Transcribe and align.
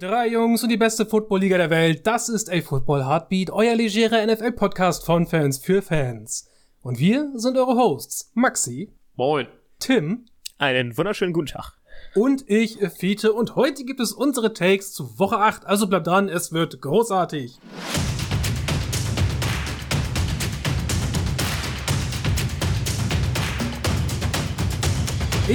Drei 0.00 0.28
Jungs 0.28 0.62
und 0.62 0.70
die 0.70 0.78
beste 0.78 1.04
Football-Liga 1.04 1.58
der 1.58 1.68
Welt. 1.68 2.06
Das 2.06 2.30
ist 2.30 2.50
A 2.50 2.62
Football 2.62 3.04
Heartbeat, 3.04 3.50
euer 3.50 3.74
legerer 3.74 4.26
NFL-Podcast 4.26 5.04
von 5.04 5.26
Fans 5.26 5.58
für 5.58 5.82
Fans. 5.82 6.48
Und 6.80 6.98
wir 6.98 7.30
sind 7.34 7.58
eure 7.58 7.76
Hosts. 7.76 8.30
Maxi. 8.32 8.94
Moin. 9.16 9.46
Tim. 9.78 10.24
Einen 10.56 10.96
wunderschönen 10.96 11.34
guten 11.34 11.48
Tag. 11.48 11.74
Und 12.14 12.48
ich, 12.48 12.78
Fiete. 12.96 13.34
Und 13.34 13.56
heute 13.56 13.84
gibt 13.84 14.00
es 14.00 14.12
unsere 14.12 14.54
Takes 14.54 14.94
zu 14.94 15.18
Woche 15.18 15.36
8. 15.36 15.66
Also 15.66 15.86
bleibt 15.86 16.06
dran, 16.06 16.30
es 16.30 16.50
wird 16.50 16.80
großartig. 16.80 17.58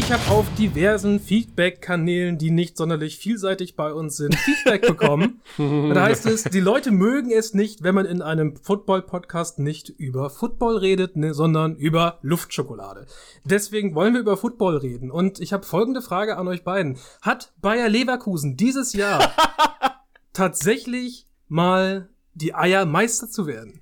Ich 0.06 0.12
habe 0.12 0.30
auf 0.30 0.46
diversen 0.54 1.20
Feedback-Kanälen, 1.20 2.38
die 2.38 2.52
nicht 2.52 2.78
sonderlich 2.78 3.18
vielseitig 3.18 3.76
bei 3.76 3.92
uns 3.92 4.18
sind, 4.18 4.36
Feedback 4.36 4.82
bekommen. 4.88 5.42
da 5.58 6.04
heißt 6.04 6.28
es, 6.28 6.44
die 6.44 6.60
Leute 6.60 6.92
mögen 6.92 7.32
es 7.32 7.56
nicht, 7.56 7.82
wenn 7.82 7.96
man 7.96 8.06
in 8.06 8.22
einem 8.22 8.56
Football-Podcast 8.56 9.58
nicht 9.58 9.90
über 9.90 10.30
Football 10.30 10.78
redet, 10.78 11.16
ne, 11.16 11.34
sondern 11.34 11.76
über 11.76 12.20
Luftschokolade. 12.22 13.08
Deswegen 13.46 13.96
wollen 13.96 14.14
wir 14.14 14.22
über 14.22 14.38
Football 14.38 14.78
reden. 14.78 15.10
Und 15.10 15.40
ich 15.40 15.54
habe 15.54 15.66
folgende 15.66 16.04
Frage 16.04 16.38
an 16.38 16.48
euch 16.48 16.64
beiden. 16.64 17.00
Hat 17.24 17.52
Bayer 17.60 17.90
Leverkusen 17.90 18.58
dieses 18.58 18.94
Jahr 18.94 19.34
tatsächlich 20.34 21.26
mal 21.48 22.10
die 22.36 22.54
Eier 22.54 22.86
Meister 22.86 23.28
zu 23.28 23.48
werden? 23.48 23.82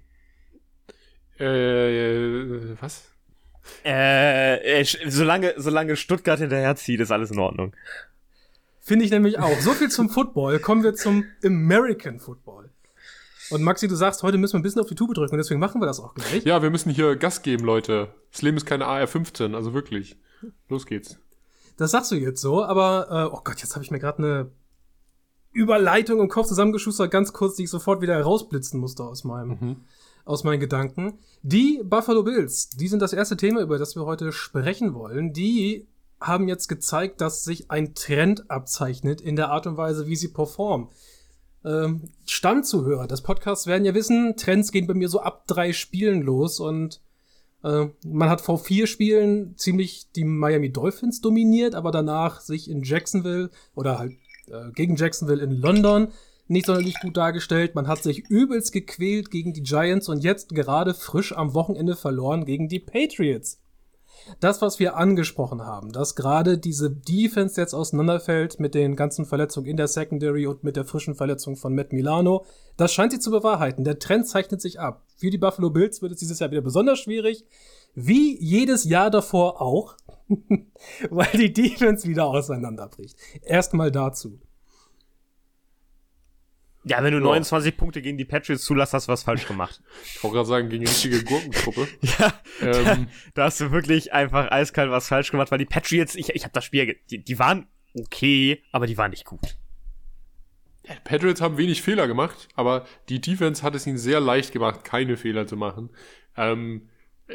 Äh, 1.38 2.77
was? 2.80 3.12
Äh, 3.85 4.81
äh 4.81 4.85
solange, 5.08 5.53
solange 5.58 5.95
Stuttgart 5.95 6.40
hinterherzieht, 6.40 6.99
ist 6.99 7.12
alles 7.12 7.31
in 7.31 7.40
Ordnung. 7.40 7.73
Finde 8.80 9.05
ich 9.05 9.12
nämlich 9.12 9.39
auch. 9.39 9.59
So 9.62 9.72
viel 9.72 9.89
zum 9.89 10.09
Football. 10.09 10.59
Kommen 10.59 10.84
wir 10.84 10.94
zum 10.94 11.26
American 11.44 12.20
Football. 12.20 12.70
Und 13.49 13.62
Maxi, 13.62 13.88
du 13.88 13.95
sagst, 13.95 14.23
heute 14.23 14.38
müssen 14.38 14.53
wir 14.53 14.59
ein 14.59 14.64
bisschen 14.64 14.81
auf 14.81 14.88
die 14.88 14.95
Tube 14.95 15.14
drücken 15.14 15.33
und 15.33 15.38
deswegen 15.38 15.59
machen 15.59 15.81
wir 15.81 15.86
das 15.86 16.00
auch 16.00 16.16
gleich. 16.16 16.44
Ja, 16.44 16.61
wir 16.61 16.70
müssen 16.70 16.89
hier 16.89 17.16
Gas 17.16 17.42
geben, 17.42 17.66
Leute. 17.66 18.14
Das 18.31 18.42
Leben 18.42 18.58
ist 18.58 18.66
keine 18.66 18.86
AR-15, 18.86 19.55
also 19.55 19.73
wirklich. 19.73 20.17
Los 20.70 20.86
geht's. 20.86 21.20
Das 21.77 21.92
sagst 21.92 22.11
du 22.11 22.16
jetzt 22.16 22.42
so, 22.42 22.64
aber 22.64 23.08
äh, 23.09 23.36
oh 23.36 23.42
Gott, 23.44 23.59
jetzt 23.59 23.75
habe 23.75 23.83
ich 23.83 23.92
mir 23.92 24.00
gerade 24.00 24.17
eine 24.20 24.52
Überleitung 25.52 26.20
im 26.20 26.30
Kopf 26.30 26.48
zusammengeschustert, 26.48 27.11
ganz 27.11 27.31
kurz, 27.31 27.55
die 27.55 27.64
ich 27.64 27.70
sofort 27.70 28.02
wieder 28.02 28.20
rausblitzen 28.22 28.80
musste 28.80 29.03
aus 29.03 29.23
meinem 29.23 29.50
mhm 29.50 29.75
aus 30.25 30.43
meinen 30.43 30.59
Gedanken. 30.59 31.19
Die 31.41 31.81
Buffalo 31.83 32.23
Bills, 32.23 32.69
die 32.69 32.88
sind 32.88 33.02
das 33.02 33.13
erste 33.13 33.38
Thema, 33.38 33.61
über 33.61 33.77
das 33.77 33.95
wir 33.95 34.05
heute 34.05 34.31
sprechen 34.31 34.93
wollen. 34.93 35.33
Die 35.33 35.88
haben 36.19 36.47
jetzt 36.47 36.67
gezeigt, 36.67 37.21
dass 37.21 37.43
sich 37.43 37.69
ein 37.69 37.95
Trend 37.95 38.49
abzeichnet 38.49 39.19
in 39.21 39.35
der 39.35 39.49
Art 39.49 39.67
und 39.67 39.77
Weise, 39.77 40.07
wie 40.07 40.15
sie 40.15 40.30
performen. 40.30 40.88
Ähm, 41.65 42.02
Stammzuhörer 42.25 43.07
des 43.07 43.21
Podcasts 43.21 43.67
werden 43.67 43.85
ja 43.85 43.93
wissen, 43.93 44.35
Trends 44.35 44.71
gehen 44.71 44.88
bei 44.88 44.93
mir 44.93 45.09
so 45.09 45.21
ab 45.21 45.47
drei 45.47 45.73
Spielen 45.73 46.21
los 46.21 46.59
und 46.59 47.02
äh, 47.63 47.87
man 48.05 48.30
hat 48.30 48.41
vor 48.41 48.59
vier 48.59 48.87
Spielen 48.87 49.58
ziemlich 49.58 50.11
die 50.15 50.25
Miami 50.25 50.71
Dolphins 50.71 51.21
dominiert, 51.21 51.75
aber 51.75 51.91
danach 51.91 52.41
sich 52.41 52.69
in 52.69 52.83
Jacksonville 52.83 53.49
oder 53.75 53.97
halt 53.97 54.13
äh, 54.47 54.71
gegen 54.73 54.95
Jacksonville 54.95 55.41
in 55.41 55.52
London 55.52 56.09
nicht 56.47 56.66
sonderlich 56.66 56.99
gut 56.99 57.17
dargestellt. 57.17 57.75
Man 57.75 57.88
hat 57.88 58.03
sich 58.03 58.30
übelst 58.30 58.72
gequält 58.72 59.31
gegen 59.31 59.53
die 59.53 59.63
Giants 59.63 60.09
und 60.09 60.23
jetzt 60.23 60.49
gerade 60.49 60.94
frisch 60.94 61.36
am 61.36 61.53
Wochenende 61.53 61.95
verloren 61.95 62.45
gegen 62.45 62.67
die 62.67 62.80
Patriots. 62.80 63.59
Das, 64.39 64.61
was 64.61 64.80
wir 64.80 64.95
angesprochen 64.95 65.66
haben, 65.66 65.91
dass 65.91 66.16
gerade 66.16 66.58
diese 66.58 66.89
Defense 66.89 67.59
jetzt 67.59 67.73
auseinanderfällt 67.73 68.59
mit 68.59 68.73
den 68.73 68.95
ganzen 68.95 69.25
Verletzungen 69.25 69.67
in 69.67 69.77
der 69.77 69.88
Secondary 69.88 70.45
und 70.47 70.64
mit 70.64 70.75
der 70.75 70.86
frischen 70.86 71.16
Verletzung 71.16 71.58
von 71.58 71.75
Matt 71.75 71.91
Milano, 71.91 72.45
das 72.77 72.94
scheint 72.94 73.11
sich 73.11 73.21
zu 73.21 73.31
bewahrheiten. 73.31 73.83
Der 73.83 73.99
Trend 73.99 74.27
zeichnet 74.27 74.61
sich 74.61 74.80
ab. 74.80 75.03
Für 75.17 75.30
die 75.30 75.38
Buffalo 75.38 75.71
Bills 75.71 76.02
wird 76.02 76.14
es 76.14 76.19
dieses 76.19 76.39
Jahr 76.39 76.52
wieder 76.52 76.61
besonders 76.61 76.99
schwierig. 76.99 77.44
Wie 77.95 78.37
jedes 78.42 78.86
Jahr 78.86 79.11
davor 79.11 79.61
auch. 79.61 79.95
weil 81.10 81.31
die 81.33 81.54
Defense 81.54 82.08
wieder 82.08 82.27
auseinanderbricht. 82.27 83.17
Erstmal 83.42 83.92
dazu. 83.92 84.39
Ja, 86.86 87.02
wenn 87.02 87.14
du 87.14 87.20
ja. 87.20 87.23
29 87.23 87.77
Punkte 87.77 88.02
gegen 88.02 88.17
die 88.17 88.26
Patriots 88.26 88.66
zulässt, 88.66 88.94
hast 88.94 89.08
du 89.08 89.11
was 89.11 89.23
falsch 89.23 89.48
gemacht. 89.48 89.82
Ich 90.16 90.23
wollte 90.23 90.36
gerade 90.36 90.48
sagen, 90.49 90.70
gegen 90.70 90.83
die 90.83 90.89
richtige 90.89 91.23
Gurkengruppe. 91.23 91.88
ja, 92.02 92.33
ähm. 92.61 92.83
da, 92.83 93.08
da, 93.36 93.44
hast 93.45 93.61
du 93.61 93.71
wirklich 93.71 94.14
einfach 94.14 94.52
eiskalt 94.52 94.92
was 94.92 95.08
falsch 95.08 95.32
gemacht, 95.32 95.52
weil 95.52 95.60
die 95.60 95.66
Patriots, 95.66 96.16
ich, 96.16 96.30
ich 96.30 96.43
habe 96.43 96.54
das 96.54 96.66
Spiel, 96.66 96.98
die, 97.10 97.23
die 97.23 97.39
waren 97.39 97.67
okay, 97.98 98.61
aber 98.72 98.88
die 98.88 98.98
waren 98.98 99.11
nicht 99.11 99.26
gut. 99.26 99.58
Ja, 100.88 100.95
die 100.95 101.02
Patriots 101.04 101.42
haben 101.42 101.58
wenig 101.58 101.82
Fehler 101.82 102.08
gemacht, 102.08 102.49
aber 102.55 102.86
die 103.10 103.22
Defense 103.22 103.64
hat 103.64 103.76
es 103.76 103.88
ihnen 103.88 103.98
sehr 103.98 104.20
leicht 104.20 104.52
gemacht, 104.52 104.83
keine 104.83 105.16
Fehler 105.16 105.48
zu 105.48 105.55
machen. 105.55 105.89
Ähm, 106.36 106.89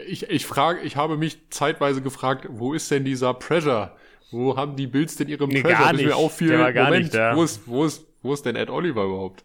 ich, 0.06 0.28
ich 0.28 0.46
frage, 0.46 0.80
ich 0.80 0.96
habe 0.96 1.16
mich 1.16 1.50
zeitweise 1.50 2.02
gefragt, 2.02 2.46
wo 2.50 2.74
ist 2.74 2.90
denn 2.90 3.04
dieser 3.04 3.34
Pressure? 3.34 3.96
Wo 4.30 4.56
haben 4.56 4.76
die 4.76 4.86
Bills 4.86 5.16
denn 5.16 5.28
ihre 5.28 5.48
nee, 5.48 5.62
Pressure? 5.62 5.78
Gar 5.78 5.92
nicht. 5.94 6.06
Mir 6.06 6.16
auch 6.16 6.30
viel, 6.30 6.48
Der 6.48 6.58
war 6.58 6.72
gar 6.72 6.86
Moment, 6.86 7.04
nicht 7.04 7.14
da. 7.14 7.34
wo 7.34 7.42
ist, 7.42 7.62
wo 7.66 7.84
ist, 7.86 8.06
wo 8.22 8.32
ist 8.32 8.44
denn 8.44 8.56
Ed 8.56 8.70
Oliver 8.70 9.04
überhaupt? 9.04 9.44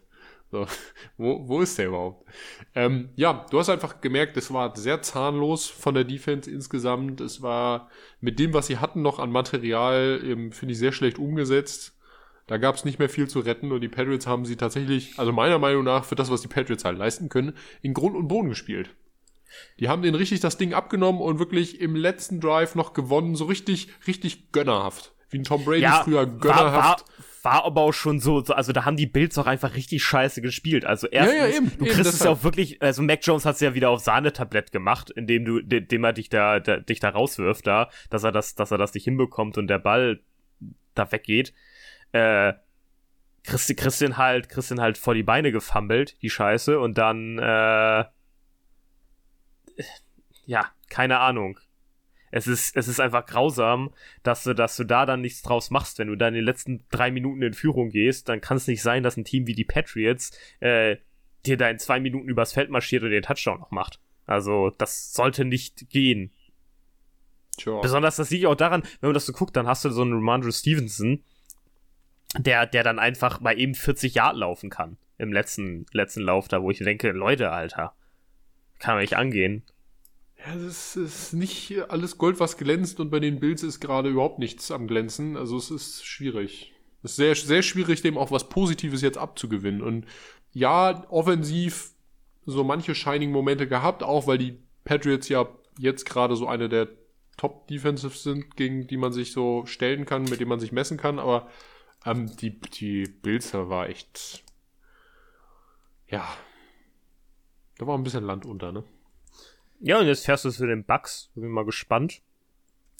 So, 0.50 0.66
wo, 1.16 1.48
wo 1.48 1.60
ist 1.60 1.78
der 1.78 1.88
überhaupt? 1.88 2.28
Ähm, 2.74 3.10
ja, 3.16 3.46
du 3.50 3.58
hast 3.58 3.68
einfach 3.68 4.00
gemerkt, 4.00 4.36
es 4.36 4.52
war 4.52 4.76
sehr 4.76 5.02
zahnlos 5.02 5.66
von 5.66 5.94
der 5.94 6.04
Defense 6.04 6.50
insgesamt. 6.50 7.20
Es 7.20 7.42
war 7.42 7.90
mit 8.20 8.38
dem, 8.38 8.54
was 8.54 8.68
sie 8.68 8.78
hatten, 8.78 9.02
noch 9.02 9.18
an 9.18 9.30
Material, 9.30 10.20
finde 10.50 10.72
ich, 10.72 10.78
sehr 10.78 10.92
schlecht 10.92 11.18
umgesetzt. 11.18 11.98
Da 12.46 12.58
gab 12.58 12.74
es 12.74 12.84
nicht 12.84 12.98
mehr 12.98 13.08
viel 13.08 13.26
zu 13.26 13.40
retten 13.40 13.72
und 13.72 13.80
die 13.80 13.88
Patriots 13.88 14.26
haben 14.26 14.44
sie 14.44 14.56
tatsächlich, 14.56 15.18
also 15.18 15.32
meiner 15.32 15.58
Meinung 15.58 15.82
nach, 15.82 16.04
für 16.04 16.14
das, 16.14 16.30
was 16.30 16.42
die 16.42 16.48
Patriots 16.48 16.84
halt 16.84 16.98
leisten 16.98 17.30
können, 17.30 17.56
in 17.80 17.94
Grund 17.94 18.14
und 18.14 18.28
Boden 18.28 18.50
gespielt. 18.50 18.90
Die 19.80 19.88
haben 19.88 20.02
denen 20.02 20.14
richtig 20.14 20.40
das 20.40 20.56
Ding 20.56 20.74
abgenommen 20.74 21.20
und 21.20 21.38
wirklich 21.38 21.80
im 21.80 21.96
letzten 21.96 22.40
Drive 22.40 22.74
noch 22.74 22.92
gewonnen, 22.92 23.34
so 23.34 23.46
richtig, 23.46 23.88
richtig 24.06 24.52
gönnerhaft. 24.52 25.14
Wie 25.30 25.38
ein 25.38 25.44
Tom 25.44 25.64
Brady 25.64 25.82
ja, 25.82 26.02
früher 26.04 26.26
gönnerhaft. 26.26 26.72
War, 26.72 27.08
war, 27.08 27.24
war 27.44 27.64
aber 27.64 27.82
auch 27.82 27.92
schon 27.92 28.20
so, 28.20 28.42
so, 28.42 28.54
also 28.54 28.72
da 28.72 28.84
haben 28.84 28.96
die 28.96 29.06
Bills 29.06 29.36
auch 29.38 29.46
einfach 29.46 29.74
richtig 29.74 30.02
scheiße 30.02 30.40
gespielt. 30.42 30.84
Also 30.84 31.06
erstens, 31.06 31.38
ja, 31.38 31.46
ja, 31.46 31.56
eben, 31.56 31.70
du 31.78 31.84
kriegst 31.84 32.00
eben, 32.00 32.08
es 32.08 32.18
ja 32.20 32.30
auch 32.30 32.42
wirklich, 32.42 32.80
also 32.82 33.02
Mac 33.02 33.20
Jones 33.22 33.44
hat 33.44 33.56
es 33.56 33.60
ja 33.60 33.74
wieder 33.74 33.90
auf 33.90 34.00
Sahnetablett 34.00 34.72
gemacht, 34.72 35.10
indem 35.10 35.44
du, 35.44 35.58
indem 35.58 36.04
er 36.04 36.12
dich 36.12 36.28
da, 36.28 36.60
da, 36.60 36.78
dich 36.78 37.00
da 37.00 37.10
rauswirft, 37.10 37.66
da, 37.66 37.90
dass 38.10 38.24
er 38.24 38.32
das, 38.32 38.54
dass 38.54 38.70
er 38.70 38.78
das 38.78 38.94
nicht 38.94 39.04
hinbekommt 39.04 39.58
und 39.58 39.68
der 39.68 39.78
Ball 39.78 40.20
da 40.94 41.10
weggeht. 41.12 41.52
Äh, 42.12 42.54
Christi, 43.42 43.74
Christian 43.74 44.16
halt, 44.16 44.48
Christian 44.48 44.80
halt 44.80 44.96
vor 44.96 45.14
die 45.14 45.22
Beine 45.22 45.52
gefummelt, 45.52 46.20
die 46.22 46.30
Scheiße, 46.30 46.78
und 46.80 46.96
dann, 46.96 47.38
äh, 47.38 48.04
ja, 50.46 50.66
keine 50.88 51.18
Ahnung 51.18 51.58
es 52.36 52.48
ist, 52.48 52.76
es 52.76 52.88
ist 52.88 52.98
einfach 52.98 53.26
grausam, 53.26 53.90
dass 54.24 54.42
du, 54.42 54.54
dass 54.54 54.76
du 54.76 54.82
da 54.82 55.06
dann 55.06 55.20
nichts 55.20 55.42
draus 55.42 55.70
machst. 55.70 56.00
Wenn 56.00 56.08
du 56.08 56.16
dann 56.16 56.34
in 56.34 56.40
den 56.40 56.44
letzten 56.44 56.84
drei 56.90 57.12
Minuten 57.12 57.40
in 57.42 57.54
Führung 57.54 57.90
gehst, 57.90 58.28
dann 58.28 58.40
kann 58.40 58.56
es 58.56 58.66
nicht 58.66 58.82
sein, 58.82 59.04
dass 59.04 59.16
ein 59.16 59.24
Team 59.24 59.46
wie 59.46 59.54
die 59.54 59.64
Patriots 59.64 60.32
äh, 60.58 60.96
dir 61.46 61.56
da 61.56 61.70
in 61.70 61.78
zwei 61.78 62.00
Minuten 62.00 62.28
übers 62.28 62.52
Feld 62.52 62.70
marschiert 62.70 63.04
und 63.04 63.10
den 63.10 63.22
Touchdown 63.22 63.60
noch 63.60 63.70
macht. 63.70 64.00
Also, 64.26 64.70
das 64.70 65.14
sollte 65.14 65.44
nicht 65.44 65.88
gehen. 65.90 66.32
Sure. 67.56 67.80
Besonders, 67.80 68.16
das 68.16 68.30
liegt 68.30 68.46
auch 68.46 68.56
daran, 68.56 68.82
wenn 69.00 69.10
man 69.10 69.14
das 69.14 69.26
so 69.26 69.32
guckt, 69.32 69.54
dann 69.54 69.68
hast 69.68 69.84
du 69.84 69.90
so 69.90 70.02
einen 70.02 70.14
Romandro 70.14 70.50
Stevenson, 70.50 71.22
der, 72.36 72.66
der 72.66 72.82
dann 72.82 72.98
einfach 72.98 73.40
mal 73.40 73.56
eben 73.56 73.76
40 73.76 74.12
Yard 74.12 74.36
laufen 74.36 74.70
kann. 74.70 74.96
Im 75.18 75.32
letzten, 75.32 75.86
letzten 75.92 76.22
Lauf 76.22 76.48
da, 76.48 76.62
wo 76.62 76.72
ich 76.72 76.78
denke, 76.78 77.12
Leute, 77.12 77.52
Alter, 77.52 77.94
kann 78.80 78.94
man 78.94 79.02
nicht 79.02 79.16
angehen. 79.16 79.62
Ja, 80.46 80.56
das 80.56 80.96
ist 80.96 81.32
nicht 81.32 81.72
alles 81.88 82.18
Gold, 82.18 82.38
was 82.38 82.58
glänzt 82.58 83.00
und 83.00 83.10
bei 83.10 83.20
den 83.20 83.40
Bills 83.40 83.62
ist 83.62 83.80
gerade 83.80 84.10
überhaupt 84.10 84.38
nichts 84.38 84.70
am 84.70 84.86
Glänzen. 84.86 85.36
Also 85.36 85.56
es 85.56 85.70
ist 85.70 86.04
schwierig. 86.04 86.74
Es 87.02 87.12
ist 87.12 87.16
sehr, 87.16 87.34
sehr 87.34 87.62
schwierig, 87.62 88.02
dem 88.02 88.18
auch 88.18 88.30
was 88.30 88.48
Positives 88.48 89.00
jetzt 89.00 89.16
abzugewinnen. 89.16 89.82
Und 89.82 90.06
ja, 90.52 91.06
offensiv 91.10 91.92
so 92.44 92.62
manche 92.62 92.94
shining 92.94 93.30
Momente 93.30 93.66
gehabt, 93.66 94.02
auch 94.02 94.26
weil 94.26 94.38
die 94.38 94.58
Patriots 94.84 95.28
ja 95.28 95.48
jetzt 95.78 96.04
gerade 96.04 96.36
so 96.36 96.46
eine 96.46 96.68
der 96.68 96.88
Top 97.38 97.66
Defensives 97.68 98.22
sind, 98.22 98.56
gegen 98.56 98.86
die 98.86 98.96
man 98.96 99.12
sich 99.12 99.32
so 99.32 99.64
stellen 99.66 100.04
kann, 100.04 100.24
mit 100.24 100.40
denen 100.40 100.50
man 100.50 100.60
sich 100.60 100.72
messen 100.72 100.98
kann. 100.98 101.18
Aber 101.18 101.48
ähm, 102.04 102.36
die, 102.36 102.60
die 102.60 103.04
Bills 103.04 103.54
war 103.54 103.88
echt, 103.88 104.44
ja, 106.06 106.28
da 107.78 107.86
war 107.86 107.96
ein 107.96 108.04
bisschen 108.04 108.24
Land 108.24 108.44
unter, 108.44 108.72
ne? 108.72 108.84
Ja, 109.80 110.00
und 110.00 110.06
jetzt 110.06 110.24
fährst 110.24 110.44
du 110.44 110.50
für 110.50 110.66
den 110.66 110.84
Bucks. 110.84 111.30
Bin 111.34 111.50
mal 111.50 111.64
gespannt. 111.64 112.22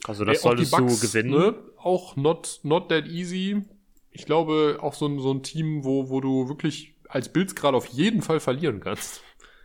Also 0.07 0.25
das 0.25 0.39
Ey, 0.39 0.43
solltest 0.43 0.71
Bucks, 0.73 1.01
du 1.01 1.07
gewinnen. 1.07 1.31
Ne? 1.31 1.55
Auch 1.79 2.17
not, 2.17 2.61
not 2.63 2.89
that 2.89 3.07
easy. 3.07 3.63
Ich 4.11 4.27
glaube, 4.27 4.79
auch 4.81 4.95
so 4.95 5.07
ein, 5.07 5.19
so 5.19 5.33
ein 5.33 5.43
Team, 5.43 5.85
wo, 5.85 6.09
wo 6.09 6.21
du 6.21 6.49
wirklich 6.49 6.95
als 7.09 7.33
Bills 7.33 7.55
gerade 7.55 7.77
auf 7.77 7.87
jeden 7.87 8.23
Fall 8.23 8.41
verlieren 8.41 8.81
kannst. 8.81 9.23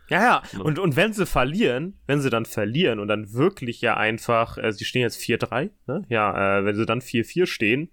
Ja, 0.08 0.22
ja. 0.22 0.42
Ne? 0.52 0.64
Und, 0.64 0.78
und 0.78 0.96
wenn 0.96 1.12
sie 1.12 1.24
verlieren, 1.24 1.98
wenn 2.06 2.20
sie 2.20 2.30
dann 2.30 2.44
verlieren 2.44 2.98
und 2.98 3.08
dann 3.08 3.32
wirklich 3.32 3.80
ja 3.80 3.96
einfach, 3.96 4.58
äh, 4.58 4.72
sie 4.72 4.84
stehen 4.84 5.02
jetzt 5.02 5.20
4-3, 5.20 5.70
ne? 5.86 6.04
Ja, 6.08 6.58
äh, 6.58 6.64
wenn 6.64 6.76
sie 6.76 6.84
dann 6.84 7.00
4-4 7.00 7.46
stehen, 7.46 7.90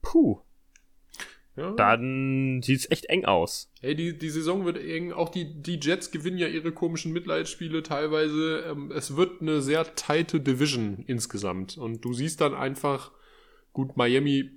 puh. 0.00 0.40
Ja. 1.56 1.72
dann 1.72 2.62
sieht's 2.62 2.90
echt 2.90 3.06
eng 3.06 3.24
aus. 3.24 3.70
Hey, 3.80 3.94
die, 3.94 4.16
die 4.16 4.30
Saison 4.30 4.64
wird 4.64 4.78
eng. 4.78 5.12
Auch 5.12 5.28
die, 5.28 5.62
die 5.62 5.78
Jets 5.80 6.10
gewinnen 6.10 6.38
ja 6.38 6.46
ihre 6.46 6.72
komischen 6.72 7.12
Mitleidsspiele 7.12 7.82
teilweise. 7.82 8.64
Ähm, 8.70 8.92
es 8.92 9.16
wird 9.16 9.40
eine 9.40 9.60
sehr 9.60 9.94
tighte 9.94 10.40
Division 10.40 11.04
insgesamt. 11.06 11.76
Und 11.78 12.04
du 12.04 12.12
siehst 12.12 12.40
dann 12.40 12.54
einfach, 12.54 13.10
gut, 13.72 13.96
Miami, 13.96 14.50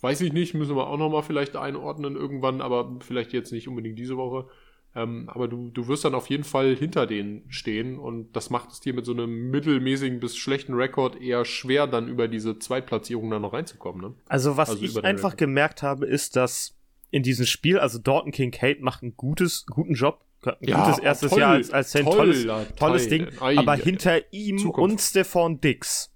weiß 0.00 0.20
ich 0.20 0.32
nicht, 0.32 0.54
müssen 0.54 0.76
wir 0.76 0.86
auch 0.86 0.98
nochmal 0.98 1.22
vielleicht 1.22 1.56
einordnen 1.56 2.16
irgendwann, 2.16 2.60
aber 2.60 2.98
vielleicht 3.00 3.32
jetzt 3.32 3.52
nicht 3.52 3.68
unbedingt 3.68 3.98
diese 3.98 4.16
Woche. 4.16 4.48
Ähm, 4.98 5.28
aber 5.28 5.46
du, 5.46 5.70
du 5.70 5.86
wirst 5.86 6.04
dann 6.04 6.14
auf 6.14 6.28
jeden 6.28 6.42
Fall 6.42 6.74
hinter 6.74 7.06
denen 7.06 7.44
stehen 7.48 7.98
und 7.98 8.32
das 8.32 8.50
macht 8.50 8.72
es 8.72 8.80
dir 8.80 8.94
mit 8.94 9.06
so 9.06 9.12
einem 9.12 9.50
mittelmäßigen 9.50 10.18
bis 10.18 10.36
schlechten 10.36 10.74
Rekord 10.74 11.20
eher 11.20 11.44
schwer, 11.44 11.86
dann 11.86 12.08
über 12.08 12.26
diese 12.26 12.58
Zweitplatzierung 12.58 13.30
dann 13.30 13.42
noch 13.42 13.52
reinzukommen. 13.52 14.00
Ne? 14.00 14.14
Also 14.26 14.56
was 14.56 14.70
also 14.70 14.82
ich 14.82 14.96
einfach 15.04 15.32
Rekord. 15.32 15.38
gemerkt 15.38 15.82
habe, 15.82 16.06
ist, 16.06 16.34
dass 16.34 16.74
in 17.10 17.22
diesem 17.22 17.46
Spiel, 17.46 17.78
also 17.78 18.00
Dorton 18.00 18.32
Kincaid 18.32 18.80
macht 18.80 19.04
ein 19.04 19.16
gutes, 19.16 19.66
guten 19.66 19.94
Job, 19.94 20.24
ein 20.44 20.56
ja, 20.60 20.84
gutes 20.84 20.98
erstes 20.98 21.30
toll, 21.30 21.40
Jahr 21.40 21.52
als, 21.52 21.70
als 21.70 21.92
toll, 21.92 22.02
tolles, 22.02 22.46
tolles 22.76 23.08
Ding, 23.08 23.28
Ei, 23.40 23.56
aber 23.56 23.76
hinter 23.76 24.32
ihm 24.32 24.58
Zukunft. 24.58 24.92
und 24.92 25.00
Stefan 25.00 25.60
Dix, 25.60 26.12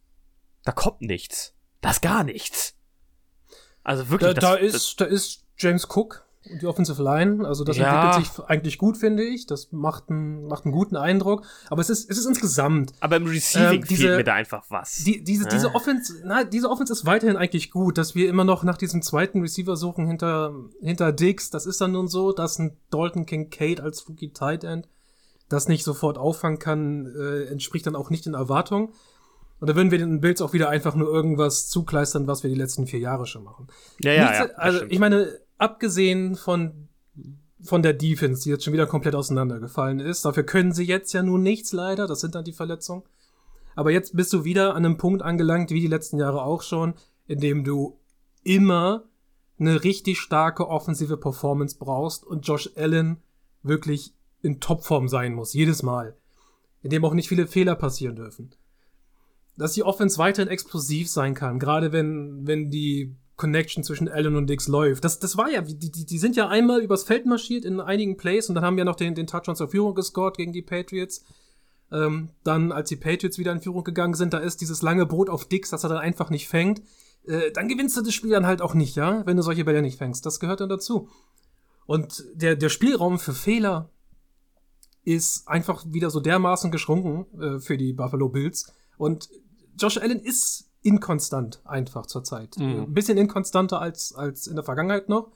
da 0.65 0.73
kommt 0.73 1.03
nichts. 1.03 1.55
Da 1.81 1.91
ist 1.91 2.03
gar 2.03 2.25
nichts. 2.25 2.77
Also 3.85 4.11
wirklich. 4.11 4.35
Da, 4.35 4.41
das, 4.41 4.43
da 4.43 4.55
ist, 4.57 4.75
das, 4.75 4.97
da 4.97 5.05
ist 5.05 5.45
James 5.57 5.89
Cook, 5.89 6.27
die 6.45 6.67
Offensive 6.67 7.03
Line. 7.03 7.47
Also 7.47 7.65
das 7.65 7.77
ja. 7.77 8.05
entwickelt 8.05 8.35
sich 8.37 8.45
eigentlich 8.45 8.79
gut, 8.79 8.97
finde 8.97 9.23
ich. 9.23 9.47
Das 9.47 9.71
macht 9.73 10.11
einen, 10.11 10.47
macht 10.47 10.65
einen 10.65 10.73
guten 10.73 10.97
Eindruck. 10.97 11.45
Aber 11.69 11.81
es 11.81 11.91
ist, 11.91 12.11
es 12.11 12.19
ist 12.19 12.27
insgesamt. 12.27 12.93
Aber 13.01 13.17
im 13.17 13.27
Receiving 13.27 13.83
ähm, 13.83 13.89
diese, 13.89 14.03
fehlt 14.03 14.17
mir 14.17 14.25
da 14.25 14.35
einfach 14.35 14.65
was. 14.69 15.05
Die, 15.05 15.23
diese, 15.23 15.47
äh. 15.47 15.49
diese 15.49 15.75
Offense, 15.75 16.23
na, 16.25 16.45
diese 16.45 16.69
Offense 16.69 16.93
ist 16.93 17.07
weiterhin 17.07 17.37
eigentlich 17.37 17.71
gut, 17.71 17.99
dass 17.99 18.15
wir 18.15 18.29
immer 18.29 18.45
noch 18.45 18.65
nach 18.65 18.77
diesem 18.77 19.03
zweiten 19.03 19.41
Receiver 19.41 19.77
suchen 19.77 20.07
hinter, 20.07 20.55
hinter 20.81 21.13
Dix. 21.13 21.51
Das 21.51 21.67
ist 21.67 21.81
dann 21.81 21.93
nun 21.93 22.09
so, 22.09 22.33
dass 22.33 22.59
ein 22.59 22.77
Dalton 22.91 23.27
Kincaid 23.27 23.81
als 23.81 24.09
Rookie 24.09 24.33
Tight 24.33 24.65
End 24.65 24.89
das 25.49 25.69
nicht 25.69 25.85
sofort 25.85 26.19
auffangen 26.19 26.59
kann, 26.59 27.07
äh, 27.15 27.45
entspricht 27.45 27.87
dann 27.87 27.95
auch 27.95 28.11
nicht 28.11 28.27
den 28.27 28.35
Erwartungen. 28.35 28.89
Und 29.61 29.69
da 29.69 29.77
würden 29.77 29.93
wir 29.93 29.99
den 29.99 30.21
Bills 30.21 30.43
auch 30.43 30.55
wieder 30.55 30.71
einfach 30.71 30.97
nur 30.97 31.07
irgendwas 31.09 31.69
zukleistern, 31.69 32.27
was 32.27 32.43
wir 32.43 32.51
die 32.51 32.57
letzten 32.57 32.89
vier 32.89 32.99
Jahre 32.99 33.27
schon 33.27 33.45
machen. 33.45 33.69
Ja, 34.03 34.13
ja, 34.13 34.23
Nichts, 34.25 34.39
ja 34.39 34.47
also 34.57 34.81
ich 34.89 34.99
meine, 34.99 35.39
abgesehen 35.59 36.35
von, 36.37 36.89
von 37.63 37.83
der 37.83 37.93
Defense, 37.93 38.43
die 38.43 38.51
jetzt 38.51 38.65
schon 38.65 38.73
wieder 38.73 38.87
komplett 38.87 39.15
auseinandergefallen 39.15 40.01
ist. 40.01 40.25
Dafür 40.25 40.45
können 40.45 40.73
sie 40.73 40.85
jetzt 40.85 41.13
ja 41.13 41.23
nun 41.23 41.43
nichts 41.43 41.73
leider. 41.73 42.07
Das 42.07 42.21
sind 42.21 42.35
dann 42.35 42.45
die 42.45 42.53
Verletzungen. 42.53 43.03
Aber 43.75 43.91
jetzt 43.91 44.15
bist 44.17 44.33
du 44.33 44.45
wieder 44.45 44.75
an 44.75 44.85
einem 44.85 44.99
Punkt 44.99 45.23
angelangt, 45.23 45.71
wie 45.71 45.81
die 45.81 45.87
letzten 45.87 46.19
Jahre 46.19 46.43
auch 46.43 46.63
schon, 46.63 46.95
in 47.27 47.41
dem 47.41 47.65
du 47.65 47.99
immer 48.43 49.05
eine 49.59 49.85
richtig 49.85 50.19
starke 50.19 50.69
offensive 50.69 51.17
Performance 51.17 51.77
brauchst 51.79 52.25
und 52.25 52.47
Josh 52.47 52.71
Allen 52.77 53.23
wirklich 53.63 54.15
in 54.43 54.61
Topform 54.61 55.09
sein 55.09 55.35
muss, 55.35 55.55
jedes 55.55 55.83
Mal. 55.83 56.17
In 56.83 56.91
dem 56.91 57.05
auch 57.05 57.15
nicht 57.15 57.29
viele 57.29 57.47
Fehler 57.47 57.77
passieren 57.77 58.17
dürfen. 58.17 58.51
Dass 59.57 59.75
die 59.75 59.85
Offense 59.85 60.19
weiterhin 60.19 60.51
explosiv 60.51 61.09
sein 61.09 61.35
kann, 61.35 61.61
gerade 61.61 61.93
wenn, 61.93 62.47
wenn 62.47 62.71
die 62.71 63.15
Connection 63.43 63.83
zwischen 63.83 64.09
Allen 64.09 64.37
und 64.37 64.49
Dix 64.49 64.69
läuft. 64.69 65.03
Das, 65.03 65.19
das 65.19 65.37
war 65.37 65.51
ja, 65.51 65.63
die, 65.63 65.91
die, 65.91 66.19
sind 66.19 66.37
ja 66.37 66.49
einmal 66.49 66.81
übers 66.81 67.03
Feld 67.03 67.27
marschiert 67.27 67.65
in 67.65 67.81
einigen 67.81 68.17
Plays 68.17 68.49
und 68.49 68.55
dann 68.55 68.65
haben 68.65 68.77
wir 68.77 68.85
noch 68.85 68.95
den, 68.95 69.17
den 69.17 69.27
Touchdown 69.27 69.57
zur 69.57 69.69
Führung 69.69 69.97
gescored 69.97 70.37
gegen 70.37 70.53
die 70.53 70.63
Patriots. 70.63 71.25
Ähm, 71.91 72.29
dann, 72.45 72.71
als 72.71 72.89
die 72.89 72.97
Patriots 72.97 73.39
wieder 73.39 73.51
in 73.51 73.61
Führung 73.61 73.83
gegangen 73.83 74.15
sind, 74.15 74.33
da 74.33 74.39
ist 74.39 74.61
dieses 74.61 74.81
lange 74.81 75.07
Brot 75.07 75.29
auf 75.29 75.45
Dix, 75.45 75.71
das 75.71 75.83
er 75.83 75.89
dann 75.89 75.99
einfach 75.99 76.31
nicht 76.31 76.47
fängt. 76.47 76.83
Äh, 77.27 77.51
dann 77.51 77.67
gewinnst 77.67 77.97
du 77.97 78.03
das 78.03 78.15
Spiel 78.15 78.31
dann 78.31 78.47
halt 78.47 78.63
auch 78.63 78.75
nicht, 78.75 78.95
ja, 78.95 79.27
wenn 79.27 79.37
du 79.37 79.43
solche 79.43 79.65
Bälle 79.65 79.83
nicht 79.83 79.99
fängst. 79.99 80.25
Das 80.25 80.39
gehört 80.39 80.61
dann 80.61 80.69
dazu. 80.69 81.09
Und 81.85 82.25
der, 82.35 82.55
der 82.55 82.69
Spielraum 82.69 83.19
für 83.19 83.33
Fehler 83.33 83.91
ist 85.03 85.49
einfach 85.49 85.85
wieder 85.89 86.11
so 86.11 86.21
dermaßen 86.21 86.71
geschrumpfen 86.71 87.27
äh, 87.41 87.59
für 87.59 87.77
die 87.77 87.93
Buffalo 87.93 88.29
Bills. 88.29 88.73
Und 88.99 89.29
Josh 89.77 89.99
Allen 89.99 90.21
ist 90.21 90.72
inkonstant 90.83 91.61
einfach 91.65 92.07
zurzeit. 92.07 92.57
Mhm. 92.59 92.83
Ein 92.83 92.95
bisschen 92.95 93.19
inkonstanter 93.19 93.81
als, 93.81 94.15
als 94.15 94.47
in 94.47 94.57
der 94.57 94.65
Vergangenheit 94.65 95.09
noch, 95.09 95.31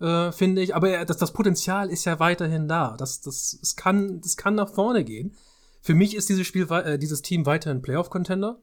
äh, 0.00 0.32
finde 0.32 0.62
ich. 0.62 0.74
Aber 0.74 1.04
das, 1.04 1.16
das 1.16 1.32
Potenzial 1.32 1.90
ist 1.90 2.04
ja 2.04 2.18
weiterhin 2.18 2.68
da. 2.68 2.96
Das, 2.96 3.20
das, 3.20 3.58
es 3.62 3.76
kann, 3.76 4.20
das 4.20 4.36
kann 4.36 4.54
nach 4.54 4.68
vorne 4.68 5.04
gehen. 5.04 5.34
Für 5.80 5.94
mich 5.94 6.16
ist 6.16 6.28
dieses 6.28 6.46
Spiel, 6.46 6.66
äh, 6.70 6.98
dieses 6.98 7.22
Team 7.22 7.46
weiterhin 7.46 7.82
Playoff-Contender. 7.82 8.58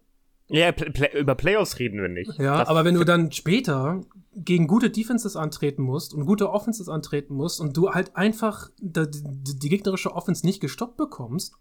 Ja, 0.47 0.71
Play 0.73 0.89
Play 0.89 1.19
über 1.19 1.35
Playoffs 1.35 1.79
reden 1.79 2.01
wir 2.01 2.09
nicht. 2.09 2.37
Ja, 2.37 2.57
das 2.59 2.67
aber 2.67 2.83
wenn 2.83 2.95
du 2.95 3.03
dann 3.05 3.31
später 3.31 4.01
gegen 4.33 4.67
gute 4.67 4.89
Defenses 4.89 5.35
antreten 5.35 5.81
musst 5.81 6.13
und 6.13 6.25
gute 6.25 6.49
Offenses 6.49 6.89
antreten 6.89 7.35
musst 7.35 7.61
und 7.61 7.75
du 7.77 7.91
halt 7.91 8.15
einfach 8.15 8.69
die, 8.79 9.09
die, 9.09 9.59
die 9.59 9.69
gegnerische 9.69 10.13
Offense 10.13 10.45
nicht 10.45 10.59
gestoppt 10.59 10.97
bekommst, 10.97 11.53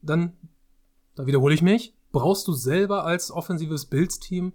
dann, 0.00 0.32
da 1.16 1.26
wiederhole 1.26 1.54
ich 1.54 1.62
mich, 1.62 1.94
brauchst 2.14 2.46
du 2.48 2.52
selber 2.52 3.04
als 3.04 3.30
offensives 3.30 3.86
Bildsteam 3.86 4.54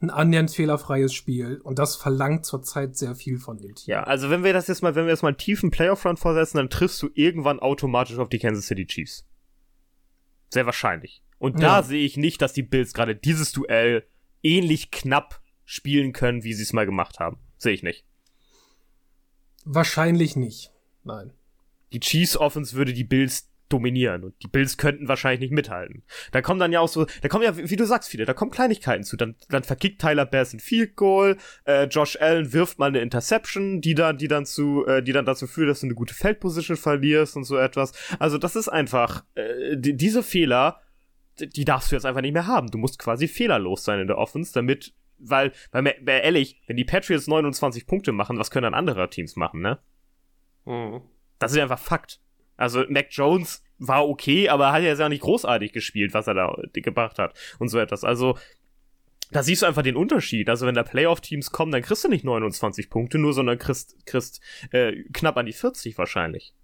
ein 0.00 0.08
annähernd 0.08 0.50
fehlerfreies 0.50 1.12
Spiel. 1.12 1.60
Und 1.62 1.78
das 1.78 1.96
verlangt 1.96 2.46
zurzeit 2.46 2.96
sehr 2.96 3.14
viel 3.14 3.38
von 3.38 3.58
dem 3.58 3.74
Team. 3.74 3.92
Ja, 3.92 4.04
also 4.04 4.30
wenn 4.30 4.44
wir 4.44 4.54
das 4.54 4.68
jetzt 4.68 4.80
mal, 4.80 4.94
wenn 4.94 5.04
wir 5.04 5.10
jetzt 5.10 5.22
mal 5.22 5.28
einen 5.28 5.36
tiefen 5.36 5.70
Playoff-Run 5.70 6.16
vorsetzen, 6.16 6.56
dann 6.56 6.70
triffst 6.70 7.02
du 7.02 7.10
irgendwann 7.12 7.60
automatisch 7.60 8.16
auf 8.18 8.30
die 8.30 8.38
Kansas 8.38 8.66
City 8.66 8.86
Chiefs. 8.86 9.26
Sehr 10.48 10.64
wahrscheinlich. 10.64 11.22
Und 11.38 11.60
da 11.60 11.78
ja. 11.78 11.82
sehe 11.82 12.04
ich 12.04 12.16
nicht, 12.16 12.40
dass 12.40 12.52
die 12.52 12.62
Bills 12.62 12.94
gerade 12.94 13.14
dieses 13.14 13.52
Duell 13.52 14.06
ähnlich 14.42 14.90
knapp 14.90 15.42
spielen 15.64 16.12
können, 16.12 16.44
wie 16.44 16.54
sie 16.54 16.62
es 16.62 16.72
mal 16.72 16.86
gemacht 16.86 17.18
haben. 17.18 17.38
Sehe 17.58 17.74
ich 17.74 17.82
nicht. 17.82 18.06
Wahrscheinlich 19.64 20.36
nicht. 20.36 20.72
Nein. 21.04 21.32
Die 21.92 22.00
Chiefs 22.00 22.36
Offense 22.36 22.76
würde 22.76 22.92
die 22.92 23.04
Bills 23.04 23.49
dominieren 23.72 24.24
und 24.24 24.34
die 24.42 24.48
Bills 24.48 24.76
könnten 24.76 25.08
wahrscheinlich 25.08 25.40
nicht 25.40 25.52
mithalten. 25.52 26.02
Da 26.32 26.42
kommen 26.42 26.60
dann 26.60 26.72
ja 26.72 26.80
auch 26.80 26.88
so, 26.88 27.06
da 27.22 27.28
kommen 27.28 27.44
ja, 27.44 27.56
wie 27.56 27.76
du 27.76 27.86
sagst, 27.86 28.10
viele, 28.10 28.24
da 28.24 28.34
kommen 28.34 28.50
Kleinigkeiten 28.50 29.04
zu. 29.04 29.16
Dann, 29.16 29.36
dann 29.48 29.62
verkickt 29.62 30.00
Tyler 30.00 30.26
Bass 30.26 30.52
ein 30.52 30.60
Field 30.60 30.96
Goal, 30.96 31.36
äh, 31.64 31.84
Josh 31.84 32.16
Allen 32.20 32.52
wirft 32.52 32.78
mal 32.78 32.86
eine 32.86 33.00
Interception, 33.00 33.80
die 33.80 33.94
dann, 33.94 34.18
die 34.18 34.28
dann 34.28 34.46
zu, 34.46 34.86
äh, 34.86 35.02
die 35.02 35.12
dann 35.12 35.24
dazu 35.24 35.46
führt, 35.46 35.70
dass 35.70 35.80
du 35.80 35.86
eine 35.86 35.94
gute 35.94 36.14
Feldposition 36.14 36.76
verlierst 36.76 37.36
und 37.36 37.44
so 37.44 37.56
etwas. 37.56 37.92
Also 38.18 38.38
das 38.38 38.56
ist 38.56 38.68
einfach, 38.68 39.24
äh, 39.34 39.76
die, 39.76 39.96
diese 39.96 40.22
Fehler, 40.22 40.80
die 41.38 41.64
darfst 41.64 41.90
du 41.90 41.96
jetzt 41.96 42.04
einfach 42.04 42.20
nicht 42.20 42.34
mehr 42.34 42.46
haben. 42.46 42.70
Du 42.70 42.78
musst 42.78 42.98
quasi 42.98 43.28
fehlerlos 43.28 43.84
sein 43.84 44.00
in 44.00 44.06
der 44.06 44.18
Offense, 44.18 44.52
damit, 44.52 44.92
weil, 45.18 45.52
weil, 45.72 45.84
weil 45.84 46.20
ehrlich, 46.22 46.60
wenn 46.66 46.76
die 46.76 46.84
Patriots 46.84 47.26
29 47.26 47.86
Punkte 47.86 48.12
machen, 48.12 48.38
was 48.38 48.50
können 48.50 48.64
dann 48.64 48.74
andere 48.74 49.08
Teams 49.10 49.36
machen, 49.36 49.60
ne? 49.60 49.78
Mhm. 50.64 51.00
Das 51.38 51.52
ist 51.52 51.58
einfach 51.58 51.78
Fakt. 51.78 52.20
Also 52.60 52.84
Mac 52.88 53.06
Jones 53.10 53.62
war 53.78 54.08
okay, 54.08 54.48
aber 54.48 54.72
hat 54.72 54.82
ja 54.82 54.94
sehr 54.94 55.08
nicht 55.08 55.22
großartig 55.22 55.72
gespielt, 55.72 56.14
was 56.14 56.26
er 56.26 56.34
da 56.34 56.54
gebracht 56.72 57.18
hat 57.18 57.34
und 57.58 57.68
so 57.68 57.78
etwas. 57.78 58.04
Also 58.04 58.36
da 59.32 59.42
siehst 59.42 59.62
du 59.62 59.66
einfach 59.66 59.82
den 59.82 59.96
Unterschied. 59.96 60.48
Also 60.48 60.66
wenn 60.66 60.74
da 60.74 60.82
Playoff-Teams 60.82 61.52
kommen, 61.52 61.72
dann 61.72 61.82
kriegst 61.82 62.04
du 62.04 62.08
nicht 62.08 62.24
29 62.24 62.90
Punkte 62.90 63.18
nur, 63.18 63.32
sondern 63.32 63.58
kriegst, 63.58 64.04
kriegst 64.06 64.40
äh, 64.72 65.04
knapp 65.12 65.36
an 65.36 65.46
die 65.46 65.52
40 65.52 65.96
wahrscheinlich. 65.98 66.54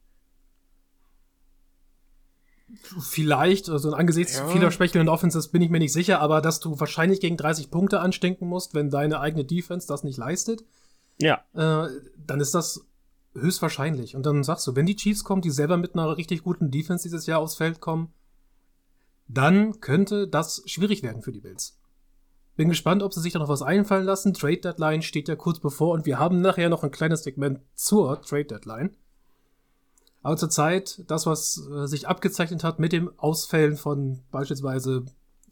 Vielleicht, 3.00 3.68
also 3.68 3.92
angesichts 3.92 4.38
ja. 4.38 4.48
vieler 4.48 4.72
schwächelnden 4.72 5.08
Offenses 5.08 5.48
bin 5.48 5.62
ich 5.62 5.70
mir 5.70 5.78
nicht 5.78 5.92
sicher, 5.92 6.20
aber 6.20 6.40
dass 6.40 6.58
du 6.58 6.80
wahrscheinlich 6.80 7.20
gegen 7.20 7.36
30 7.36 7.70
Punkte 7.70 8.00
anstinken 8.00 8.48
musst, 8.48 8.74
wenn 8.74 8.90
deine 8.90 9.20
eigene 9.20 9.44
Defense 9.44 9.86
das 9.86 10.02
nicht 10.02 10.18
leistet, 10.18 10.64
ja. 11.18 11.44
Äh, 11.54 11.88
dann 12.26 12.40
ist 12.40 12.54
das 12.54 12.84
Höchstwahrscheinlich. 13.40 14.16
Und 14.16 14.26
dann 14.26 14.45
sagst 14.45 14.66
du, 14.66 14.76
wenn 14.76 14.87
die 14.87 14.97
Chiefs 14.97 15.25
kommen, 15.25 15.43
die 15.43 15.50
selber 15.50 15.76
mit 15.76 15.95
einer 15.95 16.16
richtig 16.16 16.43
guten 16.43 16.71
Defense 16.71 17.02
dieses 17.02 17.26
Jahr 17.26 17.40
aufs 17.40 17.57
Feld 17.57 17.81
kommen, 17.81 18.12
dann 19.28 19.81
könnte 19.81 20.28
das 20.28 20.62
schwierig 20.66 21.02
werden 21.02 21.23
für 21.23 21.33
die 21.33 21.40
Bills. 21.40 21.78
Bin 22.57 22.69
gespannt, 22.69 23.02
ob 23.02 23.12
sie 23.12 23.21
sich 23.21 23.33
da 23.33 23.38
noch 23.38 23.49
was 23.49 23.62
einfallen 23.62 24.07
lassen. 24.07 24.33
Trade 24.33 24.59
Deadline 24.59 25.02
steht 25.02 25.28
ja 25.28 25.37
kurz 25.37 25.61
bevor 25.61 25.93
und 25.93 26.07
wir 26.07 26.19
haben 26.19 26.40
nachher 26.40 26.71
noch 26.71 26.85
ein 26.85 26.90
kleines 26.90 27.23
Segment 27.23 27.61
zur 27.75 28.23
Trade 28.23 28.47
Deadline. 28.47 28.97
Aber 30.23 30.37
zurzeit, 30.37 31.05
das, 31.07 31.26
was 31.26 31.69
äh, 31.71 31.87
sich 31.87 32.09
abgezeichnet 32.09 32.64
hat 32.64 32.78
mit 32.78 32.93
dem 32.93 33.16
Ausfällen 33.19 33.76
von 33.76 34.23
beispielsweise 34.31 35.05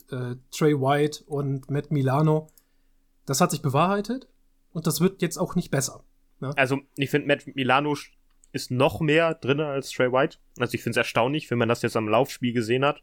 äh, 0.09 0.35
Trey 0.51 0.73
White 0.73 1.23
und 1.27 1.69
Matt 1.69 1.91
Milano, 1.91 2.47
das 3.25 3.39
hat 3.39 3.51
sich 3.51 3.61
bewahrheitet 3.61 4.27
und 4.73 4.87
das 4.87 4.99
wird 4.99 5.21
jetzt 5.21 5.37
auch 5.37 5.55
nicht 5.55 5.71
besser. 5.71 6.03
Ja. 6.45 6.51
Also, 6.55 6.81
ich 6.95 7.09
finde, 7.09 7.27
Matt 7.27 7.47
Milano 7.55 7.95
ist 8.51 8.71
noch 8.71 9.01
mehr 9.01 9.33
drin 9.33 9.59
als 9.59 9.91
Trey 9.91 10.11
White. 10.11 10.37
Also, 10.59 10.75
ich 10.75 10.83
finde 10.83 10.91
es 10.91 10.97
erstaunlich, 10.97 11.49
wenn 11.51 11.57
man 11.57 11.69
das 11.69 11.81
jetzt 11.81 11.97
am 11.97 12.07
Laufspiel 12.07 12.53
gesehen 12.53 12.85
hat, 12.85 13.01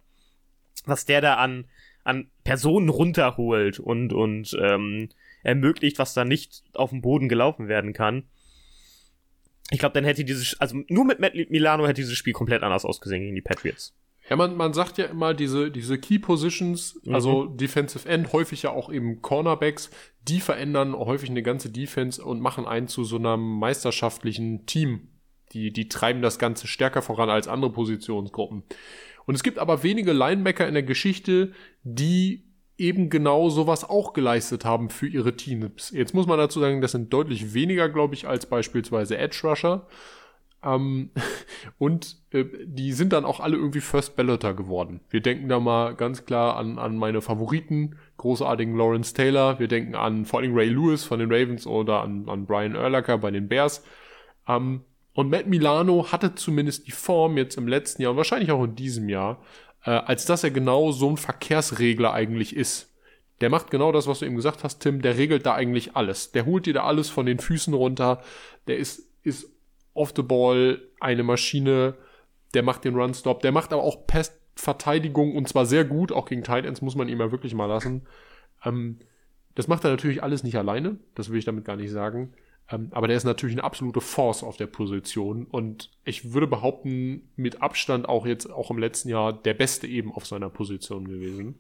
was 0.86 1.04
der 1.04 1.20
da 1.20 1.34
an, 1.34 1.66
an 2.04 2.30
Personen 2.44 2.88
runterholt 2.88 3.78
und, 3.78 4.12
und 4.12 4.56
ähm, 4.60 5.08
ermöglicht, 5.42 5.98
was 5.98 6.14
da 6.14 6.24
nicht 6.24 6.62
auf 6.74 6.90
dem 6.90 7.02
Boden 7.02 7.28
gelaufen 7.28 7.68
werden 7.68 7.92
kann. 7.92 8.24
Ich 9.70 9.78
glaube, 9.78 9.94
dann 9.94 10.04
hätte 10.04 10.24
dieses, 10.24 10.60
also 10.60 10.82
nur 10.88 11.04
mit 11.04 11.18
Matt 11.18 11.34
Milano 11.34 11.84
hätte 11.84 12.02
dieses 12.02 12.16
Spiel 12.16 12.32
komplett 12.32 12.62
anders 12.62 12.84
ausgesehen 12.84 13.22
gegen 13.22 13.34
die 13.34 13.42
Patriots. 13.42 13.94
Ja, 14.28 14.36
man, 14.36 14.56
man 14.56 14.72
sagt 14.72 14.98
ja 14.98 15.06
immer, 15.06 15.34
diese, 15.34 15.70
diese 15.70 15.98
Key 15.98 16.18
Positions, 16.18 17.00
mhm. 17.04 17.14
also 17.14 17.46
Defensive 17.46 18.08
End, 18.08 18.32
häufig 18.32 18.62
ja 18.62 18.70
auch 18.70 18.92
eben 18.92 19.20
Cornerbacks, 19.20 19.90
die 20.22 20.40
verändern 20.40 20.94
häufig 20.94 21.28
eine 21.28 21.42
ganze 21.42 21.70
Defense 21.70 22.22
und 22.24 22.40
machen 22.40 22.66
einen 22.66 22.88
zu 22.88 23.04
so 23.04 23.16
einem 23.16 23.58
meisterschaftlichen 23.58 24.66
Team. 24.66 25.08
Die, 25.52 25.72
die 25.72 25.88
treiben 25.88 26.22
das 26.22 26.38
Ganze 26.38 26.66
stärker 26.66 27.02
voran 27.02 27.28
als 27.28 27.48
andere 27.48 27.72
Positionsgruppen. 27.72 28.62
Und 29.26 29.34
es 29.34 29.42
gibt 29.42 29.58
aber 29.58 29.82
wenige 29.82 30.12
Linebacker 30.12 30.66
in 30.66 30.74
der 30.74 30.82
Geschichte, 30.82 31.52
die 31.82 32.52
eben 32.78 33.10
genau 33.10 33.48
sowas 33.50 33.88
auch 33.88 34.12
geleistet 34.12 34.64
haben 34.64 34.88
für 34.88 35.06
ihre 35.06 35.36
Teams. 35.36 35.90
Jetzt 35.90 36.14
muss 36.14 36.26
man 36.26 36.38
dazu 36.38 36.58
sagen, 36.58 36.80
das 36.80 36.92
sind 36.92 37.12
deutlich 37.12 37.54
weniger, 37.54 37.88
glaube 37.88 38.14
ich, 38.14 38.26
als 38.26 38.46
beispielsweise 38.46 39.18
Edge 39.18 39.40
Rusher. 39.44 39.86
Ähm, 40.64 41.10
und 41.78 42.16
äh, 42.30 42.44
die 42.64 42.92
sind 42.92 43.12
dann 43.12 43.24
auch 43.24 43.40
alle 43.40 43.56
irgendwie 43.56 43.80
First 43.80 44.16
Balloter 44.16 44.54
geworden. 44.54 45.00
Wir 45.10 45.20
denken 45.20 45.48
da 45.48 45.60
mal 45.60 45.94
ganz 45.94 46.24
klar 46.24 46.56
an, 46.56 46.78
an 46.78 46.96
meine 46.96 47.20
Favoriten, 47.20 47.96
großartigen 48.16 48.76
Lawrence 48.76 49.14
Taylor. 49.14 49.58
Wir 49.58 49.68
denken 49.68 49.94
an 49.94 50.24
vor 50.24 50.40
allem 50.40 50.54
Ray 50.54 50.68
Lewis 50.68 51.04
von 51.04 51.18
den 51.18 51.32
Ravens 51.32 51.66
oder 51.66 52.02
an, 52.02 52.28
an 52.28 52.46
Brian 52.46 52.76
Urlacher 52.76 53.18
bei 53.18 53.30
den 53.30 53.48
Bears. 53.48 53.84
Ähm, 54.48 54.82
und 55.14 55.30
Matt 55.30 55.46
Milano 55.46 56.10
hatte 56.10 56.34
zumindest 56.34 56.86
die 56.86 56.92
Form 56.92 57.36
jetzt 57.36 57.56
im 57.56 57.68
letzten 57.68 58.02
Jahr 58.02 58.12
und 58.12 58.16
wahrscheinlich 58.16 58.50
auch 58.50 58.64
in 58.64 58.74
diesem 58.74 59.08
Jahr, 59.08 59.42
äh, 59.84 59.90
als 59.90 60.24
dass 60.24 60.42
er 60.42 60.50
genau 60.50 60.90
so 60.90 61.10
ein 61.10 61.16
Verkehrsregler 61.18 62.12
eigentlich 62.14 62.56
ist. 62.56 62.92
Der 63.42 63.50
macht 63.50 63.70
genau 63.70 63.92
das, 63.92 64.06
was 64.06 64.20
du 64.20 64.24
eben 64.26 64.36
gesagt 64.36 64.62
hast, 64.62 64.78
Tim. 64.78 65.02
Der 65.02 65.18
regelt 65.18 65.44
da 65.44 65.54
eigentlich 65.54 65.96
alles. 65.96 66.30
Der 66.30 66.46
holt 66.46 66.64
dir 66.64 66.74
da 66.74 66.84
alles 66.84 67.10
von 67.10 67.26
den 67.26 67.40
Füßen 67.40 67.74
runter. 67.74 68.22
Der 68.68 68.78
ist, 68.78 69.10
ist 69.24 69.51
off 69.94 70.12
the 70.14 70.22
ball 70.22 70.80
eine 71.00 71.22
Maschine. 71.22 71.94
Der 72.54 72.62
macht 72.62 72.84
den 72.84 72.94
Run-Stop. 72.94 73.40
Der 73.42 73.52
macht 73.52 73.72
aber 73.72 73.82
auch 73.82 74.06
Pestverteidigung 74.06 75.36
und 75.36 75.48
zwar 75.48 75.66
sehr 75.66 75.84
gut. 75.84 76.12
Auch 76.12 76.26
gegen 76.26 76.42
Tight 76.42 76.64
Ends 76.64 76.82
muss 76.82 76.96
man 76.96 77.08
ihm 77.08 77.20
ja 77.20 77.32
wirklich 77.32 77.54
mal 77.54 77.66
lassen. 77.66 78.06
Ähm, 78.64 78.98
das 79.54 79.68
macht 79.68 79.84
er 79.84 79.90
natürlich 79.90 80.22
alles 80.22 80.42
nicht 80.42 80.56
alleine. 80.56 80.98
Das 81.14 81.30
will 81.30 81.38
ich 81.38 81.44
damit 81.44 81.64
gar 81.64 81.76
nicht 81.76 81.90
sagen. 81.90 82.32
Ähm, 82.70 82.88
aber 82.92 83.08
der 83.08 83.16
ist 83.16 83.24
natürlich 83.24 83.54
eine 83.54 83.64
absolute 83.64 84.00
Force 84.00 84.42
auf 84.42 84.56
der 84.56 84.66
Position. 84.66 85.44
Und 85.44 85.90
ich 86.04 86.32
würde 86.32 86.46
behaupten, 86.46 87.30
mit 87.36 87.62
Abstand 87.62 88.08
auch 88.08 88.26
jetzt, 88.26 88.50
auch 88.50 88.70
im 88.70 88.78
letzten 88.78 89.08
Jahr, 89.08 89.32
der 89.32 89.54
Beste 89.54 89.86
eben 89.86 90.12
auf 90.12 90.26
seiner 90.26 90.48
Position 90.48 91.06
gewesen. 91.06 91.58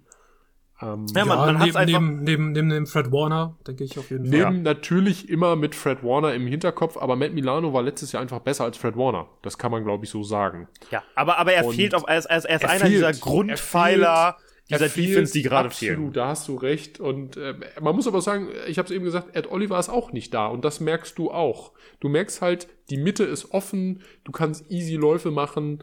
Ähm, 0.82 1.06
ja, 1.14 1.24
man, 1.24 1.38
ja, 1.38 1.52
man 1.52 1.62
neben, 1.62 1.84
neben, 1.84 2.22
neben, 2.22 2.52
neben 2.52 2.70
dem 2.70 2.86
Fred 2.86 3.12
Warner, 3.12 3.56
denke 3.66 3.84
ich 3.84 3.98
auf 3.98 4.10
jeden 4.10 4.30
Fall. 4.30 4.50
Neben 4.50 4.62
natürlich 4.62 5.28
immer 5.28 5.54
mit 5.54 5.74
Fred 5.74 6.02
Warner 6.02 6.34
im 6.34 6.46
Hinterkopf, 6.46 6.96
aber 6.96 7.14
Matt 7.14 7.32
Milano 7.32 7.72
war 7.72 7.82
letztes 7.82 8.10
Jahr 8.12 8.22
einfach 8.22 8.40
besser 8.40 8.64
als 8.64 8.76
Fred 8.76 8.96
Warner. 8.96 9.28
Das 9.42 9.58
kann 9.58 9.70
man, 9.70 9.84
glaube 9.84 10.04
ich, 10.04 10.10
so 10.10 10.24
sagen. 10.24 10.66
Ja, 10.90 11.04
aber, 11.14 11.38
aber 11.38 11.52
er 11.52 11.64
Und 11.64 11.74
fehlt 11.74 11.94
auf, 11.94 12.04
er 12.06 12.18
ist, 12.18 12.26
er 12.26 12.38
ist 12.38 12.46
er 12.46 12.70
einer 12.70 12.80
fehlt, 12.80 12.92
dieser 12.92 13.12
Grundpfeiler 13.12 14.36
dieser 14.70 14.88
Defense, 14.88 15.32
die 15.32 15.42
gerade 15.42 15.70
fehlen. 15.70 15.94
Absolut, 15.94 16.16
da 16.16 16.28
hast 16.28 16.48
du 16.48 16.56
recht. 16.56 16.98
Und 17.00 17.36
äh, 17.36 17.54
man 17.80 17.94
muss 17.94 18.06
aber 18.06 18.20
sagen, 18.20 18.48
ich 18.66 18.78
habe 18.78 18.86
es 18.86 18.92
eben 18.92 19.04
gesagt, 19.04 19.36
Ed 19.36 19.50
Oliver 19.50 19.78
ist 19.78 19.88
auch 19.88 20.12
nicht 20.12 20.32
da. 20.34 20.46
Und 20.46 20.64
das 20.64 20.80
merkst 20.80 21.18
du 21.18 21.30
auch. 21.30 21.72
Du 22.00 22.08
merkst 22.08 22.42
halt, 22.42 22.68
die 22.90 22.96
Mitte 22.96 23.24
ist 23.24 23.52
offen, 23.52 24.02
du 24.24 24.32
kannst 24.32 24.70
easy 24.70 24.96
Läufe 24.96 25.30
machen 25.30 25.82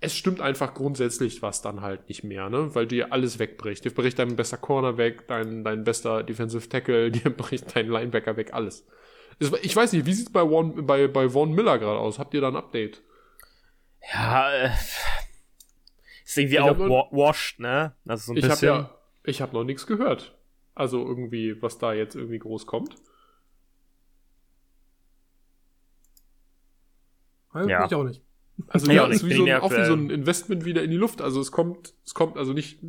es 0.00 0.14
stimmt 0.16 0.40
einfach 0.40 0.74
grundsätzlich 0.74 1.42
was 1.42 1.60
dann 1.60 1.80
halt 1.80 2.08
nicht 2.08 2.22
mehr, 2.22 2.48
ne? 2.48 2.74
Weil 2.74 2.86
dir 2.86 3.12
alles 3.12 3.38
wegbricht. 3.38 3.84
Dir 3.84 3.92
bricht 3.92 4.18
dein 4.18 4.36
bester 4.36 4.56
Corner 4.56 4.96
weg, 4.96 5.26
dein, 5.26 5.64
dein 5.64 5.84
bester 5.84 6.22
Defensive 6.22 6.68
Tackle, 6.68 7.10
dir 7.12 7.30
bricht 7.30 7.74
dein 7.74 7.88
Linebacker 7.88 8.36
weg, 8.36 8.54
alles. 8.54 8.86
Ich 9.62 9.74
weiß 9.74 9.92
nicht, 9.92 10.06
wie 10.06 10.12
sieht's 10.12 10.32
bei, 10.32 10.42
Vaughn, 10.42 10.86
bei, 10.86 11.06
bei 11.06 11.30
Vaughn 11.30 11.52
Miller 11.52 11.78
gerade 11.78 11.98
aus? 11.98 12.18
Habt 12.18 12.34
ihr 12.34 12.40
da 12.40 12.48
ein 12.48 12.56
Update? 12.56 13.02
Ja, 14.12 14.52
äh, 14.52 14.70
ist 16.24 16.38
irgendwie 16.38 16.56
ich 16.56 16.60
auch 16.60 16.76
noch, 16.76 17.12
washed, 17.12 17.60
ne? 17.60 17.94
Also 18.06 18.26
so 18.26 18.32
ein 18.32 18.36
ich 18.38 18.48
bisschen. 18.48 18.70
Hab 18.70 18.90
ja, 18.90 18.98
ich 19.24 19.40
habe 19.40 19.54
noch 19.54 19.64
nichts 19.64 19.86
gehört. 19.86 20.36
Also 20.74 21.04
irgendwie, 21.04 21.60
was 21.60 21.78
da 21.78 21.92
jetzt 21.92 22.14
irgendwie 22.14 22.38
groß 22.38 22.66
kommt. 22.66 22.94
Ja. 27.54 27.86
Ich 27.86 27.94
auch 27.94 28.04
nicht. 28.04 28.22
Also 28.66 28.90
ja, 28.90 29.06
ist 29.06 29.26
wie 29.26 29.34
so, 29.34 29.44
ein, 29.44 29.60
auch 29.60 29.70
wie 29.70 29.84
so 29.84 29.94
ein 29.94 30.10
Investment 30.10 30.64
wieder 30.64 30.82
in 30.82 30.90
die 30.90 30.96
Luft. 30.96 31.20
Also 31.20 31.40
es 31.40 31.52
kommt, 31.52 31.94
es 32.04 32.14
kommt 32.14 32.36
also 32.36 32.52
nicht, 32.52 32.80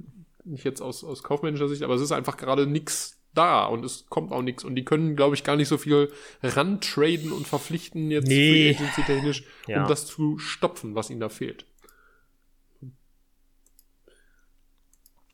nicht 0.43 0.63
jetzt 0.63 0.81
aus, 0.81 1.03
aus 1.03 1.23
kaufmännischer 1.23 1.67
Sicht, 1.67 1.83
aber 1.83 1.93
es 1.93 2.01
ist 2.01 2.11
einfach 2.11 2.38
gerade 2.38 2.65
nichts 2.65 3.19
da 3.33 3.65
und 3.65 3.85
es 3.85 4.07
kommt 4.07 4.31
auch 4.31 4.41
nichts. 4.41 4.63
Und 4.63 4.75
die 4.75 4.85
können, 4.85 5.15
glaube 5.15 5.35
ich, 5.35 5.43
gar 5.43 5.55
nicht 5.55 5.67
so 5.67 5.77
viel 5.77 6.11
rantraden 6.41 7.31
und 7.31 7.47
verpflichten 7.47 8.09
jetzt 8.09 8.27
nee. 8.27 8.75
technisch, 9.05 9.43
ja. 9.67 9.83
um 9.83 9.88
das 9.88 10.07
zu 10.07 10.39
stopfen, 10.39 10.95
was 10.95 11.09
ihnen 11.09 11.19
da 11.19 11.29
fehlt. 11.29 11.65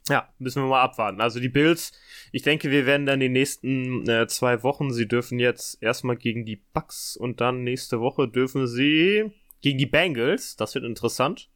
Ja, 0.08 0.30
müssen 0.38 0.62
wir 0.62 0.70
mal 0.70 0.84
abwarten. 0.84 1.20
Also 1.20 1.40
die 1.40 1.50
Bills, 1.50 1.92
ich 2.32 2.44
denke, 2.44 2.70
wir 2.70 2.86
werden 2.86 3.08
dann 3.08 3.20
die 3.20 3.30
nächsten 3.30 4.08
äh, 4.08 4.28
zwei 4.28 4.62
Wochen, 4.62 4.94
sie 4.94 5.08
dürfen 5.08 5.40
jetzt 5.40 5.82
erstmal 5.82 6.16
gegen 6.16 6.46
die 6.46 6.62
Bucks 6.74 7.18
und 7.18 7.42
dann 7.42 7.64
nächste 7.64 8.00
Woche 8.00 8.28
dürfen 8.28 8.68
sie 8.68 9.32
gegen 9.66 9.80
die 9.80 9.88
Bengals. 9.88 10.56
Das 10.56 10.76
wird 10.76 10.86
interessant. 10.86 11.50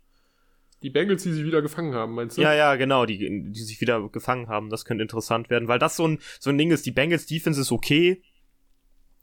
Die 0.82 0.90
Bengals, 0.90 1.22
die 1.22 1.32
sich 1.32 1.46
wieder 1.46 1.62
gefangen 1.62 1.94
haben, 1.94 2.16
meinst 2.16 2.40
du? 2.40 2.42
Ja, 2.42 2.56
ja, 2.56 2.76
genau, 2.76 3.06
die, 3.06 3.20
die 3.20 3.60
sich 3.60 3.80
wieder 3.82 4.10
gefangen 4.10 4.48
haben. 4.48 4.72
Das 4.72 4.84
könnte 4.84 5.04
interessant 5.04 5.52
werden, 5.52 5.68
weil 5.68 5.78
das 5.78 5.96
so 5.96 6.08
ein, 6.08 6.18
so 6.40 6.50
ein 6.50 6.58
Ding 6.58 6.72
ist. 6.72 6.88
Die 6.88 6.92
Bengals 6.92 7.28
Defense 7.28 7.62
ist 7.62 7.72
okay. 7.72 8.24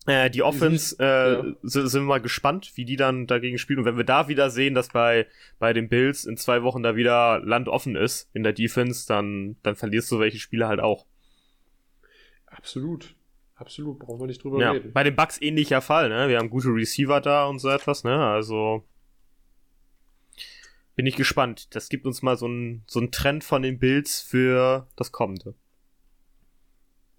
Äh, 0.06 0.30
die 0.30 0.44
Offense, 0.44 0.94
äh, 1.00 1.48
ja. 1.48 1.56
sind, 1.62 1.92
wir 1.92 2.00
mal 2.02 2.20
gespannt, 2.20 2.70
wie 2.76 2.84
die 2.84 2.94
dann 2.94 3.26
dagegen 3.26 3.58
spielen. 3.58 3.80
Und 3.80 3.86
wenn 3.86 3.96
wir 3.96 4.04
da 4.04 4.28
wieder 4.28 4.50
sehen, 4.50 4.74
dass 4.74 4.90
bei, 4.90 5.26
bei 5.58 5.72
den 5.72 5.88
Bills 5.88 6.24
in 6.24 6.36
zwei 6.36 6.62
Wochen 6.62 6.84
da 6.84 6.94
wieder 6.94 7.40
Land 7.40 7.68
offen 7.68 7.96
ist 7.96 8.30
in 8.34 8.44
der 8.44 8.52
Defense, 8.52 9.08
dann, 9.08 9.56
dann 9.64 9.74
verlierst 9.74 10.12
du 10.12 10.20
welche 10.20 10.38
Spiele 10.38 10.68
halt 10.68 10.78
auch. 10.78 11.06
Absolut. 12.46 13.15
Absolut, 13.56 13.98
brauchen 13.98 14.20
wir 14.20 14.26
nicht 14.26 14.44
drüber 14.44 14.60
ja, 14.60 14.72
reden. 14.72 14.92
Bei 14.92 15.02
den 15.02 15.16
Bucks 15.16 15.40
ähnlicher 15.40 15.80
Fall, 15.80 16.10
ne? 16.10 16.28
Wir 16.28 16.38
haben 16.38 16.50
gute 16.50 16.68
Receiver 16.68 17.20
da 17.22 17.46
und 17.46 17.58
so 17.58 17.70
etwas, 17.70 18.04
ne? 18.04 18.14
Also 18.14 18.84
bin 20.94 21.06
ich 21.06 21.16
gespannt. 21.16 21.74
Das 21.74 21.88
gibt 21.88 22.06
uns 22.06 22.20
mal 22.20 22.36
so 22.36 22.46
einen 22.46 22.84
so 22.86 23.00
einen 23.00 23.10
Trend 23.10 23.44
von 23.44 23.62
den 23.62 23.78
Bills 23.78 24.20
für 24.20 24.88
das 24.96 25.10
kommende. 25.10 25.54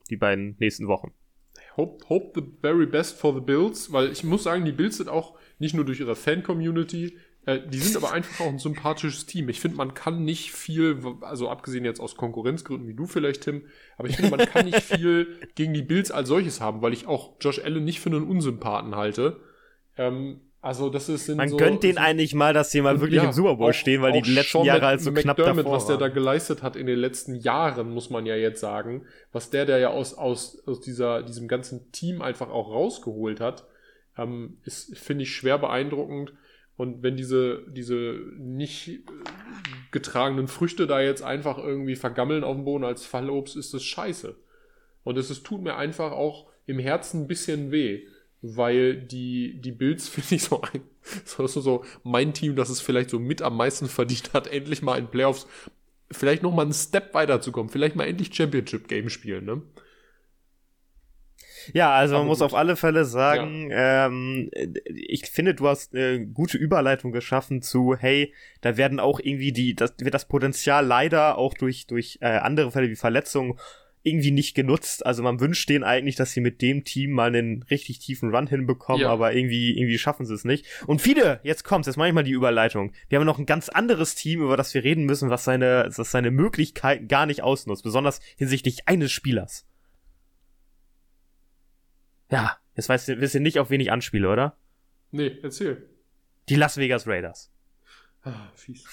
Die 0.10 0.15
beiden 0.17 0.56
nächsten 0.60 0.88
Wochen. 0.88 1.12
Hope, 1.75 2.08
hope 2.10 2.39
the 2.39 2.48
very 2.62 2.86
best 2.86 3.20
for 3.20 3.34
the 3.34 3.41
Bills, 3.41 3.91
weil 3.91 4.12
ich 4.12 4.24
muss 4.24 4.44
sagen, 4.44 4.65
die 4.65 4.72
Bills 4.72 4.98
sind 4.98 5.10
auch 5.10 5.38
nicht 5.60 5.74
nur 5.74 5.86
durch 5.86 6.00
ihre 6.00 6.15
Fan-Community 6.15 7.17
äh, 7.48 7.62
die 7.66 7.80
sind 7.80 7.96
aber 7.96 8.12
einfach 8.12 8.46
auch 8.46 8.50
ein 8.50 8.60
sympathisches 8.60 9.25
Team. 9.25 9.48
Ich 9.48 9.62
finde, 9.62 9.77
man 9.77 9.94
kann 9.94 10.25
nicht 10.25 10.51
viel, 10.51 11.01
also 11.22 11.50
abgesehen 11.50 11.86
jetzt 11.86 12.01
aus 12.01 12.18
Konkurrenzgründen 12.18 12.89
wie 12.89 12.94
du 12.94 13.06
vielleicht, 13.06 13.44
Tim, 13.44 13.63
aber 13.98 14.10
ich 14.10 14.18
finde, 14.18 14.36
man 14.36 14.46
kann 14.46 14.66
nicht 14.66 14.82
viel 14.82 15.39
gegen 15.56 15.74
die 15.74 15.82
Bills 15.82 16.12
als 16.12 16.27
solches 16.27 16.60
haben, 16.60 16.82
weil 16.82 16.92
ich 16.92 17.08
auch 17.08 17.38
Josh 17.39 17.63
Allen 17.63 17.86
nicht 17.86 18.01
für 18.01 18.10
einen 18.10 18.27
Unsympathen 18.27 18.98
halte. 18.98 19.39
Ähm, 19.96 20.42
also 20.60 20.89
das 20.89 21.08
ist 21.08 21.30
Man 21.30 21.48
so, 21.48 21.56
gönnt 21.56 21.84
den 21.84 21.98
eigentlich 21.98 22.36
mal, 22.36 22.54
dass 22.54 22.72
sie 22.72 22.82
mal 22.82 23.00
wirklich 23.00 23.22
ja, 23.22 23.27
im 23.27 23.32
Super 23.32 23.56
Bowl 23.56 23.70
auch, 23.70 23.74
stehen, 23.74 24.01
weil 24.01 24.12
die 24.22 24.30
letzten 24.30 24.66
Jahre 24.66 24.86
halt 24.86 25.00
so 25.00 25.13
knapp 25.13 25.38
McDermott, 25.38 25.63
davor 25.63 25.77
was 25.77 25.88
der 25.88 25.96
da 25.96 26.10
geleistet 26.10 26.63
hat 26.63 26.75
in 26.75 26.86
den 26.86 27.00
letzten 27.00 27.34
Jahren, 27.34 27.94
muss 27.94 28.10
man 28.10 28.25
ja 28.25 28.36
jetzt 28.36 28.60
sagen, 28.60 29.06
was 29.32 29.51
der 29.51 29.66
der 29.66 29.77
ja 29.77 29.92
aus 29.92 30.13
aus 30.16 30.62
aus 30.68 30.82
dieser 30.82 31.24
diesem 31.24 31.48
ganzen 31.48 31.94
Team 31.94 32.22
einfach 32.22 32.50
auch 32.50 32.70
rausgeholt 32.72 33.39
hat, 33.39 33.68
ähm, 34.18 34.58
ist 34.66 34.98
finde 34.98 35.24
ich 35.24 35.32
schwer 35.32 35.58
beeindruckend. 35.58 36.34
Und 36.77 37.01
wenn 37.01 37.17
diese, 37.17 37.63
diese 37.69 38.19
nicht 38.38 38.88
äh, 38.88 39.00
getragenen 39.91 40.48
Früchte 40.48 40.88
da 40.88 41.01
jetzt 41.01 41.24
einfach 41.24 41.57
irgendwie 41.57 41.96
vergammeln 41.96 42.43
auf 42.43 42.55
dem 42.55 42.65
Boden 42.65 42.84
als 42.84 43.05
Fallobst, 43.05 43.55
ist 43.57 43.74
das 43.74 43.84
scheiße. 43.84 44.36
Und 45.03 45.17
es, 45.17 45.43
tut 45.43 45.63
mir 45.63 45.75
einfach 45.75 46.12
auch 46.12 46.48
im 46.67 46.79
Herzen 46.79 47.24
ein 47.24 47.27
bisschen 47.27 47.72
weh, 47.72 48.05
weil 48.41 48.96
die, 48.96 49.60
die 49.60 49.72
Bills 49.72 50.07
finde 50.10 50.36
ich 50.36 50.43
so 50.43 50.62
ein, 50.62 50.81
so, 51.25 51.48
so, 51.48 51.62
so 51.62 51.84
mein 52.03 52.34
Team, 52.34 52.55
das 52.55 52.69
es 52.69 52.81
vielleicht 52.81 53.10
so 53.10 53.19
mit 53.19 53.41
am 53.41 53.57
meisten 53.57 53.88
verdient 53.88 54.34
hat, 54.34 54.48
endlich 54.48 54.81
mal 54.81 55.00
in 55.00 55.07
Playoffs 55.07 55.48
vielleicht 56.12 56.43
noch 56.43 56.53
mal 56.53 56.63
einen 56.63 56.74
Step 56.74 57.13
weiterzukommen, 57.13 57.69
vielleicht 57.69 57.96
mal 57.96 58.05
endlich 58.05 58.34
Championship 58.34 58.88
Game 58.88 59.10
spielen, 59.10 59.46
ne? 59.46 59.62
Ja, 61.74 61.93
also 61.93 62.17
man 62.17 62.27
muss 62.27 62.41
auf 62.41 62.53
alle 62.53 62.75
Fälle 62.75 63.05
sagen, 63.05 63.69
ja. 63.69 64.07
ähm, 64.07 64.50
ich 64.86 65.25
finde, 65.25 65.53
du 65.53 65.67
hast 65.67 65.93
eine 65.93 66.25
gute 66.27 66.57
Überleitung 66.57 67.12
geschaffen 67.12 67.62
zu, 67.62 67.95
hey, 67.95 68.33
da 68.62 68.77
werden 68.77 69.00
auch 69.00 69.19
irgendwie 69.19 69.51
die, 69.51 69.75
das 69.75 69.95
wird 70.00 70.13
das 70.13 70.27
Potenzial 70.27 70.86
leider 70.86 71.38
auch 71.38 71.53
durch, 71.53 71.88
durch 71.88 72.19
äh, 72.21 72.27
andere 72.27 72.71
Fälle 72.71 72.89
wie 72.89 72.95
Verletzungen 72.95 73.57
irgendwie 74.07 74.31
nicht 74.31 74.55
genutzt. 74.55 75.05
Also 75.05 75.21
man 75.21 75.39
wünscht 75.39 75.69
denen 75.69 75.83
eigentlich, 75.83 76.15
dass 76.15 76.31
sie 76.31 76.41
mit 76.41 76.62
dem 76.62 76.83
Team 76.83 77.12
mal 77.12 77.27
einen 77.27 77.63
richtig 77.63 78.00
tiefen 78.00 78.33
Run 78.33 78.47
hinbekommen, 78.47 79.01
ja. 79.01 79.09
aber 79.09 79.33
irgendwie, 79.33 79.77
irgendwie 79.77 79.97
schaffen 79.97 80.25
sie 80.25 80.33
es 80.33 80.45
nicht. 80.45 80.65
Und 80.88 81.01
viele, 81.01 81.39
jetzt 81.43 81.63
kommt's, 81.63 81.88
jetzt 81.88 81.97
mache 81.97 82.07
ich 82.07 82.13
mal 82.13 82.24
die 82.24 82.31
Überleitung. 82.31 82.93
Wir 83.09 83.19
haben 83.19 83.25
noch 83.25 83.39
ein 83.39 83.45
ganz 83.45 83.69
anderes 83.69 84.15
Team, 84.15 84.41
über 84.41 84.57
das 84.57 84.74
wir 84.74 84.83
reden 84.83 85.05
müssen, 85.05 85.29
was 85.29 85.43
seine, 85.43 85.89
was 85.95 86.12
seine 86.12 86.31
Möglichkeiten 86.31 87.07
gar 87.07 87.25
nicht 87.25 87.43
ausnutzt, 87.43 87.83
besonders 87.83 88.21
hinsichtlich 88.38 88.88
eines 88.88 89.12
Spielers. 89.12 89.65
Ja, 92.29 92.57
jetzt 92.75 92.89
weißt 92.89 93.07
du, 93.07 93.19
wisst 93.19 93.36
ihr 93.36 93.41
nicht, 93.41 93.60
auf 93.60 93.69
wen 93.69 93.81
ich 93.81 93.91
anspiele, 93.91 94.29
oder? 94.29 94.57
Nee, 95.12 95.38
erzähl. 95.41 95.89
Die 96.50 96.55
Las 96.55 96.77
Vegas 96.77 97.07
Raiders. 97.07 97.51
Ah, 98.24 98.51
fies. 98.55 98.84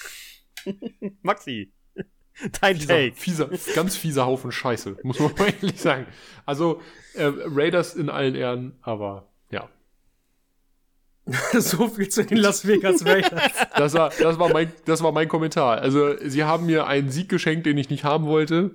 Maxi, 1.23 1.73
dein 2.61 2.77
Fieser, 2.77 2.95
Take. 2.95 3.17
fieser, 3.17 3.51
ganz 3.75 3.97
fieser 3.97 4.27
Haufen 4.27 4.53
Scheiße, 4.53 4.97
muss 5.03 5.19
man 5.19 5.33
mal 5.39 5.53
ehrlich 5.61 5.81
sagen. 5.81 6.07
Also, 6.47 6.81
äh, 7.15 7.25
Raiders 7.25 7.95
in 7.95 8.09
allen 8.09 8.35
Ehren, 8.35 8.77
aber 8.83 9.29
ja. 9.51 9.69
so 11.53 11.89
viel 11.89 12.09
zu 12.09 12.25
den 12.25 12.39
Las 12.39 12.67
Vegas 12.67 13.05
Raiders. 13.07 13.43
Das 13.77 13.95
war, 13.95 14.11
das, 14.11 14.39
war 14.39 14.53
mein, 14.53 14.73
das 14.85 15.03
war 15.03 15.13
mein 15.13 15.29
Kommentar. 15.29 15.81
Also, 15.81 16.17
sie 16.27 16.45
haben 16.45 16.67
mir 16.67 16.87
einen 16.87 17.11
Sieg 17.11 17.29
geschenkt, 17.29 17.67
den 17.67 17.79
ich 17.79 17.89
nicht 17.89 18.05
haben 18.05 18.27
wollte. 18.27 18.75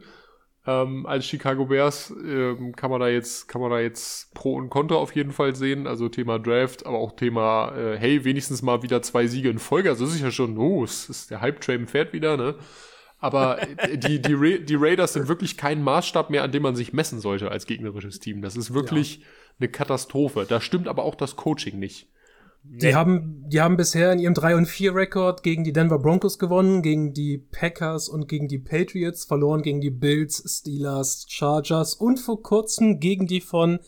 Ähm, 0.69 1.07
als 1.07 1.25
Chicago 1.25 1.65
Bears 1.65 2.13
ähm, 2.23 2.75
kann 2.75 2.91
man 2.91 2.99
da 2.99 3.07
jetzt 3.07 3.47
kann 3.47 3.59
man 3.59 3.71
da 3.71 3.79
jetzt 3.79 4.31
Pro 4.35 4.53
und 4.53 4.69
Contra 4.69 4.97
auf 4.97 5.15
jeden 5.15 5.31
Fall 5.31 5.55
sehen. 5.55 5.87
Also 5.87 6.09
Thema 6.09 6.37
Draft, 6.37 6.85
aber 6.85 6.97
auch 6.99 7.13
Thema 7.13 7.75
äh, 7.75 7.97
hey 7.97 8.23
wenigstens 8.23 8.61
mal 8.61 8.83
wieder 8.83 9.01
zwei 9.01 9.25
Siege 9.25 9.49
in 9.49 9.57
Folge. 9.57 9.89
Also 9.89 10.05
das 10.05 10.13
ist 10.13 10.21
ja 10.21 10.29
schon 10.29 10.57
oh, 10.59 10.83
es 10.83 11.09
ist 11.09 11.31
der 11.31 11.41
Hype 11.41 11.59
Train 11.61 11.87
fährt 11.87 12.13
wieder 12.13 12.37
ne. 12.37 12.55
Aber 13.17 13.59
die 13.95 14.21
die 14.21 14.33
Ra 14.33 14.57
die 14.59 14.75
Raiders 14.75 15.13
sind 15.13 15.27
wirklich 15.27 15.57
kein 15.57 15.81
Maßstab 15.81 16.29
mehr, 16.29 16.43
an 16.43 16.51
dem 16.51 16.61
man 16.61 16.75
sich 16.75 16.93
messen 16.93 17.19
sollte 17.19 17.49
als 17.49 17.65
gegnerisches 17.65 18.19
Team. 18.19 18.43
Das 18.43 18.55
ist 18.55 18.71
wirklich 18.71 19.17
ja. 19.17 19.25
eine 19.61 19.69
Katastrophe. 19.69 20.45
Da 20.47 20.61
stimmt 20.61 20.87
aber 20.87 21.03
auch 21.03 21.15
das 21.15 21.35
Coaching 21.35 21.79
nicht. 21.79 22.09
Die, 22.71 22.85
nee. 22.85 22.93
haben, 22.93 23.49
die 23.49 23.61
haben 23.61 23.77
bisher 23.77 24.13
in 24.13 24.19
ihrem 24.19 24.35
3 24.35 24.55
und 24.55 24.67
4 24.67 24.93
Rekord 24.93 25.41
gegen 25.41 25.63
die 25.63 25.73
Denver 25.73 25.97
Broncos 25.97 26.37
gewonnen, 26.37 26.83
gegen 26.83 27.13
die 27.15 27.39
Packers 27.39 28.07
und 28.07 28.27
gegen 28.27 28.47
die 28.47 28.59
Patriots, 28.59 29.25
verloren 29.25 29.63
gegen 29.63 29.81
die 29.81 29.89
Bills, 29.89 30.43
Steelers, 30.45 31.25
Chargers 31.27 31.95
und 31.95 32.19
vor 32.19 32.43
kurzem 32.43 32.99
gegen 32.99 33.25
die 33.25 33.41
von 33.41 33.79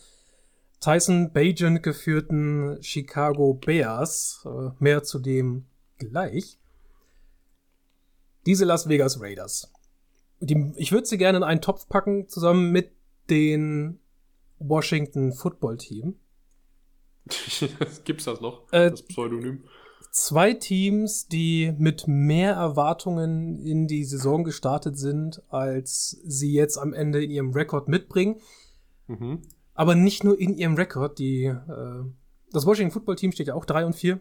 Tyson 0.80 1.32
Bajan 1.32 1.80
geführten 1.80 2.82
Chicago 2.82 3.54
Bears. 3.54 4.44
Äh, 4.44 4.70
mehr 4.80 5.04
zu 5.04 5.20
dem 5.20 5.66
gleich. 5.98 6.58
Diese 8.46 8.64
Las 8.64 8.88
Vegas 8.88 9.20
Raiders. 9.20 9.72
Die, 10.40 10.72
ich 10.74 10.90
würde 10.90 11.06
sie 11.06 11.18
gerne 11.18 11.38
in 11.38 11.44
einen 11.44 11.60
Topf 11.60 11.88
packen, 11.88 12.28
zusammen 12.28 12.72
mit 12.72 12.90
den 13.30 14.00
Washington 14.58 15.32
Football 15.32 15.76
Team. 15.76 16.16
Gibt's 18.04 18.24
das 18.24 18.40
noch? 18.40 18.72
Äh, 18.72 18.90
das 18.90 19.02
Pseudonym? 19.02 19.64
Zwei 20.10 20.52
Teams, 20.52 21.26
die 21.28 21.72
mit 21.78 22.06
mehr 22.06 22.52
Erwartungen 22.52 23.58
in 23.58 23.86
die 23.86 24.04
Saison 24.04 24.44
gestartet 24.44 24.98
sind, 24.98 25.42
als 25.48 26.20
sie 26.24 26.52
jetzt 26.52 26.76
am 26.76 26.92
Ende 26.92 27.24
in 27.24 27.30
ihrem 27.30 27.52
Rekord 27.52 27.88
mitbringen. 27.88 28.40
Mhm. 29.06 29.42
Aber 29.74 29.94
nicht 29.94 30.22
nur 30.22 30.38
in 30.38 30.54
ihrem 30.54 30.74
Rekord. 30.74 31.18
Die, 31.18 31.44
äh, 31.44 32.04
das 32.50 32.66
Washington 32.66 32.92
Football 32.92 33.16
Team 33.16 33.32
steht 33.32 33.46
ja 33.46 33.54
auch 33.54 33.64
3 33.64 33.86
und 33.86 33.94
4, 33.94 34.20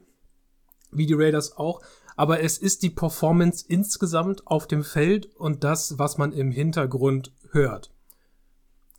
wie 0.92 1.06
die 1.06 1.14
Raiders 1.14 1.58
auch. 1.58 1.82
Aber 2.16 2.42
es 2.42 2.58
ist 2.58 2.84
die 2.84 2.90
Performance 2.90 3.66
insgesamt 3.68 4.48
auf 4.48 4.68
dem 4.68 4.84
Feld 4.84 5.26
und 5.36 5.64
das, 5.64 5.98
was 5.98 6.18
man 6.18 6.32
im 6.32 6.52
Hintergrund 6.52 7.34
hört. 7.52 7.92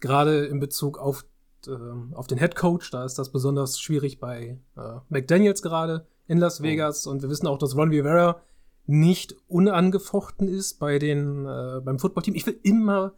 Gerade 0.00 0.47
in 0.47 0.61
Bezug 0.61 0.99
auf 0.99 1.25
äh, 1.69 2.14
auf 2.14 2.26
den 2.26 2.38
Head 2.38 2.57
Coach. 2.57 2.90
Da 2.90 3.04
ist 3.04 3.19
das 3.19 3.31
besonders 3.31 3.81
schwierig 3.81 4.21
bei 4.21 4.59
äh, 4.76 4.81
McDaniels 5.09 5.62
gerade 5.62 6.07
in 6.26 6.38
Las 6.38 6.61
oh. 6.61 6.64
Vegas. 6.64 7.07
Und 7.07 7.23
wir 7.23 7.28
wissen 7.28 7.47
auch, 7.47 7.59
dass 7.59 7.76
Ron 7.76 7.90
Rivera 7.90 8.40
nicht 8.87 9.37
unangefochten 9.49 10.49
ist 10.49 10.78
bei 10.78 10.99
den 10.99 11.47
äh, 11.47 11.81
beim 11.81 11.99
Footballteam. 11.99 12.35
Ich 12.35 12.47
will 12.47 12.59
immer 12.62 13.12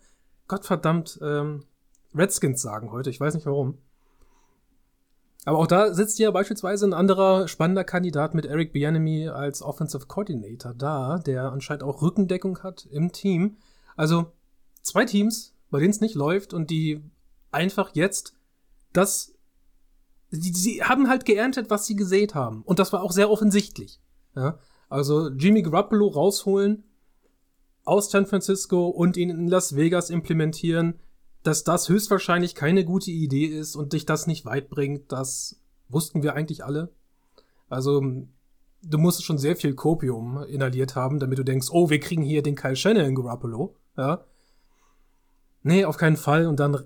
Gottverdammt 0.47 1.19
ähm, 1.23 1.65
Redskins 2.15 2.61
sagen 2.61 2.93
heute. 2.93 3.11
Ich 3.11 3.21
weiß 3.21 3.35
nicht 3.35 3.47
warum. 3.47 3.79
Aber 5.47 5.59
auch 5.59 5.67
da 5.67 5.93
sitzt 5.93 6.19
ja 6.19 6.31
beispielsweise 6.31 6.87
ein 6.87 6.95
anderer 6.95 7.49
spannender 7.49 7.85
Kandidat 7.85 8.35
mit 8.35 8.47
Eric 8.47 8.73
Bianemi 8.73 9.29
als 9.29 9.63
Offensive 9.63 10.07
Coordinator 10.07 10.73
da, 10.75 11.19
der 11.19 11.53
anscheinend 11.53 11.83
auch 11.83 12.01
Rückendeckung 12.01 12.63
hat 12.63 12.87
im 12.91 13.13
Team. 13.13 13.57
Also 13.97 14.33
zwei 14.81 15.05
Teams, 15.05 15.55
bei 15.71 15.81
denen 15.81 15.91
es 15.91 16.01
nicht 16.01 16.15
läuft 16.15 16.55
und 16.55 16.71
die 16.71 17.03
einfach 17.55 17.91
jetzt 17.95 18.35
das. 18.93 19.35
Sie, 20.31 20.53
sie 20.53 20.83
haben 20.83 21.09
halt 21.09 21.25
geerntet, 21.25 21.71
was 21.71 21.87
sie 21.87 21.97
gesät 21.97 22.35
haben. 22.35 22.63
Und 22.63 22.79
das 22.79 22.93
war 22.93 23.03
auch 23.03 23.13
sehr 23.13 23.31
offensichtlich. 23.31 24.01
Ja? 24.35 24.59
Also 24.89 25.29
Jimmy 25.31 25.63
Garoppolo 25.63 26.09
rausholen 26.09 26.85
aus 27.85 28.11
San 28.11 28.27
Francisco 28.27 28.89
und 28.89 29.17
ihn 29.17 29.31
in 29.31 29.49
Las 29.49 29.77
Vegas 29.77 30.11
implementieren, 30.11 30.99
dass 31.43 31.65
das 31.65 31.89
höchstwahrscheinlich 31.89 32.55
keine 32.55 32.85
gute 32.85 33.11
Idee 33.11 33.47
ist 33.47 33.77
und 33.77 33.93
dich 33.93 34.07
das 34.07 34.27
nicht 34.27 34.47
weit 34.47 34.71
bringt, 34.71 35.13
das 35.13 35.61
wussten 35.89 36.23
wir 36.23 36.35
eigentlich 36.35 36.65
alle. 36.65 36.91
Also, 37.69 38.03
du 38.83 38.99
musst 38.99 39.25
schon 39.25 39.39
sehr 39.39 39.55
viel 39.55 39.75
Kopium 39.75 40.43
inhaliert 40.45 40.97
haben, 40.97 41.19
damit 41.19 41.39
du 41.39 41.45
denkst, 41.45 41.69
oh, 41.71 41.91
wir 41.91 42.01
kriegen 42.01 42.23
hier 42.23 42.43
den 42.43 42.57
Kyle 42.57 42.77
Shannon 42.77 43.15
Garoppolo, 43.15 43.77
ja. 43.97 44.25
Nee, 45.63 45.85
auf 45.85 45.97
keinen 45.97 46.17
Fall. 46.17 46.47
Und 46.47 46.61
dann 46.61 46.79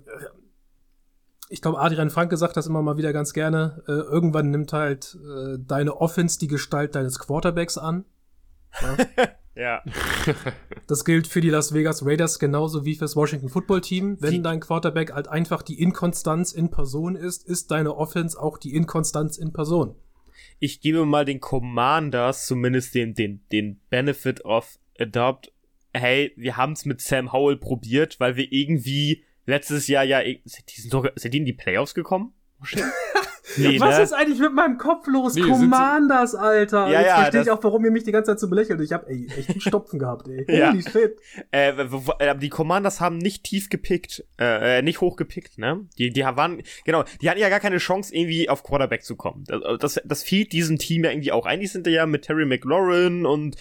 ich 1.49 1.61
glaube, 1.63 1.79
Adrian 1.79 2.11
Frank 2.11 2.29
gesagt 2.29 2.55
das 2.55 2.67
immer 2.67 2.83
mal 2.83 2.97
wieder 2.97 3.11
ganz 3.11 3.33
gerne. 3.33 3.83
Äh, 3.87 3.91
irgendwann 3.91 4.51
nimmt 4.51 4.71
halt 4.71 5.17
äh, 5.23 5.57
deine 5.57 5.99
Offense 5.99 6.37
die 6.39 6.47
Gestalt 6.47 6.93
deines 6.93 7.17
Quarterbacks 7.17 7.77
an. 7.77 8.05
Ja. 8.81 8.97
ja. 9.55 9.83
Das 10.85 11.05
gilt 11.05 11.27
für 11.27 11.41
die 11.41 11.49
Las 11.49 11.73
Vegas 11.73 12.05
Raiders 12.05 12.37
genauso 12.37 12.85
wie 12.85 12.95
fürs 12.95 13.15
Washington 13.15 13.49
Football 13.49 13.81
Team. 13.81 14.17
Wenn 14.19 14.31
die 14.31 14.41
dein 14.43 14.59
Quarterback 14.59 15.11
halt 15.11 15.27
einfach 15.27 15.63
die 15.63 15.81
Inkonstanz 15.81 16.51
in 16.51 16.69
Person 16.69 17.15
ist, 17.15 17.47
ist 17.47 17.71
deine 17.71 17.95
Offense 17.95 18.39
auch 18.39 18.59
die 18.59 18.75
Inkonstanz 18.75 19.37
in 19.37 19.51
Person. 19.51 19.95
Ich 20.59 20.81
gebe 20.81 21.05
mal 21.05 21.25
den 21.25 21.39
Commanders 21.39 22.45
zumindest 22.45 22.93
den, 22.93 23.15
den, 23.15 23.41
den 23.51 23.79
Benefit 23.89 24.45
of 24.45 24.77
Adopt. 24.99 25.51
Hey, 25.93 26.31
wir 26.35 26.57
haben 26.57 26.73
es 26.73 26.85
mit 26.85 27.01
Sam 27.01 27.31
Howell 27.31 27.57
probiert, 27.57 28.19
weil 28.19 28.35
wir 28.35 28.51
irgendwie 28.51 29.23
letztes 29.49 29.87
Jahr 29.87 30.03
ja, 30.03 30.21
sind 30.45 30.63
die, 30.69 30.81
sind, 30.81 30.93
doch, 30.93 31.05
sind 31.15 31.33
die 31.33 31.39
in 31.39 31.45
die 31.45 31.53
Playoffs 31.53 31.93
gekommen? 31.93 32.33
nee, 33.57 33.79
Was 33.79 33.97
ne? 33.97 34.03
ist 34.03 34.13
eigentlich 34.13 34.39
mit 34.39 34.53
meinem 34.53 34.77
Kopf 34.77 35.07
los? 35.07 35.35
Nee, 35.35 35.43
Commanders, 35.43 36.35
Alter. 36.35 36.89
Ja, 36.89 36.99
Jetzt 36.99 37.07
ja, 37.07 37.15
verstehe 37.15 37.41
ich 37.43 37.51
auch, 37.51 37.63
warum 37.63 37.85
ihr 37.85 37.91
mich 37.91 38.03
die 38.03 38.11
ganze 38.11 38.31
Zeit 38.31 38.39
so 38.39 38.49
belächelt. 38.49 38.81
Ich 38.81 38.91
hab 38.91 39.07
ey, 39.09 39.27
echt 39.37 39.49
einen 39.49 39.61
Stopfen 39.61 39.97
gehabt, 39.99 40.27
ey. 40.27 40.45
ja. 40.49 40.71
Holy 40.71 40.83
shit. 40.83 41.17
Äh, 41.51 42.35
die 42.37 42.49
Commanders 42.49 42.99
haben 42.99 43.17
nicht 43.17 43.45
tief 43.45 43.69
gepickt, 43.69 44.25
äh, 44.37 44.79
äh, 44.79 44.81
nicht 44.81 44.99
hoch 44.99 45.15
gepickt, 45.15 45.57
ne? 45.57 45.85
Die, 45.97 46.09
die 46.09 46.21
waren, 46.21 46.61
genau, 46.83 47.05
die 47.21 47.29
hatten 47.29 47.39
ja 47.39 47.49
gar 47.49 47.61
keine 47.61 47.77
Chance, 47.77 48.13
irgendwie 48.13 48.49
auf 48.49 48.63
Quarterback 48.63 49.03
zu 49.03 49.15
kommen. 49.15 49.45
Das, 49.47 49.79
das, 49.79 50.01
das 50.03 50.23
fiel 50.23 50.45
diesem 50.45 50.77
Team 50.77 51.05
ja 51.05 51.11
irgendwie 51.11 51.31
auch. 51.31 51.45
Eigentlich 51.45 51.71
sind 51.71 51.87
die 51.87 51.91
ja 51.91 52.05
mit 52.05 52.23
Terry 52.23 52.45
McLaurin 52.45 53.25
und 53.25 53.55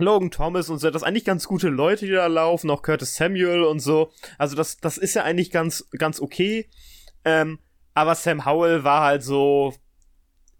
Logan 0.00 0.30
Thomas 0.30 0.68
und 0.68 0.78
so, 0.78 0.90
das 0.90 1.02
eigentlich 1.02 1.24
ganz 1.24 1.46
gute 1.46 1.68
Leute, 1.68 2.06
die 2.06 2.12
da 2.12 2.26
laufen, 2.26 2.70
auch 2.70 2.82
Curtis 2.82 3.16
Samuel 3.16 3.64
und 3.64 3.80
so. 3.80 4.12
Also 4.38 4.56
das, 4.56 4.78
das 4.78 4.98
ist 4.98 5.14
ja 5.14 5.24
eigentlich 5.24 5.50
ganz, 5.50 5.88
ganz 5.98 6.20
okay. 6.20 6.68
Ähm, 7.24 7.58
aber 7.94 8.14
Sam 8.14 8.44
Howell 8.46 8.84
war 8.84 9.02
halt 9.02 9.22
so, 9.22 9.74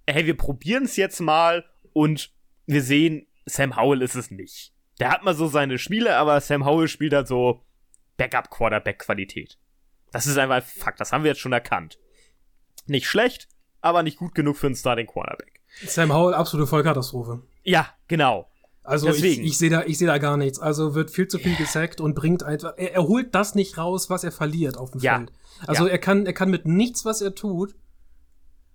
hey, 0.06 0.26
wir 0.26 0.36
probieren 0.36 0.84
es 0.84 0.96
jetzt 0.96 1.20
mal 1.20 1.64
und 1.92 2.32
wir 2.66 2.82
sehen, 2.82 3.26
Sam 3.46 3.76
Howell 3.76 4.02
ist 4.02 4.14
es 4.14 4.30
nicht. 4.30 4.72
Der 4.98 5.10
hat 5.10 5.24
mal 5.24 5.34
so 5.34 5.48
seine 5.48 5.78
Spiele, 5.78 6.16
aber 6.16 6.40
Sam 6.40 6.66
Howell 6.66 6.88
spielt 6.88 7.14
halt 7.14 7.28
so 7.28 7.64
Backup-Quarterback-Qualität. 8.16 9.58
Das 10.12 10.26
ist 10.26 10.36
einfach 10.36 10.62
Fakt, 10.62 11.00
das 11.00 11.12
haben 11.12 11.24
wir 11.24 11.30
jetzt 11.30 11.40
schon 11.40 11.52
erkannt. 11.52 11.98
Nicht 12.86 13.06
schlecht, 13.06 13.48
aber 13.80 14.02
nicht 14.02 14.18
gut 14.18 14.34
genug 14.34 14.56
für 14.56 14.66
einen 14.66 14.76
Starting 14.76 15.06
Quarterback. 15.06 15.60
Sam 15.86 16.12
Howell, 16.12 16.34
absolute 16.34 16.66
Vollkatastrophe. 16.66 17.42
Ja, 17.62 17.88
genau. 18.08 18.49
Also 18.82 19.06
Deswegen. 19.06 19.42
ich, 19.42 19.50
ich 19.50 19.58
sehe 19.58 19.70
da, 19.70 19.84
ich 19.84 19.98
sehe 19.98 20.06
da 20.06 20.18
gar 20.18 20.36
nichts. 20.36 20.58
Also 20.58 20.94
wird 20.94 21.10
viel 21.10 21.28
zu 21.28 21.38
viel 21.38 21.56
gesackt 21.56 22.00
und 22.00 22.14
bringt 22.14 22.42
einfach, 22.42 22.74
er, 22.76 22.94
er, 22.94 23.02
holt 23.06 23.34
das 23.34 23.54
nicht 23.54 23.76
raus, 23.78 24.10
was 24.10 24.24
er 24.24 24.32
verliert 24.32 24.76
auf 24.78 24.90
dem 24.90 25.00
ja. 25.00 25.18
Feld. 25.18 25.32
Also 25.66 25.86
ja. 25.86 25.92
er 25.92 25.98
kann, 25.98 26.26
er 26.26 26.32
kann 26.32 26.50
mit 26.50 26.66
nichts, 26.66 27.04
was 27.04 27.20
er 27.20 27.34
tut, 27.34 27.74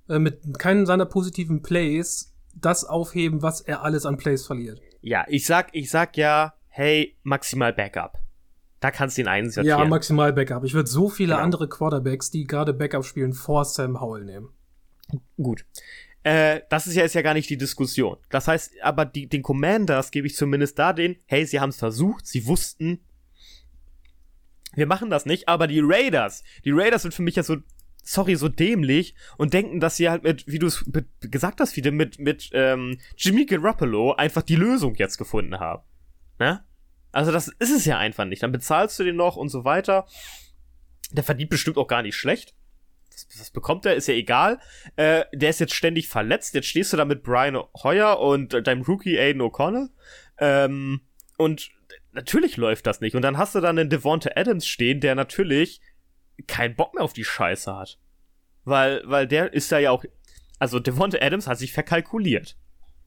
äh, 0.07 0.19
mit 0.19 0.59
keinen 0.59 0.85
seiner 0.85 1.05
positiven 1.05 1.61
Plays, 1.61 2.33
das 2.53 2.85
aufheben, 2.85 3.41
was 3.41 3.61
er 3.61 3.83
alles 3.83 4.05
an 4.05 4.17
Plays 4.17 4.45
verliert. 4.45 4.79
Ja, 5.01 5.25
ich 5.27 5.45
sag, 5.45 5.69
ich 5.73 5.89
sag 5.89 6.17
ja, 6.17 6.53
hey, 6.67 7.17
maximal 7.23 7.73
Backup. 7.73 8.19
Da 8.79 8.91
kannst 8.91 9.17
du 9.17 9.21
ihn 9.21 9.27
einsetzen. 9.27 9.67
Ja, 9.67 9.83
maximal 9.85 10.31
Backup. 10.33 10.63
Ich 10.63 10.73
würde 10.73 10.89
so 10.89 11.09
viele 11.09 11.33
genau. 11.33 11.43
andere 11.43 11.67
Quarterbacks, 11.67 12.29
die 12.29 12.45
gerade 12.45 12.73
Backup 12.73 13.03
spielen, 13.03 13.33
vor 13.33 13.65
Sam 13.65 13.99
Howell 13.99 14.25
nehmen. 14.25 14.49
Gut. 15.37 15.65
Äh, 16.25 16.61
das 16.71 16.87
ist 16.87 16.95
ja, 16.95 17.03
ist 17.03 17.13
ja 17.13 17.21
gar 17.21 17.35
nicht 17.35 17.51
die 17.51 17.57
Diskussion. 17.57 18.17
Das 18.31 18.47
heißt, 18.47 18.81
aber 18.81 19.05
die, 19.05 19.29
den 19.29 19.43
Commanders 19.43 20.09
gebe 20.09 20.25
ich 20.25 20.35
zumindest 20.35 20.79
da 20.79 20.91
den, 20.91 21.17
hey, 21.27 21.45
sie 21.45 21.59
haben 21.59 21.69
es 21.69 21.77
versucht, 21.77 22.25
sie 22.25 22.47
wussten, 22.47 23.05
wir 24.73 24.87
machen 24.87 25.11
das 25.11 25.27
nicht, 25.27 25.47
aber 25.47 25.67
die 25.67 25.81
Raiders, 25.83 26.43
die 26.65 26.71
Raiders 26.71 27.03
sind 27.03 27.13
für 27.13 27.21
mich 27.21 27.35
ja 27.35 27.43
so, 27.43 27.57
sorry, 28.01 28.35
so 28.37 28.49
dämlich 28.49 29.13
und 29.37 29.53
denken, 29.53 29.79
dass 29.79 29.97
sie 29.97 30.09
halt 30.09 30.23
mit, 30.23 30.47
wie 30.47 30.57
du 30.57 30.65
es 30.65 30.83
gesagt 31.19 31.61
hast, 31.61 31.75
wieder 31.75 31.91
mit, 31.91 32.17
mit 32.17 32.49
ähm, 32.53 32.97
Jimmy 33.15 33.45
Garoppolo 33.45 34.13
einfach 34.13 34.41
die 34.41 34.55
Lösung 34.55 34.95
jetzt 34.95 35.19
gefunden 35.19 35.59
haben. 35.59 35.83
Ne? 36.39 36.65
Also 37.11 37.31
das 37.31 37.49
ist 37.49 37.71
es 37.71 37.85
ja 37.85 37.99
einfach 37.99 38.25
nicht. 38.25 38.41
Dann 38.41 38.51
bezahlst 38.51 38.97
du 38.97 39.03
den 39.03 39.15
noch 39.15 39.35
und 39.35 39.49
so 39.49 39.63
weiter. 39.63 40.07
Der 41.11 41.23
verdient 41.23 41.51
bestimmt 41.51 41.77
auch 41.77 41.87
gar 41.87 42.01
nicht 42.01 42.15
schlecht 42.15 42.55
was, 43.37 43.51
bekommt 43.51 43.85
er? 43.85 43.95
Ist 43.95 44.07
ja 44.07 44.13
egal. 44.13 44.59
Äh, 44.95 45.25
der 45.33 45.49
ist 45.49 45.59
jetzt 45.59 45.73
ständig 45.73 46.07
verletzt. 46.07 46.53
Jetzt 46.53 46.67
stehst 46.67 46.93
du 46.93 46.97
da 46.97 47.05
mit 47.05 47.23
Brian 47.23 47.57
Hoyer 47.83 48.19
und 48.19 48.67
deinem 48.67 48.81
Rookie 48.81 49.19
Aiden 49.19 49.41
O'Connell. 49.41 49.89
Ähm, 50.37 51.01
und 51.37 51.69
natürlich 52.11 52.57
läuft 52.57 52.87
das 52.87 53.01
nicht. 53.01 53.15
Und 53.15 53.21
dann 53.21 53.37
hast 53.37 53.55
du 53.55 53.59
dann 53.59 53.77
einen 53.77 53.89
Devonta 53.89 54.31
Adams 54.35 54.67
stehen, 54.67 54.99
der 54.99 55.15
natürlich 55.15 55.81
keinen 56.47 56.75
Bock 56.75 56.93
mehr 56.93 57.03
auf 57.03 57.13
die 57.13 57.23
Scheiße 57.23 57.75
hat. 57.75 57.99
Weil, 58.63 59.01
weil 59.05 59.27
der 59.27 59.53
ist 59.53 59.71
da 59.71 59.79
ja 59.79 59.91
auch. 59.91 60.03
Also 60.57 60.79
Devonta 60.79 61.17
Adams 61.21 61.47
hat 61.47 61.57
sich 61.57 61.73
verkalkuliert. 61.73 62.57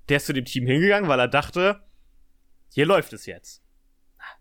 Der 0.09 0.19
ist 0.19 0.27
zu 0.27 0.33
dem 0.33 0.45
Team 0.45 0.67
hingegangen, 0.67 1.09
weil 1.09 1.19
er 1.19 1.29
dachte, 1.29 1.83
hier 2.73 2.87
läuft 2.87 3.13
es 3.13 3.27
jetzt. 3.27 3.63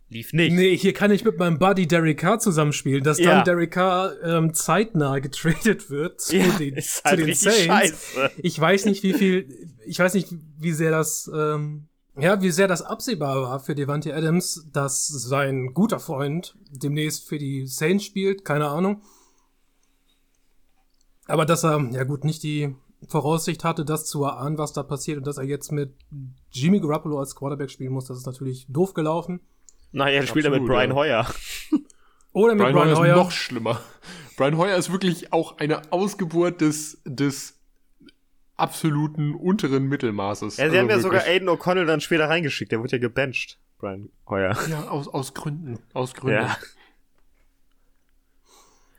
Lief 0.10 0.32
nicht. 0.32 0.54
Nee, 0.54 0.78
hier 0.78 0.94
kann 0.94 1.12
ich 1.12 1.26
mit 1.26 1.38
meinem 1.38 1.60
Buddy 1.60 1.86
Derek 1.86 2.20
Carr 2.20 2.40
zusammenspielen, 2.40 3.04
dass 3.04 3.20
Ja. 3.20 3.36
dann 3.36 3.44
Derek 3.44 3.72
Carr 3.72 4.14
ähm, 4.24 4.54
zeitnah 4.54 5.20
getradet 5.20 5.90
wird 5.90 6.22
zu 6.22 6.38
Ja, 6.38 6.58
den, 6.58 6.76
ist 6.76 6.98
zu 6.98 7.04
halt 7.04 7.20
den 7.20 7.26
richtig 7.26 7.52
Saints. 7.52 7.66
scheiße. 8.14 8.32
Ich 8.38 8.58
weiß 8.60 8.86
nicht, 8.86 9.04
wie 9.04 9.14
viel, 9.14 9.70
ich 9.86 10.00
weiß 10.00 10.14
nicht, 10.14 10.30
wie 10.60 10.72
sehr 10.72 10.92
das, 10.92 11.30
ähm, 11.34 11.88
ja, 12.18 12.42
wie 12.42 12.52
sehr 12.52 12.70
das 12.70 12.82
absehbar 12.82 13.42
war 13.42 13.60
für 13.60 13.76
Devante 13.76 14.16
Adams, 14.16 14.66
dass 14.72 15.08
sein 15.08 15.74
guter 15.74 16.00
Freund 16.00 16.56
demnächst 16.72 17.28
für 17.28 17.38
die 17.38 17.68
Saints 17.68 18.06
spielt, 18.06 18.46
keine 18.46 18.70
Ahnung. 18.70 19.02
Aber 21.26 21.46
dass 21.46 21.64
er, 21.66 21.82
ja 21.92 22.06
gut, 22.06 22.24
nicht 22.24 22.44
die 22.44 22.74
Voraussicht 23.08 23.64
hatte, 23.64 23.84
das 23.86 24.06
zu 24.06 24.24
erahnen, 24.24 24.58
was 24.58 24.74
da 24.74 24.84
passiert 24.84 25.18
und 25.18 25.28
dass 25.28 25.38
er 25.38 25.44
jetzt 25.44 25.72
mit 25.72 25.94
Jimmy 26.52 26.80
Garoppolo 26.80 27.20
als 27.20 27.36
Quarterback 27.36 27.70
spielen 27.70 27.92
muss, 27.92 28.06
das 28.06 28.18
ist 28.18 28.26
natürlich 28.26 28.66
doof 28.70 28.94
gelaufen. 28.94 29.42
Naja, 29.92 30.26
spielt 30.26 30.46
er 30.46 30.52
mit 30.52 30.66
Brian 30.66 30.90
ja. 30.90 30.96
Hoyer. 30.96 31.28
Oder 32.34 32.56
mit 32.56 32.66
Brian, 32.66 32.74
Brian, 32.74 32.98
Hoyer 32.98 33.16
ist 33.16 33.24
noch 33.24 33.32
schlimmer. 33.32 33.82
Brian 34.36 34.58
Hoyer 34.58 34.78
ist 34.78 34.92
wirklich 34.92 35.34
auch 35.34 35.58
eine 35.58 35.92
Ausgeburt 35.92 36.62
des, 36.62 37.02
des 37.06 37.58
absoluten 38.56 39.34
unteren 39.34 39.88
Mittelmaßes. 39.88 40.58
Ja, 40.58 40.70
sie 40.70 40.78
haben 40.78 40.90
ja 40.90 40.96
Also 40.96 41.08
sogar. 41.08 41.24
Aiden 41.24 41.50
O'Connell 41.50 41.86
dann 41.86 42.02
später 42.02 42.30
reingeschickt. 42.30 42.72
Der 42.72 42.80
wurde 42.80 42.94
ja 42.94 42.98
gebencht, 43.00 43.60
Brian 43.80 44.10
Hoyer. 44.28 44.58
Ja, 44.70 44.88
aus, 44.90 45.08
aus 45.08 45.34
Gründen. 45.34 45.80
Aus 45.94 46.14
Gründen. 46.14 46.44
Ja. 46.44 46.58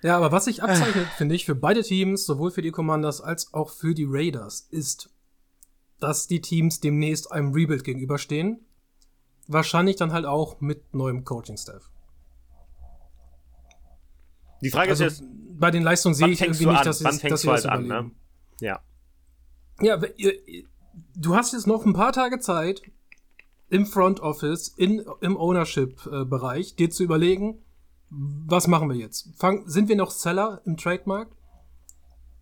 Ja, 0.01 0.17
aber 0.17 0.31
was 0.31 0.45
sich 0.45 0.63
abzeichnet, 0.63 1.09
finde 1.17 1.35
ich, 1.35 1.45
für 1.45 1.57
beide 1.57 1.83
Teams, 1.83 2.25
sowohl 2.25 2.53
für 2.53 2.63
die 2.63 2.71
Commanders 2.71 3.21
als 3.21 3.53
auch 3.53 3.71
für 3.71 3.95
die 3.95 4.07
Raiders, 4.09 4.69
ist, 4.71 5.11
dass 5.99 6.29
die 6.29 6.41
Teams 6.41 6.81
demnächst 6.81 7.33
einem 7.33 7.53
Rebuild 7.53 7.83
gegenüberstehen. 7.83 8.65
Wahrscheinlich 9.49 9.97
dann 9.97 10.13
halt 10.13 10.27
auch 10.27 10.61
mit 10.61 10.95
neuem 10.95 11.25
Coaching-Staff. 11.25 11.89
Die 14.61 14.71
Frage 14.71 14.91
Also 14.91 15.05
ist 15.05 15.21
jetzt, 15.21 15.31
bei 15.59 15.71
den 15.71 15.83
Leistungen 15.83 16.15
sehe 16.15 16.29
ich 16.29 16.41
irgendwie 16.41 16.67
nicht, 16.67 16.79
an? 16.79 16.85
dass, 16.85 16.99
sie 16.99 17.05
Wann 17.05 17.13
das- 17.13 17.21
fängst 17.21 17.33
dass 17.33 17.41
sie 17.43 17.47
du 17.49 17.53
das 17.55 17.65
halt 17.65 17.73
an, 17.73 17.87
ne? 17.87 18.11
Ja. 18.61 18.81
Ja, 19.81 20.01
du 21.15 21.35
hast 21.37 21.53
jetzt 21.53 21.67
noch 21.67 21.87
ein 21.87 21.93
paar 21.93 22.13
Tage 22.13 22.41
Zeit, 22.41 22.83
im 23.71 23.87
Front 23.87 24.21
Office, 24.21 24.69
in, 24.69 25.05
im 25.21 25.37
Ownership-Bereich, 25.37 26.75
dir 26.77 26.91
zu 26.91 27.05
überlegen, 27.05 27.63
was 28.11 28.67
machen 28.67 28.89
wir 28.89 28.97
jetzt? 28.97 29.29
Fang, 29.37 29.69
sind 29.69 29.89
wir 29.89 29.97
noch 29.97 30.11
Seller 30.11 30.63
im 30.65 30.77
Trademark? 30.77 31.29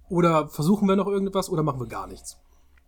Oder 0.09 0.49
versuchen 0.49 0.87
wir 0.89 0.95
noch 0.97 1.09
irgendetwas 1.09 1.51
oder 1.51 1.65
machen 1.65 1.81
wir 1.81 1.89
gar 1.89 2.07
nichts? 2.07 2.39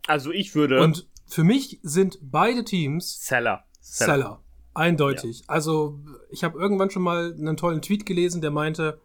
Also 0.07 0.31
ich 0.31 0.54
würde 0.54 0.81
Und 0.81 1.09
für 1.26 1.42
mich 1.44 1.81
sind 1.83 2.18
beide 2.22 2.64
Teams 2.64 3.24
Seller. 3.26 3.64
Seller. 3.96 4.42
Eindeutig. 4.74 5.42
Also, 5.48 5.98
ich 6.31 6.44
habe 6.44 6.59
irgendwann 6.59 6.90
schon 6.90 7.03
mal 7.03 7.35
einen 7.37 7.57
tollen 7.57 7.83
Tweet 7.83 8.07
gelesen, 8.07 8.40
der 8.40 8.51
meinte, 8.51 9.01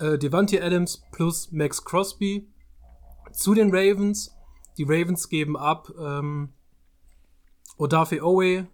äh, 0.00 0.18
Devante 0.18 0.62
Adams 0.62 1.02
plus 1.12 1.52
Max 1.52 1.84
Crosby 1.84 2.48
zu 3.32 3.54
den 3.54 3.70
Ravens. 3.70 4.34
Die 4.78 4.84
Ravens 4.84 5.28
geben 5.28 5.56
ab 5.56 5.90
ähm, 5.98 6.52
Odafe 7.78 8.22
Owe, 8.22 8.66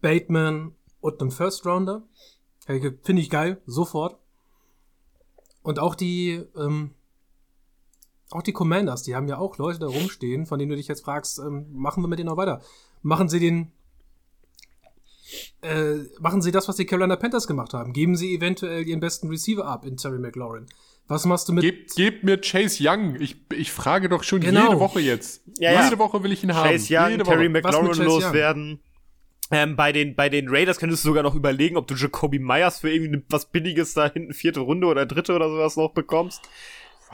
Bateman 0.00 0.74
und 1.00 1.20
einen 1.20 1.30
First 1.30 1.66
Rounder. 1.66 2.02
Finde 2.66 3.20
ich 3.20 3.28
geil, 3.28 3.60
sofort. 3.66 4.18
Und 5.62 5.78
auch 5.78 5.94
die, 5.94 6.44
ähm, 6.56 6.94
auch 8.30 8.42
die 8.42 8.52
Commanders, 8.52 9.02
die 9.02 9.14
haben 9.14 9.28
ja 9.28 9.38
auch 9.38 9.58
Leute 9.58 9.80
da 9.80 9.86
rumstehen, 9.86 10.46
von 10.46 10.58
denen 10.58 10.70
du 10.70 10.76
dich 10.76 10.88
jetzt 10.88 11.04
fragst, 11.04 11.38
ähm, 11.38 11.66
machen 11.72 12.02
wir 12.02 12.08
mit 12.08 12.18
denen 12.18 12.30
noch 12.30 12.36
weiter? 12.36 12.62
Machen 13.02 13.28
sie 13.28 13.40
den 13.40 13.72
äh, 15.62 15.94
machen 16.20 16.42
sie 16.42 16.50
das, 16.52 16.68
was 16.68 16.76
die 16.76 16.86
Carolina 16.86 17.16
Panthers 17.16 17.46
gemacht 17.46 17.72
haben. 17.74 17.92
Geben 17.92 18.16
sie 18.16 18.34
eventuell 18.34 18.86
ihren 18.86 19.00
besten 19.00 19.28
Receiver 19.28 19.66
ab 19.66 19.84
in 19.86 19.96
Terry 19.96 20.18
McLaurin. 20.18 20.66
Was 21.08 21.24
machst 21.26 21.48
du 21.48 21.52
mit 21.52 21.62
Gebt, 21.62 21.94
gebt 21.96 22.24
mir 22.24 22.38
Chase 22.40 22.78
Young. 22.80 23.16
Ich, 23.20 23.36
ich 23.52 23.72
frage 23.72 24.08
doch 24.08 24.22
schon 24.22 24.40
Genau. 24.40 24.68
jede 24.68 24.80
Woche 24.80 25.00
jetzt. 25.00 25.42
Ja, 25.58 25.72
ja. 25.72 25.84
jede 25.84 25.98
Woche 25.98 26.22
will 26.22 26.32
ich 26.32 26.42
ihn 26.44 26.54
haben. 26.54 26.70
Chase 26.70 26.94
Young, 26.96 27.10
jede 27.10 27.24
Terry 27.24 27.44
Woche. 27.44 27.50
McLaurin 27.50 27.88
Chase 27.88 28.04
loswerden. 28.04 28.80
Ähm, 29.50 29.76
bei, 29.76 29.92
den, 29.92 30.14
bei 30.14 30.30
den 30.30 30.46
Raiders 30.48 30.78
könntest 30.78 31.04
du 31.04 31.08
sogar 31.08 31.22
noch 31.22 31.34
überlegen, 31.34 31.76
ob 31.76 31.86
du 31.86 31.94
Jacoby 31.94 32.38
Myers 32.38 32.80
für 32.80 32.90
irgendwie 32.90 33.22
was 33.28 33.50
Billiges 33.50 33.92
da 33.92 34.10
hinten, 34.10 34.32
vierte 34.32 34.60
Runde 34.60 34.86
oder 34.86 35.04
dritte 35.04 35.34
oder 35.34 35.50
sowas 35.50 35.76
noch 35.76 35.92
bekommst. 35.92 36.40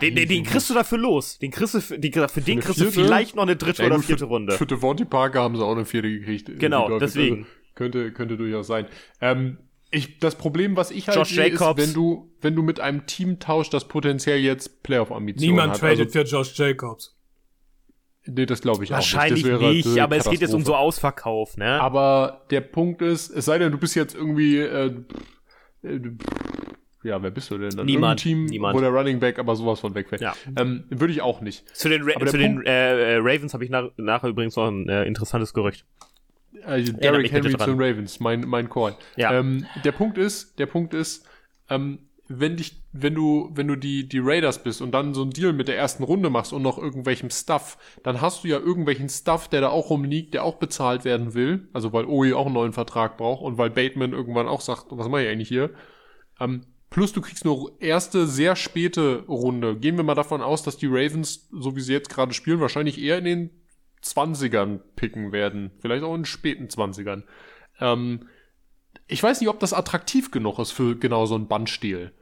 Den, 0.01 0.15
den, 0.15 0.29
den 0.29 0.45
kriegst 0.45 0.71
du 0.71 0.75
dafür 0.75 0.99
los. 0.99 1.39
Den 1.41 1.51
kriegst 1.51 1.75
du 1.75 1.81
für, 1.81 1.99
die, 1.99 2.13
für 2.13 2.41
den 2.41 2.59
eine 2.59 2.61
kriegst 2.61 2.79
du 2.81 2.85
vierte? 2.85 3.01
vielleicht 3.01 3.35
noch 3.35 3.43
eine 3.43 3.57
dritte 3.57 3.83
Ja, 3.83 3.89
oder 3.89 3.99
vierte 3.99 4.27
für, 4.27 4.29
Runde. 4.31 4.53
Für 4.53 4.67
Devontae 4.67 5.07
Parker 5.07 5.43
haben 5.43 5.57
sie 5.57 5.65
auch 5.65 5.73
eine 5.75 5.85
vierte 5.85 6.09
gekriegt. 6.09 6.49
Genau, 6.61 7.01
deswegen. 7.01 7.39
Also, 7.39 7.49
könnte, 7.79 8.13
könnte 8.13 8.37
durchaus 8.37 8.67
sein. 8.67 8.87
Ähm, 9.23 9.57
ich, 9.91 10.19
das 10.19 10.35
Problem, 10.35 10.77
was 10.77 10.91
ich 10.91 11.07
halt 11.09 11.17
Josh 11.17 11.31
sehe, 11.31 11.49
Jacobs. 11.49 11.81
ist, 11.81 11.89
wenn 11.89 11.95
du, 11.95 12.31
wenn 12.43 12.55
du 12.55 12.63
mit 12.63 12.79
einem 12.81 13.07
Team 13.07 13.39
tauscht, 13.39 13.73
das 13.73 13.89
potenziell 13.89 14.39
jetzt 14.41 14.83
Playoff-Ambitionen 14.83 15.51
Niemand 15.53 15.73
hat. 15.73 15.81
tradet 15.81 16.01
Also, 16.01 16.11
für 16.11 16.25
Josh 16.25 16.59
Jacobs. 16.59 17.17
nee, 18.27 18.45
das 18.45 18.61
glaube 18.61 18.85
ich 18.85 18.91
Wahrscheinlich 18.91 19.45
auch 19.47 19.61
nicht. 19.61 19.61
Wäre 19.63 19.73
nicht, 19.95 19.99
aber 20.01 20.17
es 20.17 20.29
geht 20.29 20.43
jetzt 20.43 20.53
um 20.53 20.65
so. 20.65 20.75
Ausverkauf, 20.75 21.57
ne? 21.57 21.81
Aber 21.81 22.45
der 22.51 22.61
Punkt 22.61 23.01
ist, 23.01 23.31
es 23.31 23.47
sei 23.47 23.59
denn, 23.59 23.73
du 23.73 23.79
bist 23.79 23.95
jetzt 23.95 24.15
irgendwie, 24.15 24.59
äh, 24.59 24.93
äh, 25.83 26.01
ja, 27.05 27.23
wer 27.23 27.31
bist 27.31 27.51
du 27.51 27.57
denn 27.57 27.71
dann? 27.71 27.87
Niemand, 27.87 28.21
Team, 28.21 28.45
niemand. 28.45 28.77
wo 28.77 28.81
der 28.81 28.91
Running 28.91 29.21
Back 29.21 29.39
aber 29.39 29.57
sowas 29.57 29.81
von 29.81 29.95
wegfällt. 29.95 30.21
Ja. 30.21 30.35
Ähm, 30.57 30.85
würde 30.91 31.13
ich 31.15 31.23
auch 31.23 31.41
nicht. 31.41 31.67
zu 31.75 31.89
den, 31.89 32.03
Ra 32.03 32.27
zu 32.27 32.37
den 32.37 32.57
Punkt- 32.57 32.69
äh, 32.69 33.15
äh, 33.15 33.19
Ravens 33.23 33.55
habe 33.55 33.65
ich 33.65 33.71
nach, 33.71 33.89
nachher 33.97 34.29
übrigens 34.29 34.57
noch 34.57 34.67
ein 34.69 34.87
äh, 34.89 35.05
interessantes 35.05 35.55
Gerücht. 35.55 35.87
Also 36.65 36.93
Derrick 36.93 37.31
Henry 37.31 37.57
zu 37.57 37.67
den 37.67 37.81
Ravens, 37.81 38.21
mein, 38.21 38.41
mein 38.41 38.69
Call. 38.69 38.97
Ja. 39.17 39.33
Ähm, 39.33 39.67
der 39.85 39.93
Punkt 39.93 40.19
ist, 40.19 40.59
der 40.59 40.67
Punkt 40.67 40.95
ist, 40.95 41.27
ähm, 41.69 42.09
wenn 42.29 42.57
dich, 42.57 42.83
wenn 42.93 43.15
du, 43.15 43.51
wenn 43.55 43.69
du 43.69 43.77
die, 43.77 44.07
die 44.07 44.19
Raiders 44.19 44.63
bist 44.63 44.83
und 44.83 44.93
dann 44.93 45.15
so 45.15 45.23
einen 45.23 45.31
Deal 45.31 45.55
mit 45.55 45.67
der 45.67 45.79
ersten 45.79 46.03
Runde 46.03 46.29
machst 46.29 46.53
und 46.53 46.63
noch 46.63 46.79
irgendwelchem 46.79 47.31
Stuff, 47.31 47.79
dann 48.03 48.21
hast 48.21 48.45
du 48.45 48.49
ja 48.49 48.59
irgendwelchen 48.59 49.09
Stuff, 49.09 49.49
der 49.49 49.63
da 49.63 49.69
auch 49.71 49.89
rumliegt, 49.89 50.35
der 50.35 50.45
auch 50.45 50.57
bezahlt 50.57 51.05
werden 51.07 51.33
will. 51.33 51.69
Also 51.73 51.93
weil 51.95 52.05
Owe 52.05 52.37
auch 52.37 52.47
einen 52.47 52.55
neuen 52.55 52.73
Vertrag 52.75 53.17
braucht 53.17 53.43
und 53.43 53.57
weil 53.57 53.71
Bateman 53.71 54.13
irgendwann 54.13 54.47
auch 54.47 54.61
sagt, 54.61 54.87
was 54.91 55.09
mache 55.09 55.23
ich 55.23 55.29
eigentlich 55.29 55.49
hier? 55.49 55.71
Ähm, 56.39 56.67
plus 56.91 57.13
du 57.15 57.23
kriegst 57.23 57.47
nur 57.47 57.81
erste, 57.81 58.27
sehr 58.27 58.57
späte 58.57 59.25
Runde. 59.27 59.77
Gehen 59.77 59.97
wir 59.97 60.05
mal 60.05 60.15
davon 60.15 60.43
aus, 60.43 60.63
dass 60.63 60.77
die 60.77 60.87
Ravens, 60.87 61.49
so 61.51 61.77
wie 61.77 61.81
sie 61.81 61.95
jetzt 61.95 62.11
gerade 62.11 62.35
spielen, 62.35 62.61
wahrscheinlich 62.61 63.01
eher 63.01 63.19
in 63.19 63.25
den 63.25 63.51
20ern 64.17 64.81
picken 64.97 65.33
werden. 65.33 65.71
Vielleicht 65.81 66.03
auch 66.05 66.15
in 66.15 66.21
den 66.21 66.27
späten 66.27 66.67
20ern. 66.67 67.23
Ähm, 67.81 68.29
ich 69.07 69.23
weiß 69.23 69.41
nicht, 69.41 69.49
ob 69.49 69.61
das 69.61 69.73
attraktiv 69.73 70.31
genug 70.31 70.59
ist 70.59 70.73
für 70.73 70.97
genau 70.97 71.27
so 71.27 71.35
einen 71.35 71.49
Bandstiel. 71.49 72.13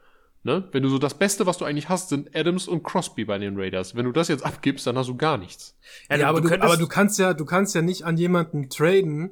Ne? 0.43 0.69
Wenn 0.71 0.85
du 0.85 0.89
so 0.89 0.99
das 0.99 1.19
Beste, 1.19 1.47
was 1.47 1.59
du 1.59 1.65
eigentlich 1.65 1.89
hast, 1.89 2.09
sind 2.09 2.35
Adams 2.37 2.69
und 2.69 2.85
Crosby 2.85 3.25
bei 3.25 3.39
den 3.39 3.59
Raiders. 3.59 3.97
Wenn 3.97 4.05
du 4.05 4.13
das 4.13 4.29
jetzt 4.29 4.45
abgibst, 4.45 4.87
dann 4.87 4.97
hast 4.97 5.09
du 5.09 5.17
gar 5.17 5.39
nichts. 5.39 5.77
Ja, 6.09 6.29
aber, 6.29 6.41
du, 6.41 6.55
aber 6.61 6.77
du 6.77 6.87
kannst 6.87 7.19
ja, 7.19 7.35
du 7.35 7.45
kannst 7.45 7.75
ja 7.75 7.83
nicht 7.83 8.05
an 8.05 8.17
jemanden 8.17 8.71
traden, 8.71 9.31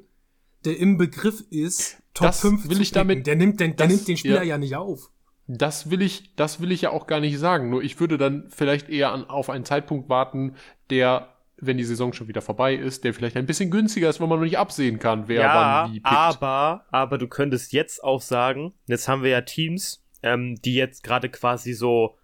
der 0.65 0.77
im 0.77 0.97
Begriff 0.97 1.43
ist, 1.49 2.01
Top 2.13 2.27
Das 2.27 2.41
5 2.41 2.69
will 2.69 2.77
zu 2.77 2.81
ich 2.81 2.91
damit-. 2.91 3.25
Der 3.25 3.35
nimmt 3.35 3.59
den, 3.59 3.75
der 3.75 3.87
das- 3.87 3.95
nimmt 3.95 4.07
den 4.07 4.17
Spieler 4.17 4.37
ja. 4.37 4.43
ja. 4.43 4.57
nicht 4.57 4.75
auf. 4.75 5.09
Das 5.47 5.91
will 5.91 6.01
ich, 6.01 6.35
das 6.35 6.59
will 6.59 6.71
ich 6.71 6.81
ja 6.81 6.89
auch 6.89 7.05
gar 7.07 7.19
nicht 7.19 7.37
sagen. 7.37 7.69
Nur 7.69 7.83
ich 7.83 7.99
würde 7.99 8.17
dann 8.17 8.49
vielleicht 8.49 8.89
eher 8.89 9.11
an, 9.11 9.25
auf 9.29 9.49
einen 9.49 9.63
Zeitpunkt 9.63 10.09
warten, 10.09 10.55
der, 10.89 11.34
wenn 11.57 11.77
die 11.77 11.83
Saison 11.83 12.11
schon 12.13 12.27
wieder 12.27 12.41
vorbei 12.41 12.75
ist, 12.75 13.03
der 13.03 13.13
vielleicht 13.13 13.37
ein 13.37 13.45
bisschen 13.45 13.71
günstiger 13.71 14.09
ist, 14.09 14.19
wo 14.19 14.27
man 14.27 14.39
noch 14.39 14.43
nicht 14.45 14.57
absehen 14.57 14.99
kann, 14.99 15.27
wer 15.27 15.41
ja, 15.41 15.55
wann 15.85 15.93
wie 15.93 15.99
pickt. 15.99 16.11
aber, 16.13 16.85
aber 16.91 17.17
du 17.17 17.27
könntest 17.27 17.71
jetzt 17.73 18.03
auch 18.03 18.21
sagen, 18.21 18.73
jetzt 18.87 19.07
haben 19.07 19.23
wir 19.23 19.29
ja 19.29 19.41
Teams, 19.41 20.03
ähm, 20.21 20.55
die 20.63 20.75
jetzt 20.75 21.03
gerade 21.03 21.29
quasi 21.29 21.73
so 21.73 22.17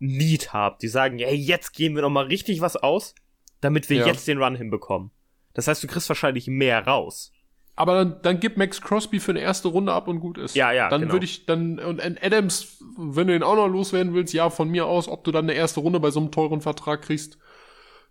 Need 0.00 0.52
haben. 0.52 0.76
Die 0.82 0.88
sagen, 0.88 1.18
ey, 1.18 1.34
jetzt 1.36 1.72
geben 1.72 1.94
wir 1.94 2.02
noch 2.02 2.10
mal 2.10 2.26
richtig 2.26 2.60
was 2.60 2.76
aus, 2.76 3.14
damit 3.60 3.88
wir 3.88 3.98
Ja. 3.98 4.06
jetzt 4.06 4.28
den 4.28 4.42
Run 4.42 4.54
hinbekommen. 4.56 5.10
Das 5.54 5.68
heißt, 5.68 5.82
du 5.82 5.86
kriegst 5.86 6.08
wahrscheinlich 6.08 6.46
mehr 6.48 6.86
raus. 6.86 7.32
Aber 7.76 7.94
dann, 7.94 8.16
dann 8.22 8.38
gib 8.40 8.56
Max 8.56 8.80
Crosby 8.80 9.18
für 9.18 9.32
eine 9.32 9.40
erste 9.40 9.68
Runde 9.68 9.92
ab 9.92 10.06
und 10.06 10.20
gut 10.20 10.38
ist. 10.38 10.54
Ja, 10.54 10.70
ja, 10.72 10.88
Dann 10.90 11.02
genau. 11.02 11.12
würde 11.14 11.24
ich 11.24 11.44
dann, 11.46 11.78
und 11.80 12.00
Adams, 12.22 12.78
wenn 12.96 13.26
du 13.26 13.32
den 13.32 13.42
auch 13.42 13.56
noch 13.56 13.66
loswerden 13.66 14.14
willst, 14.14 14.32
ja, 14.32 14.48
von 14.50 14.68
mir 14.68 14.86
aus, 14.86 15.08
ob 15.08 15.24
du 15.24 15.32
dann 15.32 15.46
eine 15.46 15.54
erste 15.54 15.80
Runde 15.80 15.98
bei 15.98 16.10
so 16.10 16.20
einem 16.20 16.30
teuren 16.30 16.60
Vertrag 16.60 17.02
kriegst. 17.02 17.36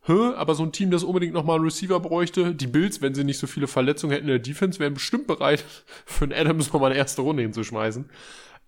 Hä? 0.06 0.34
Aber 0.36 0.54
so 0.56 0.64
ein 0.64 0.72
Team, 0.72 0.92
das 0.92 1.04
unbedingt 1.04 1.34
nochmal 1.34 1.56
einen 1.56 1.66
Receiver 1.66 2.00
bräuchte, 2.00 2.54
die 2.54 2.68
Bills, 2.68 3.02
wenn 3.02 3.16
sie 3.16 3.24
nicht 3.24 3.40
so 3.40 3.48
viele 3.48 3.68
Verletzungen 3.68 4.12
hätten 4.12 4.26
in 4.26 4.32
der 4.34 4.40
Defense, 4.40 4.80
wären 4.80 4.94
bestimmt 4.94 5.28
bereit, 5.28 5.64
für 6.06 6.26
einen 6.26 6.34
Adams 6.34 6.72
nochmal 6.74 6.92
eine 6.92 7.00
erste 7.00 7.22
Runde 7.22 7.44
hinzuschmeißen. 7.44 8.10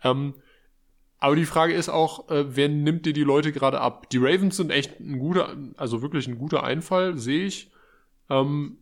Ähm, 0.04 0.34
aber 1.18 1.36
die 1.36 1.46
Frage 1.46 1.74
ist 1.74 1.90
auch, 1.90 2.30
äh, 2.30 2.56
wer 2.56 2.70
nimmt 2.70 3.06
dir 3.06 3.14
die 3.14 3.24
Leute 3.24 3.52
gerade 3.52 3.82
ab? 3.82 4.10
Die 4.10 4.18
Ravens 4.18 4.58
sind 4.58 4.72
echt 4.72 5.00
ein 5.00 5.20
guter, 5.20 5.56
also 5.78 6.02
wirklich 6.02 6.28
ein 6.28 6.38
guter 6.38 6.64
Einfall, 6.64 7.18
sehe 7.18 7.46
ich. 7.46 7.72
Ähm, 8.30 8.78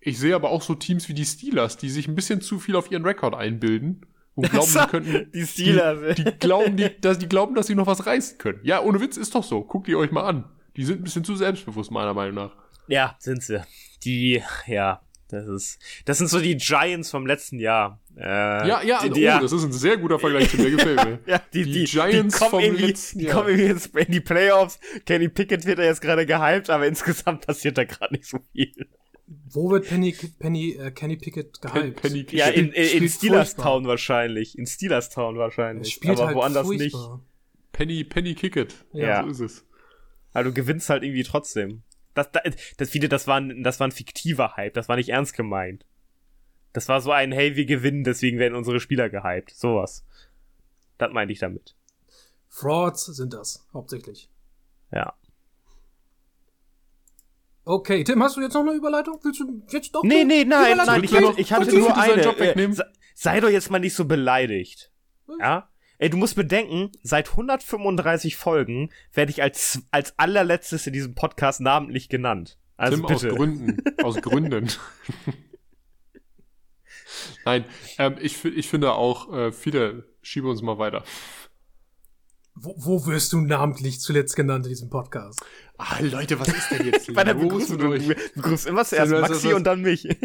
ich 0.00 0.18
sehe 0.18 0.34
aber 0.34 0.50
auch 0.50 0.62
so 0.62 0.74
Teams 0.74 1.08
wie 1.08 1.14
die 1.14 1.24
Steelers, 1.24 1.76
die 1.76 1.90
sich 1.90 2.06
ein 2.06 2.14
bisschen 2.14 2.40
zu 2.40 2.60
viel 2.60 2.76
auf 2.76 2.90
ihren 2.90 3.04
Rekord 3.04 3.34
einbilden 3.34 4.06
und 4.36 4.50
glauben, 4.50 4.66
sie 4.66 4.86
könnten. 4.86 5.32
Die 5.32 5.46
Steelers. 5.46 6.16
Die, 6.16 6.24
die 6.24 6.38
glauben, 6.38 6.76
die, 6.76 6.90
dass, 7.00 7.18
die 7.18 7.28
glauben, 7.28 7.54
dass 7.54 7.66
sie 7.66 7.74
noch 7.74 7.86
was 7.86 8.06
reißen 8.06 8.38
können. 8.38 8.60
Ja, 8.62 8.82
ohne 8.82 9.00
Witz 9.00 9.16
ist 9.16 9.34
doch 9.34 9.42
so. 9.42 9.62
Guckt 9.62 9.88
ihr 9.88 9.98
euch 9.98 10.12
mal 10.12 10.24
an. 10.24 10.44
Die 10.76 10.84
sind 10.84 11.00
ein 11.00 11.04
bisschen 11.04 11.24
zu 11.24 11.36
selbstbewusst, 11.36 11.90
meiner 11.90 12.14
Meinung 12.14 12.34
nach. 12.34 12.56
Ja, 12.88 13.16
sind 13.18 13.42
sie. 13.42 13.62
Die, 14.04 14.42
ja, 14.66 15.00
das 15.28 15.46
ist, 15.48 15.78
das 16.04 16.18
sind 16.18 16.28
so 16.28 16.38
die 16.38 16.56
Giants 16.56 17.10
vom 17.10 17.26
letzten 17.26 17.58
Jahr. 17.58 18.00
Äh, 18.16 18.22
ja, 18.22 18.82
ja, 18.82 19.02
die, 19.02 19.10
oh, 19.10 19.14
die, 19.14 19.20
ja. 19.22 19.40
das 19.40 19.52
ist 19.52 19.64
ein 19.64 19.72
sehr 19.72 19.96
guter 19.96 20.18
Vergleich 20.18 20.48
zu 20.50 20.56
mir, 20.56 20.70
gefällt 20.70 21.04
mir. 21.04 21.18
ja, 21.26 21.42
die, 21.52 21.64
Die 21.64 21.72
die, 21.72 21.84
Giants 21.84 22.34
die 22.34 22.38
kommen 22.38 22.50
vom 22.50 22.60
irgendwie, 22.60 22.86
letzten 22.86 23.18
die 23.18 23.24
Jahr. 23.24 23.34
kommen 23.34 23.48
irgendwie 23.48 23.68
jetzt 23.68 23.96
in 23.96 24.12
die 24.12 24.20
Playoffs. 24.20 24.78
Kenny 25.04 25.28
Pickett 25.28 25.66
wird 25.66 25.78
ja 25.78 25.84
jetzt 25.86 26.00
gerade 26.00 26.26
gehypt, 26.26 26.70
aber 26.70 26.86
insgesamt 26.86 27.46
passiert 27.46 27.76
da 27.76 27.84
gerade 27.84 28.14
nicht 28.14 28.26
so 28.26 28.38
viel. 28.52 28.88
Wo 29.26 29.70
wird 29.70 29.88
Penny, 29.88 30.14
Penny, 30.38 30.74
äh, 30.74 30.92
Kenny 30.92 31.16
Pickett 31.16 31.60
gehypt? 31.60 32.00
Penny 32.00 32.24
Ja, 32.30 32.46
in, 32.46 32.70
in, 32.70 33.02
in 33.02 33.08
Steelers 33.08 33.54
furchtbar. 33.54 33.64
Town 33.64 33.86
wahrscheinlich. 33.86 34.56
In 34.56 34.66
Steelers 34.66 35.10
Town 35.10 35.36
wahrscheinlich. 35.36 35.92
spielt 35.92 36.18
aber 36.18 36.28
halt 36.28 36.36
woanders 36.36 36.68
nicht. 36.68 36.92
furchtbar. 36.92 37.20
Penny, 37.72 38.04
Penny 38.04 38.34
Kickett. 38.34 38.74
Ja. 38.92 39.24
So 39.24 39.30
ist 39.30 39.40
es. 39.40 39.66
Also 40.36 40.50
du 40.50 40.54
gewinnst 40.54 40.90
halt 40.90 41.02
irgendwie 41.02 41.22
trotzdem. 41.22 41.82
Das, 42.12 42.30
das, 42.30 42.42
das, 42.76 42.90
viele, 42.90 43.08
das 43.08 43.26
war, 43.26 43.40
ein, 43.40 43.62
das 43.62 43.80
war 43.80 43.88
ein 43.88 43.92
fiktiver 43.92 44.54
Hype, 44.54 44.74
das 44.74 44.86
war 44.86 44.96
nicht 44.96 45.08
ernst 45.08 45.34
gemeint. 45.34 45.86
Das 46.74 46.90
war 46.90 47.00
so 47.00 47.10
ein, 47.10 47.32
hey, 47.32 47.56
wir 47.56 47.64
gewinnen, 47.64 48.04
deswegen 48.04 48.38
werden 48.38 48.54
unsere 48.54 48.78
Spieler 48.78 49.08
gehypt. 49.08 49.54
Sowas. 49.54 50.04
Das 50.98 51.10
meinte 51.10 51.32
ich 51.32 51.38
damit. 51.38 51.74
Frauds 52.50 53.06
sind 53.06 53.32
das, 53.32 53.66
hauptsächlich. 53.72 54.28
Ja. 54.92 55.14
Okay, 57.64 58.04
Tim, 58.04 58.22
hast 58.22 58.36
du 58.36 58.42
jetzt 58.42 58.52
noch 58.52 58.60
eine 58.60 58.72
Überleitung? 58.72 59.18
Willst 59.22 59.40
du 59.40 59.62
jetzt 59.70 59.94
doch? 59.94 60.02
Nee, 60.02 60.24
nee, 60.24 60.44
nein, 60.44 60.76
nein, 60.76 61.02
ich 61.02 61.12
ich 61.12 61.50
hatte 61.50 61.74
nur 61.74 61.96
eine. 61.96 62.22
Job 62.22 62.38
Äh, 62.38 62.72
sei, 62.72 62.84
sei 63.14 63.40
doch 63.40 63.48
jetzt 63.48 63.70
mal 63.70 63.78
nicht 63.78 63.94
so 63.94 64.04
beleidigt. 64.04 64.92
Ja? 65.40 65.70
Ey, 65.98 66.10
du 66.10 66.16
musst 66.18 66.36
bedenken, 66.36 66.92
seit 67.02 67.30
135 67.30 68.36
Folgen 68.36 68.90
werde 69.12 69.30
ich 69.30 69.42
als, 69.42 69.80
als 69.90 70.18
allerletztes 70.18 70.86
in 70.86 70.92
diesem 70.92 71.14
Podcast 71.14 71.60
namentlich 71.60 72.08
genannt. 72.08 72.58
Also 72.76 72.98
Tim 72.98 73.06
bitte. 73.06 73.30
aus 73.30 73.36
Gründen. 73.36 73.82
Aus 74.02 74.16
Gründen. 74.16 74.68
Nein, 77.44 77.64
ähm, 77.98 78.16
ich, 78.20 78.44
ich 78.44 78.68
finde 78.68 78.92
auch, 78.92 79.32
äh, 79.32 79.52
viele 79.52 80.04
schiebe 80.22 80.48
uns 80.50 80.60
mal 80.62 80.78
weiter. 80.78 81.04
Wo, 82.54 82.74
wo 82.76 83.06
wirst 83.06 83.32
du 83.32 83.40
namentlich 83.40 84.00
zuletzt 84.00 84.34
genannt 84.34 84.64
in 84.66 84.70
diesem 84.70 84.88
Podcast? 84.90 85.40
Ah, 85.78 85.98
Leute, 86.00 86.40
was 86.40 86.48
ist 86.48 86.70
denn 86.70 86.86
jetzt 86.86 87.12
Bei 87.14 87.22
der 87.24 87.34
Begrüßung, 87.34 87.78
du, 87.78 87.98
du 87.98 88.14
begrüßt 88.34 88.66
immer 88.66 88.84
zuerst 88.84 89.12
Das- 89.12 89.20
das- 89.20 89.30
Maxi 89.30 89.48
das- 89.48 89.56
und 89.56 89.64
dann 89.64 89.82
mich. 89.82 90.08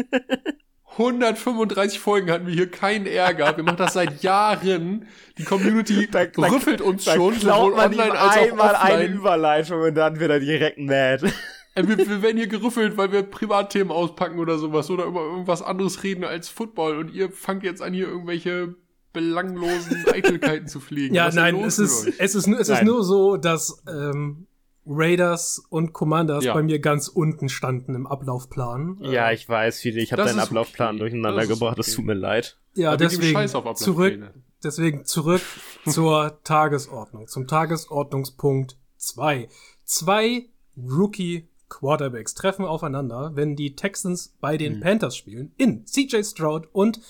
135 0.98 1.98
Folgen 1.98 2.30
hatten 2.30 2.46
wir 2.46 2.54
hier 2.54 2.70
keinen 2.70 3.06
Ärger. 3.06 3.56
Wir 3.56 3.64
machen 3.64 3.76
das 3.78 3.94
seit 3.94 4.22
Jahren. 4.22 5.06
Die 5.38 5.44
Community 5.44 6.08
Da- 6.10 6.26
da- 6.26 6.42
rüffelt 6.48 6.80
uns 6.80 7.04
Da 7.04 7.14
schon, 7.14 7.34
klaut 7.38 7.56
sowohl 7.72 7.76
man 7.76 7.90
online 7.92 8.12
als 8.18 8.36
auch 8.36 8.42
einmal 8.42 8.74
eine 8.76 8.94
offline. 8.94 9.12
Überleitung 9.14 9.80
und 9.82 9.94
dann 9.94 10.20
wird 10.20 10.30
er 10.30 10.40
direkt 10.40 10.78
mad. 10.78 11.26
Äh, 11.74 11.88
wir, 11.88 11.96
wir 11.96 12.20
werden 12.22 12.36
hier 12.36 12.48
gerüffelt, 12.48 12.98
weil 12.98 13.10
wir 13.12 13.22
Privatthemen 13.22 13.90
auspacken 13.90 14.38
oder 14.38 14.58
sowas 14.58 14.90
oder 14.90 15.04
über 15.06 15.22
irgendwas 15.22 15.62
anderes 15.62 16.02
reden 16.02 16.24
als 16.24 16.50
Football 16.50 16.98
und 16.98 17.14
ihr 17.14 17.30
fangt 17.32 17.62
jetzt 17.64 17.80
an, 17.80 17.94
hier 17.94 18.08
irgendwelche 18.08 18.74
belanglosen 19.14 20.04
Eitelkeiten 20.12 20.66
zu 20.68 20.80
fliegen. 20.80 21.14
Ja, 21.14 21.26
Was 21.26 21.34
ist 21.34 21.40
nein, 21.40 21.56
es 21.64 21.78
ist, 21.78 22.08
es 22.18 22.34
ist, 22.34 22.46
nur- 22.46 22.60
es 22.60 22.68
ist 22.68 22.76
Nein. 22.76 22.86
nur 22.86 23.02
so, 23.04 23.36
dass 23.38 23.82
ähm, 23.88 24.46
Raiders 24.86 25.62
und 25.70 25.92
Commanders 25.92 26.44
Ja. 26.44 26.54
bei 26.54 26.62
mir 26.62 26.80
ganz 26.80 27.08
unten 27.08 27.48
standen 27.48 27.94
im 27.94 28.06
Ablaufplan. 28.06 28.98
Ja, 29.00 29.30
ich 29.30 29.48
weiß, 29.48 29.80
viele. 29.80 30.00
Ich 30.00 30.12
habe 30.12 30.22
Das 30.22 30.32
deinen 30.32 30.40
Ablaufplan 30.40 30.90
okay. 30.96 30.98
durcheinander 31.00 31.40
Das 31.40 31.48
gebracht. 31.48 31.78
Das 31.78 31.88
okay. 31.88 31.96
tut 31.96 32.04
mir 32.06 32.14
leid. 32.14 32.58
ja 32.74 32.88
Aber 32.88 32.96
deswegen 32.96 33.48
zurück, 33.76 34.32
deswegen 34.64 35.04
zurück 35.04 35.42
zur 35.86 36.40
Tagesordnung, 36.42 37.28
zum 37.28 37.46
Tagesordnungspunkt 37.46 38.76
2. 38.96 39.48
Zwei 39.84 40.46
Rookie 40.76 41.48
Quarterbacks 41.68 42.34
treffen 42.34 42.64
aufeinander, 42.66 43.32
wenn 43.34 43.56
die 43.56 43.74
Texans 43.74 44.36
bei 44.40 44.56
den 44.56 44.80
Panthers 44.80 45.16
spielen, 45.16 45.52
in 45.56 45.86
CJ 45.86 46.22
Stroud 46.22 46.68
und 46.72 47.00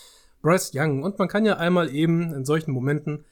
Bryce 0.41 0.73
Young. 0.75 1.03
Und 1.03 1.19
man 1.19 1.29
kann 1.29 1.45
ja 1.45 1.57
einmal 1.57 1.93
eben 1.95 2.33
in 2.33 2.45
solchen 2.45 2.73
Momenten 2.73 3.25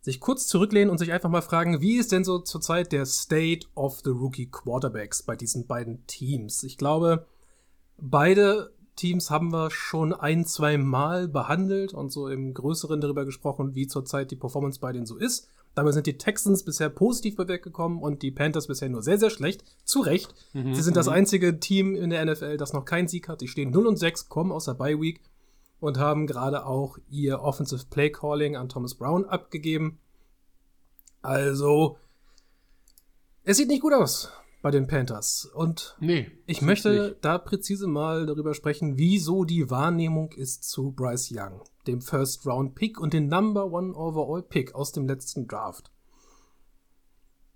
sich 0.00 0.20
kurz 0.20 0.46
zurücklehnen 0.46 0.90
und 0.90 0.98
sich 0.98 1.12
einfach 1.12 1.28
mal 1.28 1.42
fragen, 1.42 1.80
wie 1.80 1.96
ist 1.96 2.12
denn 2.12 2.24
so 2.24 2.38
zurzeit 2.38 2.92
der 2.92 3.06
State 3.06 3.66
of 3.74 4.00
the 4.04 4.10
Rookie 4.10 4.50
Quarterbacks 4.50 5.22
bei 5.22 5.36
diesen 5.36 5.66
beiden 5.66 6.06
Teams? 6.06 6.62
Ich 6.62 6.78
glaube, 6.78 7.26
beide 7.98 8.72
Teams 8.96 9.30
haben 9.30 9.52
wir 9.52 9.70
schon 9.70 10.12
ein, 10.12 10.44
zwei 10.44 10.78
Mal 10.78 11.28
behandelt 11.28 11.94
und 11.94 12.10
so 12.12 12.28
im 12.28 12.54
Größeren 12.54 13.00
darüber 13.00 13.24
gesprochen, 13.24 13.74
wie 13.74 13.86
zurzeit 13.86 14.30
die 14.30 14.36
Performance 14.36 14.80
bei 14.80 14.92
denen 14.92 15.06
so 15.06 15.16
ist. 15.16 15.48
Dabei 15.74 15.92
sind 15.92 16.06
die 16.06 16.18
Texans 16.18 16.64
bisher 16.64 16.88
positiv 16.88 17.38
weggekommen 17.38 18.00
und 18.00 18.22
die 18.22 18.32
Panthers 18.32 18.66
bisher 18.66 18.88
nur 18.88 19.02
sehr, 19.02 19.18
sehr 19.18 19.30
schlecht. 19.30 19.64
Zu 19.84 20.00
Recht. 20.00 20.34
Mhm, 20.52 20.74
Sie 20.74 20.82
sind 20.82 20.96
das 20.96 21.08
einzige 21.08 21.60
Team 21.60 21.94
in 21.94 22.10
der 22.10 22.24
NFL, 22.24 22.56
das 22.56 22.72
noch 22.72 22.84
keinen 22.84 23.06
Sieg 23.06 23.28
hat. 23.28 23.40
Die 23.40 23.48
stehen 23.48 23.70
0 23.70 23.86
und 23.86 23.96
6, 23.96 24.28
kommen 24.28 24.50
aus 24.50 24.64
der 24.64 24.74
Bye 24.74 25.00
Week 25.00 25.20
und 25.80 25.98
haben 25.98 26.26
gerade 26.26 26.66
auch 26.66 26.98
ihr 27.08 27.40
Offensive 27.40 27.86
Play 27.90 28.10
Calling 28.10 28.56
an 28.56 28.68
Thomas 28.68 28.94
Brown 28.94 29.24
abgegeben. 29.24 29.98
Also, 31.22 31.98
es 33.44 33.56
sieht 33.56 33.68
nicht 33.68 33.82
gut 33.82 33.92
aus 33.92 34.30
bei 34.62 34.70
den 34.70 34.86
Panthers. 34.86 35.50
Und 35.54 35.96
Nee. 36.00 36.30
ich 36.46 36.60
möchte 36.62 37.16
da 37.20 37.38
präzise 37.38 37.86
mal 37.86 38.26
darüber 38.26 38.54
sprechen, 38.54 38.98
wieso 38.98 39.44
die 39.44 39.70
Wahrnehmung 39.70 40.32
ist 40.32 40.64
zu 40.68 40.92
Bryce 40.92 41.32
Young, 41.34 41.62
dem 41.86 42.02
First 42.02 42.46
Round 42.46 42.74
Pick 42.74 43.00
und 43.00 43.12
den 43.14 43.28
Number 43.28 43.66
One 43.72 43.94
Overall 43.94 44.42
Pick 44.42 44.74
aus 44.74 44.92
dem 44.92 45.06
letzten 45.08 45.48
Draft. 45.48 45.90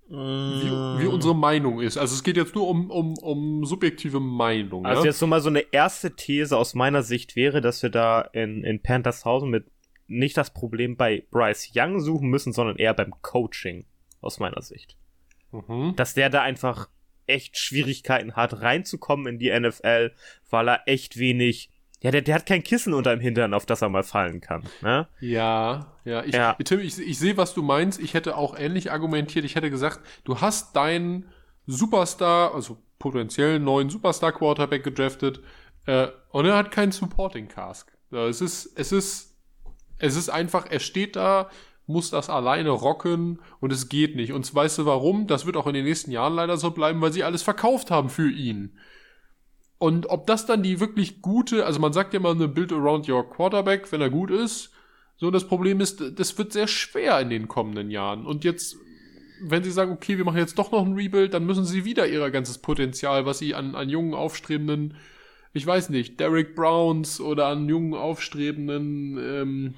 Wie, 0.06 0.70
wie 1.00 1.06
unsere 1.06 1.34
Meinung 1.34 1.80
ist. 1.80 1.96
Also 1.96 2.14
es 2.14 2.22
geht 2.22 2.36
jetzt 2.36 2.54
nur 2.54 2.68
um, 2.68 2.90
um, 2.90 3.14
um 3.18 3.64
subjektive 3.64 4.20
Meinung. 4.20 4.84
Also 4.84 5.02
ja? 5.02 5.06
jetzt 5.06 5.18
so 5.18 5.26
mal 5.26 5.40
so 5.40 5.48
eine 5.48 5.64
erste 5.72 6.14
These 6.14 6.56
aus 6.56 6.74
meiner 6.74 7.02
Sicht 7.02 7.36
wäre, 7.36 7.60
dass 7.60 7.82
wir 7.82 7.90
da 7.90 8.20
in, 8.20 8.62
in 8.64 8.82
Panthershausen 8.82 9.48
mit 9.48 9.64
nicht 10.06 10.36
das 10.36 10.52
Problem 10.52 10.96
bei 10.96 11.24
Bryce 11.30 11.72
Young 11.74 12.00
suchen 12.00 12.28
müssen, 12.28 12.52
sondern 12.52 12.76
eher 12.76 12.92
beim 12.92 13.14
Coaching, 13.22 13.86
aus 14.20 14.38
meiner 14.38 14.60
Sicht. 14.62 14.96
mhm. 15.50 15.94
Dass 15.96 16.14
der 16.14 16.28
da 16.28 16.42
einfach 16.42 16.88
echt 17.26 17.56
Schwierigkeiten 17.56 18.36
hat, 18.36 18.60
reinzukommen 18.60 19.26
in 19.26 19.38
die 19.38 19.58
NFL, 19.58 20.12
weil 20.50 20.68
er 20.68 20.82
echt 20.86 21.18
wenig, 21.18 21.70
ja, 22.04 22.10
der, 22.10 22.20
der 22.20 22.34
hat 22.34 22.44
kein 22.44 22.62
Kissen 22.62 22.92
unterm 22.92 23.18
Hintern, 23.18 23.54
auf 23.54 23.64
das 23.64 23.80
er 23.80 23.88
mal 23.88 24.02
fallen 24.02 24.42
kann, 24.42 24.62
ne? 24.82 25.08
Ja, 25.20 25.96
ja. 26.04 26.22
Ich, 26.22 26.34
Ja. 26.34 26.52
Tim, 26.62 26.80
ich, 26.80 26.98
ich 26.98 27.18
sehe, 27.18 27.38
was 27.38 27.54
du 27.54 27.62
meinst. 27.62 27.98
Ich 27.98 28.12
hätte 28.12 28.36
auch 28.36 28.58
ähnlich 28.58 28.92
argumentiert. 28.92 29.46
Ich 29.46 29.54
hätte 29.54 29.70
gesagt, 29.70 30.00
du 30.24 30.42
hast 30.42 30.76
deinen 30.76 31.30
Superstar, 31.66 32.54
also 32.54 32.76
potenziell 32.98 33.58
neuen 33.58 33.88
Superstar-Quarterback 33.88 34.84
gedraftet 34.84 35.40
äh, 35.86 36.08
und 36.28 36.44
er 36.44 36.58
hat 36.58 36.70
keinen 36.70 36.92
Supporting 36.92 37.48
Cask. 37.48 37.90
Ja, 38.10 38.26
Es 38.26 38.42
ist, 38.42 38.78
es 38.78 38.92
ist, 38.92 39.38
es 39.96 40.14
ist 40.14 40.28
einfach, 40.28 40.66
er 40.70 40.80
steht 40.80 41.16
da, 41.16 41.48
muss 41.86 42.10
das 42.10 42.28
alleine 42.28 42.68
rocken 42.68 43.40
und 43.60 43.72
es 43.72 43.88
geht 43.88 44.14
nicht. 44.14 44.34
Und 44.34 44.54
weißt 44.54 44.76
du 44.76 44.84
warum? 44.84 45.26
Das 45.26 45.46
wird 45.46 45.56
auch 45.56 45.66
in 45.66 45.74
den 45.74 45.84
nächsten 45.86 46.10
Jahren 46.10 46.34
leider 46.34 46.58
so 46.58 46.70
bleiben, 46.70 47.00
weil 47.00 47.14
sie 47.14 47.24
alles 47.24 47.42
verkauft 47.42 47.90
haben 47.90 48.10
für 48.10 48.30
ihn. 48.30 48.78
Und 49.78 50.06
ob 50.06 50.26
das 50.26 50.46
dann 50.46 50.62
die 50.62 50.80
wirklich 50.80 51.20
gute, 51.20 51.66
also 51.66 51.80
man 51.80 51.92
sagt 51.92 52.14
ja 52.14 52.20
immer 52.20 52.30
eine 52.30 52.48
Build 52.48 52.72
around 52.72 53.08
your 53.08 53.28
Quarterback, 53.28 53.90
wenn 53.92 54.00
er 54.00 54.10
gut 54.10 54.30
ist. 54.30 54.70
So, 55.16 55.30
das 55.30 55.46
Problem 55.46 55.80
ist, 55.80 56.02
das 56.18 56.36
wird 56.38 56.52
sehr 56.52 56.66
schwer 56.66 57.20
in 57.20 57.30
den 57.30 57.48
kommenden 57.48 57.90
Jahren. 57.90 58.26
Und 58.26 58.44
jetzt, 58.44 58.76
wenn 59.42 59.62
sie 59.62 59.70
sagen, 59.70 59.92
okay, 59.92 60.16
wir 60.16 60.24
machen 60.24 60.38
jetzt 60.38 60.58
doch 60.58 60.72
noch 60.72 60.84
ein 60.84 60.94
Rebuild, 60.94 61.34
dann 61.34 61.46
müssen 61.46 61.64
sie 61.64 61.84
wieder 61.84 62.06
ihr 62.06 62.30
ganzes 62.30 62.58
Potenzial, 62.58 63.26
was 63.26 63.38
sie 63.38 63.54
an, 63.54 63.74
an 63.74 63.88
jungen, 63.88 64.14
aufstrebenden, 64.14 64.94
ich 65.56 65.64
weiß 65.64 65.90
nicht, 65.90 66.18
Derek 66.18 66.56
Browns 66.56 67.20
oder 67.20 67.46
an 67.46 67.68
jungen, 67.68 67.94
aufstrebenden, 67.94 69.18
ähm, 69.18 69.74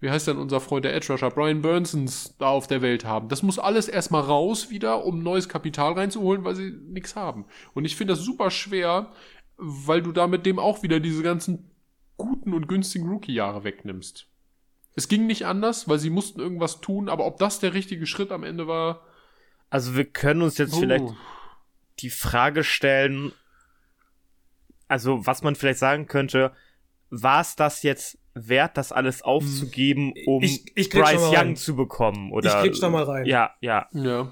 wie 0.00 0.10
heißt 0.10 0.28
denn 0.28 0.38
unser 0.38 0.60
Freund 0.60 0.84
der 0.84 0.94
Edge 0.94 1.12
Rusher, 1.12 1.30
Brian 1.30 1.62
Burnsons 1.62 2.36
da 2.38 2.48
auf 2.48 2.66
der 2.66 2.82
Welt 2.82 3.04
haben. 3.04 3.28
Das 3.28 3.42
muss 3.42 3.58
alles 3.58 3.88
erstmal 3.88 4.22
raus 4.22 4.70
wieder, 4.70 5.04
um 5.04 5.22
neues 5.22 5.48
Kapital 5.48 5.94
reinzuholen, 5.94 6.44
weil 6.44 6.54
sie 6.54 6.70
nichts 6.70 7.16
haben. 7.16 7.46
Und 7.74 7.84
ich 7.84 7.96
finde 7.96 8.14
das 8.14 8.22
super 8.22 8.50
schwer, 8.50 9.10
weil 9.56 10.02
du 10.02 10.12
damit 10.12 10.46
dem 10.46 10.58
auch 10.58 10.82
wieder 10.82 11.00
diese 11.00 11.22
ganzen 11.22 11.70
guten 12.16 12.54
und 12.54 12.68
günstigen 12.68 13.08
Rookie-Jahre 13.08 13.64
wegnimmst. 13.64 14.28
Es 14.94 15.08
ging 15.08 15.26
nicht 15.26 15.46
anders, 15.46 15.88
weil 15.88 15.98
sie 15.98 16.10
mussten 16.10 16.40
irgendwas 16.40 16.80
tun, 16.80 17.08
aber 17.08 17.26
ob 17.26 17.38
das 17.38 17.60
der 17.60 17.74
richtige 17.74 18.06
Schritt 18.06 18.32
am 18.32 18.44
Ende 18.44 18.66
war. 18.66 19.02
Also 19.70 19.96
wir 19.96 20.04
können 20.04 20.42
uns 20.42 20.58
jetzt 20.58 20.74
Oh. 20.74 20.78
vielleicht 20.80 21.04
die 22.00 22.10
Frage 22.10 22.62
stellen, 22.64 23.32
also 24.86 25.26
was 25.26 25.42
man 25.42 25.54
vielleicht 25.56 25.78
sagen 25.78 26.06
könnte, 26.06 26.52
war 27.10 27.40
es 27.40 27.56
das 27.56 27.82
jetzt 27.82 28.18
wert, 28.46 28.76
das 28.76 28.92
alles 28.92 29.22
aufzugeben, 29.22 30.12
um 30.26 30.42
Ich- 30.42 30.70
ich 30.76 30.90
Bryce 30.90 31.32
Young 31.34 31.56
zu 31.56 31.74
bekommen? 31.74 32.30
Oder, 32.32 32.48
Ich 32.48 32.62
grätsch 32.70 32.82
da 32.82 32.90
mal 32.90 33.04
rein. 33.04 33.26
Ja, 33.26 33.50
ja. 33.60 33.86
Ja. 33.92 34.30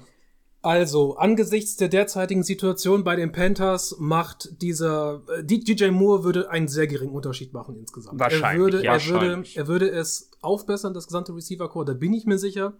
Also, 0.61 1.15
angesichts 1.17 1.77
der 1.77 1.87
derzeitigen 1.87 2.43
Situation 2.43 3.03
bei 3.03 3.15
den 3.15 3.31
Panthers 3.31 3.95
macht 3.99 4.61
dieser 4.61 5.21
äh, 5.37 5.43
DJ 5.43 5.89
Moore 5.91 6.23
würde 6.23 6.49
einen 6.49 6.67
sehr 6.67 6.87
geringen 6.87 7.11
Unterschied 7.13 7.53
machen 7.53 7.75
insgesamt. 7.77 8.19
Wahrscheinlich, 8.19 8.43
Er 8.43 8.59
würde, 8.59 8.83
ja, 8.83 8.93
er 8.93 9.05
würde, 9.05 9.13
wahrscheinlich. 9.27 9.57
er 9.57 9.67
würde 9.67 9.89
es 9.89 10.31
aufbessern, 10.41 10.93
das 10.93 11.05
gesamte 11.07 11.33
Receiver 11.35 11.69
Core, 11.69 11.85
da 11.85 11.93
bin 11.93 12.13
ich 12.13 12.25
mir 12.25 12.37
sicher. 12.37 12.73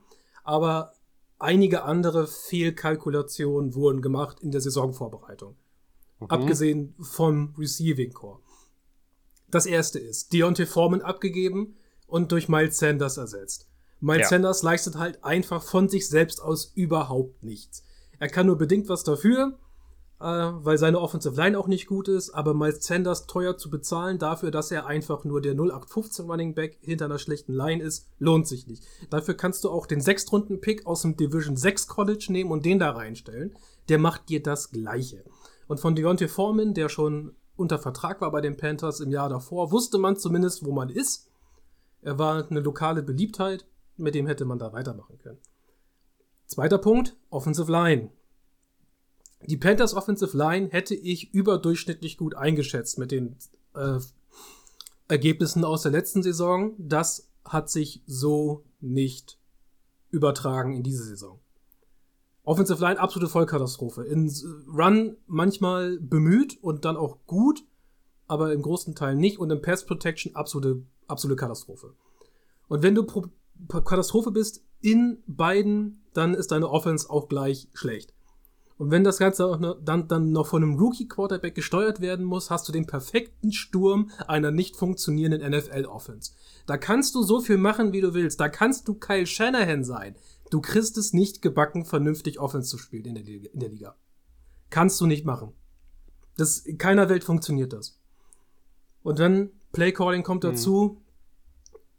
Aber 0.43 0.93
einige 1.39 1.83
andere 1.83 2.27
Fehlkalkulationen 2.27 3.75
wurden 3.75 4.01
gemacht 4.01 4.39
in 4.41 4.51
der 4.51 4.61
Saisonvorbereitung. 4.61 5.55
Mhm. 6.19 6.27
Abgesehen 6.27 6.95
vom 6.99 7.53
Receiving 7.57 8.11
Core. 8.11 8.39
Das 9.49 9.65
erste 9.65 9.99
ist, 9.99 10.33
Deontay 10.33 10.65
Foreman 10.65 11.01
abgegeben 11.01 11.77
und 12.05 12.31
durch 12.31 12.49
Miles 12.49 12.77
Sanders 12.77 13.17
ersetzt. 13.17 13.67
Miles 13.99 14.23
Ja. 14.23 14.29
Sanders 14.29 14.61
leistet 14.61 14.97
halt 14.97 15.23
einfach 15.23 15.63
von 15.63 15.89
sich 15.89 16.07
selbst 16.07 16.41
aus 16.41 16.71
überhaupt 16.75 17.43
nichts. 17.43 17.83
Er 18.19 18.27
kann 18.27 18.47
nur 18.47 18.57
bedingt 18.57 18.89
was 18.89 19.03
dafür, 19.03 19.57
äh, 20.19 20.23
weil 20.25 20.77
seine 20.77 20.99
Offensive 20.99 21.35
Line 21.35 21.57
auch 21.57 21.67
nicht 21.67 21.87
gut 21.87 22.07
ist, 22.07 22.31
aber 22.31 22.53
Miles 22.53 22.85
Sanders 22.85 23.27
teuer 23.27 23.57
zu 23.57 23.69
bezahlen 23.69 24.19
dafür, 24.19 24.51
dass 24.51 24.71
er 24.71 24.85
einfach 24.85 25.23
nur 25.23 25.41
der 25.41 25.53
0815 25.53 26.25
Running 26.25 26.53
Back 26.53 26.77
hinter 26.81 27.05
einer 27.05 27.19
schlechten 27.19 27.53
Line 27.53 27.81
ist, 27.81 28.07
lohnt 28.19 28.47
sich 28.47 28.67
nicht. 28.67 28.83
Dafür 29.09 29.35
kannst 29.35 29.63
du 29.63 29.69
auch 29.69 29.85
den 29.85 30.01
Sechstrunden-Pick 30.01 30.85
aus 30.85 31.03
dem 31.03 31.15
Division 31.15 31.55
6 31.55 31.87
College 31.87 32.27
nehmen 32.29 32.51
und 32.51 32.65
den 32.65 32.79
da 32.79 32.91
reinstellen. 32.91 33.55
Der 33.89 33.99
macht 33.99 34.29
dir 34.29 34.43
das 34.43 34.71
Gleiche. 34.71 35.23
Und 35.67 35.79
von 35.79 35.95
Deontay 35.95 36.27
Foreman, 36.27 36.73
der 36.73 36.89
schon 36.89 37.35
unter 37.57 37.79
Vertrag 37.79 38.21
war 38.21 38.31
bei 38.31 38.41
den 38.41 38.55
Panthers 38.55 38.99
im 38.99 39.11
Jahr 39.11 39.29
davor, 39.29 39.71
wusste 39.71 39.97
man 39.97 40.15
zumindest, 40.15 40.63
wo 40.65 40.71
man 40.71 40.89
ist. 40.89 41.29
Er 42.01 42.17
war 42.17 42.49
eine 42.49 42.59
lokale 42.59 43.03
Beliebtheit, 43.03 43.65
mit 43.97 44.15
dem 44.15 44.27
hätte 44.27 44.45
man 44.45 44.59
da 44.59 44.71
weitermachen 44.71 45.17
können. 45.17 45.39
Zweiter 46.45 46.77
Punkt, 46.77 47.17
Offensive 47.29 47.69
Line. 47.71 48.11
Die 49.45 49.57
Panthers 49.57 49.93
Offensive 49.93 50.37
Line 50.37 50.69
hätte 50.69 50.95
ich 50.95 51.33
überdurchschnittlich 51.33 52.17
gut 52.17 52.35
eingeschätzt 52.35 52.97
mit 52.97 53.11
den 53.11 53.35
äh, 53.75 53.99
Ergebnissen 55.07 55.65
aus 55.65 55.81
der 55.81 55.91
letzten 55.91 56.23
Saison. 56.23 56.73
Das 56.77 57.29
hat 57.43 57.69
sich 57.69 58.03
so 58.05 58.63
nicht 58.79 59.39
übertragen 60.09 60.75
in 60.75 60.83
diese 60.83 61.03
Saison. 61.03 61.39
Offensive 62.47 62.79
Line 62.79 62.97
absolute 62.97 63.29
Vollkatastrophe. 63.29 64.03
In 64.03 64.27
S- 64.27 64.45
Run 64.73 65.17
manchmal 65.27 65.99
bemüht 65.99 66.57
und 66.63 66.85
dann 66.85 66.95
auch 66.95 67.17
gut, 67.27 67.65
aber 68.25 68.53
im 68.53 68.61
großen 68.61 68.95
Teil 68.95 69.15
nicht. 69.15 69.37
Und 69.37 69.51
in 69.51 69.61
Pass 69.61 69.85
Protection 69.85 70.33
absolute, 70.33 70.81
absolute 71.07 71.35
Katastrophe. 71.35 71.93
Und 72.69 72.83
wenn 72.83 72.95
du 72.95 73.03
Pro 73.03 73.25
Katastrophe 73.81 74.31
bist 74.31 74.63
in 74.79 75.23
beiden, 75.27 76.03
dann 76.13 76.35
ist 76.35 76.51
deine 76.53 76.69
Offense 76.69 77.09
auch 77.09 77.27
gleich 77.27 77.67
schlecht. 77.73 78.13
Und 78.77 78.91
wenn 78.91 79.03
das 79.03 79.17
Ganze 79.17 79.77
dann, 79.83 80.07
dann 80.07 80.31
noch 80.31 80.45
von 80.47 80.61
einem 80.63 80.75
Rookie-Quarterback 80.75 81.55
gesteuert 81.55 81.99
werden 81.99 82.23
muss, 82.25 82.49
hast 82.51 82.67
du 82.67 82.71
den 82.71 82.85
perfekten 82.85 83.51
Sturm 83.51 84.11
einer 84.27 84.51
nicht 84.51 84.77
funktionierenden 84.77 85.51
NFL-Offense. 85.51 86.33
Da 86.67 86.77
kannst 86.77 87.15
du 87.15 87.23
so 87.23 87.41
viel 87.41 87.57
machen, 87.57 87.91
wie 87.91 88.01
du 88.01 88.13
willst. 88.13 88.39
Da 88.39 88.47
kannst 88.49 88.87
du 88.87 88.93
Kyle 88.93 89.25
Shanahan 89.25 89.83
sein. 89.83 90.15
Du 90.49 90.61
kriegst 90.61 90.97
es 90.97 91.13
nicht 91.13 91.41
gebacken, 91.41 91.85
vernünftig 91.85 92.39
Offense 92.39 92.69
zu 92.69 92.77
spielen 92.77 93.05
in 93.05 93.15
der 93.15 93.23
Liga. 93.23 93.49
In 93.53 93.59
der 93.59 93.69
Liga. 93.69 93.95
Kannst 94.69 94.99
du 95.01 95.05
nicht 95.05 95.25
machen. 95.25 95.53
Das, 96.37 96.59
in 96.59 96.77
keiner 96.77 97.09
Welt 97.09 97.23
funktioniert 97.23 97.73
das. 97.73 97.99
Und 99.03 99.19
dann 99.19 99.51
Playcalling 99.73 100.23
kommt 100.23 100.43
dazu. 100.43 101.01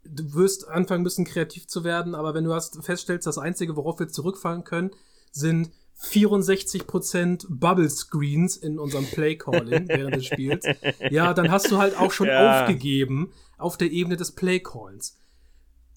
Du 0.03 0.33
wirst 0.33 0.67
anfangen 0.67 1.03
müssen, 1.03 1.25
kreativ 1.25 1.67
zu 1.67 1.83
werden, 1.83 2.15
aber 2.15 2.33
wenn 2.33 2.43
du 2.43 2.53
hast, 2.53 2.83
feststellst, 2.83 3.27
das 3.27 3.37
Einzige, 3.37 3.75
worauf 3.75 3.99
wir 3.99 4.07
zurückfallen 4.07 4.63
können, 4.63 4.91
sind 5.31 5.71
64% 6.01 7.45
Bubble 7.49 7.89
Screens 7.89 8.57
in 8.57 8.79
unserem 8.79 9.05
Playcalling 9.05 9.87
während 9.89 10.15
des 10.15 10.25
Spiels. 10.25 10.65
Ja, 11.11 11.33
dann 11.33 11.51
hast 11.51 11.69
du 11.71 11.77
halt 11.77 11.95
auch 11.97 12.11
schon 12.11 12.27
Ja. 12.27 12.61
aufgegeben 12.61 13.31
auf 13.57 13.77
der 13.77 13.91
Ebene 13.91 14.15
des 14.15 14.31
Playcalls. 14.31 15.17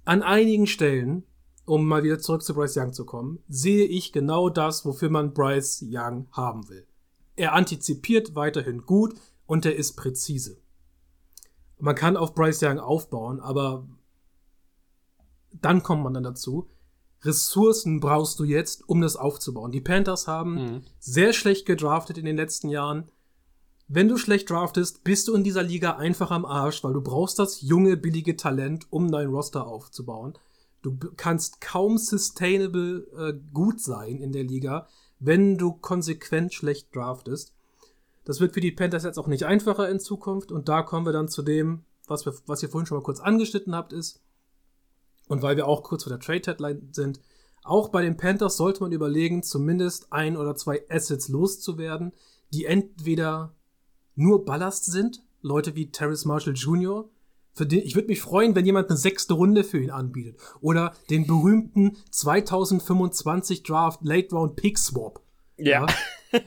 An 0.04 0.22
einigen 0.22 0.66
Stellen, 0.66 1.24
um 1.72 1.86
mal 1.86 2.02
wieder 2.02 2.18
zurück 2.18 2.42
zu 2.42 2.52
Bryce 2.52 2.76
Young 2.76 2.92
zu 2.92 3.06
kommen, 3.06 3.38
sehe 3.48 3.86
ich 3.86 4.12
genau 4.12 4.50
das, 4.50 4.84
wofür 4.84 5.08
man 5.08 5.32
Bryce 5.32 5.82
Young 5.88 6.26
haben 6.30 6.68
will. 6.68 6.86
Er 7.34 7.54
antizipiert 7.54 8.34
weiterhin 8.34 8.84
gut 8.84 9.14
und 9.46 9.64
er 9.64 9.74
ist 9.74 9.94
präzise. 9.96 10.58
Man 11.78 11.94
kann 11.94 12.18
auf 12.18 12.34
Bryce 12.34 12.62
Young 12.62 12.78
aufbauen, 12.78 13.40
aber 13.40 13.88
dann 15.62 15.82
kommt 15.82 16.02
man 16.02 16.12
dann 16.12 16.24
dazu. 16.24 16.68
Ressourcen 17.22 18.00
brauchst 18.00 18.38
du 18.38 18.44
jetzt, 18.44 18.86
um 18.86 19.00
das 19.00 19.16
aufzubauen. 19.16 19.72
Die 19.72 19.80
Panthers 19.80 20.26
haben 20.28 20.54
Mhm. 20.54 20.82
sehr 20.98 21.32
schlecht 21.32 21.64
gedraftet 21.64 22.18
in 22.18 22.26
den 22.26 22.36
letzten 22.36 22.68
Jahren. 22.68 23.10
Wenn 23.88 24.08
du 24.08 24.18
schlecht 24.18 24.50
draftest, 24.50 25.04
bist 25.04 25.26
du 25.28 25.34
in 25.34 25.42
dieser 25.44 25.62
Liga 25.62 25.96
einfach 25.96 26.30
am 26.30 26.44
Arsch, 26.44 26.84
weil 26.84 26.92
du 26.92 27.00
brauchst 27.00 27.38
das 27.38 27.62
junge, 27.62 27.96
billige 27.96 28.36
Talent, 28.36 28.86
um 28.90 29.10
dein 29.10 29.28
Roster 29.28 29.66
aufzubauen. 29.66 30.34
Du 30.82 30.98
kannst 31.16 31.60
kaum 31.60 31.96
sustainable 31.96 33.06
äh, 33.16 33.34
gut 33.52 33.80
sein 33.80 34.20
in 34.20 34.32
der 34.32 34.44
Liga, 34.44 34.88
wenn 35.20 35.56
du 35.56 35.72
konsequent 35.72 36.52
schlecht 36.52 36.94
draftest. 36.94 37.54
Das 38.24 38.40
wird 38.40 38.52
für 38.52 38.60
die 38.60 38.72
Panthers 38.72 39.04
jetzt 39.04 39.18
auch 39.18 39.28
nicht 39.28 39.44
einfacher 39.44 39.88
in 39.88 40.00
Zukunft. 40.00 40.52
Und 40.52 40.68
da 40.68 40.82
kommen 40.82 41.06
wir 41.06 41.12
dann 41.12 41.28
zu 41.28 41.42
dem, 41.42 41.84
was, 42.06 42.26
wir, 42.26 42.34
was 42.46 42.62
ihr 42.62 42.68
vorhin 42.68 42.86
schon 42.86 42.98
mal 42.98 43.04
kurz 43.04 43.20
angeschnitten 43.20 43.74
habt, 43.74 43.92
ist, 43.92 44.20
und 45.28 45.40
weil 45.40 45.56
wir 45.56 45.66
auch 45.66 45.82
kurz 45.82 46.02
vor 46.02 46.10
der 46.10 46.20
Trade-Deadline 46.20 46.88
sind, 46.92 47.20
auch 47.64 47.90
bei 47.90 48.02
den 48.02 48.16
Panthers 48.16 48.56
sollte 48.56 48.82
man 48.82 48.92
überlegen, 48.92 49.42
zumindest 49.42 50.12
ein 50.12 50.36
oder 50.36 50.56
zwei 50.56 50.84
Assets 50.90 51.28
loszuwerden, 51.28 52.12
die 52.52 52.64
entweder 52.64 53.54
nur 54.16 54.44
Ballast 54.44 54.84
sind, 54.86 55.22
Leute 55.40 55.74
wie 55.74 55.90
Terrace 55.90 56.24
Marshall 56.24 56.54
Jr., 56.54 57.08
den, 57.58 57.80
ich 57.80 57.94
würde 57.94 58.08
mich 58.08 58.20
freuen, 58.20 58.54
wenn 58.54 58.66
jemand 58.66 58.88
eine 58.88 58.96
sechste 58.96 59.34
Runde 59.34 59.64
für 59.64 59.78
ihn 59.78 59.90
anbietet. 59.90 60.38
Oder 60.60 60.94
den 61.10 61.26
berühmten 61.26 61.96
2025 62.10 63.62
Draft 63.62 64.00
Late 64.02 64.34
Round 64.34 64.56
Pick 64.56 64.78
Swap. 64.78 65.20
Ja. 65.56 65.86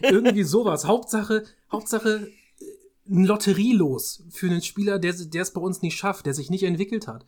Irgendwie 0.02 0.44
sowas. 0.44 0.86
Hauptsache, 0.86 1.44
Hauptsache 1.72 2.28
äh, 2.60 3.12
ein 3.14 3.26
Lotterielos 3.26 4.24
für 4.30 4.48
einen 4.48 4.62
Spieler, 4.62 4.98
der 5.00 5.14
der 5.14 5.42
es 5.44 5.54
bei 5.54 5.62
uns 5.62 5.82
nicht 5.82 5.96
schafft, 5.96 6.26
der 6.26 6.34
sich 6.34 6.50
nicht 6.50 6.64
entwickelt 6.64 7.08
hat. 7.08 7.26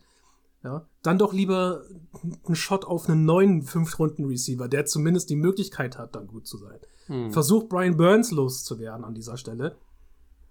Ja, 0.64 0.88
dann 1.02 1.18
doch 1.18 1.32
lieber 1.32 1.84
einen 2.44 2.56
Shot 2.56 2.84
auf 2.84 3.08
einen 3.08 3.24
neuen 3.24 3.62
Fünf-Runden-Receiver, 3.62 4.66
der 4.66 4.86
zumindest 4.86 5.30
die 5.30 5.36
Möglichkeit 5.36 5.96
hat, 5.98 6.16
dann 6.16 6.26
gut 6.26 6.48
zu 6.48 6.58
sein. 6.58 6.80
Hm. 7.06 7.32
Versuch 7.32 7.68
Brian 7.68 7.96
Burns 7.96 8.32
loszuwerden 8.32 9.04
an 9.04 9.14
dieser 9.14 9.36
Stelle. 9.36 9.76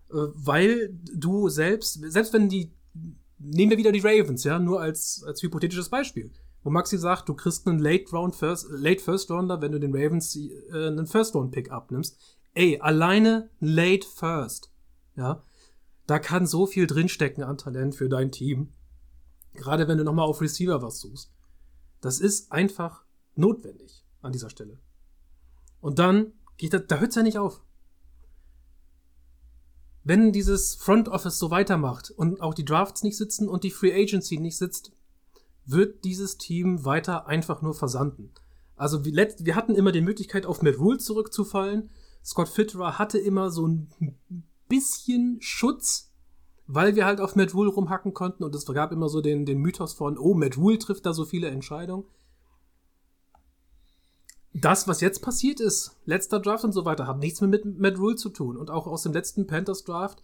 Äh, 0.10 0.28
weil 0.34 0.98
du 1.14 1.50
selbst, 1.50 2.00
selbst 2.10 2.32
wenn 2.32 2.48
die, 2.48 2.72
nehmen 3.40 3.72
wir 3.72 3.78
wieder 3.78 3.92
die 3.92 4.00
Ravens, 4.00 4.44
ja, 4.44 4.60
nur 4.60 4.82
als, 4.82 5.24
als 5.26 5.42
hypothetisches 5.42 5.90
Beispiel. 5.90 6.32
Wo 6.64 6.70
Maxi 6.70 6.98
sagt, 6.98 7.30
du 7.30 7.34
kriegst 7.34 7.68
einen 7.68 7.80
Late 7.80 8.10
Round 8.12 8.36
First, 8.36 8.68
Late 8.70 9.02
First 9.02 9.32
Rounder, 9.32 9.62
wenn 9.62 9.72
du 9.72 9.80
den 9.80 9.96
Ravens 9.96 10.36
äh, 10.36 10.88
einen 10.88 11.08
First 11.08 11.36
Round 11.36 11.52
Pick 11.52 11.72
abnimmst. 11.72 12.20
Ey, 12.54 12.80
alleine 12.80 13.50
Late 13.60 14.08
First, 14.08 14.72
ja, 15.16 15.44
da 16.08 16.20
kann 16.20 16.48
so 16.48 16.66
viel 16.66 16.88
drinstecken 16.88 17.44
an 17.44 17.58
Talent 17.58 17.96
für 17.96 18.10
dein 18.10 18.32
Team. 18.32 18.74
Gerade 19.54 19.88
wenn 19.88 19.98
du 19.98 20.04
nochmal 20.04 20.28
auf 20.28 20.42
Receiver 20.42 20.82
was 20.82 21.00
suchst. 21.00 21.32
Das 22.02 22.20
ist 22.20 22.52
einfach 22.52 23.04
notwendig 23.36 24.06
an 24.22 24.32
dieser 24.32 24.50
Stelle. 24.50 24.80
Und 25.82 26.00
dann 26.00 26.34
geht 26.58 26.74
das, 26.74 26.84
da 26.88 27.00
hört's 27.00 27.16
ja 27.16 27.24
nicht 27.24 27.38
auf. 27.38 27.62
Wenn 30.08 30.32
dieses 30.32 30.76
Front 30.76 31.10
Office 31.10 31.38
so 31.38 31.52
weitermacht 31.52 32.12
und 32.12 32.40
auch 32.40 32.54
die 32.54 32.64
Drafts 32.64 33.04
nicht 33.04 33.18
sitzen 33.18 33.50
und 33.50 33.66
die 33.66 33.72
Free 33.72 33.92
Agency 33.94 34.38
nicht 34.38 34.56
sitzt, 34.56 34.94
wird 35.66 36.06
dieses 36.06 36.38
Team 36.38 36.86
weiter 36.86 37.28
einfach 37.28 37.62
nur 37.62 37.74
versanden. 37.74 38.32
Also 38.78 39.04
wir, 39.04 39.56
hatten 39.58 39.76
immer 39.76 39.92
die 39.92 40.00
Möglichkeit, 40.00 40.46
auf 40.46 40.62
Matt 40.62 40.80
Rule 40.80 40.98
zurückzufallen. 40.98 41.90
Scott 42.24 42.48
Fitterer 42.48 42.98
hatte 42.98 43.18
immer 43.18 43.52
so 43.52 43.68
ein 43.68 43.90
bisschen 44.70 45.40
Schutz, 45.42 46.14
weil 46.68 46.96
wir 46.96 47.06
halt 47.06 47.20
auf 47.20 47.36
Matt 47.36 47.54
Rule 47.54 47.70
rumhacken 47.70 48.14
konnten 48.14 48.46
und 48.46 48.56
es 48.56 48.66
gab 48.66 48.94
immer 48.94 49.10
so 49.10 49.20
den, 49.20 49.46
den 49.46 49.60
Mythos 49.60 49.92
von, 49.92 50.18
oh, 50.18 50.34
Matt 50.36 50.56
Rule 50.56 50.80
trifft 50.80 51.06
da 51.06 51.12
so 51.12 51.26
viele 51.26 51.50
Entscheidungen. 51.50 52.06
Das, 54.60 54.88
was 54.88 55.02
jetzt 55.02 55.22
passiert 55.22 55.60
ist, 55.60 55.96
letzter 56.06 56.40
Draft 56.40 56.64
und 56.64 56.72
so 56.72 56.84
weiter, 56.84 57.06
hat 57.06 57.20
nichts 57.20 57.42
mehr 57.42 57.50
mit 57.50 57.64
Matt 57.78 58.00
Rule 58.00 58.16
zu 58.16 58.30
tun. 58.30 58.58
Und 58.58 58.72
auch 58.72 58.88
aus 58.88 59.04
dem 59.04 59.14
letzten 59.14 59.46
Panthers 59.46 59.84
Draft 59.84 60.22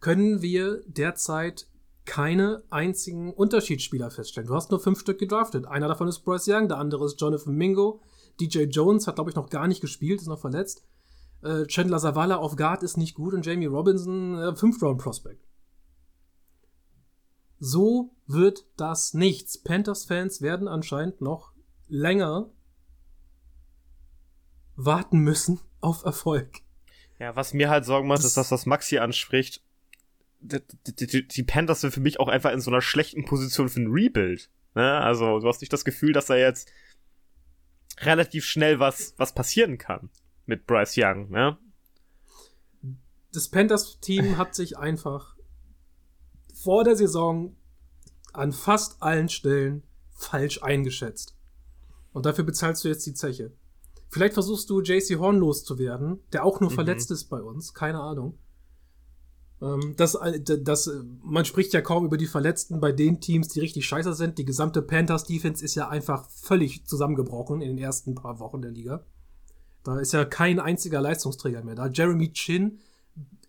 können 0.00 0.42
wir 0.42 0.82
derzeit 0.86 1.68
keine 2.04 2.64
einzigen 2.70 3.32
Unterschiedsspieler 3.32 4.10
feststellen. 4.10 4.48
Du 4.48 4.54
hast 4.54 4.70
nur 4.72 4.80
fünf 4.80 4.98
Stück 4.98 5.18
gedraftet. 5.18 5.66
Einer 5.66 5.86
davon 5.86 6.08
ist 6.08 6.20
Bryce 6.20 6.48
Young, 6.48 6.68
der 6.68 6.78
andere 6.78 7.06
ist 7.06 7.20
Jonathan 7.20 7.54
Mingo. 7.54 8.00
DJ 8.40 8.64
Jones 8.64 9.06
hat, 9.06 9.14
glaube 9.14 9.30
ich, 9.30 9.36
noch 9.36 9.48
gar 9.48 9.68
nicht 9.68 9.80
gespielt, 9.80 10.20
ist 10.20 10.26
noch 10.26 10.40
verletzt. 10.40 10.84
Äh, 11.42 11.66
Chandler 11.66 11.98
Zavala 11.98 12.36
auf 12.36 12.56
Guard 12.56 12.82
ist 12.82 12.96
nicht 12.96 13.14
gut 13.14 13.32
und 13.32 13.46
Jamie 13.46 13.66
Robinson, 13.66 14.38
äh, 14.38 14.56
Fünf-Round-Prospect. 14.56 15.46
So 17.60 18.16
wird 18.26 18.66
das 18.76 19.14
nichts. 19.14 19.58
Panthers-Fans 19.62 20.42
werden 20.42 20.66
anscheinend 20.66 21.20
noch 21.20 21.52
länger 21.88 22.50
warten 24.76 25.18
müssen 25.18 25.60
auf 25.80 26.04
Erfolg. 26.04 26.60
Ja, 27.18 27.34
was 27.34 27.54
mir 27.54 27.70
halt 27.70 27.84
Sorgen 27.84 28.08
macht, 28.08 28.18
das 28.18 28.26
ist 28.26 28.36
das, 28.36 28.50
was 28.50 28.66
Maxi 28.66 28.98
anspricht. 28.98 29.62
Die, 30.40 30.60
die, 30.86 31.06
die, 31.06 31.26
die 31.26 31.42
Panthers 31.42 31.80
sind 31.80 31.92
für 31.92 32.00
mich 32.00 32.20
auch 32.20 32.28
einfach 32.28 32.52
in 32.52 32.60
so 32.60 32.70
einer 32.70 32.82
schlechten 32.82 33.24
Position 33.24 33.68
für 33.68 33.80
ein 33.80 33.90
Rebuild. 33.90 34.50
Ne? 34.74 35.00
Also, 35.00 35.40
du 35.40 35.48
hast 35.48 35.62
nicht 35.62 35.72
das 35.72 35.84
Gefühl, 35.84 36.12
dass 36.12 36.26
da 36.26 36.36
jetzt 36.36 36.70
relativ 38.00 38.44
schnell 38.44 38.78
was, 38.78 39.14
was 39.16 39.34
passieren 39.34 39.78
kann 39.78 40.10
mit 40.44 40.66
Bryce 40.66 40.94
Young, 40.98 41.30
ne? 41.30 41.58
Das 43.32 43.48
Panthers-Team 43.48 44.38
hat 44.38 44.54
sich 44.54 44.78
einfach 44.78 45.36
vor 46.54 46.84
der 46.84 46.96
Saison 46.96 47.56
an 48.32 48.52
fast 48.52 49.02
allen 49.02 49.28
Stellen 49.28 49.82
falsch 50.10 50.62
eingeschätzt. 50.62 51.36
Und 52.12 52.24
dafür 52.24 52.44
bezahlst 52.44 52.84
du 52.84 52.88
jetzt 52.88 53.04
die 53.06 53.14
Zeche. 53.14 53.52
Vielleicht 54.08 54.34
versuchst 54.34 54.70
du 54.70 54.80
JC 54.80 55.18
Horn 55.18 55.38
loszuwerden, 55.38 56.20
der 56.32 56.44
auch 56.44 56.60
nur 56.60 56.70
mhm. 56.70 56.74
verletzt 56.74 57.10
ist 57.10 57.24
bei 57.24 57.40
uns, 57.40 57.74
keine 57.74 58.00
Ahnung. 58.00 58.38
Ähm, 59.60 59.94
das, 59.96 60.14
äh, 60.14 60.40
das, 60.40 60.90
man 61.22 61.44
spricht 61.44 61.72
ja 61.72 61.80
kaum 61.80 62.04
über 62.04 62.16
die 62.16 62.26
Verletzten 62.26 62.80
bei 62.80 62.92
den 62.92 63.20
Teams, 63.20 63.48
die 63.48 63.60
richtig 63.60 63.86
scheiße 63.86 64.14
sind. 64.14 64.38
Die 64.38 64.44
gesamte 64.44 64.82
Panthers-Defense 64.82 65.64
ist 65.64 65.74
ja 65.74 65.88
einfach 65.88 66.28
völlig 66.30 66.86
zusammengebrochen 66.86 67.62
in 67.62 67.68
den 67.68 67.78
ersten 67.78 68.14
paar 68.14 68.38
Wochen 68.38 68.62
der 68.62 68.70
Liga. 68.70 69.04
Da 69.82 69.98
ist 69.98 70.12
ja 70.12 70.24
kein 70.24 70.58
einziger 70.60 71.00
Leistungsträger 71.00 71.62
mehr 71.62 71.76
da. 71.76 71.86
Jeremy 71.86 72.32
Chin 72.32 72.80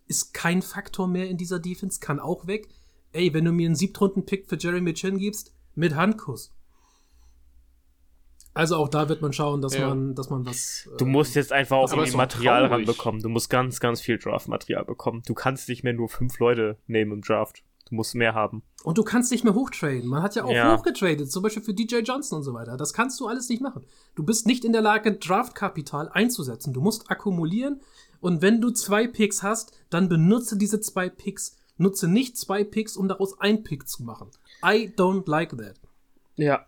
ist 0.08 0.34
kein 0.34 0.62
Faktor 0.62 1.08
mehr 1.08 1.30
in 1.30 1.38
dieser 1.38 1.60
Defense, 1.60 1.99
kann 1.99 2.20
auch 2.20 2.47
weg. 2.47 2.70
Ey, 3.12 3.34
wenn 3.34 3.45
du 3.45 3.51
mir 3.51 3.66
einen 3.66 3.76
Siebtrunden-Pick 3.76 4.47
für 4.47 4.58
Jeremy 4.58 4.93
Chin 4.93 5.18
gibst, 5.18 5.53
mit 5.76 5.95
Handkuss. 5.95 6.53
Also 8.58 8.78
auch 8.78 8.89
da 8.89 9.08
wird 9.08 9.22
man 9.22 9.34
schauen, 9.34 9.62
dass 9.62 9.76
ja. 9.76 9.88
man, 9.88 10.16
dass 10.16 10.30
man 10.30 10.45
was. 10.45 10.89
Du 10.97 11.05
musst 11.05 11.36
jetzt 11.36 11.53
einfach 11.53 11.78
auch 11.78 11.91
irgendwie 11.91 12.18
Material 12.18 12.66
ranbekommen. 12.66 13.22
Du 13.22 13.30
musst 13.30 13.49
ganz, 13.49 13.80
ganz 13.80 14.01
viel 14.01 14.18
Draft-Material 14.18 14.84
bekommen. 14.86 15.22
Du 15.26 15.34
kannst 15.34 15.70
nicht 15.70 15.84
mehr 15.84 15.93
nur 15.93 16.10
fünf 16.10 16.39
Leute 16.39 16.78
nehmen 16.88 17.12
im 17.12 17.22
Draft. 17.22 17.64
Du 17.89 17.95
musst 17.95 18.16
mehr 18.16 18.34
haben. 18.34 18.64
Und 18.84 18.97
du 18.97 19.03
kannst 19.03 19.32
nicht 19.32 19.43
mehr 19.43 19.53
hochtraden. 19.53 20.08
Man 20.08 20.22
hat 20.22 20.36
ja 20.36 20.43
auch 20.43 20.51
ja. 20.51 20.76
hochgetradet, 20.76 21.32
zum 21.32 21.43
Beispiel 21.43 21.64
für 21.64 21.74
DJ 21.74 21.99
Johnson 21.99 22.39
und 22.39 22.43
so 22.43 22.53
weiter. 22.53 22.76
Das 22.76 22.93
kannst 22.93 23.20
du 23.20 23.28
alles 23.28 23.47
nicht 23.47 23.62
machen. 23.62 23.86
Du 24.16 24.24
bist 24.24 24.45
nicht 24.45 24.66
in 24.66 24.74
der 24.74 24.82
Lage, 24.82 25.14
Draftkapital 25.14 26.10
einzusetzen. 26.10 26.74
Du 26.74 26.82
musst 26.82 27.10
akkumulieren. 27.10 27.82
Und 28.20 28.41
wenn 28.41 28.60
du 28.60 28.72
zwei 28.72 29.08
Picks 29.08 29.43
hast, 29.43 29.72
dann 29.89 30.10
benutze 30.10 30.58
diese 30.58 30.82
zwei 30.82 31.08
Picks. 31.10 31.55
Nutze 31.78 32.08
nicht 32.08 32.38
zwei 32.38 32.64
Picks, 32.64 32.97
um 32.97 33.08
daraus 33.08 33.39
ein 33.39 33.64
Pick 33.64 33.88
zu 33.88 34.03
machen. 34.03 34.32
I 34.64 34.91
don't 34.97 35.30
like 35.30 35.51
that. 35.51 35.76
Ja, 36.36 36.66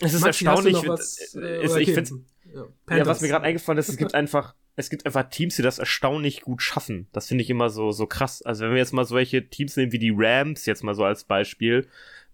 es 0.00 0.14
ist 0.14 0.22
Maxi, 0.22 0.44
erstaunlich. 0.44 0.88
Was, 0.88 1.34
äh, 1.34 1.64
ist, 1.64 1.76
ich 1.76 1.92
finde, 1.92 2.24
ja, 2.52 2.96
ja, 2.96 3.06
was 3.06 3.20
mir 3.20 3.28
gerade 3.28 3.44
eingefallen 3.44 3.78
ist, 3.78 3.88
es 3.88 3.96
gibt 3.96 4.14
einfach, 4.14 4.54
es 4.76 4.90
gibt 4.90 5.06
einfach 5.06 5.28
Teams, 5.30 5.56
die 5.56 5.62
das 5.62 5.78
erstaunlich 5.78 6.42
gut 6.42 6.62
schaffen. 6.62 7.08
Das 7.12 7.28
finde 7.28 7.42
ich 7.42 7.50
immer 7.50 7.70
so, 7.70 7.92
so 7.92 8.06
krass. 8.06 8.42
Also 8.42 8.64
wenn 8.64 8.72
wir 8.72 8.78
jetzt 8.78 8.92
mal 8.92 9.04
solche 9.04 9.48
Teams 9.48 9.76
nehmen 9.76 9.92
wie 9.92 9.98
die 9.98 10.12
Rams, 10.14 10.66
jetzt 10.66 10.84
mal 10.84 10.94
so 10.94 11.04
als 11.04 11.24
Beispiel, 11.24 11.88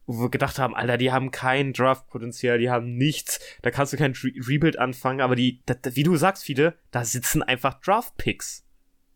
wo 0.07 0.25
wir 0.25 0.31
gedacht 0.31 0.59
haben, 0.59 0.75
Alter, 0.75 0.97
die 0.97 1.13
haben 1.13 1.31
kein 1.31 1.73
Draft-Potenzial, 1.73 2.59
die 2.59 2.71
haben 2.71 2.97
nichts, 2.97 3.39
da 3.63 3.71
kannst 3.71 3.93
du 3.93 3.97
kein 3.97 4.13
Re 4.13 4.33
Rebuild 4.49 4.79
anfangen, 4.79 5.21
aber 5.21 5.37
die, 5.37 5.61
da, 5.67 5.77
wie 5.93 6.03
du 6.03 6.17
sagst, 6.17 6.43
viele, 6.43 6.75
da 6.91 7.05
sitzen 7.05 7.43
einfach 7.43 7.81
Draft-Picks. 7.81 8.65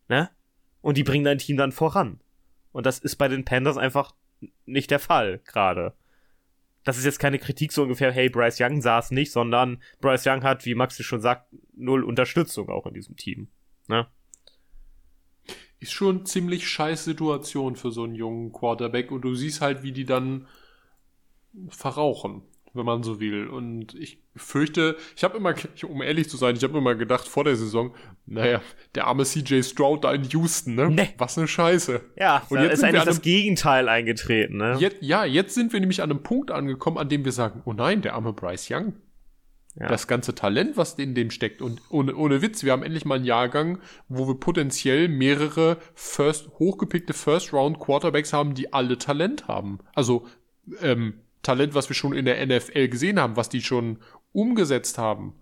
Ne? 0.09 0.30
Und 0.82 0.97
die 0.97 1.03
bringen 1.03 1.24
dein 1.24 1.38
Team 1.38 1.57
dann 1.57 1.72
voran. 1.72 2.20
Und 2.70 2.86
das 2.86 3.01
ist 3.01 3.16
bei 3.16 3.26
den 3.26 3.44
Panthers 3.44 3.76
einfach 3.76 4.14
nicht 4.66 4.92
der 4.92 5.01
Fall, 5.01 5.40
gerade 5.44 5.94
das 6.87 6.99
ist 6.99 7.05
jetzt 7.05 7.18
keine 7.18 7.41
Kritik 7.41 7.72
so 7.72 7.82
ungefähr, 7.82 8.12
hey, 8.12 8.28
Bryce 8.28 8.61
Young 8.61 8.80
saß 8.80 9.11
nicht, 9.11 9.32
sondern 9.32 9.82
Bryce 10.01 10.24
Young 10.28 10.45
hat, 10.45 10.64
wie 10.64 10.76
Maxi 10.76 11.03
schon 11.03 11.20
sagt, 11.20 11.53
null 11.74 12.05
Unterstützung 12.05 12.68
auch 12.68 12.87
in 12.87 12.95
diesem 12.95 13.16
Team. 13.16 13.49
Ne? 13.89 14.07
Ist 15.80 15.93
schon 15.93 16.26
ziemlich 16.26 16.68
scheiß 16.68 17.05
Situation 17.05 17.74
für 17.74 17.91
so 17.91 18.05
einen 18.05 18.14
jungen 18.14 18.53
Quarterback 18.53 19.11
und 19.11 19.22
du 19.22 19.34
siehst 19.34 19.61
halt, 19.61 19.82
wie 19.82 19.91
die 19.91 20.05
dann 20.05 20.47
verrauchen 21.70 22.43
wenn 22.77 22.85
man 22.85 23.03
so 23.03 23.20
will. 23.20 23.47
Und 23.49 23.95
ich 23.95 24.18
fürchte, 24.35 24.97
ich 25.16 25.24
habe 25.24 25.37
immer, 25.37 25.55
um 25.89 26.03
ehrlich 26.03 26.29
zu 26.29 26.37
sein, 26.37 26.57
ich 26.57 26.62
habe 26.62 26.79
immer 26.79 26.95
gedacht 26.95 27.29
vor 27.29 27.45
der 27.45 27.57
Saison, 27.57 27.95
naja, 28.27 28.61
der 28.95 29.07
arme 29.07 29.24
CJ 29.24 29.62
Stroud 29.62 30.05
da 30.05 30.12
in 30.12 30.24
Houston, 30.24 30.74
ne? 30.74 30.91
Nee. 30.91 31.09
Was 31.18 31.39
eine 31.39 31.49
Scheiße. 31.49 32.01
Ja, 32.18 32.43
und 32.49 32.61
jetzt 32.61 32.74
ist 32.74 32.85
eigentlich 32.85 33.05
das 33.05 33.22
Gegenteil 33.22 33.89
eingetreten, 33.89 34.57
ne? 34.57 34.77
Jetzt, 34.79 34.99
ja, 35.01 35.24
jetzt 35.24 35.55
sind 35.55 35.72
wir 35.72 35.81
nämlich 35.81 36.03
an 36.03 36.11
einem 36.11 36.22
Punkt 36.22 36.51
angekommen, 36.51 36.99
an 36.99 37.09
dem 37.09 37.24
wir 37.24 37.33
sagen, 37.33 37.62
oh 37.64 37.72
nein, 37.72 38.03
der 38.03 38.14
arme 38.14 38.33
Bryce 38.33 38.70
Young. 38.70 38.95
Ja. 39.79 39.89
Das 39.89 40.07
ganze 40.07 40.35
Talent, 40.35 40.79
was 40.79 40.95
in 40.95 41.14
dem 41.14 41.31
steckt. 41.31 41.61
Und 41.61 41.83
ohne, 41.91 42.16
ohne 42.16 42.41
Witz, 42.41 42.64
wir 42.64 42.72
haben 42.72 42.83
endlich 42.83 43.05
mal 43.05 43.16
einen 43.16 43.27
Jahrgang, 43.27 43.79
wo 44.09 44.27
wir 44.27 44.41
potenziell 44.41 45.09
mehrere 45.09 45.77
first, 45.95 46.49
hochgepickte 46.59 47.12
First-Round 47.12 47.79
Quarterbacks 47.79 48.33
haben, 48.33 48.55
die 48.55 48.72
alle 48.72 48.97
Talent 48.97 49.49
haben. 49.49 49.81
Also, 49.95 50.27
ähm, 50.81 51.20
Talent, 51.47 51.74
was 51.74 51.88
wir 51.88 51.94
schon 51.94 52.12
in 52.12 52.24
der 52.24 52.44
NFL 52.44 52.88
gesehen 52.88 53.20
haben, 53.20 53.36
was 53.36 53.49
die 53.49 53.62
schon 53.62 53.99
umgesetzt 54.32 54.99
haben. 54.99 55.34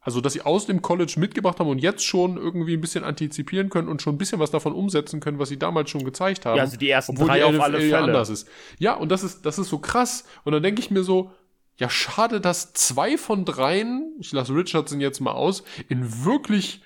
Also, 0.00 0.20
dass 0.20 0.34
sie 0.34 0.42
aus 0.42 0.66
dem 0.66 0.82
College 0.82 1.14
mitgebracht 1.16 1.58
haben 1.58 1.68
und 1.68 1.78
jetzt 1.78 2.04
schon 2.04 2.36
irgendwie 2.36 2.74
ein 2.74 2.80
bisschen 2.80 3.04
antizipieren 3.04 3.70
können 3.70 3.88
und 3.88 4.02
schon 4.02 4.14
ein 4.14 4.18
bisschen 4.18 4.38
was 4.38 4.50
davon 4.50 4.74
umsetzen 4.74 5.18
können, 5.20 5.38
was 5.38 5.48
sie 5.48 5.58
damals 5.58 5.88
schon 5.88 6.04
gezeigt 6.04 6.44
haben. 6.44 6.56
Ja, 6.56 6.64
also 6.64 6.76
die 6.76 6.90
ersten 6.90 7.16
drei 7.16 7.38
die 7.38 7.44
auf 7.44 7.60
alle 7.60 7.78
Fälle. 7.80 7.98
anders 7.98 8.28
ist. 8.28 8.46
Ja, 8.78 8.94
und 8.94 9.10
das 9.10 9.24
ist, 9.24 9.46
das 9.46 9.58
ist 9.58 9.70
so 9.70 9.78
krass. 9.78 10.24
Und 10.44 10.52
dann 10.52 10.62
denke 10.62 10.80
ich 10.80 10.90
mir 10.90 11.02
so, 11.02 11.32
ja, 11.78 11.88
schade, 11.88 12.40
dass 12.40 12.74
zwei 12.74 13.16
von 13.16 13.46
dreien, 13.46 14.14
ich 14.20 14.30
lasse 14.32 14.54
Richardson 14.54 15.00
jetzt 15.00 15.20
mal 15.20 15.32
aus, 15.32 15.64
in 15.88 16.24
wirklich 16.24 16.82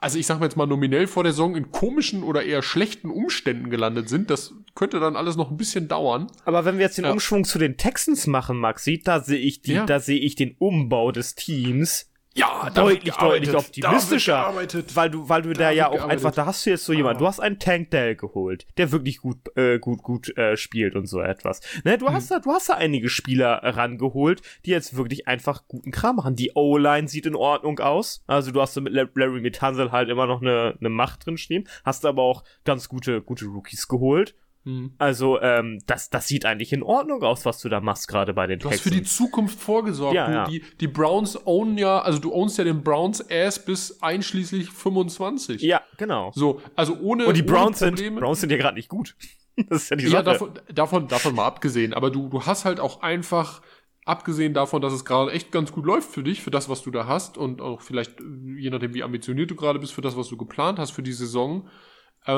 also 0.00 0.18
ich 0.18 0.26
sag 0.26 0.40
mal 0.40 0.46
jetzt 0.46 0.56
mal 0.56 0.66
nominell 0.66 1.06
vor 1.06 1.24
der 1.24 1.32
Saison 1.32 1.54
in 1.54 1.70
komischen 1.70 2.22
oder 2.22 2.42
eher 2.42 2.62
schlechten 2.62 3.10
Umständen 3.10 3.68
gelandet 3.68 4.08
sind. 4.08 4.30
Das 4.30 4.54
könnte 4.74 5.00
dann 5.00 5.16
alles 5.16 5.36
noch 5.36 5.50
ein 5.50 5.56
bisschen 5.56 5.88
dauern. 5.88 6.28
Aber 6.44 6.64
wenn 6.64 6.78
wir 6.78 6.84
jetzt 6.84 6.98
den 6.98 7.04
ja. 7.04 7.12
Umschwung 7.12 7.44
zu 7.44 7.58
den 7.58 7.76
Texans 7.76 8.26
machen, 8.26 8.58
Maxi, 8.58 9.00
da 9.02 9.20
sehe 9.20 9.38
ich 9.38 9.62
die, 9.62 9.74
ja. 9.74 9.86
da 9.86 10.00
sehe 10.00 10.18
ich 10.18 10.34
den 10.34 10.56
Umbau 10.58 11.12
des 11.12 11.34
Teams 11.34 12.10
ja, 12.34 12.70
deutlich, 12.70 13.12
deutlich 13.14 13.54
optimistischer. 13.54 14.52
Weil 14.94 15.10
du, 15.10 15.28
weil 15.28 15.42
du 15.42 15.52
da, 15.52 15.70
ja 15.70 15.88
auch 15.88 15.94
gearbeitet. 15.94 16.18
einfach, 16.18 16.32
da 16.32 16.46
hast 16.46 16.64
du 16.64 16.70
jetzt 16.70 16.84
so 16.84 16.92
jemand, 16.92 17.16
ah. 17.16 17.18
du 17.18 17.26
hast 17.26 17.40
einen 17.40 17.58
Tank 17.58 17.90
Dell 17.90 18.14
geholt, 18.14 18.66
der 18.76 18.92
wirklich 18.92 19.18
gut, 19.18 19.38
äh, 19.56 19.78
gut, 19.80 20.02
gut 20.02 20.36
äh, 20.36 20.56
spielt 20.56 20.94
und 20.94 21.06
so 21.06 21.20
etwas. 21.20 21.60
Ne, 21.84 21.98
du 21.98 22.06
hm. 22.06 22.14
hast 22.14 22.30
da, 22.30 22.38
du 22.38 22.52
hast 22.52 22.68
da 22.68 22.74
einige 22.74 23.08
Spieler 23.08 23.60
rangeholt, 23.62 24.42
die 24.64 24.70
jetzt 24.70 24.96
wirklich 24.96 25.26
einfach 25.26 25.66
guten 25.66 25.90
Kram 25.90 26.16
machen. 26.16 26.36
Die 26.36 26.52
O-Line 26.54 27.08
sieht 27.08 27.26
in 27.26 27.34
Ordnung 27.34 27.80
aus. 27.80 28.22
Also 28.28 28.52
du 28.52 28.60
hast 28.60 28.76
da 28.76 28.80
mit 28.80 28.92
Larry 28.92 29.40
Mitanzel 29.40 29.90
halt 29.90 30.08
immer 30.08 30.26
noch 30.26 30.40
eine, 30.40 30.76
eine 30.78 30.88
Macht 30.88 31.26
drin 31.26 31.36
stehen, 31.36 31.68
hast 31.84 32.04
aber 32.06 32.22
auch 32.22 32.44
ganz 32.64 32.88
gute, 32.88 33.22
gute 33.22 33.46
Rookies 33.46 33.88
geholt. 33.88 34.36
Mhm. 34.64 34.92
Also, 34.98 35.40
ähm, 35.40 35.78
das, 35.86 36.10
das 36.10 36.26
sieht 36.26 36.44
eigentlich 36.44 36.72
in 36.72 36.82
Ordnung 36.82 37.22
aus, 37.22 37.44
was 37.46 37.60
du 37.60 37.68
da 37.68 37.80
machst, 37.80 38.08
gerade 38.08 38.34
bei 38.34 38.46
den 38.46 38.58
Du 38.58 38.68
Texans. 38.68 38.86
hast 38.86 38.92
für 38.92 39.00
die 39.00 39.06
Zukunft 39.06 39.58
vorgesorgt. 39.58 40.14
Ja, 40.14 40.30
ja. 40.30 40.44
Die, 40.44 40.62
die 40.80 40.88
Browns 40.88 41.38
own 41.46 41.78
ja, 41.78 42.00
also 42.00 42.18
du 42.18 42.32
ownst 42.32 42.58
ja 42.58 42.64
den 42.64 42.82
Browns 42.82 43.20
erst 43.20 43.66
bis 43.66 44.02
einschließlich 44.02 44.70
25. 44.70 45.62
Ja, 45.62 45.80
genau. 45.96 46.30
So, 46.34 46.60
also 46.76 46.98
ohne. 47.00 47.26
Und 47.26 47.36
die 47.36 47.42
Browns, 47.42 47.78
sind, 47.78 47.96
Browns 48.16 48.40
sind 48.40 48.50
ja 48.50 48.58
gerade 48.58 48.76
nicht 48.76 48.88
gut. 48.88 49.16
das 49.68 49.84
ist 49.84 49.90
ja 49.90 49.96
die 49.96 50.06
Sache. 50.06 50.14
Ja, 50.14 50.22
davon, 50.22 50.50
davon, 50.74 51.08
davon 51.08 51.34
mal 51.34 51.46
abgesehen. 51.46 51.94
Aber 51.94 52.10
du, 52.10 52.28
du 52.28 52.44
hast 52.44 52.64
halt 52.64 52.80
auch 52.80 53.02
einfach, 53.02 53.62
abgesehen 54.04 54.54
davon, 54.54 54.82
dass 54.82 54.92
es 54.92 55.04
gerade 55.04 55.30
echt 55.32 55.52
ganz 55.52 55.72
gut 55.72 55.86
läuft 55.86 56.10
für 56.10 56.22
dich, 56.22 56.42
für 56.42 56.50
das, 56.50 56.68
was 56.68 56.82
du 56.82 56.90
da 56.90 57.06
hast 57.06 57.38
und 57.38 57.60
auch 57.60 57.80
vielleicht, 57.80 58.20
je 58.56 58.70
nachdem, 58.70 58.94
wie 58.94 59.02
ambitioniert 59.02 59.50
du 59.50 59.56
gerade 59.56 59.78
bist, 59.78 59.92
für 59.92 60.00
das, 60.00 60.16
was 60.16 60.28
du 60.28 60.36
geplant 60.36 60.78
hast 60.78 60.90
für 60.90 61.02
die 61.02 61.12
Saison. 61.12 61.68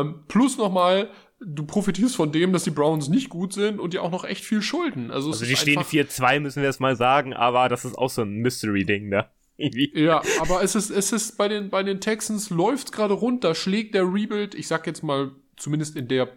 Ähm, 0.00 0.24
plus 0.28 0.58
nochmal 0.58 1.10
du 1.44 1.64
profitierst 1.64 2.16
von 2.16 2.32
dem, 2.32 2.52
dass 2.52 2.64
die 2.64 2.70
Browns 2.70 3.08
nicht 3.08 3.28
gut 3.28 3.52
sind 3.52 3.80
und 3.80 3.94
dir 3.94 4.02
auch 4.02 4.10
noch 4.10 4.24
echt 4.24 4.44
viel 4.44 4.62
schulden. 4.62 5.10
Also, 5.10 5.30
also 5.30 5.44
die 5.44 5.56
stehen 5.56 5.80
4-2, 5.80 6.40
müssen 6.40 6.62
wir 6.62 6.68
jetzt 6.68 6.80
mal 6.80 6.96
sagen, 6.96 7.34
aber 7.34 7.68
das 7.68 7.84
ist 7.84 7.96
auch 7.96 8.10
so 8.10 8.22
ein 8.22 8.36
Mystery-Ding 8.36 9.10
da. 9.10 9.30
ja, 9.56 10.22
aber 10.40 10.62
es 10.62 10.74
ist, 10.74 10.90
es 10.90 11.12
ist 11.12 11.36
bei 11.36 11.48
den, 11.48 11.70
bei 11.70 11.82
den 11.82 12.00
Texans 12.00 12.50
läuft 12.50 12.92
gerade 12.92 13.14
runter, 13.14 13.54
schlägt 13.54 13.94
der 13.94 14.04
Rebuild, 14.04 14.54
ich 14.54 14.66
sag 14.66 14.86
jetzt 14.86 15.02
mal, 15.02 15.32
zumindest 15.56 15.96
in 15.96 16.08
der 16.08 16.28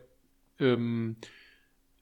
ähm, 0.60 1.18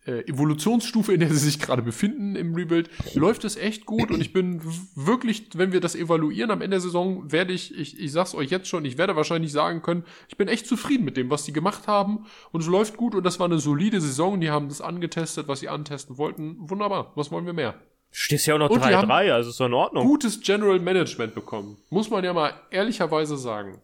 äh, 0.05 0.27
Evolutionsstufe, 0.27 1.13
in 1.13 1.19
der 1.19 1.29
sie 1.29 1.37
sich 1.37 1.59
gerade 1.59 1.81
befinden 1.81 2.35
im 2.35 2.55
Rebuild, 2.55 2.89
läuft 3.13 3.43
es 3.45 3.55
echt 3.55 3.85
gut 3.85 4.11
und 4.11 4.21
ich 4.21 4.33
bin 4.33 4.61
wirklich, 4.95 5.47
wenn 5.55 5.71
wir 5.71 5.79
das 5.79 5.95
evaluieren 5.95 6.51
am 6.51 6.61
Ende 6.61 6.75
der 6.75 6.81
Saison, 6.81 7.31
werde 7.31 7.53
ich, 7.53 7.77
ich, 7.77 7.99
ich 7.99 8.11
sag's 8.11 8.35
euch 8.35 8.49
jetzt 8.49 8.67
schon, 8.67 8.85
ich 8.85 8.97
werde 8.97 9.15
wahrscheinlich 9.15 9.51
sagen 9.51 9.81
können, 9.81 10.03
ich 10.27 10.37
bin 10.37 10.47
echt 10.47 10.67
zufrieden 10.67 11.05
mit 11.05 11.17
dem, 11.17 11.29
was 11.29 11.45
sie 11.45 11.53
gemacht 11.53 11.87
haben 11.87 12.25
und 12.51 12.61
es 12.61 12.67
läuft 12.67 12.97
gut 12.97 13.15
und 13.15 13.23
das 13.23 13.39
war 13.39 13.45
eine 13.45 13.59
solide 13.59 14.01
Saison, 14.01 14.41
die 14.41 14.49
haben 14.49 14.69
das 14.69 14.81
angetestet, 14.81 15.47
was 15.47 15.61
sie 15.61 15.69
antesten 15.69 16.17
wollten. 16.17 16.57
Wunderbar, 16.59 17.11
was 17.15 17.31
wollen 17.31 17.45
wir 17.45 17.53
mehr? 17.53 17.75
Stehst 18.11 18.45
ja 18.45 18.55
auch 18.55 18.59
noch 18.59 18.69
3-3, 18.69 19.31
also 19.31 19.49
ist 19.49 19.59
doch 19.59 19.65
in 19.65 19.73
Ordnung. 19.73 20.05
Gutes 20.05 20.39
General 20.41 20.79
Management 20.79 21.33
bekommen. 21.33 21.77
Muss 21.89 22.11
man 22.11 22.23
ja 22.23 22.31
mal 22.31 22.53
ehrlicherweise 22.69 23.37
sagen. 23.37 23.79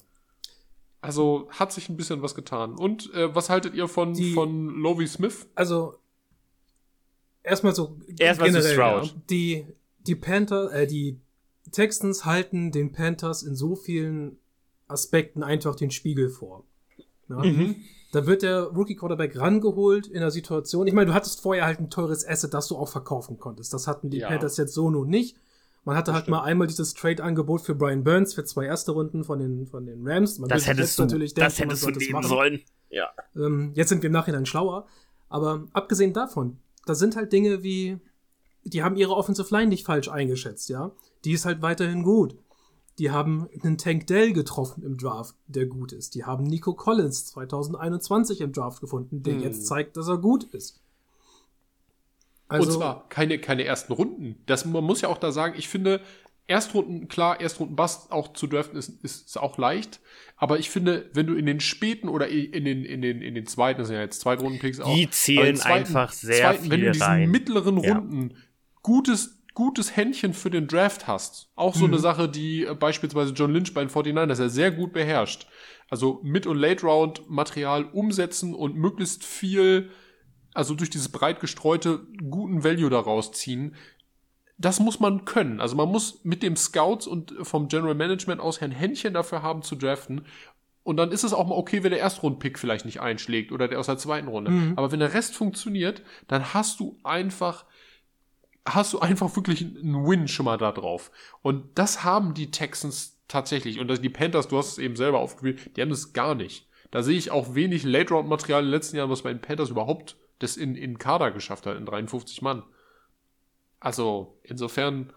Also 1.01 1.47
hat 1.51 1.71
sich 1.71 1.89
ein 1.89 1.97
bisschen 1.97 2.21
was 2.21 2.35
getan. 2.35 2.75
Und 2.75 3.11
äh, 3.13 3.33
was 3.33 3.49
haltet 3.49 3.73
ihr 3.73 3.87
von, 3.87 4.13
die, 4.13 4.33
von 4.33 4.67
Lovie 4.67 5.07
Smith? 5.07 5.47
Also 5.55 5.95
erstmal 7.43 7.75
so 7.75 7.97
erstmal 8.17 8.51
generell, 8.51 8.77
Ja, 8.77 9.03
die 9.29 9.65
die 10.07 10.15
Panther, 10.15 10.71
äh, 10.73 10.87
die 10.87 11.19
Texans 11.71 12.25
halten 12.25 12.71
den 12.71 12.91
Panthers 12.91 13.43
in 13.43 13.55
so 13.55 13.75
vielen 13.75 14.37
Aspekten 14.87 15.43
einfach 15.43 15.75
den 15.75 15.91
Spiegel 15.91 16.29
vor. 16.29 16.65
Ja? 17.29 17.43
Mhm. 17.43 17.75
Da 18.11 18.25
wird 18.25 18.41
der 18.41 18.63
Rookie 18.63 18.95
Quarterback 18.95 19.37
rangeholt 19.39 20.07
in 20.07 20.21
der 20.21 20.31
Situation. 20.31 20.87
Ich 20.87 20.93
meine, 20.93 21.07
du 21.07 21.13
hattest 21.13 21.41
vorher 21.41 21.65
halt 21.65 21.79
ein 21.79 21.91
teures 21.91 22.27
Asset, 22.27 22.53
das 22.55 22.67
du 22.67 22.75
auch 22.75 22.89
verkaufen 22.89 23.37
konntest. 23.37 23.71
Das 23.71 23.85
hatten 23.85 24.09
die 24.09 24.19
ja. 24.19 24.29
Panthers 24.29 24.57
jetzt 24.57 24.73
so 24.73 24.89
nun 24.89 25.09
nicht. 25.09 25.37
Man 25.85 25.95
hatte 25.95 26.07
das 26.07 26.15
halt 26.15 26.23
stimmt. 26.25 26.37
mal 26.37 26.43
einmal 26.43 26.67
dieses 26.67 26.95
Trade-Angebot 26.95 27.61
für 27.61 27.75
Brian 27.75 28.03
Burns 28.03 28.33
für 28.33 28.43
zwei 28.43 28.65
erste 28.65 28.93
Runden 28.93 29.23
von 29.23 29.39
den, 29.39 29.67
von 29.67 29.85
den 29.85 30.07
Rams. 30.07 30.39
Man 30.39 30.49
das 30.49 30.65
hättest 30.65 30.97
du, 30.97 31.03
natürlich 31.03 31.35
denken, 31.35 31.49
das 31.49 31.59
hättest 31.59 31.85
du 31.85 31.91
nehmen 31.91 32.23
sollen. 32.23 32.61
Ja. 32.89 33.09
Ähm, 33.35 33.71
jetzt 33.75 33.89
sind 33.89 34.01
wir 34.01 34.07
im 34.07 34.13
Nachhinein 34.13 34.47
schlauer. 34.47 34.87
Aber 35.29 35.67
abgesehen 35.73 36.11
davon, 36.13 36.57
da 36.85 36.95
sind 36.95 37.15
halt 37.15 37.31
Dinge 37.33 37.63
wie, 37.63 37.99
die 38.63 38.83
haben 38.83 38.95
ihre 38.95 39.15
Offensive 39.15 39.53
Line 39.55 39.69
nicht 39.69 39.85
falsch 39.85 40.09
eingeschätzt, 40.09 40.69
ja. 40.69 40.91
Die 41.25 41.33
ist 41.33 41.45
halt 41.45 41.61
weiterhin 41.61 42.03
gut. 42.03 42.35
Die 42.97 43.11
haben 43.11 43.47
einen 43.63 43.77
Tank 43.77 44.07
Dell 44.07 44.33
getroffen 44.33 44.83
im 44.83 44.97
Draft, 44.97 45.35
der 45.47 45.65
gut 45.65 45.93
ist. 45.93 46.15
Die 46.15 46.25
haben 46.25 46.43
Nico 46.43 46.73
Collins 46.73 47.27
2021 47.27 48.41
im 48.41 48.51
Draft 48.51 48.81
gefunden, 48.81 49.23
der 49.23 49.35
hm. 49.35 49.41
jetzt 49.41 49.67
zeigt, 49.67 49.95
dass 49.95 50.07
er 50.07 50.17
gut 50.17 50.43
ist. 50.45 50.81
Also, 52.49 52.67
Und 52.67 52.73
zwar 52.73 53.07
keine, 53.09 53.39
keine 53.39 53.63
ersten 53.63 53.93
Runden. 53.93 54.41
Das, 54.47 54.65
man 54.65 54.83
muss 54.83 55.01
ja 55.01 55.09
auch 55.09 55.19
da 55.19 55.31
sagen, 55.31 55.53
ich 55.57 55.69
finde, 55.69 56.01
Erstrunden, 56.49 57.07
klar, 57.07 57.39
Erstrunden 57.39 57.75
Bust 57.75 58.11
auch 58.11 58.33
zu 58.33 58.47
draften 58.47 58.77
ist, 58.77 59.03
ist, 59.03 59.37
auch 59.37 59.57
leicht. 59.59 59.99
Aber 60.35 60.57
ich 60.57 60.69
finde, 60.69 61.09
wenn 61.13 61.27
du 61.27 61.35
in 61.35 61.45
den 61.45 61.59
späten 61.59 62.09
oder 62.09 62.27
in 62.27 62.65
den, 62.65 62.85
in 62.85 63.01
den, 63.01 63.21
in 63.21 63.35
den 63.35 63.45
zweiten, 63.45 63.79
das 63.79 63.87
sind 63.87 63.97
ja 63.97 64.01
jetzt 64.01 64.21
Zweitrunden-Picks 64.21 64.79
auch. 64.79 64.93
Die 64.93 65.09
zählen 65.09 65.55
zweiten, 65.55 65.77
einfach 65.77 66.11
sehr 66.11 66.39
zweiten, 66.39 66.63
viel 66.63 66.71
Wenn 66.71 66.79
du 66.81 66.85
in 66.87 66.91
diesen 66.93 67.05
rein. 67.05 67.29
mittleren 67.29 67.77
Runden 67.77 68.29
ja. 68.31 68.35
gutes 68.81 69.39
gutes 69.53 69.97
Händchen 69.97 70.33
für 70.33 70.49
den 70.49 70.67
Draft 70.67 71.07
hast. 71.07 71.51
Auch 71.55 71.75
so 71.75 71.85
mhm. 71.85 71.93
eine 71.93 72.01
Sache, 72.01 72.29
die 72.29 72.63
äh, 72.63 72.73
beispielsweise 72.73 73.33
John 73.33 73.51
Lynch 73.51 73.73
bei 73.73 73.83
den 73.83 73.89
49ers 73.89 74.39
er 74.39 74.49
sehr 74.49 74.71
gut 74.71 74.93
beherrscht. 74.93 75.47
Also 75.89 76.21
Mid- 76.23 76.47
und 76.47 76.57
Late-Round-Material 76.57 77.85
umsetzen 77.85 78.55
und 78.55 78.75
möglichst 78.75 79.25
viel, 79.25 79.89
also 80.53 80.75
durch 80.75 80.89
dieses 80.89 81.09
breit 81.09 81.41
gestreute, 81.41 82.07
guten 82.29 82.63
Value 82.63 82.89
daraus 82.89 83.33
ziehen. 83.33 83.75
Das 84.59 84.79
muss 84.79 84.99
man 84.99 85.25
können. 85.25 85.61
Also 85.61 85.75
man 85.75 85.89
muss 85.89 86.23
mit 86.23 86.43
dem 86.43 86.55
Scouts 86.55 87.07
und 87.07 87.33
vom 87.41 87.67
General 87.69 87.95
Management 87.95 88.41
aus 88.41 88.61
ein 88.61 88.71
Händchen 88.71 89.13
dafür 89.13 89.41
haben 89.41 89.63
zu 89.63 89.75
draften. 89.75 90.25
Und 90.83 90.97
dann 90.97 91.11
ist 91.11 91.23
es 91.23 91.33
auch 91.33 91.47
mal 91.47 91.55
okay, 91.55 91.83
wenn 91.83 91.91
der 91.91 91.99
Erstrund-Pick 91.99 92.59
vielleicht 92.59 92.85
nicht 92.85 92.99
einschlägt 92.99 93.51
oder 93.51 93.67
der 93.67 93.79
aus 93.79 93.85
der 93.87 93.97
zweiten 93.97 94.27
Runde. 94.27 94.51
Mhm. 94.51 94.73
Aber 94.75 94.91
wenn 94.91 94.99
der 94.99 95.13
Rest 95.13 95.35
funktioniert, 95.35 96.03
dann 96.27 96.53
hast 96.53 96.79
du 96.79 96.97
einfach 97.03 97.65
hast 98.67 98.93
du 98.93 98.99
einfach 98.99 99.35
wirklich 99.35 99.61
einen 99.61 100.05
Win 100.07 100.27
schon 100.27 100.45
mal 100.45 100.57
da 100.57 100.71
drauf. 100.71 101.11
Und 101.41 101.65
das 101.75 102.03
haben 102.03 102.33
die 102.33 102.51
Texans 102.51 103.19
tatsächlich. 103.27 103.79
Und 103.79 104.03
die 104.03 104.09
Panthers, 104.09 104.47
du 104.47 104.57
hast 104.57 104.73
es 104.73 104.77
eben 104.77 104.95
selber 104.95 105.19
aufgespielt, 105.19 105.75
die 105.75 105.81
haben 105.81 105.89
das 105.89 106.13
gar 106.13 106.35
nicht. 106.35 106.67
Da 106.91 107.03
sehe 107.03 107.17
ich 107.17 107.31
auch 107.31 107.55
wenig 107.55 107.83
Late-Round-Material 107.83 108.61
in 108.61 108.67
den 108.67 108.73
letzten 108.73 108.97
Jahren, 108.97 109.09
was 109.09 109.21
bei 109.21 109.31
den 109.31 109.41
Panthers 109.41 109.69
überhaupt 109.69 110.17
das 110.39 110.57
in, 110.57 110.75
in 110.75 110.97
Kader 110.97 111.31
geschafft 111.31 111.65
hat, 111.65 111.77
in 111.77 111.85
53 111.85 112.41
Mann. 112.41 112.63
Also, 113.79 114.39
insofern, 114.43 115.13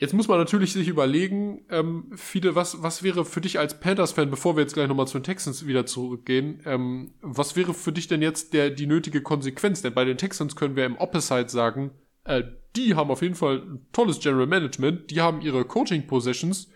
Jetzt 0.00 0.14
muss 0.14 0.28
man 0.28 0.38
natürlich 0.38 0.72
sich 0.72 0.86
überlegen, 0.86 1.64
ähm, 1.70 2.12
viele, 2.14 2.54
was, 2.54 2.84
was 2.84 3.02
wäre 3.02 3.24
für 3.24 3.40
dich 3.40 3.58
als 3.58 3.80
Panthers-Fan, 3.80 4.30
bevor 4.30 4.56
wir 4.56 4.60
jetzt 4.60 4.74
gleich 4.74 4.86
nochmal 4.86 5.08
zu 5.08 5.18
den 5.18 5.24
Texans 5.24 5.66
wieder 5.66 5.86
zurückgehen, 5.86 6.62
ähm, 6.66 7.14
was 7.20 7.56
wäre 7.56 7.74
für 7.74 7.90
dich 7.90 8.06
denn 8.06 8.22
jetzt 8.22 8.54
der, 8.54 8.70
die 8.70 8.86
nötige 8.86 9.22
Konsequenz? 9.22 9.82
Denn 9.82 9.94
bei 9.94 10.04
den 10.04 10.16
Texans 10.16 10.54
können 10.54 10.76
wir 10.76 10.86
im 10.86 10.96
Opposite 10.98 11.48
sagen, 11.48 11.90
äh, 12.22 12.44
die 12.76 12.94
haben 12.94 13.10
auf 13.10 13.22
jeden 13.22 13.34
Fall 13.34 13.56
ein 13.58 13.86
tolles 13.92 14.20
General 14.20 14.46
Management, 14.46 15.10
die 15.10 15.20
haben 15.20 15.40
ihre 15.40 15.64
Coaching-Positions 15.64 16.70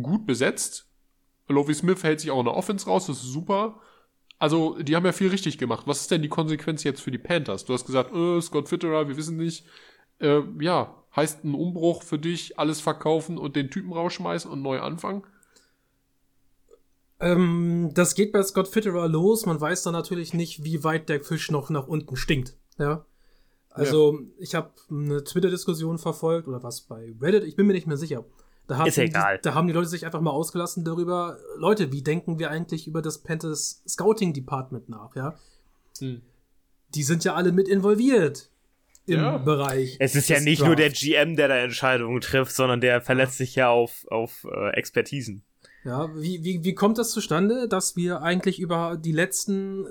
gut 0.00 0.24
besetzt. 0.24 0.88
Lovie 1.48 1.74
Smith 1.74 2.04
hält 2.04 2.20
sich 2.20 2.30
auch 2.30 2.38
in 2.38 2.44
der 2.44 2.54
Offense 2.54 2.86
raus, 2.86 3.06
das 3.06 3.16
ist 3.16 3.32
super. 3.32 3.80
Also, 4.38 4.80
die 4.80 4.94
haben 4.94 5.04
ja 5.04 5.12
viel 5.12 5.28
richtig 5.28 5.58
gemacht. 5.58 5.86
Was 5.86 6.02
ist 6.02 6.10
denn 6.10 6.22
die 6.22 6.28
Konsequenz 6.28 6.84
jetzt 6.84 7.00
für 7.00 7.10
die 7.10 7.18
Panthers? 7.18 7.64
Du 7.64 7.72
hast 7.72 7.86
gesagt, 7.86 8.14
äh, 8.14 8.40
Scott 8.40 8.68
Fitterer, 8.68 9.08
wir 9.08 9.16
wissen 9.16 9.36
nicht. 9.36 9.64
Äh, 10.20 10.42
ja, 10.60 10.98
Heißt 11.18 11.44
ein 11.44 11.54
Umbruch 11.54 12.02
für 12.02 12.18
dich, 12.18 12.60
alles 12.60 12.80
verkaufen 12.80 13.38
und 13.38 13.56
den 13.56 13.70
Typen 13.70 13.92
rausschmeißen 13.92 14.48
und 14.48 14.62
neu 14.62 14.80
anfangen? 14.80 15.24
Ähm, 17.18 17.90
das 17.94 18.14
geht 18.14 18.30
bei 18.30 18.42
Scott 18.42 18.68
Fitterer 18.68 19.08
los. 19.08 19.46
Man 19.46 19.60
weiß 19.60 19.82
dann 19.82 19.94
natürlich 19.94 20.34
nicht, 20.34 20.62
wie 20.62 20.84
weit 20.84 21.08
der 21.08 21.20
Fisch 21.20 21.50
noch 21.50 21.70
nach 21.70 21.88
unten 21.88 22.14
stinkt. 22.16 22.54
Ja. 22.78 23.04
Also, 23.70 24.18
ja. 24.18 24.26
ich 24.38 24.54
habe 24.54 24.70
eine 24.90 25.24
Twitter-Diskussion 25.24 25.98
verfolgt 25.98 26.46
oder 26.46 26.62
was 26.62 26.82
bei 26.82 27.12
Reddit, 27.20 27.44
ich 27.44 27.56
bin 27.56 27.66
mir 27.66 27.72
nicht 27.72 27.86
mehr 27.86 27.96
sicher. 27.96 28.24
Da 28.68 28.76
haben, 28.76 28.86
Ist 28.86 28.98
egal. 28.98 29.38
Die, 29.38 29.42
da 29.42 29.54
haben 29.54 29.66
die 29.66 29.72
Leute 29.72 29.88
sich 29.88 30.04
einfach 30.04 30.20
mal 30.20 30.30
ausgelassen 30.30 30.84
darüber, 30.84 31.38
Leute, 31.56 31.90
wie 31.90 32.02
denken 32.02 32.38
wir 32.38 32.50
eigentlich 32.50 32.86
über 32.86 33.00
das 33.00 33.18
Panthers 33.22 33.82
Scouting 33.88 34.34
Department 34.34 34.90
nach, 34.90 35.16
ja? 35.16 35.38
Hm. 35.98 36.20
Die 36.94 37.02
sind 37.02 37.24
ja 37.24 37.34
alle 37.34 37.50
mit 37.50 37.66
involviert 37.66 38.50
im 39.06 39.20
ja. 39.20 39.38
Bereich. 39.38 39.96
Es 40.00 40.14
ist 40.14 40.28
ja 40.28 40.38
nicht 40.40 40.60
Draft. 40.60 40.66
nur 40.66 40.76
der 40.76 40.90
GM, 40.90 41.34
der 41.34 41.48
da 41.48 41.56
Entscheidungen 41.56 42.20
trifft, 42.20 42.54
sondern 42.54 42.82
der 42.82 43.00
verletzt 43.00 43.38
sich 43.38 43.54
ja 43.54 43.70
auf, 43.70 44.06
auf 44.10 44.44
äh, 44.44 44.70
Expertisen. 44.76 45.42
Ja, 45.84 46.14
wie, 46.14 46.44
wie, 46.44 46.62
wie 46.62 46.74
kommt 46.74 46.98
das 46.98 47.10
zustande, 47.10 47.68
dass 47.68 47.96
wir 47.96 48.20
eigentlich 48.20 48.60
über 48.60 48.98
die 49.02 49.12
letzten 49.12 49.86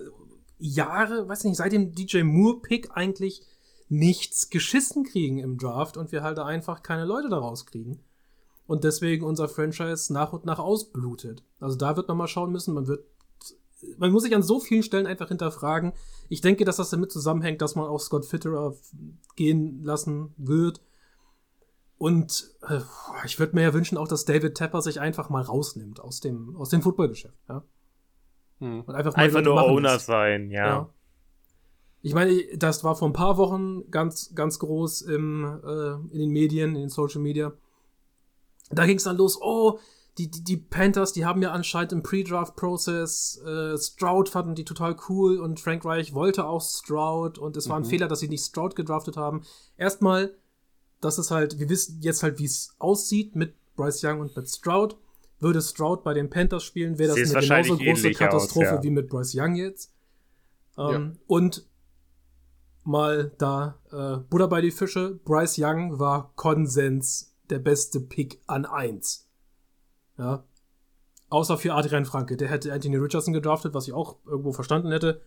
Jahre, 0.60 1.28
weiß 1.28 1.46
nicht, 1.46 1.58
seit 1.58 1.72
dem 1.72 1.96
DJ 1.96 2.22
Moore-Pick 2.22 2.92
eigentlich 2.94 3.42
nichts 3.90 4.52
geschissen 4.52 5.04
kriegen 5.04 5.40
im 5.40 5.58
Draft 5.58 5.98
und 5.98 6.12
wir 6.12 6.22
halt 6.22 6.38
einfach 6.38 6.84
keine 6.84 7.06
Leute 7.06 7.30
daraus 7.30 7.66
kriegen. 7.66 8.04
Und 8.68 8.84
deswegen 8.84 9.26
unser 9.26 9.48
Franchise 9.48 10.14
nach 10.14 10.34
und 10.34 10.46
nach 10.46 10.60
ausblutet. 10.60 11.44
Also 11.60 11.78
da 11.78 11.96
wird 11.96 12.08
man 12.08 12.18
mal 12.18 12.28
schauen 12.28 12.52
müssen, 12.52 12.74
man 12.74 12.88
wird 12.88 13.06
man 13.98 14.12
muss 14.12 14.24
sich 14.24 14.36
an 14.36 14.44
so 14.44 14.60
vielen 14.60 14.84
Stellen 14.84 15.06
einfach 15.06 15.28
hinterfragen. 15.28 15.94
Ich 16.30 16.42
denke, 16.42 16.66
dass 16.66 16.78
das 16.78 16.90
damit 16.90 17.12
zusammenhängt, 17.12 17.62
dass 17.62 17.76
man 17.76 17.86
auch 17.86 18.00
Scott 18.00 18.26
Fitterer 18.26 18.76
gehen 19.36 19.84
lassen 19.84 20.34
wird. 20.38 20.82
Und 21.98 22.56
äh, 22.68 22.80
ich 23.26 23.40
würde 23.40 23.56
mir 23.56 23.64
ja 23.64 23.74
wünschen, 23.74 23.98
auch 23.98 24.08
dass 24.08 24.26
David 24.26 24.56
Tepper 24.56 24.82
sich 24.82 25.00
einfach 25.00 25.30
mal 25.30 25.42
rausnimmt 25.42 26.00
aus 26.00 26.20
dem, 26.20 26.56
aus 26.56 26.70
dem 26.70 26.82
Footballgeschäft. 26.82 27.38
Ja? 27.50 27.64
Hm. 28.60 28.82
Und 28.82 28.96
einfach, 28.96 29.16
mal 29.16 29.24
einfach 29.24 29.42
nur 29.42 29.64
Owner 29.64 29.94
lässt. 29.94 30.06
sein, 30.06 30.52
ja. 30.52 30.68
ja. 30.68 30.90
Ich 32.02 32.14
meine, 32.14 32.40
das 32.56 32.84
war 32.84 32.96
vor 32.96 33.10
ein 33.10 33.14
paar 33.14 33.38
Wochen 33.38 33.90
ganz, 33.90 34.34
ganz 34.36 34.60
groß 34.60 35.02
im, 35.02 35.44
äh, 35.64 35.94
in 36.14 36.20
den 36.20 36.30
Medien, 36.30 36.76
in 36.76 36.82
den 36.82 36.90
Social 36.90 37.22
Media. 37.22 37.54
Da 38.72 38.86
ging 38.86 38.98
es 38.98 39.04
dann 39.04 39.18
los, 39.18 39.40
oh, 39.42 39.80
die, 40.18 40.32
die, 40.32 40.44
die 40.44 40.58
Panthers, 40.58 41.14
die 41.14 41.26
haben 41.26 41.42
ja 41.42 41.52
anscheinend 41.52 41.92
im 41.92 42.04
Pre-Draft-Prozess 42.04 43.40
äh, 43.46 43.78
Stroud 43.78 44.30
fanden 44.30 44.56
die 44.56 44.66
total 44.66 44.96
cool 45.10 45.40
und 45.40 45.60
Frank 45.60 45.86
Reich 45.86 46.14
wollte 46.14 46.46
auch 46.46 46.62
Stroud 46.62 47.38
und 47.38 47.56
es 47.56 47.70
war 47.70 47.78
ein 47.78 47.84
mhm. 47.84 47.88
Fehler, 47.88 48.08
dass 48.08 48.20
sie 48.20 48.28
nicht 48.28 48.44
Stroud 48.44 48.76
gedraftet 48.76 49.16
haben. 49.16 49.44
Erstmal, 49.78 50.34
das 51.02 51.20
ist 51.20 51.30
halt, 51.30 51.60
wir 51.60 51.70
wissen 51.70 52.00
jetzt 52.02 52.24
halt, 52.24 52.40
wie 52.40 52.46
es 52.46 52.76
aussieht 52.80 53.36
mit 53.36 53.54
Bryce 53.76 54.04
Young 54.04 54.22
und 54.22 54.36
mit 54.36 54.50
Stroud. 54.50 54.98
Würde 55.40 55.62
Stroud 55.62 56.04
bei 56.04 56.16
den 56.16 56.32
Panthers 56.32 56.64
spielen, 56.64 56.98
wäre 56.98 57.16
das 57.16 57.36
eine 57.36 57.46
genauso 57.46 57.78
große 57.78 58.12
Katastrophe 58.12 58.70
aus, 58.72 58.76
ja. 58.78 58.84
wie 58.84 58.90
mit 58.90 59.08
Bryce 59.08 59.36
Young 59.36 59.56
jetzt. 59.56 59.94
Ähm, 60.80 60.92
ja. 60.92 61.12
Und 61.28 61.68
mal 62.84 63.32
da 63.38 63.78
äh, 63.92 64.18
Buddha 64.30 64.48
bei 64.48 64.62
die 64.62 64.72
Fische. 64.72 65.20
Bryce 65.26 65.60
Young 65.60 66.00
war 66.00 66.32
Konsens 66.36 67.37
der 67.50 67.60
beste 67.60 68.00
Pick 68.00 68.42
an 68.48 68.66
1. 68.66 69.28
Ja. 70.18 70.44
Außer 71.30 71.58
für 71.58 71.74
Adrian 71.74 72.06
Franke. 72.06 72.38
Der 72.38 72.48
hätte 72.48 72.72
Anthony 72.72 72.98
Richardson 72.98 73.34
gedraftet, 73.34 73.74
was 73.74 73.88
ich 73.88 73.94
auch 73.94 74.18
irgendwo 74.26 74.54
verstanden 74.54 74.92
hätte. 74.92 75.22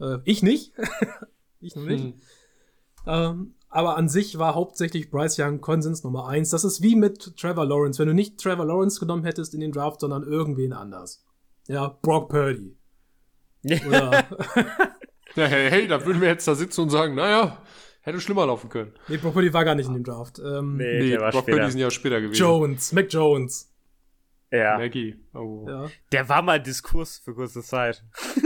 Äh, 0.00 0.18
ich 0.24 0.42
nicht. 0.42 0.72
ich 1.60 1.76
noch 1.76 1.84
nicht. 1.84 2.04
Hm. 2.04 2.14
Ähm, 3.06 3.54
aber 3.68 3.96
an 3.96 4.08
sich 4.08 4.38
war 4.38 4.54
hauptsächlich 4.54 5.10
Bryce 5.10 5.38
Young 5.38 5.60
Konsens 5.60 6.02
Nummer 6.02 6.26
1. 6.28 6.50
Das 6.50 6.64
ist 6.64 6.82
wie 6.82 6.96
mit 6.96 7.36
Trevor 7.36 7.66
Lawrence. 7.66 7.98
Wenn 7.98 8.08
du 8.08 8.14
nicht 8.14 8.40
Trevor 8.40 8.64
Lawrence 8.64 8.98
genommen 8.98 9.24
hättest 9.24 9.52
in 9.54 9.60
den 9.60 9.72
Draft, 9.72 10.00
sondern 10.00 10.22
irgendwen 10.22 10.72
anders. 10.72 11.24
Ja, 11.66 11.98
Brock 12.00 12.30
Purdy. 12.30 12.76
Oder 13.86 14.24
ja, 15.34 15.44
hey, 15.44 15.70
hey, 15.70 15.86
da 15.86 16.04
würden 16.04 16.20
wir 16.22 16.28
jetzt 16.28 16.48
da 16.48 16.54
sitzen 16.54 16.82
und 16.82 16.90
sagen, 16.90 17.14
naja, 17.14 17.58
hätte 18.00 18.20
schlimmer 18.20 18.46
laufen 18.46 18.70
können. 18.70 18.92
Nee, 19.08 19.18
Brock 19.18 19.34
Purdy 19.34 19.52
war 19.52 19.64
gar 19.64 19.74
nicht 19.74 19.86
in 19.86 19.94
dem 19.94 20.04
Draft. 20.04 20.38
Ähm, 20.38 20.76
nee, 20.76 21.00
nee 21.00 21.16
Brock 21.16 21.32
später. 21.32 21.52
Purdy 21.52 21.68
ist 21.68 21.74
ein 21.74 21.80
Jahr 21.80 21.90
später 21.90 22.20
gewesen. 22.20 22.40
Jones, 22.40 22.92
Mac 22.92 23.12
Jones. 23.12 23.68
Ja. 24.50 24.78
Maggie. 24.78 25.14
Oh. 25.34 25.66
Ja. 25.68 25.86
Der 26.10 26.28
war 26.28 26.40
mal 26.40 26.60
Diskurs 26.60 27.18
für 27.18 27.34
kurze 27.34 27.62
Zeit. 27.62 28.02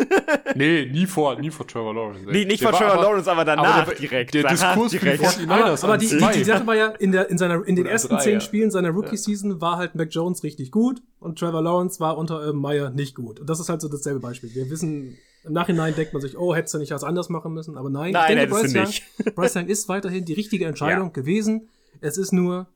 nee, 0.57 0.87
nie 0.87 1.07
vor, 1.07 1.39
nie 1.39 1.51
vor 1.51 1.67
Trevor 1.67 1.95
Lawrence. 1.95 2.25
Nee, 2.29 2.45
nicht 2.45 2.61
vor 2.63 2.73
Trevor 2.73 2.95
aber, 2.95 3.03
Lawrence, 3.03 3.31
aber 3.31 3.45
danach 3.45 3.83
aber 3.83 3.93
der, 3.93 4.01
direkt. 4.01 4.35
Der 4.35 4.49
Diskurs 4.49 4.91
direkt. 4.91 5.25
für 5.25 5.41
die 5.41 5.49
aber, 5.49 5.81
aber 5.81 5.99
die, 5.99 6.09
die, 6.09 6.29
die, 6.35 6.45
Sache 6.45 6.67
war 6.67 6.75
ja, 6.75 6.89
in, 6.89 7.13
der, 7.13 7.31
in, 7.31 7.39
seiner, 7.39 7.65
in 7.65 7.77
den 7.77 7.87
ersten 7.87 8.09
drei, 8.09 8.21
zehn 8.21 8.35
ja. 8.35 8.41
Spielen 8.41 8.73
seiner 8.73 8.91
Rookie-Season 8.91 9.61
war 9.61 9.77
halt 9.77 9.95
Mac 9.95 10.09
Jones 10.11 10.43
richtig 10.43 10.73
gut 10.73 11.01
und 11.21 11.39
Trevor 11.39 11.63
Lawrence 11.63 12.01
war 12.01 12.19
unter 12.19 12.41
Urban 12.41 12.57
Meyer 12.57 12.91
nicht 12.91 13.15
gut. 13.15 13.39
Und 13.39 13.49
das 13.49 13.61
ist 13.61 13.69
halt 13.69 13.81
so 13.81 13.89
dasselbe 13.89 14.19
Beispiel. 14.19 14.53
Wir 14.53 14.69
wissen, 14.71 15.19
im 15.45 15.53
Nachhinein 15.53 15.95
denkt 15.95 16.13
man 16.13 16.23
sich, 16.23 16.39
oh, 16.39 16.55
hättest 16.55 16.75
du 16.75 16.79
nicht 16.79 16.93
was 16.93 17.05
anders 17.05 17.29
machen 17.29 17.53
müssen, 17.53 17.77
aber 17.77 17.91
nein, 17.91 18.13
nein 18.13 18.31
ich 18.31 18.39
denke, 18.39 18.55
Bryce 18.55 18.75
Young, 18.75 19.35
Bryce 19.35 19.57
Young 19.57 19.67
ist 19.67 19.89
weiterhin 19.89 20.25
die 20.25 20.35
richtige 20.35 20.67
Entscheidung 20.67 21.09
ja. 21.09 21.13
gewesen. 21.13 21.69
Es 22.01 22.17
ist 22.17 22.33
nur 22.33 22.69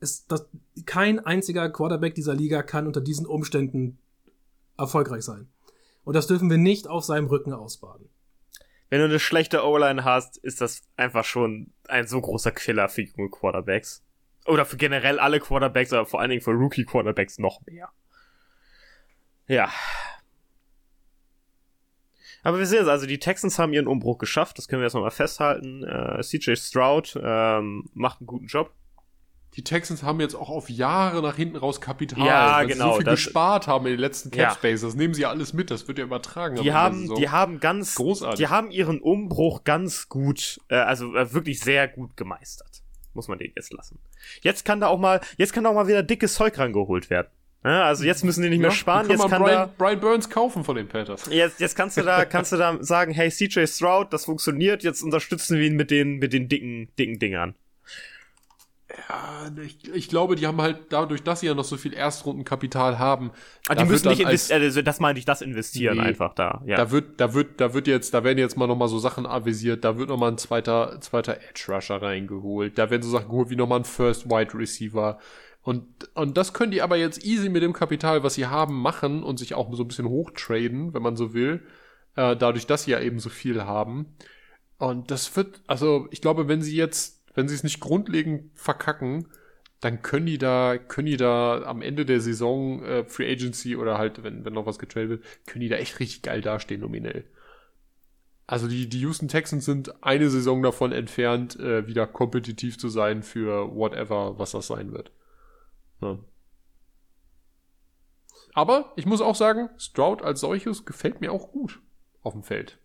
es, 0.00 0.26
das, 0.26 0.46
kein 0.86 1.18
einziger 1.18 1.68
Quarterback 1.70 2.14
dieser 2.14 2.34
Liga 2.34 2.62
kann 2.62 2.86
unter 2.86 3.00
diesen 3.00 3.26
Umständen 3.26 3.98
erfolgreich 4.76 5.22
sein. 5.22 5.48
Und 6.04 6.14
das 6.14 6.26
dürfen 6.26 6.50
wir 6.50 6.58
nicht 6.58 6.88
auf 6.88 7.04
seinem 7.04 7.26
Rücken 7.26 7.52
ausbaden. 7.52 8.08
Wenn 8.90 8.98
du 9.00 9.06
eine 9.06 9.18
schlechte 9.18 9.64
O-Line 9.64 10.04
hast, 10.04 10.36
ist 10.36 10.60
das 10.60 10.82
einfach 10.96 11.24
schon 11.24 11.72
ein 11.88 12.06
so 12.06 12.20
großer 12.20 12.52
Killer 12.52 12.88
für 12.88 13.02
junge 13.02 13.30
Quarterbacks. 13.30 14.04
Oder 14.46 14.66
für 14.66 14.76
generell 14.76 15.18
alle 15.18 15.40
Quarterbacks, 15.40 15.92
aber 15.92 16.06
vor 16.06 16.20
allen 16.20 16.30
Dingen 16.30 16.42
für 16.42 16.52
Rookie-Quarterbacks 16.52 17.38
noch 17.38 17.64
mehr. 17.66 17.88
Ja. 19.46 19.70
Aber 22.44 22.58
wir 22.58 22.66
sehen 22.66 22.82
es, 22.82 22.88
also 22.88 23.06
die 23.06 23.18
Texans 23.18 23.58
haben 23.58 23.72
ihren 23.72 23.88
Umbruch 23.88 24.18
geschafft, 24.18 24.58
das 24.58 24.68
können 24.68 24.80
wir 24.82 24.86
jetzt 24.86 24.94
nochmal 24.94 25.10
festhalten. 25.10 25.82
Äh, 25.82 26.20
CJ 26.22 26.54
Stroud 26.56 27.18
ähm, 27.22 27.88
macht 27.94 28.20
einen 28.20 28.26
guten 28.28 28.46
Job. 28.46 28.70
Die 29.56 29.62
Texans 29.64 30.02
haben 30.02 30.20
jetzt 30.20 30.34
auch 30.34 30.48
auf 30.50 30.68
Jahre 30.68 31.22
nach 31.22 31.36
hinten 31.36 31.56
raus 31.56 31.80
Kapital. 31.80 32.26
Ja, 32.26 32.56
weil 32.56 32.66
genau, 32.66 32.84
Sie 32.86 32.90
so 32.90 32.96
viel 32.96 33.04
das- 33.04 33.14
gespart 33.24 33.66
haben 33.68 33.86
in 33.86 33.92
den 33.92 34.00
letzten 34.00 34.30
Cap 34.30 34.40
Ja. 34.40 34.50
Space. 34.50 34.80
Das 34.82 34.94
nehmen 34.94 35.14
sie 35.14 35.22
ja 35.22 35.30
alles 35.30 35.52
mit. 35.52 35.70
Das 35.70 35.86
wird 35.88 35.98
ja 35.98 36.04
übertragen. 36.04 36.56
Die 36.56 36.72
haben, 36.72 37.14
die 37.14 37.28
haben 37.30 37.60
ganz, 37.60 37.94
Großartig. 37.94 38.38
die 38.38 38.48
haben 38.48 38.70
ihren 38.72 39.00
Umbruch 39.00 39.62
ganz 39.64 40.08
gut, 40.08 40.60
äh, 40.68 40.74
also 40.74 41.14
äh, 41.14 41.32
wirklich 41.32 41.60
sehr 41.60 41.86
gut 41.88 42.16
gemeistert. 42.16 42.82
Muss 43.14 43.28
man 43.28 43.38
den 43.38 43.52
jetzt 43.54 43.72
lassen. 43.72 44.00
Jetzt 44.42 44.64
kann 44.64 44.80
da 44.80 44.88
auch 44.88 44.98
mal, 44.98 45.20
jetzt 45.36 45.52
kann 45.52 45.62
da 45.64 45.70
auch 45.70 45.74
mal 45.74 45.86
wieder 45.86 46.02
dickes 46.02 46.34
Zeug 46.34 46.58
rangeholt 46.58 47.08
werden. 47.08 47.28
Ja, 47.64 47.84
also 47.84 48.04
jetzt 48.04 48.22
müssen 48.24 48.42
die 48.42 48.50
nicht 48.50 48.60
mehr 48.60 48.68
Ja, 48.70 48.74
sparen, 48.76 49.08
die 49.08 49.14
können 49.14 49.20
jetzt 49.22 49.30
kann 49.30 49.42
Brian, 49.42 49.56
da, 49.68 49.74
Brian 49.78 50.00
Burns 50.00 50.28
kaufen 50.28 50.64
von 50.64 50.76
den 50.76 50.86
Panthers. 50.86 51.24
jetzt, 51.30 51.60
jetzt 51.60 51.74
kannst 51.74 51.96
du 51.96 52.02
da, 52.02 52.24
kannst 52.26 52.52
du 52.52 52.56
da 52.56 52.76
sagen, 52.82 53.12
hey, 53.12 53.30
CJ 53.30 53.66
Stroud, 53.66 54.12
das 54.12 54.26
funktioniert, 54.26 54.82
jetzt 54.82 55.02
unterstützen 55.02 55.58
wir 55.58 55.66
ihn 55.66 55.74
mit 55.76 55.90
den, 55.90 56.18
mit 56.18 56.32
den 56.34 56.48
dicken, 56.48 56.88
dicken 56.98 57.18
Dingern. 57.18 57.54
Ja, 59.08 59.50
ich, 59.64 59.92
ich 59.92 60.08
glaube, 60.08 60.36
die 60.36 60.46
haben 60.46 60.60
halt 60.60 60.92
dadurch, 60.92 61.22
dass 61.22 61.40
sie 61.40 61.46
ja 61.46 61.54
noch 61.54 61.64
so 61.64 61.76
viel 61.76 61.94
Erstrundenkapital 61.94 62.98
haben. 62.98 63.32
Ah, 63.66 63.74
die 63.74 63.84
müssen 63.86 64.08
nicht 64.08 64.20
als- 64.24 64.50
investieren, 64.50 64.62
also 64.62 64.82
das 64.82 65.00
meine 65.00 65.18
ich, 65.18 65.24
das 65.24 65.40
investieren 65.42 65.96
Nee. 65.96 66.04
einfach 66.04 66.34
da, 66.34 66.62
ja. 66.66 66.76
Da 66.76 66.90
wird, 66.90 67.18
da 67.20 67.34
wird, 67.34 67.60
da 67.60 67.74
wird 67.74 67.86
jetzt, 67.88 68.14
da 68.14 68.22
werden 68.22 68.38
jetzt 68.38 68.56
mal 68.56 68.66
nochmal 68.68 68.88
so 68.88 68.98
Sachen 68.98 69.26
avisiert, 69.26 69.84
da 69.84 69.96
wird 69.98 70.10
nochmal 70.10 70.30
ein 70.32 70.38
zweiter, 70.38 71.00
zweiter 71.00 71.38
Edge 71.38 71.64
Rusher 71.72 72.00
reingeholt, 72.02 72.78
da 72.78 72.90
werden 72.90 73.02
so 73.02 73.10
Sachen 73.10 73.28
geholt 73.30 73.50
wie 73.50 73.56
nochmal 73.56 73.80
ein 73.80 73.84
First 73.84 74.26
Wide 74.28 74.52
Receiver. 74.56 75.18
Und, 75.64 75.86
und 76.14 76.36
das 76.36 76.52
können 76.52 76.72
die 76.72 76.82
aber 76.82 76.96
jetzt 76.96 77.24
easy 77.24 77.48
mit 77.48 77.62
dem 77.62 77.72
Kapital, 77.72 78.22
was 78.22 78.34
sie 78.34 78.46
haben, 78.46 78.80
machen 78.80 79.22
und 79.22 79.38
sich 79.38 79.54
auch 79.54 79.74
so 79.74 79.82
ein 79.82 79.88
bisschen 79.88 80.08
hochtraden, 80.08 80.92
wenn 80.92 81.02
man 81.02 81.16
so 81.16 81.32
will, 81.32 81.62
äh, 82.16 82.36
dadurch, 82.36 82.66
dass 82.66 82.84
sie 82.84 82.90
ja 82.90 83.00
eben 83.00 83.18
so 83.18 83.30
viel 83.30 83.64
haben. 83.64 84.14
Und 84.76 85.10
das 85.10 85.34
wird, 85.36 85.62
also 85.66 86.06
ich 86.10 86.20
glaube, 86.20 86.48
wenn 86.48 86.60
sie 86.60 86.76
jetzt, 86.76 87.24
wenn 87.34 87.48
sie 87.48 87.54
es 87.54 87.64
nicht 87.64 87.80
grundlegend 87.80 88.50
verkacken, 88.54 89.26
dann 89.80 90.02
können 90.02 90.26
die 90.26 90.36
da, 90.36 90.76
können 90.76 91.06
die 91.06 91.16
da 91.16 91.62
am 91.62 91.80
Ende 91.80 92.04
der 92.04 92.20
Saison 92.20 92.82
äh, 92.84 93.04
Free 93.04 93.32
Agency 93.32 93.74
oder 93.76 93.96
halt, 93.96 94.22
wenn, 94.22 94.44
wenn 94.44 94.52
noch 94.52 94.66
was 94.66 94.78
getradet 94.78 95.08
wird, 95.08 95.24
können 95.46 95.62
die 95.62 95.68
da 95.70 95.76
echt 95.76 95.98
richtig 95.98 96.20
geil 96.20 96.42
dastehen 96.42 96.82
nominell. 96.82 97.24
Also 98.46 98.68
die, 98.68 98.86
die 98.86 99.00
Houston 99.00 99.28
Texans 99.28 99.64
sind 99.64 100.04
eine 100.04 100.28
Saison 100.28 100.62
davon 100.62 100.92
entfernt, 100.92 101.58
äh, 101.58 101.86
wieder 101.86 102.06
kompetitiv 102.06 102.78
zu 102.78 102.90
sein 102.90 103.22
für 103.22 103.74
whatever, 103.74 104.38
was 104.38 104.50
das 104.50 104.66
sein 104.66 104.92
wird. 104.92 105.10
Ja. 106.04 106.18
Aber 108.54 108.92
ich 108.96 109.06
muss 109.06 109.20
auch 109.20 109.34
sagen, 109.34 109.68
Stroud 109.78 110.22
als 110.22 110.40
solches 110.40 110.84
gefällt 110.84 111.20
mir 111.20 111.32
auch 111.32 111.50
gut 111.50 111.82
auf 112.22 112.32
dem 112.34 112.42
Feld. 112.44 112.78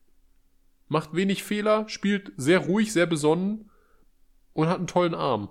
Macht 0.87 1.13
wenig 1.13 1.43
Fehler, 1.43 1.87
spielt 1.87 2.31
sehr 2.37 2.65
ruhig, 2.65 2.91
sehr 2.91 3.05
besonnen 3.05 3.69
und 4.53 4.67
hat 4.67 4.77
einen 4.77 4.87
tollen 4.87 5.13
Arm. 5.13 5.49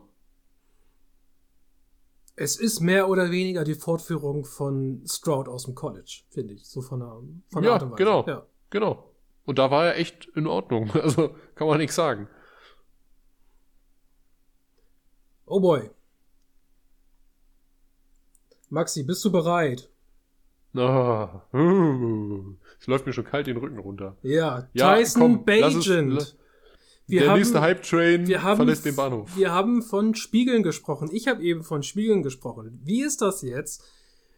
Es 2.35 2.57
ist 2.59 2.81
mehr 2.81 3.09
oder 3.09 3.31
weniger 3.31 3.65
die 3.65 3.75
Fortführung 3.75 4.45
von 4.45 5.03
Stroud 5.07 5.49
aus 5.49 5.65
dem 5.65 5.75
College, 5.75 6.23
finde 6.31 6.55
ich. 6.55 6.69
So 6.69 6.81
von 6.83 7.01
der, 7.01 7.09
von 7.51 7.63
der 7.63 7.71
Ja, 7.71 7.73
Art 7.75 7.83
und 7.83 7.91
Weise. 7.93 7.97
genau. 7.99 8.27
Ja. 8.27 8.47
Genau. 8.71 9.15
Und 9.45 9.59
da 9.59 9.71
war 9.71 9.87
er 9.87 9.97
echt 9.97 10.27
in 10.35 10.47
Ordnung. 10.47 10.91
Also 10.95 11.35
kann 11.55 11.67
man 11.69 11.79
nichts 11.79 11.97
sagen. 11.97 12.29
Oh 15.47 15.61
boy. 15.61 15.91
Maxi, 18.71 19.03
bist 19.03 19.25
du 19.25 19.33
bereit? 19.33 19.89
Uh, 20.75 21.27
es 22.81 22.87
läuft 22.87 23.07
mir 23.07 23.13
schon 23.13 23.25
kalt 23.25 23.47
den 23.47 23.57
Rücken 23.57 23.79
runter. 23.79 24.17
Ja, 24.23 24.69
Ja, 24.75 24.97
Tyson 24.97 25.23
komm, 25.45 25.45
lass 25.61 25.75
es- 25.75 26.37
Wir 27.07 27.21
Der 27.21 27.31
haben- 27.31 27.39
nächste 27.39 27.61
Hype-Train 27.63 28.27
verlässt 28.27 28.85
den 28.85 28.95
Bahnhof. 28.95 29.35
Wir 29.35 29.51
haben 29.53 29.83
von 29.83 30.15
Spiegeln 30.15 30.63
gesprochen. 30.63 31.09
Ich 31.11 31.27
habe 31.27 31.43
eben 31.43 31.63
von 31.65 31.83
Spiegeln 31.83 32.23
gesprochen. 32.23 32.81
Wie 32.85 33.03
ist 33.03 33.23
das 33.23 33.41
jetzt, 33.41 33.83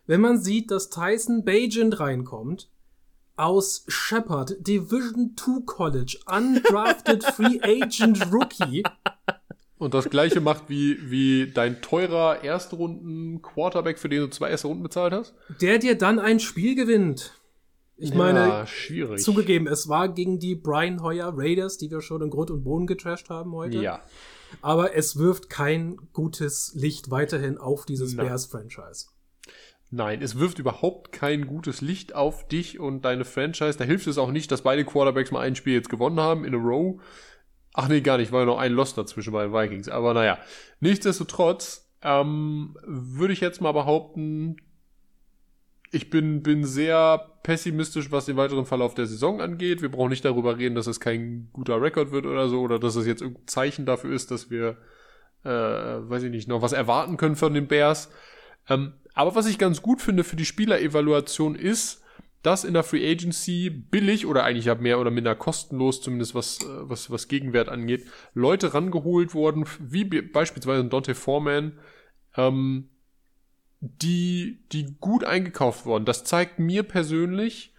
wenn 0.06 0.20
man 0.20 0.38
sieht, 0.40 0.70
dass 0.70 0.88
Tyson 0.88 1.44
Bagent 1.44 1.98
reinkommt 1.98 2.70
aus 3.36 3.84
Shepard, 3.88 4.54
Division 4.66 5.34
2 5.36 5.62
College, 5.66 6.18
undrafted 6.26 7.24
Free 7.24 7.58
Agent 7.60 8.32
Rookie. 8.32 8.84
Und 9.80 9.94
das 9.94 10.10
gleiche 10.10 10.42
macht 10.42 10.68
wie, 10.68 11.10
wie 11.10 11.50
dein 11.50 11.80
teurer 11.80 12.44
Erstrunden-Quarterback, 12.44 13.98
für 13.98 14.10
den 14.10 14.20
du 14.20 14.28
zwei 14.28 14.50
erste 14.50 14.68
Runden 14.68 14.82
bezahlt 14.82 15.14
hast? 15.14 15.34
der 15.60 15.78
dir 15.78 15.96
dann 15.96 16.18
ein 16.18 16.38
Spiel 16.38 16.74
gewinnt. 16.74 17.32
Ich 17.96 18.14
meine, 18.14 18.40
ja, 18.40 18.66
schwierig. 18.66 19.22
zugegeben, 19.22 19.66
es 19.66 19.88
war 19.88 20.10
gegen 20.10 20.38
die 20.38 20.54
Brian 20.54 21.02
Hoyer 21.02 21.32
Raiders, 21.34 21.78
die 21.78 21.90
wir 21.90 22.02
schon 22.02 22.20
in 22.20 22.28
Grund 22.28 22.50
und 22.50 22.62
Boden 22.62 22.86
getrashed 22.86 23.30
haben 23.30 23.52
heute. 23.52 23.78
Ja. 23.78 24.02
Aber 24.60 24.94
es 24.94 25.16
wirft 25.16 25.48
kein 25.48 25.96
gutes 26.12 26.72
Licht 26.74 27.10
weiterhin 27.10 27.56
auf 27.56 27.86
dieses. 27.86 28.16
Bears-Franchise. 28.16 29.06
Nein, 29.90 30.20
es 30.20 30.38
wirft 30.38 30.58
überhaupt 30.58 31.10
kein 31.10 31.46
gutes 31.46 31.80
Licht 31.80 32.14
auf 32.14 32.46
dich 32.46 32.78
und 32.78 33.06
deine 33.06 33.24
Franchise. 33.24 33.78
Da 33.78 33.84
hilft 33.84 34.06
es 34.06 34.18
auch 34.18 34.30
nicht, 34.30 34.52
dass 34.52 34.60
beide 34.60 34.84
Quarterbacks 34.84 35.30
mal 35.30 35.40
ein 35.40 35.56
Spiel 35.56 35.72
jetzt 35.72 35.88
gewonnen 35.88 36.20
haben 36.20 36.44
in 36.44 36.54
a 36.54 36.58
row. 36.58 37.00
Ach 37.74 37.88
nee, 37.88 38.00
gar 38.00 38.18
nicht, 38.18 38.32
war 38.32 38.40
ja 38.40 38.46
noch 38.46 38.58
ein 38.58 38.72
Loss 38.72 38.94
dazwischen 38.94 39.32
bei 39.32 39.44
den 39.44 39.52
Vikings. 39.52 39.88
Aber 39.88 40.14
naja, 40.14 40.38
nichtsdestotrotz 40.80 41.88
ähm, 42.02 42.76
würde 42.84 43.32
ich 43.32 43.40
jetzt 43.40 43.60
mal 43.60 43.72
behaupten, 43.72 44.56
ich 45.92 46.10
bin, 46.10 46.42
bin 46.42 46.64
sehr 46.64 47.18
pessimistisch, 47.42 48.12
was 48.12 48.26
den 48.26 48.36
weiteren 48.36 48.64
Verlauf 48.64 48.94
der 48.94 49.06
Saison 49.06 49.40
angeht. 49.40 49.82
Wir 49.82 49.90
brauchen 49.90 50.10
nicht 50.10 50.24
darüber 50.24 50.56
reden, 50.56 50.74
dass 50.74 50.86
es 50.86 51.00
kein 51.00 51.48
guter 51.52 51.80
Rekord 51.82 52.12
wird 52.12 52.26
oder 52.26 52.48
so, 52.48 52.60
oder 52.60 52.78
dass 52.78 52.96
es 52.96 53.06
jetzt 53.06 53.22
irgendein 53.22 53.48
Zeichen 53.48 53.86
dafür 53.86 54.12
ist, 54.12 54.30
dass 54.30 54.50
wir, 54.50 54.76
äh, 55.44 55.48
weiß 55.48 56.24
ich 56.24 56.30
nicht, 56.30 56.48
noch 56.48 56.62
was 56.62 56.72
erwarten 56.72 57.16
können 57.16 57.36
von 57.36 57.54
den 57.54 57.66
Bears. 57.66 58.10
Ähm, 58.68 58.94
aber 59.14 59.34
was 59.34 59.46
ich 59.46 59.58
ganz 59.58 59.82
gut 59.82 60.00
finde 60.00 60.22
für 60.22 60.36
die 60.36 60.44
Spielerevaluation 60.44 61.56
ist, 61.56 61.99
dass 62.42 62.64
in 62.64 62.74
der 62.74 62.84
Free 62.84 63.10
Agency 63.10 63.68
billig 63.70 64.26
oder 64.26 64.44
eigentlich 64.44 64.64
ja 64.66 64.74
mehr 64.74 64.98
oder 64.98 65.10
minder 65.10 65.34
kostenlos, 65.34 66.00
zumindest 66.00 66.34
was, 66.34 66.60
äh, 66.62 66.66
was, 66.88 67.10
was 67.10 67.28
Gegenwert 67.28 67.68
angeht, 67.68 68.06
Leute 68.34 68.72
rangeholt 68.72 69.34
wurden, 69.34 69.66
wie 69.78 70.04
be- 70.04 70.22
beispielsweise 70.22 70.84
Dante 70.84 71.14
Foreman, 71.14 71.78
ähm, 72.36 72.88
die, 73.80 74.64
die 74.72 74.96
gut 75.00 75.24
eingekauft 75.24 75.86
wurden. 75.86 76.04
Das 76.04 76.24
zeigt 76.24 76.58
mir 76.58 76.82
persönlich, 76.82 77.74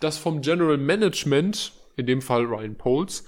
dass 0.00 0.18
vom 0.18 0.40
General 0.42 0.76
Management, 0.76 1.72
in 1.96 2.06
dem 2.06 2.22
Fall 2.22 2.44
Ryan 2.44 2.76
Poles, 2.76 3.24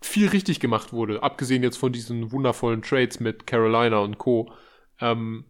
viel 0.00 0.28
richtig 0.28 0.58
gemacht 0.58 0.92
wurde, 0.92 1.22
abgesehen 1.22 1.62
jetzt 1.62 1.76
von 1.76 1.92
diesen 1.92 2.32
wundervollen 2.32 2.82
Trades 2.82 3.20
mit 3.20 3.46
Carolina 3.46 3.98
und 3.98 4.18
Co. 4.18 4.52
Ähm, 5.00 5.44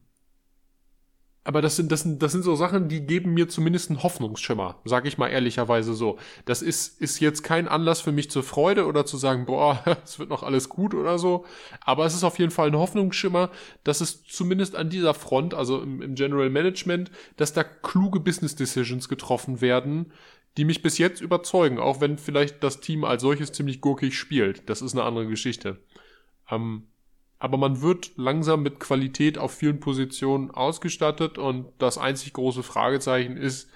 aber 1.45 1.61
das 1.61 1.75
sind, 1.75 1.91
das, 1.91 2.03
sind, 2.03 2.23
das 2.23 2.31
sind 2.31 2.43
so 2.43 2.55
Sachen, 2.55 2.89
die 2.89 3.05
geben 3.05 3.35
mir 3.35 3.49
zumindest 3.49 3.91
einen 3.91 4.03
Hoffnungsschimmer, 4.05 4.81
sag 4.85 5.07
ich 5.07 5.19
mal 5.19 5.29
ehrlicherweise 5.29 5.93
so. 5.93 6.19
Das 6.45 6.63
ist, 6.63 7.01
ist 7.01 7.19
jetzt 7.19 7.43
kein 7.43 7.67
Anlass 7.67 8.01
für 8.01 8.13
mich 8.13 8.31
zur 8.31 8.45
Freude 8.45 8.87
oder 8.87 9.05
zu 9.07 9.17
sagen, 9.17 9.47
boah, 9.47 9.83
es 10.05 10.21
wird 10.21 10.29
noch 10.29 10.45
alles 10.45 10.69
gut 10.69 10.95
oder 10.95 11.19
so. 11.19 11.45
Aber 11.81 12.07
es 12.07 12.15
ist 12.15 12.23
auf 12.23 12.39
jeden 12.39 12.53
Fall 12.53 12.69
ein 12.69 12.79
Hoffnungsschimmer, 12.79 13.51
dass 13.83 14.01
es 14.01 14.23
zumindest 14.23 14.77
an 14.77 14.89
dieser 14.89 15.15
Front, 15.15 15.53
also 15.55 15.81
im, 15.81 16.01
im 16.01 16.15
General 16.15 16.49
Management, 16.49 17.11
dass 17.37 17.53
da 17.53 17.65
kluge 17.65 18.21
Business 18.21 18.55
Decisions 18.55 19.09
getroffen 19.09 19.61
werden, 19.61 20.13
die 20.57 20.65
mich 20.65 20.81
bis 20.81 20.99
jetzt 20.99 21.21
überzeugen, 21.21 21.81
auch 21.81 22.01
wenn 22.01 22.19
vielleicht 22.19 22.63
das 22.63 22.81
Team 22.81 23.05
als 23.05 23.23
solches 23.23 23.51
ziemlich 23.51 23.81
gurkig 23.81 24.17
spielt. 24.17 24.69
Das 24.69 24.81
ist 24.81 24.93
eine 24.93 25.03
andere 25.03 25.27
Geschichte. 25.27 25.81
Ähm, 26.51 26.87
aber 27.43 27.59
man 27.59 27.83
wird 27.83 28.13
langsam 28.15 28.63
mit 28.63 28.79
Qualität 28.79 29.37
auf 29.37 29.53
vielen 29.53 29.81
Positionen 29.81 30.53
ausgestattet 30.53 31.39
und 31.39 31.67
das 31.81 31.99
einzig 31.99 32.35
große 32.35 32.63
Fragezeichen 32.63 33.37
ist, 33.37 33.69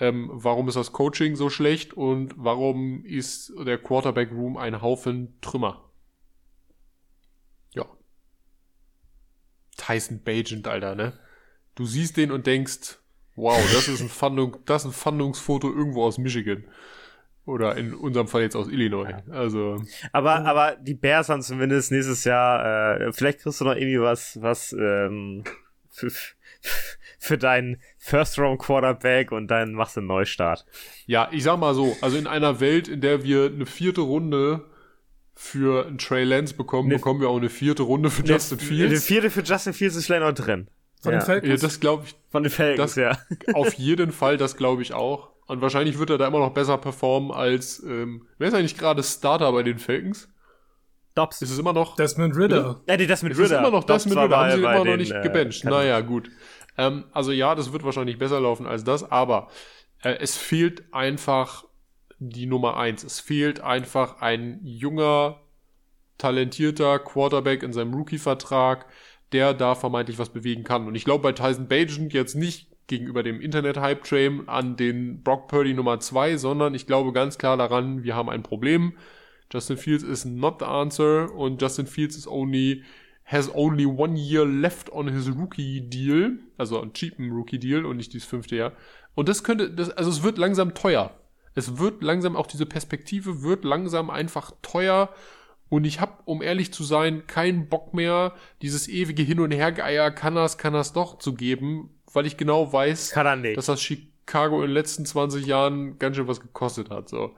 ähm, 0.00 0.28
warum 0.30 0.68
ist 0.68 0.74
das 0.74 0.92
Coaching 0.92 1.34
so 1.34 1.48
schlecht 1.48 1.94
und 1.94 2.34
warum 2.36 3.02
ist 3.06 3.54
der 3.64 3.78
Quarterback 3.78 4.30
Room 4.32 4.58
ein 4.58 4.82
Haufen 4.82 5.40
Trümmer? 5.40 5.90
Ja. 7.72 7.86
Tyson 9.78 10.22
Bagent, 10.22 10.68
Alter, 10.68 10.94
ne? 10.94 11.18
Du 11.76 11.86
siehst 11.86 12.18
den 12.18 12.30
und 12.30 12.46
denkst, 12.46 12.98
wow, 13.34 13.58
das 13.72 13.88
ist 13.88 14.02
ein 14.02 14.10
Fandung, 14.10 14.58
das 14.66 14.84
ist 14.84 14.90
ein 14.90 14.92
Fandungsfoto 14.92 15.72
irgendwo 15.72 16.04
aus 16.04 16.18
Michigan. 16.18 16.64
Oder 17.46 17.76
in 17.76 17.94
unserem 17.94 18.28
Fall 18.28 18.42
jetzt 18.42 18.54
aus 18.54 18.68
Illinois. 18.68 19.10
Ja. 19.10 19.22
Also. 19.32 19.82
Aber, 20.12 20.44
aber 20.44 20.76
die 20.76 20.94
Bears 20.94 21.28
haben 21.28 21.42
zumindest 21.42 21.90
nächstes 21.90 22.24
Jahr, 22.24 23.00
äh, 23.00 23.12
vielleicht 23.12 23.40
kriegst 23.40 23.60
du 23.60 23.64
noch 23.64 23.74
irgendwie 23.74 24.00
was, 24.00 24.40
was, 24.40 24.72
ähm, 24.72 25.44
für, 25.90 26.10
für 27.18 27.38
deinen 27.38 27.80
First-Round-Quarterback 27.98 29.32
und 29.32 29.48
dann 29.48 29.72
machst 29.72 29.96
du 29.96 30.00
einen 30.00 30.08
Neustart. 30.08 30.64
Ja, 31.06 31.28
ich 31.32 31.42
sag 31.42 31.58
mal 31.58 31.74
so, 31.74 31.96
also 32.00 32.16
in 32.16 32.26
einer 32.26 32.60
Welt, 32.60 32.88
in 32.88 33.00
der 33.00 33.22
wir 33.22 33.46
eine 33.46 33.66
vierte 33.66 34.00
Runde 34.00 34.66
für 35.34 35.86
einen 35.86 35.98
Trey 35.98 36.24
Lance 36.24 36.54
bekommen, 36.54 36.88
ne, 36.88 36.96
bekommen 36.96 37.20
wir 37.20 37.28
auch 37.28 37.38
eine 37.38 37.48
vierte 37.48 37.82
Runde 37.82 38.10
für 38.10 38.22
ne, 38.22 38.28
Justin 38.28 38.58
Fields. 38.58 38.90
Eine 38.90 39.00
vierte 39.00 39.30
für 39.30 39.42
Justin 39.42 39.72
Fields 39.72 39.96
ist 39.96 40.06
vielleicht 40.06 40.22
noch 40.22 40.32
drin. 40.32 40.68
Von 41.02 41.12
ja. 41.12 41.18
den 41.18 41.24
Falcons? 41.24 41.48
Ja, 41.48 41.56
das 41.56 41.80
glaube 41.80 42.04
ich. 42.06 42.14
Von 42.30 42.42
den 42.42 42.52
Falcons, 42.52 42.94
das, 42.94 42.96
ja. 42.96 43.18
Auf 43.54 43.72
jeden 43.74 44.12
Fall, 44.12 44.36
das 44.36 44.56
glaube 44.56 44.82
ich 44.82 44.92
auch. 44.92 45.30
Und 45.50 45.60
wahrscheinlich 45.62 45.98
wird 45.98 46.10
er 46.10 46.18
da 46.18 46.28
immer 46.28 46.38
noch 46.38 46.54
besser 46.54 46.78
performen 46.78 47.32
als, 47.32 47.82
ähm, 47.82 48.24
wer 48.38 48.46
ist 48.46 48.54
eigentlich 48.54 48.78
gerade 48.78 49.02
Starter 49.02 49.50
bei 49.50 49.64
den 49.64 49.80
Falcons? 49.80 50.28
Dobbs. 51.16 51.42
Ist 51.42 51.50
es 51.50 51.58
immer 51.58 51.72
noch? 51.72 51.96
Desmond 51.96 52.36
Ritter. 52.36 52.82
Ja, 52.86 52.96
nee, 52.96 53.08
Desmond 53.08 53.36
Ritter. 53.36 53.56
Ist 53.56 53.58
immer 53.58 53.72
noch 53.72 53.82
Desmond 53.82 54.16
Ritter. 54.16 54.36
Haben 54.36 54.50
sie 54.52 54.58
immer 54.58 54.84
noch 54.84 54.96
nicht 54.96 55.10
äh, 55.10 55.22
gebencht. 55.22 55.64
Naja, 55.64 56.02
gut. 56.02 56.30
Ähm, 56.78 57.06
also 57.10 57.32
ja, 57.32 57.56
das 57.56 57.72
wird 57.72 57.82
wahrscheinlich 57.82 58.16
besser 58.16 58.40
laufen 58.40 58.64
als 58.64 58.84
das, 58.84 59.10
aber 59.10 59.48
äh, 60.04 60.18
es 60.20 60.36
fehlt 60.36 60.84
einfach 60.94 61.64
die 62.20 62.46
Nummer 62.46 62.76
eins. 62.76 63.02
Es 63.02 63.18
fehlt 63.18 63.60
einfach 63.60 64.20
ein 64.20 64.60
junger, 64.62 65.40
talentierter 66.16 67.00
Quarterback 67.00 67.64
in 67.64 67.72
seinem 67.72 67.92
Rookie-Vertrag, 67.92 68.86
der 69.32 69.52
da 69.52 69.74
vermeintlich 69.74 70.20
was 70.20 70.28
bewegen 70.28 70.62
kann. 70.62 70.86
Und 70.86 70.94
ich 70.94 71.04
glaube 71.04 71.24
bei 71.24 71.32
Tyson 71.32 71.66
Bagent 71.66 72.12
jetzt 72.12 72.36
nicht 72.36 72.69
gegenüber 72.90 73.22
dem 73.22 73.40
Internet-Hype-Train 73.40 74.48
an 74.48 74.76
den 74.76 75.22
Brock 75.22 75.48
Purdy 75.48 75.72
Nummer 75.72 76.00
zwei, 76.00 76.36
sondern 76.36 76.74
ich 76.74 76.86
glaube 76.86 77.12
ganz 77.12 77.38
klar 77.38 77.56
daran, 77.56 78.02
wir 78.02 78.14
haben 78.14 78.28
ein 78.28 78.42
Problem. 78.42 78.94
Justin 79.50 79.78
Fields 79.78 80.02
is 80.04 80.24
not 80.24 80.56
the 80.58 80.66
answer 80.66 81.32
und 81.34 81.62
Justin 81.62 81.86
Fields 81.86 82.16
is 82.16 82.26
only 82.26 82.82
has 83.24 83.48
only 83.54 83.86
one 83.86 84.16
year 84.16 84.44
left 84.44 84.90
on 84.90 85.08
his 85.08 85.28
rookie 85.28 85.80
deal, 85.80 86.38
also 86.58 86.82
ein 86.82 86.92
cheapen 86.92 87.30
Rookie 87.30 87.60
Deal 87.60 87.86
und 87.86 87.96
nicht 87.96 88.12
dieses 88.12 88.28
fünfte 88.28 88.56
Jahr. 88.56 88.72
Und 89.14 89.28
das 89.28 89.44
könnte, 89.44 89.70
das, 89.70 89.90
also 89.90 90.10
es 90.10 90.22
wird 90.22 90.36
langsam 90.36 90.74
teuer. 90.74 91.14
Es 91.54 91.78
wird 91.78 92.02
langsam 92.02 92.36
auch 92.36 92.46
diese 92.48 92.66
Perspektive 92.66 93.42
wird 93.42 93.64
langsam 93.64 94.10
einfach 94.10 94.52
teuer. 94.62 95.10
Und 95.68 95.84
ich 95.84 96.00
habe, 96.00 96.14
um 96.24 96.42
ehrlich 96.42 96.72
zu 96.72 96.82
sein, 96.82 97.28
keinen 97.28 97.68
Bock 97.68 97.94
mehr, 97.94 98.34
dieses 98.62 98.88
ewige 98.88 99.22
Hin- 99.22 99.38
und 99.38 99.52
Hergeier, 99.52 100.10
kann 100.10 100.34
das, 100.34 100.58
kann 100.58 100.72
das 100.72 100.92
doch 100.92 101.18
zu 101.18 101.34
geben, 101.34 101.99
weil 102.12 102.26
ich 102.26 102.36
genau 102.36 102.72
weiß, 102.72 103.10
dass 103.54 103.66
das 103.66 103.82
Chicago 103.82 104.56
in 104.62 104.68
den 104.68 104.74
letzten 104.74 105.06
20 105.06 105.46
Jahren 105.46 105.98
ganz 105.98 106.16
schön 106.16 106.28
was 106.28 106.40
gekostet 106.40 106.90
hat. 106.90 107.08
So. 107.08 107.34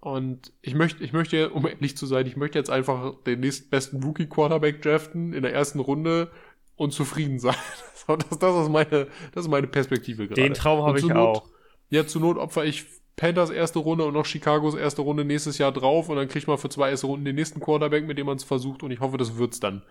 Und 0.00 0.52
ich 0.62 0.74
möchte, 0.74 1.04
ich 1.04 1.12
möchte, 1.12 1.50
um 1.50 1.66
ehrlich 1.66 1.96
zu 1.96 2.06
sein, 2.06 2.26
ich 2.26 2.36
möchte 2.36 2.58
jetzt 2.58 2.70
einfach 2.70 3.14
den 3.26 3.40
nächstbesten 3.40 4.02
Rookie-Quarterback 4.02 4.80
draften 4.80 5.34
in 5.34 5.42
der 5.42 5.52
ersten 5.52 5.78
Runde 5.78 6.30
und 6.76 6.92
zufrieden 6.92 7.38
sein. 7.38 7.56
Das, 8.06 8.40
das, 8.40 8.62
ist, 8.62 8.70
meine, 8.70 9.06
das 9.34 9.44
ist 9.44 9.50
meine 9.50 9.68
Perspektive 9.68 10.26
gerade. 10.26 10.42
Den 10.42 10.54
Traum 10.54 10.84
habe 10.84 10.98
ich 10.98 11.04
Not, 11.04 11.16
auch. 11.16 11.48
Ja, 11.90 12.08
zur 12.08 12.22
Not 12.22 12.38
opfer 12.38 12.64
ich 12.64 12.86
Panthers 13.14 13.50
erste 13.50 13.78
Runde 13.78 14.04
und 14.04 14.14
noch 14.14 14.26
Chicagos 14.26 14.74
erste 14.74 15.02
Runde 15.02 15.24
nächstes 15.24 15.58
Jahr 15.58 15.70
drauf 15.70 16.08
und 16.08 16.16
dann 16.16 16.26
kriegt 16.26 16.48
man 16.48 16.58
für 16.58 16.70
zwei 16.70 16.90
erste 16.90 17.06
Runden 17.06 17.24
den 17.24 17.36
nächsten 17.36 17.60
Quarterback, 17.60 18.04
mit 18.04 18.18
dem 18.18 18.26
man 18.26 18.36
es 18.36 18.42
versucht 18.42 18.82
und 18.82 18.90
ich 18.90 18.98
hoffe, 18.98 19.16
das 19.16 19.36
wird's 19.36 19.60
dann. 19.60 19.82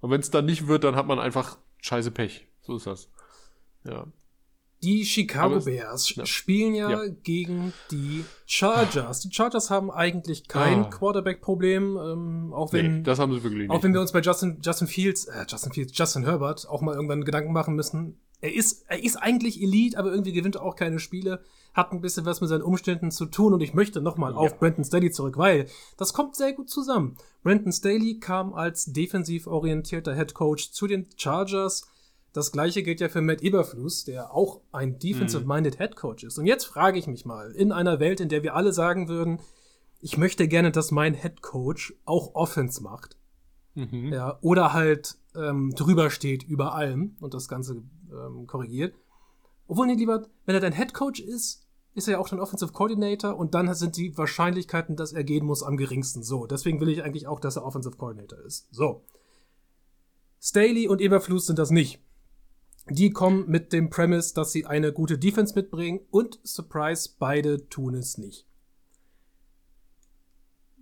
Und 0.00 0.10
wenn 0.10 0.20
es 0.20 0.30
dann 0.30 0.46
nicht 0.46 0.66
wird, 0.66 0.84
dann 0.84 0.96
hat 0.96 1.06
man 1.06 1.18
einfach 1.18 1.58
scheiße 1.82 2.10
Pech. 2.10 2.46
So 2.68 2.76
ist 2.76 2.86
das. 2.86 3.08
Ja. 3.84 4.06
Die 4.82 5.04
Chicago 5.04 5.56
Aber, 5.56 5.64
Bears 5.64 6.14
ja. 6.14 6.24
spielen 6.26 6.74
ja, 6.74 6.90
ja, 6.90 7.08
gegen 7.24 7.72
die 7.90 8.24
Chargers. 8.46 9.20
Die 9.20 9.32
Chargers 9.32 9.70
haben 9.70 9.90
eigentlich 9.90 10.46
kein 10.46 10.84
ah. 10.84 10.88
Quarterback-Problem, 10.88 11.96
ähm, 11.96 12.52
auch 12.52 12.72
wenn 12.72 12.98
nee, 12.98 13.02
das 13.02 13.18
haben 13.18 13.32
sie 13.32 13.42
wirklich 13.42 13.68
auch 13.68 13.74
nicht. 13.74 13.84
wenn 13.84 13.94
wir 13.94 14.00
uns 14.00 14.12
bei 14.12 14.20
Justin 14.20 14.58
Justin 14.62 14.86
Fields, 14.86 15.24
äh, 15.24 15.46
Justin 15.48 15.72
Fields, 15.72 15.98
Justin 15.98 16.24
Herbert 16.26 16.68
auch 16.68 16.80
mal 16.82 16.94
irgendwann 16.94 17.24
Gedanken 17.24 17.52
machen 17.52 17.74
müssen. 17.74 18.20
Er 18.40 18.54
ist 18.54 18.84
er 18.86 19.02
ist 19.02 19.16
eigentlich 19.16 19.60
Elite, 19.60 19.98
aber 19.98 20.10
irgendwie 20.10 20.32
gewinnt 20.32 20.56
er 20.56 20.62
auch 20.62 20.76
keine 20.76 21.00
Spiele. 21.00 21.42
Hat 21.74 21.90
ein 21.90 22.00
bisschen 22.00 22.24
was 22.24 22.40
mit 22.40 22.50
seinen 22.50 22.62
Umständen 22.62 23.10
zu 23.10 23.26
tun 23.26 23.54
und 23.54 23.62
ich 23.62 23.74
möchte 23.74 24.00
nochmal 24.00 24.32
ja. 24.32 24.38
auf 24.38 24.58
Brandon 24.58 24.84
Staley 24.84 25.10
zurück, 25.10 25.38
weil 25.38 25.66
das 25.96 26.12
kommt 26.12 26.36
sehr 26.36 26.52
gut 26.52 26.70
zusammen. 26.70 27.16
Brandon 27.42 27.72
Staley 27.72 28.20
kam 28.20 28.52
als 28.52 28.84
defensiv 28.84 29.48
orientierter 29.48 30.14
Head 30.14 30.34
Coach 30.34 30.70
zu 30.70 30.86
den 30.86 31.06
Chargers 31.16 31.88
das 32.32 32.52
gleiche 32.52 32.82
gilt 32.82 33.00
ja 33.00 33.08
für 33.08 33.22
Matt 33.22 33.42
Eberfluss, 33.42 34.04
der 34.04 34.34
auch 34.34 34.60
ein 34.72 34.98
defensive-minded 34.98 35.74
mhm. 35.74 35.78
Head 35.78 35.96
Coach 35.96 36.24
ist. 36.24 36.38
Und 36.38 36.46
jetzt 36.46 36.64
frage 36.64 36.98
ich 36.98 37.06
mich 37.06 37.24
mal, 37.24 37.52
in 37.52 37.72
einer 37.72 38.00
Welt, 38.00 38.20
in 38.20 38.28
der 38.28 38.42
wir 38.42 38.54
alle 38.54 38.72
sagen 38.72 39.08
würden, 39.08 39.40
ich 40.00 40.16
möchte 40.16 40.46
gerne, 40.46 40.70
dass 40.70 40.90
mein 40.90 41.14
Head 41.14 41.42
Coach 41.42 41.94
auch 42.04 42.34
Offense 42.34 42.82
macht. 42.82 43.16
Mhm. 43.74 44.12
Ja, 44.12 44.38
oder 44.40 44.72
halt 44.72 45.16
ähm, 45.34 45.72
drüber 45.74 46.10
steht 46.10 46.42
über 46.42 46.74
allem 46.74 47.16
und 47.20 47.34
das 47.34 47.48
Ganze 47.48 47.82
ähm, 48.10 48.46
korrigiert. 48.46 48.94
Obwohl, 49.66 49.86
nee, 49.86 49.94
lieber, 49.94 50.26
wenn 50.46 50.54
er 50.54 50.60
dein 50.60 50.72
Head 50.72 50.94
Coach 50.94 51.20
ist, 51.20 51.66
ist 51.94 52.08
er 52.08 52.12
ja 52.12 52.18
auch 52.18 52.28
schon 52.28 52.40
Offensive 52.40 52.72
Coordinator 52.72 53.36
und 53.36 53.54
dann 53.54 53.72
sind 53.74 53.96
die 53.96 54.16
Wahrscheinlichkeiten, 54.16 54.96
dass 54.96 55.12
er 55.12 55.24
gehen 55.24 55.44
muss, 55.44 55.62
am 55.62 55.76
geringsten. 55.76 56.22
So, 56.22 56.46
deswegen 56.46 56.80
will 56.80 56.88
ich 56.88 57.02
eigentlich 57.02 57.26
auch, 57.26 57.40
dass 57.40 57.56
er 57.56 57.64
Offensive 57.64 57.96
Coordinator 57.96 58.38
ist. 58.40 58.68
So. 58.70 59.04
Staley 60.40 60.88
und 60.88 61.00
Eberfluss 61.00 61.46
sind 61.46 61.58
das 61.58 61.70
nicht. 61.70 62.00
Die 62.90 63.10
kommen 63.10 63.48
mit 63.48 63.72
dem 63.72 63.90
Premise, 63.90 64.34
dass 64.34 64.52
sie 64.52 64.66
eine 64.66 64.92
gute 64.92 65.18
Defense 65.18 65.54
mitbringen 65.54 66.00
und 66.10 66.38
Surprise, 66.44 67.10
beide 67.18 67.68
tun 67.68 67.94
es 67.94 68.18
nicht. 68.18 68.46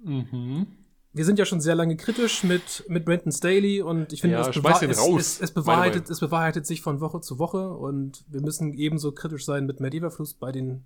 Mhm. 0.02 0.66
Wir 1.12 1.24
sind 1.24 1.38
ja 1.38 1.46
schon 1.46 1.60
sehr 1.60 1.74
lange 1.74 1.96
kritisch 1.96 2.44
mit, 2.44 2.84
mit 2.88 3.06
Brandon 3.06 3.32
Staley 3.32 3.80
und 3.80 4.12
ich 4.12 4.20
finde, 4.20 4.36
ja, 4.36 4.46
es, 4.46 4.54
bewahr 4.54 4.82
es, 4.82 4.98
es, 4.98 5.40
es, 5.40 5.50
bewahrheitet, 5.50 6.10
es 6.10 6.20
bewahrheitet 6.20 6.66
sich 6.66 6.82
von 6.82 7.00
Woche 7.00 7.22
zu 7.22 7.38
Woche 7.38 7.70
und 7.70 8.24
wir 8.28 8.42
müssen 8.42 8.74
ebenso 8.74 9.12
kritisch 9.12 9.46
sein 9.46 9.64
mit 9.64 9.80
Matt 9.80 9.94
Everfluss 9.94 10.34
bei 10.34 10.52
den, 10.52 10.84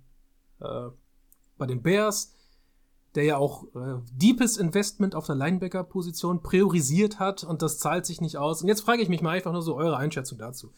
äh, 0.61 0.87
bei 1.57 1.65
den 1.65 1.81
Bears, 1.81 2.33
der 3.15 3.25
ja 3.25 3.37
auch 3.37 3.65
äh, 3.75 3.99
deepes 4.13 4.55
Investment 4.55 5.15
auf 5.15 5.25
der 5.25 5.35
Linebacker-Position 5.35 6.41
priorisiert 6.41 7.19
hat 7.19 7.43
und 7.43 7.61
das 7.61 7.77
zahlt 7.77 8.05
sich 8.05 8.21
nicht 8.21 8.37
aus. 8.37 8.61
Und 8.61 8.69
jetzt 8.69 8.81
frage 8.81 9.01
ich 9.01 9.09
mich 9.09 9.21
mal 9.21 9.31
einfach 9.31 9.51
nur 9.51 9.61
so 9.61 9.75
eure 9.75 9.97
Einschätzung 9.97 10.37
dazu. 10.37 10.71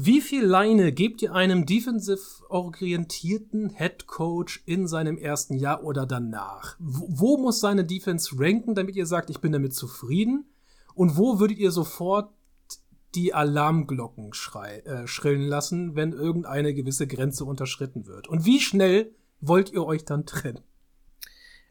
Wie 0.00 0.20
viel 0.20 0.44
Leine 0.44 0.92
gebt 0.92 1.22
ihr 1.22 1.34
einem 1.34 1.66
defensiv 1.66 2.20
orientierten 2.48 3.70
Head 3.70 4.06
Coach 4.06 4.62
in 4.64 4.86
seinem 4.86 5.18
ersten 5.18 5.54
Jahr 5.54 5.82
oder 5.82 6.06
danach? 6.06 6.76
Wo, 6.78 7.08
wo 7.08 7.36
muss 7.36 7.58
seine 7.58 7.84
Defense 7.84 8.30
ranken, 8.38 8.76
damit 8.76 8.94
ihr 8.94 9.06
sagt, 9.06 9.28
ich 9.28 9.40
bin 9.40 9.50
damit 9.50 9.74
zufrieden? 9.74 10.44
Und 10.94 11.16
wo 11.16 11.40
würdet 11.40 11.58
ihr 11.58 11.72
sofort 11.72 12.30
die 13.16 13.34
Alarmglocken 13.34 14.34
schrei, 14.34 14.82
äh, 14.84 15.08
schrillen 15.08 15.48
lassen, 15.48 15.96
wenn 15.96 16.12
irgendeine 16.12 16.74
gewisse 16.74 17.08
Grenze 17.08 17.44
unterschritten 17.44 18.06
wird? 18.06 18.28
Und 18.28 18.44
wie 18.44 18.60
schnell 18.60 19.10
wollt 19.40 19.72
ihr 19.72 19.84
euch 19.84 20.04
dann 20.04 20.26
trennen? 20.26 20.60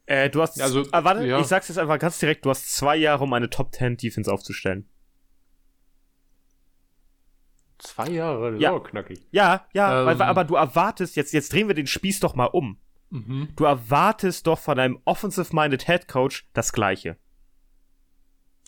Äh, 0.05 0.30
du 0.30 0.41
hast, 0.41 0.61
also, 0.61 0.82
äh, 0.82 0.91
warte, 0.91 1.25
ja. 1.25 1.39
ich 1.39 1.47
sag's 1.47 1.69
jetzt 1.69 1.78
einfach 1.78 1.97
ganz 1.97 2.19
direkt, 2.19 2.43
du 2.43 2.49
hast 2.49 2.75
zwei 2.75 2.97
Jahre, 2.97 3.23
um 3.23 3.32
eine 3.32 3.49
Top 3.49 3.73
10 3.73 3.95
Defense 3.95 4.30
aufzustellen. 4.30 4.86
Zwei 7.80 8.09
Jahre, 8.09 8.57
ja. 8.57 8.80
knackig. 8.80 9.28
Ja, 9.32 9.67
ja, 9.73 10.01
ähm. 10.01 10.05
weil, 10.05 10.21
aber 10.21 10.43
du 10.43 10.55
erwartest, 10.55 11.15
jetzt, 11.15 11.34
jetzt 11.34 11.53
drehen 11.53 11.67
wir 11.67 11.75
den 11.75 11.88
Spieß 11.88 12.19
doch 12.19 12.36
mal 12.36 12.45
um. 12.45 12.80
Mhm. 13.09 13.49
Du 13.55 13.63
erwartest 13.65 14.47
doch 14.47 14.59
von 14.59 14.80
einem 14.80 14.99
offensive-minded 15.05 15.86
Head 15.86 16.07
Coach 16.07 16.47
das 16.53 16.73
Gleiche. 16.73 17.17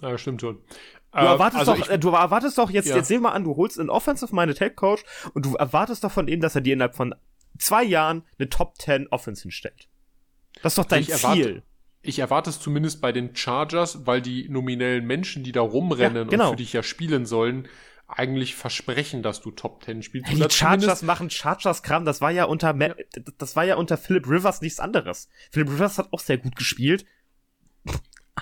Ja, 0.01 0.17
stimmt 0.17 0.41
schon. 0.41 0.59
Du 1.11 1.17
äh, 1.17 1.25
erwartest, 1.25 1.59
also 1.59 1.73
doch, 1.73 1.79
ich, 1.79 1.89
äh, 1.89 1.99
du 1.99 2.09
erwartest 2.09 2.57
doch, 2.57 2.69
jetzt, 2.69 2.87
ja. 2.87 2.95
jetzt 2.95 3.07
sehen 3.07 3.21
wir 3.21 3.33
an, 3.33 3.43
du 3.43 3.55
holst 3.55 3.79
einen 3.79 3.89
offensive-minded 3.89 4.59
Head 4.59 4.75
Coach 4.75 5.03
und 5.33 5.45
du 5.45 5.55
erwartest 5.55 6.03
doch 6.03 6.11
von 6.11 6.27
ihm, 6.27 6.39
dass 6.39 6.55
er 6.55 6.61
dir 6.61 6.73
innerhalb 6.73 6.95
von 6.95 7.15
zwei 7.57 7.83
Jahren 7.83 8.23
eine 8.37 8.49
Top 8.49 8.77
10 8.77 9.07
Offense 9.07 9.41
hinstellt. 9.41 9.89
Das 10.61 10.73
ist 10.73 10.77
doch 10.77 10.85
dein 10.85 11.01
ich 11.01 11.09
Ziel. 11.09 11.23
Erwarte, 11.23 11.63
ich 12.01 12.19
erwarte 12.19 12.49
es 12.49 12.59
zumindest 12.59 13.01
bei 13.01 13.11
den 13.11 13.35
Chargers, 13.35 14.05
weil 14.05 14.21
die 14.21 14.47
nominellen 14.49 15.05
Menschen, 15.05 15.43
die 15.43 15.51
da 15.51 15.61
rumrennen 15.61 16.25
ja, 16.27 16.29
genau. 16.29 16.45
und 16.45 16.49
für 16.51 16.57
dich 16.57 16.73
ja 16.73 16.83
spielen 16.83 17.25
sollen, 17.25 17.67
eigentlich 18.09 18.55
versprechen, 18.55 19.21
dass 19.21 19.41
du 19.41 19.51
Top 19.51 19.81
Ten 19.81 20.01
spielst. 20.01 20.31
Die 20.31 20.49
Chargers 20.49 21.03
machen 21.03 21.29
Chargers-Kram, 21.29 22.05
das 22.05 22.21
war 22.21 22.31
ja 22.31 22.45
unter 22.45 22.75
ja. 22.75 22.95
das 23.37 23.55
war 23.55 23.63
ja 23.63 23.75
unter 23.75 23.97
Philip 23.97 24.27
Rivers 24.27 24.61
nichts 24.61 24.79
anderes. 24.79 25.29
Philip 25.51 25.69
Rivers 25.69 25.97
hat 25.97 26.11
auch 26.11 26.19
sehr 26.19 26.37
gut 26.37 26.55
gespielt. 26.55 27.05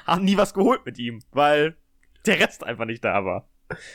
Haben 0.06 0.26
nie 0.26 0.38
was 0.38 0.54
geholt 0.54 0.86
mit 0.86 0.98
ihm, 1.00 1.22
weil 1.32 1.76
der 2.26 2.40
Rest 2.40 2.64
einfach 2.64 2.86
nicht 2.86 3.04
da 3.04 3.26
war. 3.26 3.50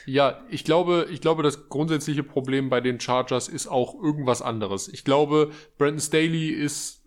Ja, 0.04 0.42
ich 0.50 0.64
glaube, 0.64 1.08
ich 1.10 1.20
glaube, 1.20 1.42
das 1.42 1.68
grundsätzliche 1.70 2.22
Problem 2.22 2.68
bei 2.68 2.80
den 2.80 3.00
Chargers 3.00 3.48
ist 3.48 3.66
auch 3.66 3.94
irgendwas 3.94 4.42
anderes. 4.42 4.88
Ich 4.88 5.04
glaube, 5.04 5.50
Brandon 5.78 6.00
Staley 6.00 6.48
ist 6.48 7.01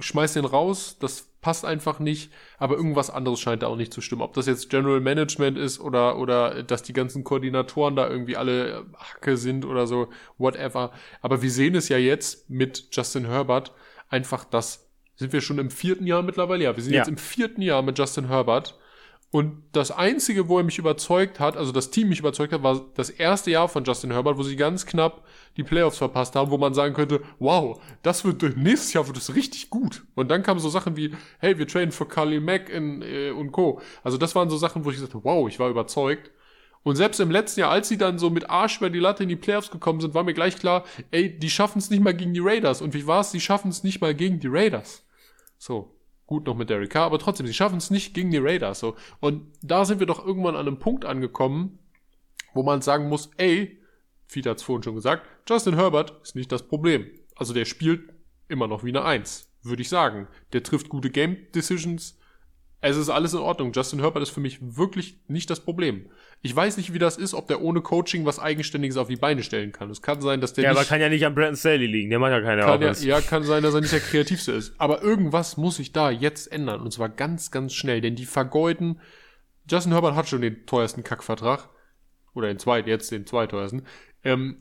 schmeiß 0.00 0.34
den 0.34 0.44
raus, 0.44 0.96
das 1.00 1.28
passt 1.40 1.64
einfach 1.64 1.98
nicht, 1.98 2.32
aber 2.58 2.76
irgendwas 2.76 3.10
anderes 3.10 3.38
scheint 3.40 3.62
da 3.62 3.66
auch 3.66 3.76
nicht 3.76 3.92
zu 3.92 4.00
stimmen. 4.00 4.22
Ob 4.22 4.32
das 4.32 4.46
jetzt 4.46 4.70
General 4.70 5.00
Management 5.00 5.58
ist 5.58 5.78
oder, 5.78 6.18
oder 6.18 6.62
dass 6.62 6.82
die 6.82 6.94
ganzen 6.94 7.22
Koordinatoren 7.22 7.96
da 7.96 8.08
irgendwie 8.08 8.36
alle 8.36 8.86
Hacke 8.96 9.36
sind 9.36 9.64
oder 9.64 9.86
so, 9.86 10.08
whatever. 10.38 10.92
Aber 11.20 11.42
wir 11.42 11.50
sehen 11.50 11.74
es 11.74 11.88
ja 11.88 11.98
jetzt 11.98 12.48
mit 12.48 12.88
Justin 12.92 13.26
Herbert 13.26 13.72
einfach, 14.08 14.44
dass, 14.44 14.88
sind 15.16 15.32
wir 15.32 15.40
schon 15.42 15.58
im 15.58 15.70
vierten 15.70 16.06
Jahr 16.06 16.22
mittlerweile? 16.22 16.64
Ja, 16.64 16.76
wir 16.76 16.82
sind 16.82 16.94
Ja. 16.94 17.00
jetzt 17.00 17.08
im 17.08 17.18
vierten 17.18 17.60
Jahr 17.62 17.82
mit 17.82 17.98
Justin 17.98 18.28
Herbert. 18.28 18.78
Und 19.34 19.64
das 19.72 19.90
Einzige, 19.90 20.48
wo 20.48 20.58
er 20.58 20.62
mich 20.62 20.78
überzeugt 20.78 21.40
hat, 21.40 21.56
also 21.56 21.72
das 21.72 21.90
Team 21.90 22.08
mich 22.08 22.20
überzeugt 22.20 22.52
hat, 22.52 22.62
war 22.62 22.82
das 22.94 23.10
erste 23.10 23.50
Jahr 23.50 23.68
von 23.68 23.82
Justin 23.82 24.12
Herbert, 24.12 24.38
wo 24.38 24.44
sie 24.44 24.54
ganz 24.54 24.86
knapp 24.86 25.26
die 25.56 25.64
Playoffs 25.64 25.98
verpasst 25.98 26.36
haben, 26.36 26.52
wo 26.52 26.56
man 26.56 26.72
sagen 26.72 26.94
könnte, 26.94 27.20
wow, 27.40 27.82
das 28.04 28.24
wird 28.24 28.56
nächstes 28.56 28.92
Jahr 28.92 29.08
wird 29.08 29.16
es 29.16 29.34
richtig 29.34 29.70
gut. 29.70 30.04
Und 30.14 30.30
dann 30.30 30.44
kamen 30.44 30.60
so 30.60 30.68
Sachen 30.68 30.96
wie, 30.96 31.16
hey, 31.40 31.58
wir 31.58 31.66
trainen 31.66 31.90
für 31.90 32.06
Khalil 32.06 32.40
Mack 32.40 32.68
in, 32.68 33.02
äh, 33.02 33.32
und 33.32 33.50
Co. 33.50 33.80
Also 34.04 34.18
das 34.18 34.36
waren 34.36 34.48
so 34.50 34.56
Sachen, 34.56 34.84
wo 34.84 34.90
ich 34.90 34.96
gesagt 34.98 35.14
habe, 35.14 35.24
wow, 35.24 35.48
ich 35.48 35.58
war 35.58 35.68
überzeugt. 35.68 36.30
Und 36.84 36.94
selbst 36.94 37.18
im 37.18 37.32
letzten 37.32 37.58
Jahr, 37.58 37.70
als 37.72 37.88
sie 37.88 37.98
dann 37.98 38.20
so 38.20 38.30
mit 38.30 38.48
Arsch 38.48 38.76
über 38.76 38.88
die 38.88 39.00
Latte 39.00 39.24
in 39.24 39.28
die 39.28 39.34
Playoffs 39.34 39.72
gekommen 39.72 40.00
sind, 40.00 40.14
war 40.14 40.22
mir 40.22 40.34
gleich 40.34 40.56
klar, 40.60 40.84
ey, 41.10 41.36
die 41.36 41.50
schaffen 41.50 41.80
es 41.80 41.90
nicht 41.90 42.04
mal 42.04 42.14
gegen 42.14 42.34
die 42.34 42.40
Raiders. 42.40 42.80
Und 42.80 42.94
wie 42.94 43.08
war's? 43.08 43.32
Sie 43.32 43.40
schaffen 43.40 43.72
es 43.72 43.82
nicht 43.82 44.00
mal 44.00 44.14
gegen 44.14 44.38
die 44.38 44.46
Raiders. 44.48 45.04
So. 45.58 45.93
Gut 46.26 46.46
noch 46.46 46.56
mit 46.56 46.70
Derek 46.70 46.90
Carr, 46.90 47.06
aber 47.06 47.18
trotzdem, 47.18 47.46
sie 47.46 47.54
schaffen 47.54 47.78
es 47.78 47.90
nicht 47.90 48.14
gegen 48.14 48.30
die 48.30 48.38
Raiders. 48.38 48.80
So. 48.80 48.96
Und 49.20 49.52
da 49.62 49.84
sind 49.84 50.00
wir 50.00 50.06
doch 50.06 50.24
irgendwann 50.24 50.56
an 50.56 50.66
einem 50.66 50.78
Punkt 50.78 51.04
angekommen, 51.04 51.78
wo 52.54 52.62
man 52.62 52.80
sagen 52.80 53.08
muss, 53.08 53.30
ey, 53.36 53.78
Fiete 54.26 54.50
hat 54.50 54.58
es 54.58 54.62
vorhin 54.62 54.82
schon 54.82 54.94
gesagt, 54.94 55.26
Justin 55.48 55.74
Herbert 55.74 56.14
ist 56.22 56.34
nicht 56.34 56.50
das 56.50 56.66
Problem. 56.66 57.06
Also 57.36 57.52
der 57.52 57.66
spielt 57.66 58.12
immer 58.48 58.66
noch 58.66 58.84
wie 58.84 58.90
eine 58.90 59.04
Eins, 59.04 59.50
würde 59.62 59.82
ich 59.82 59.88
sagen. 59.88 60.28
Der 60.52 60.62
trifft 60.62 60.88
gute 60.88 61.10
Game 61.10 61.36
Decisions. 61.54 62.18
Es 62.86 62.98
ist 62.98 63.08
alles 63.08 63.32
in 63.32 63.38
Ordnung. 63.38 63.72
Justin 63.72 64.00
Herbert 64.00 64.22
ist 64.22 64.28
für 64.28 64.40
mich 64.40 64.58
wirklich 64.60 65.18
nicht 65.26 65.48
das 65.48 65.60
Problem. 65.60 66.10
Ich 66.42 66.54
weiß 66.54 66.76
nicht, 66.76 66.92
wie 66.92 66.98
das 66.98 67.16
ist, 67.16 67.32
ob 67.32 67.48
der 67.48 67.62
ohne 67.62 67.80
Coaching 67.80 68.26
was 68.26 68.38
Eigenständiges 68.38 68.98
auf 68.98 69.08
die 69.08 69.16
Beine 69.16 69.42
stellen 69.42 69.72
kann. 69.72 69.88
Es 69.88 70.02
kann 70.02 70.20
sein, 70.20 70.42
dass 70.42 70.52
der 70.52 70.64
Ja, 70.64 70.70
nicht 70.70 70.78
aber 70.78 70.86
kann 70.86 71.00
ja 71.00 71.08
nicht 71.08 71.24
an 71.24 71.34
Brandon 71.34 71.56
Staley 71.56 71.86
liegen, 71.86 72.10
der 72.10 72.18
macht 72.18 72.32
ja 72.32 72.42
keine 72.42 72.60
kann 72.60 72.82
ja, 72.82 72.92
ja, 72.92 73.20
kann 73.22 73.42
sein, 73.42 73.62
dass 73.62 73.72
er 73.72 73.80
nicht 73.80 73.94
der 73.94 74.00
kreativste 74.00 74.52
ist. 74.52 74.74
Aber 74.76 75.02
irgendwas 75.02 75.56
muss 75.56 75.76
sich 75.76 75.92
da 75.92 76.10
jetzt 76.10 76.52
ändern. 76.52 76.82
Und 76.82 76.92
zwar 76.92 77.08
ganz, 77.08 77.50
ganz 77.50 77.72
schnell. 77.72 78.02
Denn 78.02 78.16
die 78.16 78.26
vergeuden. 78.26 79.00
Justin 79.66 79.92
Herbert 79.92 80.14
hat 80.14 80.28
schon 80.28 80.42
den 80.42 80.66
teuersten 80.66 81.02
Kackvertrag. 81.02 81.70
Oder 82.34 82.48
den 82.48 82.58
zweiten, 82.58 82.90
jetzt 82.90 83.10
den 83.10 83.24
zweiteuersten. 83.26 83.86
Ähm, 84.24 84.58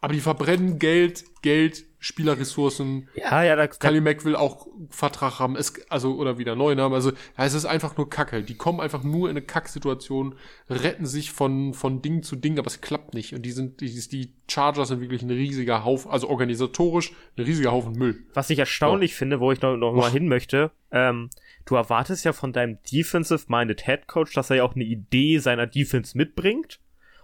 aber 0.00 0.12
die 0.12 0.20
verbrennen 0.20 0.78
Geld, 0.78 1.24
Geld, 1.42 1.84
Spielerressourcen. 2.00 3.08
Ja, 3.16 3.42
ja, 3.42 3.56
da, 3.56 3.66
Kali 3.66 4.00
Mack 4.00 4.24
will 4.24 4.36
auch 4.36 4.68
Vertrag 4.88 5.40
haben, 5.40 5.56
es, 5.56 5.74
also, 5.90 6.14
oder 6.14 6.38
wieder 6.38 6.54
neuen 6.54 6.80
haben. 6.80 6.94
Also, 6.94 7.10
ja, 7.10 7.44
es 7.44 7.54
ist 7.54 7.64
einfach 7.64 7.96
nur 7.96 8.08
Kacke. 8.08 8.42
Die 8.42 8.56
kommen 8.56 8.80
einfach 8.80 9.02
nur 9.02 9.28
in 9.28 9.36
eine 9.36 9.44
Kacksituation, 9.44 10.36
retten 10.70 11.06
sich 11.06 11.32
von, 11.32 11.74
von 11.74 12.00
Ding 12.00 12.22
zu 12.22 12.36
Ding, 12.36 12.58
aber 12.58 12.68
es 12.68 12.80
klappt 12.80 13.14
nicht. 13.14 13.34
Und 13.34 13.42
die 13.42 13.50
sind, 13.50 13.80
die, 13.80 13.88
die 14.08 14.32
Chargers 14.48 14.88
sind 14.88 15.00
wirklich 15.00 15.22
ein 15.22 15.30
riesiger 15.30 15.84
Haufen, 15.84 16.12
also 16.12 16.28
organisatorisch 16.28 17.12
ein 17.36 17.44
riesiger 17.44 17.72
Haufen 17.72 17.94
Müll. 17.94 18.24
Was 18.32 18.50
ich 18.50 18.60
erstaunlich 18.60 19.14
finde, 19.14 19.40
wo 19.40 19.50
ich 19.50 19.60
noch, 19.60 19.76
noch 19.76 19.92
mal 19.92 20.10
hin 20.10 20.28
möchte, 20.28 20.70
ähm, 20.92 21.30
du 21.64 21.74
erwartest 21.74 22.24
ja 22.24 22.32
von 22.32 22.52
deinem 22.52 22.78
Defensive-Minded 22.92 23.84
Head 23.84 24.06
Coach, 24.06 24.34
dass 24.34 24.50
er 24.50 24.56
ja 24.56 24.62
auch 24.62 24.76
eine 24.76 24.84
Idee 24.84 25.38
seiner 25.38 25.66
Defense 25.66 26.16
mitbringt 26.16 26.78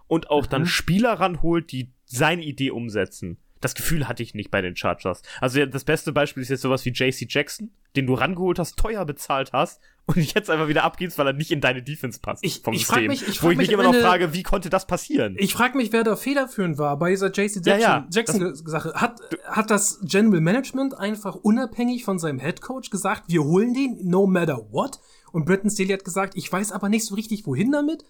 und 0.08 0.30
auch 0.30 0.46
dann 0.46 0.66
Spieler 0.66 1.14
ranholt, 1.14 1.72
die 1.72 1.93
seine 2.06 2.42
Idee 2.44 2.70
umsetzen. 2.70 3.38
Das 3.60 3.74
Gefühl 3.74 4.06
hatte 4.08 4.22
ich 4.22 4.34
nicht 4.34 4.50
bei 4.50 4.60
den 4.60 4.76
Chargers. 4.76 5.22
Also 5.40 5.58
ja, 5.60 5.64
das 5.64 5.84
beste 5.84 6.12
Beispiel 6.12 6.42
ist 6.42 6.50
jetzt 6.50 6.60
sowas 6.60 6.84
wie 6.84 6.90
JC 6.90 7.26
Jackson, 7.26 7.70
den 7.96 8.06
du 8.06 8.12
rangeholt 8.12 8.58
hast, 8.58 8.76
teuer 8.76 9.06
bezahlt 9.06 9.54
hast 9.54 9.80
und 10.04 10.16
jetzt 10.34 10.50
einfach 10.50 10.68
wieder 10.68 10.84
abgibst, 10.84 11.16
weil 11.16 11.28
er 11.28 11.32
nicht 11.32 11.50
in 11.50 11.62
deine 11.62 11.82
Defense 11.82 12.20
passt 12.20 12.44
Ich- 12.44 12.60
vom 12.62 12.74
ich 12.74 12.86
System. 12.86 13.06
mich- 13.06 13.26
ich 13.26 13.42
wo 13.42 13.50
ich 13.50 13.56
mich 13.56 13.72
immer 13.72 13.84
noch 13.84 13.94
frage, 13.94 14.34
wie 14.34 14.42
konnte 14.42 14.68
das 14.68 14.86
passieren? 14.86 15.36
Ich 15.38 15.54
frage 15.54 15.78
mich, 15.78 15.94
wer 15.94 16.04
da 16.04 16.14
federführend 16.14 16.76
war 16.76 16.98
bei 16.98 17.08
dieser 17.08 17.28
JC 17.32 17.62
Ja, 17.64 17.78
Jackson, 17.78 17.80
ja, 17.80 18.06
Jackson-Sache. 18.10 18.92
Hat, 18.96 19.18
hat 19.46 19.70
das 19.70 19.98
General 20.02 20.42
Management 20.42 20.98
einfach 20.98 21.34
unabhängig 21.36 22.04
von 22.04 22.18
seinem 22.18 22.40
Head 22.40 22.60
Coach 22.60 22.90
gesagt, 22.90 23.24
wir 23.28 23.44
holen 23.44 23.72
den 23.72 23.98
no 24.02 24.26
matter 24.26 24.58
what? 24.72 25.00
Und 25.32 25.46
Bretton 25.46 25.70
Staley 25.70 25.88
hat 25.88 26.04
gesagt, 26.04 26.34
ich 26.36 26.52
weiß 26.52 26.70
aber 26.70 26.90
nicht 26.90 27.06
so 27.06 27.14
richtig, 27.14 27.46
wohin 27.46 27.72
damit. 27.72 28.04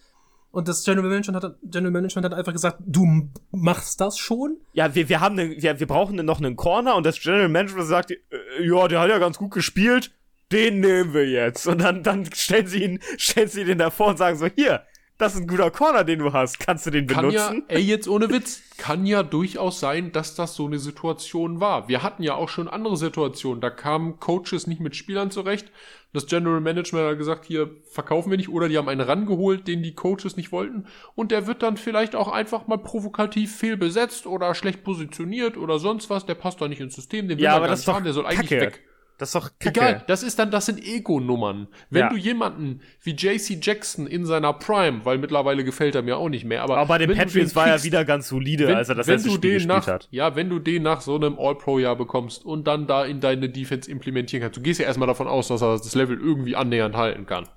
Und 0.54 0.68
das 0.68 0.84
General 0.84 1.08
Management 1.08 1.42
hat, 1.42 1.56
General 1.64 1.90
Management 1.90 2.24
hat 2.26 2.32
einfach 2.32 2.52
gesagt, 2.52 2.78
du 2.86 3.28
machst 3.50 4.00
das 4.00 4.16
schon. 4.16 4.58
Ja, 4.72 4.94
wir, 4.94 5.08
wir 5.08 5.20
haben 5.20 5.34
ne, 5.34 5.56
wir, 5.58 5.80
wir 5.80 5.86
brauchen 5.88 6.14
noch 6.24 6.38
einen 6.38 6.54
Corner 6.54 6.94
und 6.94 7.04
das 7.04 7.20
General 7.20 7.48
Management 7.48 7.88
sagt, 7.88 8.12
äh, 8.12 8.18
ja, 8.60 8.86
der 8.86 9.00
hat 9.00 9.10
ja 9.10 9.18
ganz 9.18 9.36
gut 9.36 9.50
gespielt, 9.50 10.12
den 10.52 10.78
nehmen 10.78 11.12
wir 11.12 11.28
jetzt. 11.28 11.66
Und 11.66 11.80
dann, 11.80 12.04
dann 12.04 12.32
stellen 12.32 12.68
sie 12.68 12.84
ihn, 12.84 13.00
stellen 13.18 13.48
sie 13.48 13.64
den 13.64 13.78
davor 13.78 14.06
und 14.08 14.16
sagen 14.16 14.38
so, 14.38 14.46
hier, 14.46 14.84
das 15.18 15.34
ist 15.34 15.40
ein 15.40 15.48
guter 15.48 15.72
Corner, 15.72 16.04
den 16.04 16.20
du 16.20 16.32
hast. 16.32 16.60
Kannst 16.60 16.86
du 16.86 16.90
den 16.90 17.08
Kann 17.08 17.30
ja, 17.32 17.48
benutzen? 17.48 17.68
ey, 17.68 17.82
jetzt 17.82 18.06
ohne 18.06 18.30
Witz, 18.30 18.62
kann 18.76 19.06
ja 19.06 19.24
durchaus 19.24 19.80
sein, 19.80 20.12
dass 20.12 20.36
das 20.36 20.54
so 20.54 20.66
eine 20.66 20.78
Situation 20.78 21.58
war. 21.58 21.88
Wir 21.88 22.04
hatten 22.04 22.22
ja 22.22 22.34
auch 22.36 22.48
schon 22.48 22.68
andere 22.68 22.96
Situationen. 22.96 23.60
Da 23.60 23.70
kamen 23.70 24.20
Coaches 24.20 24.68
nicht 24.68 24.80
mit 24.80 24.94
Spielern 24.94 25.32
zurecht. 25.32 25.72
Das 26.14 26.26
General 26.26 26.60
Management 26.60 27.10
hat 27.10 27.18
gesagt, 27.18 27.44
hier 27.44 27.70
verkaufen 27.90 28.30
wir 28.30 28.36
nicht. 28.36 28.48
Oder 28.48 28.68
die 28.68 28.78
haben 28.78 28.88
einen 28.88 29.00
rangeholt, 29.00 29.66
den 29.66 29.82
die 29.82 29.94
Coaches 29.94 30.36
nicht 30.36 30.52
wollten. 30.52 30.86
Und 31.16 31.32
der 31.32 31.48
wird 31.48 31.62
dann 31.62 31.76
vielleicht 31.76 32.14
auch 32.14 32.28
einfach 32.28 32.68
mal 32.68 32.78
provokativ 32.78 33.54
fehlbesetzt 33.54 34.24
oder 34.26 34.54
schlecht 34.54 34.84
positioniert 34.84 35.56
oder 35.56 35.80
sonst 35.80 36.08
was. 36.10 36.24
Der 36.24 36.36
passt 36.36 36.60
doch 36.60 36.68
nicht 36.68 36.80
ins 36.80 36.94
System. 36.94 37.26
Den 37.28 37.38
will 37.38 37.44
Ja, 37.44 37.56
aber 37.56 37.66
gar 37.66 37.70
das 37.70 37.80
nicht 37.80 37.94
haben. 37.94 38.04
Der 38.04 38.12
soll 38.12 38.26
eigentlich 38.26 38.48
Kacke. 38.48 38.60
weg. 38.60 38.82
Das 39.16 39.28
ist 39.28 39.34
doch 39.36 39.50
kacke. 39.60 39.80
Egal, 39.80 40.04
das 40.08 40.24
ist 40.24 40.38
dann, 40.40 40.50
das 40.50 40.66
sind 40.66 40.82
Ego-Nummern. 40.84 41.68
Wenn 41.88 42.00
Ja. 42.00 42.08
du 42.08 42.16
jemanden 42.16 42.80
wie 43.02 43.12
JC 43.12 43.58
Jackson 43.62 44.08
in 44.08 44.26
seiner 44.26 44.52
Prime, 44.52 45.04
weil 45.04 45.18
mittlerweile 45.18 45.62
gefällt 45.62 45.94
er 45.94 46.02
mir 46.02 46.16
auch 46.16 46.28
nicht 46.28 46.44
mehr, 46.44 46.62
aber, 46.62 46.78
Aber 46.78 46.88
bei 46.88 46.98
den 46.98 47.16
Patriots 47.16 47.50
den 47.52 47.56
war 47.56 47.68
er 47.68 47.84
wieder 47.84 48.04
ganz 48.04 48.28
solide, 48.28 48.66
wenn, 48.66 48.74
als 48.74 48.88
er 48.88 48.96
das 48.96 49.06
letzte 49.06 49.28
du 49.28 49.34
Spiel 49.36 49.52
gespielt 49.54 49.68
nach, 49.68 49.86
hat. 49.86 50.08
Ja, 50.10 50.34
wenn 50.34 50.48
du 50.50 50.58
den 50.58 50.82
nach 50.82 51.00
so 51.00 51.14
einem 51.14 51.38
All-Pro-Jahr 51.38 51.94
bekommst 51.94 52.44
und 52.44 52.66
dann 52.66 52.88
da 52.88 53.04
in 53.04 53.20
deine 53.20 53.48
Defense 53.48 53.88
implementieren 53.88 54.42
kannst, 54.42 54.56
du 54.56 54.62
gehst 54.62 54.80
ja 54.80 54.86
erstmal 54.86 55.06
davon 55.06 55.28
aus, 55.28 55.46
dass 55.46 55.62
er 55.62 55.74
das 55.78 55.94
Level 55.94 56.18
irgendwie 56.18 56.56
annähernd 56.56 56.96
halten 56.96 57.24
kann. 57.26 57.48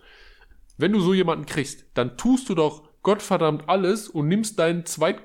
Wenn 0.78 0.92
du 0.92 1.00
so 1.00 1.16
jemanden 1.16 1.48
kriegst, 1.48 1.86
dann 1.96 2.18
tust 2.18 2.50
du 2.50 2.54
doch 2.56 2.84
Gottverdammt 3.02 3.68
alles 3.68 4.10
und 4.10 4.28
nimmst 4.28 4.60
deinen 4.60 4.86
Zweit, 4.86 5.18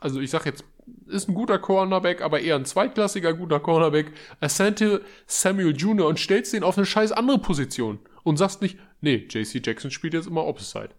also 0.00 0.20
ich 0.20 0.28
sag 0.30 0.44
jetzt, 0.44 0.64
ist 1.06 1.28
ein 1.28 1.34
guter 1.34 1.58
Cornerback, 1.58 2.20
aber 2.22 2.40
eher 2.40 2.56
ein 2.56 2.64
zweitklassiger 2.64 3.32
guter 3.34 3.60
Cornerback, 3.60 4.12
Asante 4.40 5.02
Samuel 5.26 5.74
Jr. 5.76 6.06
und 6.06 6.18
stellst 6.18 6.52
den 6.52 6.62
auf 6.64 6.76
eine 6.76 6.86
scheiß 6.86 7.12
andere 7.12 7.38
Position 7.38 7.98
und 8.24 8.36
sagst 8.36 8.60
nicht, 8.62 8.78
nee, 9.00 9.26
JC 9.28 9.64
Jackson 9.64 9.90
spielt 9.90 10.14
jetzt 10.14 10.26
immer 10.26 10.44
Opposite. 10.46 10.90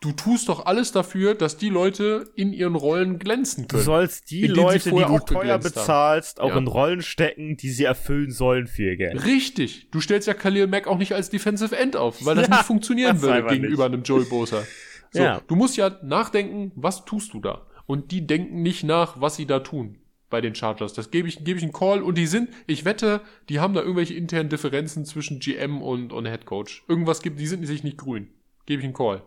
Du 0.00 0.10
tust 0.10 0.48
doch 0.48 0.66
alles 0.66 0.90
dafür, 0.90 1.34
dass 1.36 1.58
die 1.58 1.68
Leute 1.68 2.24
in 2.34 2.52
ihren 2.52 2.74
Rollen 2.74 3.20
glänzen 3.20 3.68
Du 3.68 3.76
können. 3.76 3.84
sollst 3.84 4.32
die 4.32 4.48
Leute, 4.48 4.90
die 4.90 4.96
du 4.96 5.18
teuer 5.20 5.20
geglänzt 5.20 5.50
haben. 5.50 5.62
bezahlst, 5.62 6.40
auch 6.40 6.48
Ja. 6.50 6.58
in 6.58 6.66
Rollen 6.66 7.02
stecken, 7.02 7.56
die 7.56 7.70
sie 7.70 7.84
erfüllen 7.84 8.32
sollen 8.32 8.66
für 8.66 8.82
ihr 8.82 8.96
Geld. 8.96 9.24
Richtig. 9.24 9.90
Du 9.92 10.00
stellst 10.00 10.26
ja 10.26 10.34
Khalil 10.34 10.66
Mack 10.66 10.88
auch 10.88 10.98
nicht 10.98 11.12
als 11.14 11.30
Defensive 11.30 11.76
End 11.76 11.94
auf, 11.94 12.24
weil 12.24 12.34
das 12.34 12.48
Ja, 12.48 12.56
nicht 12.56 12.64
funktionieren 12.66 13.22
würde 13.22 13.46
gegenüber 13.46 13.84
einem 13.84 14.02
Joel 14.02 14.24
Bosa. 14.24 14.64
So, 15.12 15.22
Ja. 15.22 15.40
du 15.46 15.54
musst 15.54 15.76
ja 15.76 15.96
nachdenken, 16.02 16.72
was 16.74 17.04
tust 17.04 17.32
du 17.32 17.38
da? 17.40 17.64
Und 17.86 18.10
die 18.10 18.26
denken 18.26 18.62
nicht 18.62 18.84
nach, 18.84 19.20
was 19.20 19.36
sie 19.36 19.46
da 19.46 19.60
tun 19.60 19.98
bei 20.30 20.40
den 20.40 20.54
Chargers. 20.54 20.94
Das 20.94 21.10
gebe 21.10 21.28
ich, 21.28 21.44
gebe 21.44 21.58
ich 21.58 21.62
einen 21.62 21.72
Call 21.72 22.02
und 22.02 22.16
die 22.16 22.26
sind, 22.26 22.48
ich 22.66 22.84
wette, 22.84 23.20
die 23.48 23.60
haben 23.60 23.74
da 23.74 23.82
irgendwelche 23.82 24.14
internen 24.14 24.48
Differenzen 24.48 25.04
zwischen 25.04 25.40
GM 25.40 25.82
und, 25.82 26.12
und 26.12 26.26
Head 26.26 26.46
Coach. 26.46 26.84
Irgendwas 26.88 27.22
gibt, 27.22 27.38
die 27.38 27.46
sind 27.46 27.64
sich 27.66 27.84
nicht 27.84 27.98
grün. 27.98 28.28
Gebe 28.66 28.80
ich 28.80 28.84
einen 28.84 28.94
Call. 28.94 29.22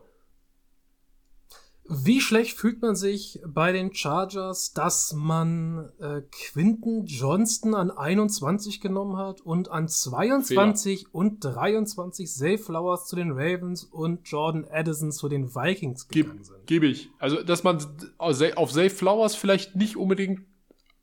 Wie 1.87 2.19
schlecht 2.19 2.57
fühlt 2.57 2.81
man 2.81 2.95
sich 2.95 3.39
bei 3.45 3.71
den 3.71 3.93
Chargers, 3.93 4.73
dass 4.73 5.13
man 5.13 5.91
äh, 5.99 6.21
Quinton 6.31 7.05
Johnston 7.05 7.75
an 7.75 7.91
21 7.91 8.81
genommen 8.81 9.17
hat 9.17 9.41
und 9.41 9.69
an 9.69 9.87
22 9.87 11.13
und 11.13 11.41
23 11.43 12.27
Zay 12.27 12.57
Flowers 12.57 13.05
zu 13.05 13.15
den 13.15 13.31
Ravens 13.31 13.83
und 13.83 14.27
Jordan 14.27 14.65
Addison 14.71 15.11
zu 15.11 15.29
den 15.29 15.53
Vikings 15.53 16.07
Gebe 16.07 16.29
gegangen 16.29 16.43
sind? 16.43 16.65
geb 16.65 16.81
ich. 16.81 17.09
Also, 17.19 17.43
dass 17.43 17.63
man 17.63 17.77
auf 18.17 18.71
Safe 18.71 18.89
Flowers 18.89 19.35
vielleicht 19.35 19.75
nicht 19.75 19.95
unbedingt 19.95 20.41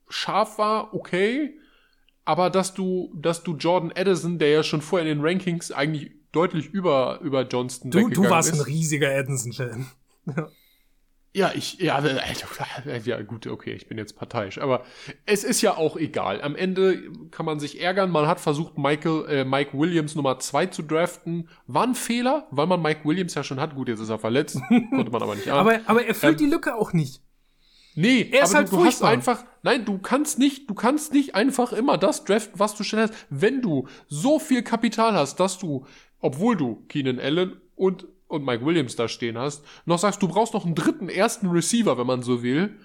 scharf 0.09 0.57
war, 0.57 0.93
okay. 0.93 1.57
Aber 2.25 2.49
dass 2.49 2.73
du, 2.73 3.13
dass 3.15 3.43
du 3.43 3.55
Jordan 3.55 3.93
Addison, 3.95 4.37
der 4.37 4.49
ja 4.49 4.63
schon 4.63 4.81
vorher 4.81 5.09
in 5.09 5.17
den 5.17 5.25
Rankings 5.25 5.71
eigentlich 5.71 6.11
deutlich 6.33 6.67
über, 6.67 7.19
über 7.21 7.43
Johnston 7.47 7.89
Du, 7.89 7.99
du 7.99 8.05
weggegangen 8.05 8.31
warst 8.31 8.51
ist. 8.51 8.59
ein 8.59 8.65
riesiger 8.65 9.09
Addison-Fan. 9.17 9.85
Ja, 10.25 10.47
ich, 11.55 11.79
ja, 11.79 11.95
Alter, 11.95 12.97
ja, 13.05 13.21
gut, 13.21 13.47
okay, 13.47 13.73
ich 13.73 13.87
bin 13.87 13.97
jetzt 13.97 14.15
parteiisch, 14.15 14.59
aber 14.59 14.83
es 15.25 15.43
ist 15.43 15.61
ja 15.61 15.75
auch 15.77 15.97
egal. 15.97 16.41
Am 16.41 16.55
Ende 16.55 17.01
kann 17.31 17.45
man 17.45 17.59
sich 17.59 17.81
ärgern. 17.81 18.11
Man 18.11 18.27
hat 18.27 18.39
versucht, 18.39 18.77
Michael, 18.77 19.25
äh, 19.27 19.43
Mike 19.43 19.77
Williams 19.77 20.15
Nummer 20.15 20.37
zwei 20.39 20.67
zu 20.67 20.83
draften. 20.83 21.49
War 21.65 21.87
ein 21.87 21.95
Fehler, 21.95 22.47
weil 22.51 22.67
man 22.67 22.81
Mike 22.81 23.01
Williams 23.03 23.33
ja 23.33 23.43
schon 23.43 23.59
hat. 23.59 23.73
Gut, 23.75 23.87
jetzt 23.87 23.99
ist 23.99 24.09
er 24.09 24.19
verletzt, 24.19 24.59
konnte 24.91 25.11
man 25.11 25.23
aber 25.23 25.35
nicht 25.35 25.49
ahnen. 25.49 25.59
aber, 25.59 25.79
aber 25.87 26.05
er 26.05 26.13
füllt 26.13 26.39
Ähm, 26.39 26.47
die 26.47 26.51
Lücke 26.53 26.75
auch 26.75 26.93
nicht. 26.93 27.21
Nee, 27.95 28.27
Er 28.31 28.43
ist 28.43 28.55
halt 28.55 28.71
du, 28.71 28.77
du 28.77 28.85
hast 28.85 29.03
einfach, 29.03 29.43
nein, 29.61 29.85
du 29.85 29.99
kannst 29.99 30.39
nicht, 30.39 30.67
du 30.69 30.73
kannst 30.73 31.13
nicht 31.13 31.35
einfach 31.35 31.73
immer 31.73 31.97
das 31.97 32.23
draften, 32.25 32.59
was 32.59 32.75
du 32.75 32.83
schnell 32.83 33.03
hast. 33.03 33.13
Wenn 33.29 33.61
du 33.61 33.87
so 34.07 34.39
viel 34.39 34.63
Kapital 34.63 35.13
hast, 35.13 35.39
dass 35.39 35.59
du, 35.59 35.85
obwohl 36.19 36.57
du 36.57 36.83
Keenan 36.87 37.19
Allen 37.19 37.61
und, 37.75 38.07
und 38.33 38.45
Mike 38.45 38.65
Williams 38.65 38.95
da 38.95 39.07
stehen 39.07 39.37
hast, 39.37 39.63
noch 39.85 39.99
sagst, 39.99 40.21
du 40.21 40.27
brauchst 40.27 40.53
noch 40.53 40.65
einen 40.65 40.75
dritten, 40.75 41.09
ersten 41.09 41.47
Receiver, 41.47 41.97
wenn 41.97 42.07
man 42.07 42.21
so 42.21 42.43
will, 42.43 42.75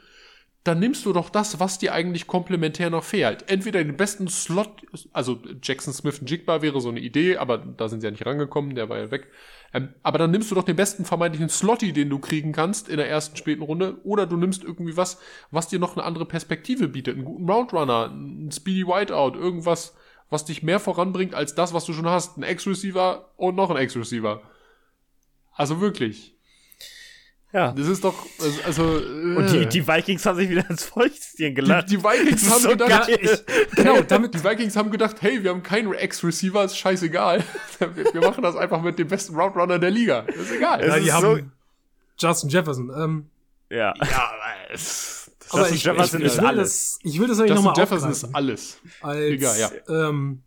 dann 0.65 0.81
nimmst 0.81 1.07
du 1.07 1.13
doch 1.13 1.31
das, 1.31 1.61
was 1.61 1.79
dir 1.79 1.95
eigentlich 1.95 2.27
komplementär 2.27 2.91
noch 2.91 3.05
fehlt. 3.05 3.49
Entweder 3.49 3.83
den 3.83 3.97
besten 3.97 4.29
Slot, 4.29 4.83
also 5.13 5.41
Jackson 5.63 5.95
Smith 5.95 6.19
und 6.21 6.31
Jigba 6.31 6.61
wäre 6.61 6.81
so 6.81 6.91
eine 6.91 7.01
Idee, 7.01 7.39
aber 7.39 7.59
da 7.59 7.89
sind 7.89 8.01
sie 8.01 8.07
ja 8.07 8.11
nicht 8.11 8.27
rangekommen, 8.27 8.75
der 8.75 8.89
war 8.89 8.99
ja 8.99 9.11
weg. 9.11 9.29
Ähm, 9.73 9.95
aber 10.03 10.19
dann 10.19 10.31
nimmst 10.31 10.51
du 10.51 10.55
doch 10.55 10.65
den 10.65 10.77
besten 10.77 11.05
vermeintlichen 11.05 11.49
Slotty, 11.49 11.93
den 11.93 12.11
du 12.11 12.19
kriegen 12.19 12.53
kannst 12.53 12.89
in 12.89 12.99
der 12.99 13.09
ersten 13.09 13.37
späten 13.37 13.63
Runde, 13.63 13.99
oder 14.05 14.27
du 14.27 14.37
nimmst 14.37 14.63
irgendwie 14.63 14.97
was, 14.97 15.19
was 15.51 15.69
dir 15.69 15.79
noch 15.79 15.97
eine 15.97 16.05
andere 16.05 16.27
Perspektive 16.27 16.89
bietet, 16.89 17.17
einen 17.17 17.25
guten 17.25 17.49
Roundrunner, 17.49 18.11
einen 18.11 18.51
Speedy 18.53 18.87
Whiteout, 18.87 19.39
irgendwas, 19.39 19.95
was 20.29 20.45
dich 20.45 20.63
mehr 20.63 20.81
voranbringt 20.81 21.35
als 21.35 21.55
das, 21.55 21.73
was 21.73 21.87
du 21.87 21.93
schon 21.93 22.09
hast, 22.09 22.37
ein 22.37 22.43
Ex-Receiver 22.43 23.31
und 23.37 23.57
noch 23.57 23.71
ein 23.71 23.77
Ex-Receiver. 23.77 24.43
Also 25.59 25.81
wirklich. 25.83 26.35
Ja. 27.53 27.73
Das 27.73 27.87
ist 27.87 28.05
doch, 28.05 28.15
also, 28.41 28.63
also 28.65 28.83
Und 29.39 29.47
die, 29.51 29.67
die 29.67 29.89
Vikings 29.89 30.25
haben 30.27 30.37
sich 30.37 30.51
wieder 30.51 30.69
ins 30.69 30.85
Fäustchen 30.85 31.19
die, 31.39 31.55
gelacht. 31.55 31.91
die 31.91 31.99
Vikings 32.03 32.43
Das 32.43 32.43
ist 32.43 32.51
haben 32.53 32.61
so 32.63 32.69
gedacht, 32.71 33.09
geil. 33.09 33.19
ich, 33.23 33.75
genau, 33.77 34.03
damit 34.03 34.35
die 34.35 34.45
Vikings 34.45 34.77
haben 34.77 34.91
gedacht, 34.91 35.17
hey, 35.21 35.43
wir 35.43 35.51
haben 35.51 35.63
keinen 35.63 35.93
Ex-Receiver, 35.95 36.65
ist 36.65 36.77
scheißegal. 36.77 37.43
Wir, 37.79 38.13
wir 38.15 38.21
machen 38.21 38.43
das 38.43 38.55
einfach 38.57 38.83
mit 38.83 38.99
dem 38.99 39.09
besten 39.09 39.35
Route 39.35 39.59
Runner 39.59 39.79
der 39.79 39.91
Liga. 39.91 40.21
Ist 40.21 40.53
egal. 40.53 40.81
Es 40.81 40.89
Ja, 40.89 40.95
ist 40.97 41.05
die 41.05 41.11
so- 41.11 41.15
haben 41.17 41.53
Justin 42.19 42.51
Jefferson. 42.51 42.91
Ähm, 42.95 43.27
Ja. 43.71 43.95
ja, 43.97 44.31
aber 44.31 44.73
es, 44.73 45.31
aber 45.49 45.61
Justin 45.61 45.77
ich, 45.77 45.85
Jefferson 45.85 46.21
ich, 46.21 46.27
ist 46.27 46.35
ich 46.35 46.41
will 46.41 46.47
alles. 46.49 46.99
Das, 47.03 47.11
ich 47.13 47.19
will 47.21 47.29
das 47.29 47.39
eigentlich 47.39 47.51
Justin 47.51 47.65
nochmal 47.65 47.79
Jefferson 47.83 48.11
aufgreifen. 48.11 48.29
ist 48.29 48.35
alles. 48.35 48.79
als, 49.01 49.19
Egal, 49.21 49.59
ja. 49.89 50.09
ähm, 50.09 50.43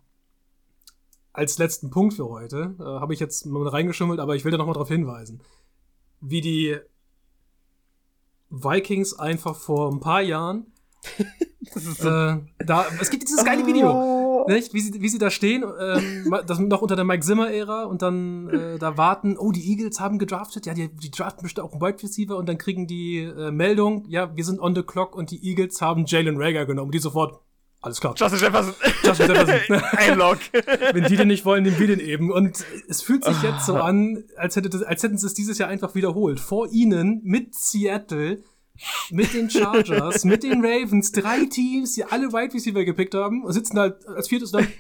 als 1.34 1.58
letzten 1.58 1.90
Punkt 1.90 2.14
für 2.14 2.30
heute 2.30 2.76
äh, 2.80 2.84
habe 2.84 3.14
ich 3.14 3.20
jetzt 3.20 3.46
mal 3.46 3.68
reingeschummelt, 3.68 4.20
aber 4.20 4.36
ich 4.36 4.44
will 4.44 4.52
da 4.52 4.58
nochmal 4.58 4.74
darauf 4.74 4.90
hinweisen, 4.90 5.42
wie 6.20 6.42
die 6.42 6.78
Vikings 8.50 9.18
einfach 9.18 9.56
vor 9.56 9.92
ein 9.92 10.00
paar 10.00 10.22
Jahren 10.22 10.68
äh, 11.76 12.38
da 12.66 12.86
es 13.00 13.10
gibt 13.10 13.24
dieses 13.24 13.44
geile 13.44 13.66
Video, 13.66 14.46
nicht? 14.48 14.74
Wie 14.74 14.82
sie 14.82 15.02
wie 15.02 15.10
sie 15.10 15.18
da 15.18 15.32
stehen, 15.32 15.64
ähm, 15.80 16.36
das 16.46 16.60
noch 16.60 16.82
unter 16.82 16.96
der 16.96 17.06
Mike 17.06 17.26
Zimmer 17.26 17.52
Ära 17.52 17.84
und 17.84 18.02
dann 18.02 18.50
äh, 18.50 18.78
da 18.78 18.98
warten, 18.98 19.38
oh 19.38 19.52
die 19.52 19.68
Eagles 19.72 20.00
haben 20.00 20.20
gedraftet, 20.20 20.66
ja 20.66 20.74
die, 20.74 20.90
die 20.90 21.10
draften 21.10 21.44
bestimmt 21.44 21.68
auch 21.68 21.74
einen 21.74 21.82
Wide 21.82 22.04
Receiver 22.04 22.38
und 22.38 22.48
dann 22.48 22.58
kriegen 22.58 22.88
die 22.88 23.20
äh, 23.20 23.52
Meldung, 23.52 24.06
ja 24.10 24.36
wir 24.36 24.44
sind 24.44 24.60
on 24.60 24.76
the 24.76 24.84
clock 24.84 25.16
und 25.16 25.32
die 25.32 25.44
Eagles 25.44 25.82
haben 25.82 26.06
Jalen 26.06 26.38
Rager 26.38 26.66
genommen, 26.66 26.92
die 26.92 27.00
sofort 27.00 27.40
alles 27.82 28.00
klar. 28.00 28.14
Justin 28.16 28.40
Jefferson. 28.40 28.74
Justin 29.04 29.28
Jefferson. 29.28 29.76
Ein 29.98 30.18
Lock. 30.18 30.40
Wenn 30.94 31.06
die 31.06 31.16
den 31.16 31.28
nicht 31.28 31.46
wollen, 31.46 31.64
nehmen 31.64 31.80
wir 31.80 31.88
den 31.88 32.00
eben. 32.00 32.32
Und 32.32 32.64
es 32.88 33.02
fühlt 33.02 33.26
sich 33.26 33.42
jetzt 33.42 33.66
so 33.66 33.76
an, 33.76 34.24
als, 34.38 34.56
hätte 34.56 34.70
das, 34.70 34.84
als 34.84 35.02
hätten 35.02 35.18
sie 35.18 35.26
es 35.26 35.34
dieses 35.34 35.58
Jahr 35.58 35.70
einfach 35.70 35.96
wiederholt. 35.96 36.40
Vor 36.40 36.72
ihnen, 36.72 37.22
mit 37.24 37.56
Seattle, 37.56 38.44
mit 39.10 39.34
den 39.34 39.50
Chargers, 39.50 40.24
mit 40.26 40.44
den 40.44 40.64
Ravens, 40.64 41.12
drei 41.12 41.46
Teams, 41.46 41.94
die 41.96 42.04
alle 42.04 42.32
Wide 42.32 42.54
Receiver 42.54 42.86
gepickt 42.86 43.16
haben 43.16 43.44
und 43.44 43.54
sitzen 43.54 43.80
halt 43.80 44.08
als 44.08 44.28
viertes 44.28 44.52
dann. 44.52 44.68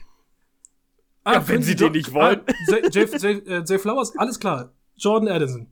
Ah, 1.23 1.33
Ja, 1.33 1.47
wenn 1.49 1.61
sie 1.61 1.75
den 1.75 1.91
nicht 1.91 2.13
wollen. 2.13 2.41
Ah, 2.47 2.77
Jay, 2.91 3.05
Jay, 3.19 3.33
äh, 3.45 3.63
Jay 3.63 3.77
Flowers, 3.77 4.17
alles 4.17 4.39
klar. 4.39 4.71
Jordan 4.95 5.29
Addison. 5.29 5.67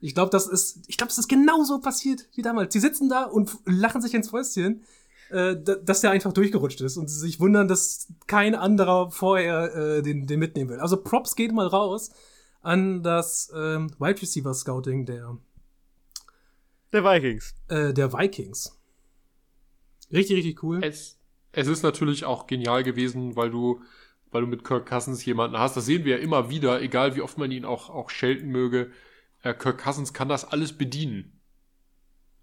Ich 0.00 0.16
glaube, 0.16 0.30
das 0.30 0.48
ist, 0.48 0.80
ich 0.88 0.96
glaube, 0.96 1.12
es 1.12 1.18
ist 1.18 1.28
genauso 1.28 1.78
passiert 1.78 2.28
wie 2.34 2.42
damals. 2.42 2.72
Die 2.72 2.80
sitzen 2.80 3.08
da 3.08 3.22
und 3.22 3.56
lachen 3.66 4.02
sich 4.02 4.14
ins 4.14 4.30
Fäustchen, 4.30 4.82
äh, 5.30 5.56
da- 5.62 5.76
dass 5.76 6.00
der 6.00 6.10
einfach 6.10 6.32
durchgerutscht 6.32 6.80
ist 6.80 6.96
und 6.96 7.08
sie 7.08 7.18
sich 7.18 7.40
wundern, 7.40 7.68
dass 7.68 8.12
kein 8.26 8.54
anderer 8.54 9.10
vorher 9.10 9.74
äh, 9.74 10.02
den, 10.02 10.26
den 10.26 10.38
mitnehmen 10.38 10.70
will. 10.70 10.80
Also 10.80 10.96
Props 11.02 11.36
geht 11.36 11.52
mal 11.52 11.66
raus 11.66 12.10
an 12.62 13.02
das 13.02 13.52
ähm, 13.54 13.90
Wide 13.98 14.20
Receiver 14.22 14.52
Scouting 14.54 15.06
der, 15.06 15.36
Der 16.92 17.04
Vikings. 17.04 17.54
äh, 17.68 17.92
der 17.92 18.12
Vikings. 18.12 18.78
Richtig, 20.12 20.36
richtig 20.38 20.62
cool. 20.62 20.82
Es, 20.82 21.18
es 21.52 21.66
ist 21.66 21.82
natürlich 21.82 22.24
auch 22.24 22.46
genial 22.46 22.82
gewesen, 22.82 23.36
weil 23.36 23.50
du, 23.50 23.82
weil 24.30 24.40
du 24.42 24.46
mit 24.46 24.64
Kirk 24.64 24.88
Cousins 24.88 25.24
jemanden 25.24 25.58
hast. 25.58 25.76
Das 25.76 25.86
sehen 25.86 26.04
wir 26.04 26.16
ja 26.16 26.22
immer 26.22 26.48
wieder, 26.50 26.80
egal 26.80 27.14
wie 27.14 27.20
oft 27.22 27.36
man 27.38 27.50
ihn 27.50 27.64
auch, 27.64 27.90
auch 27.90 28.10
schelten 28.10 28.48
möge. 28.48 28.90
Äh, 29.42 29.54
Kirk 29.54 29.78
Cousins 29.82 30.12
kann 30.12 30.28
das 30.28 30.44
alles 30.46 30.72
bedienen. 30.76 31.40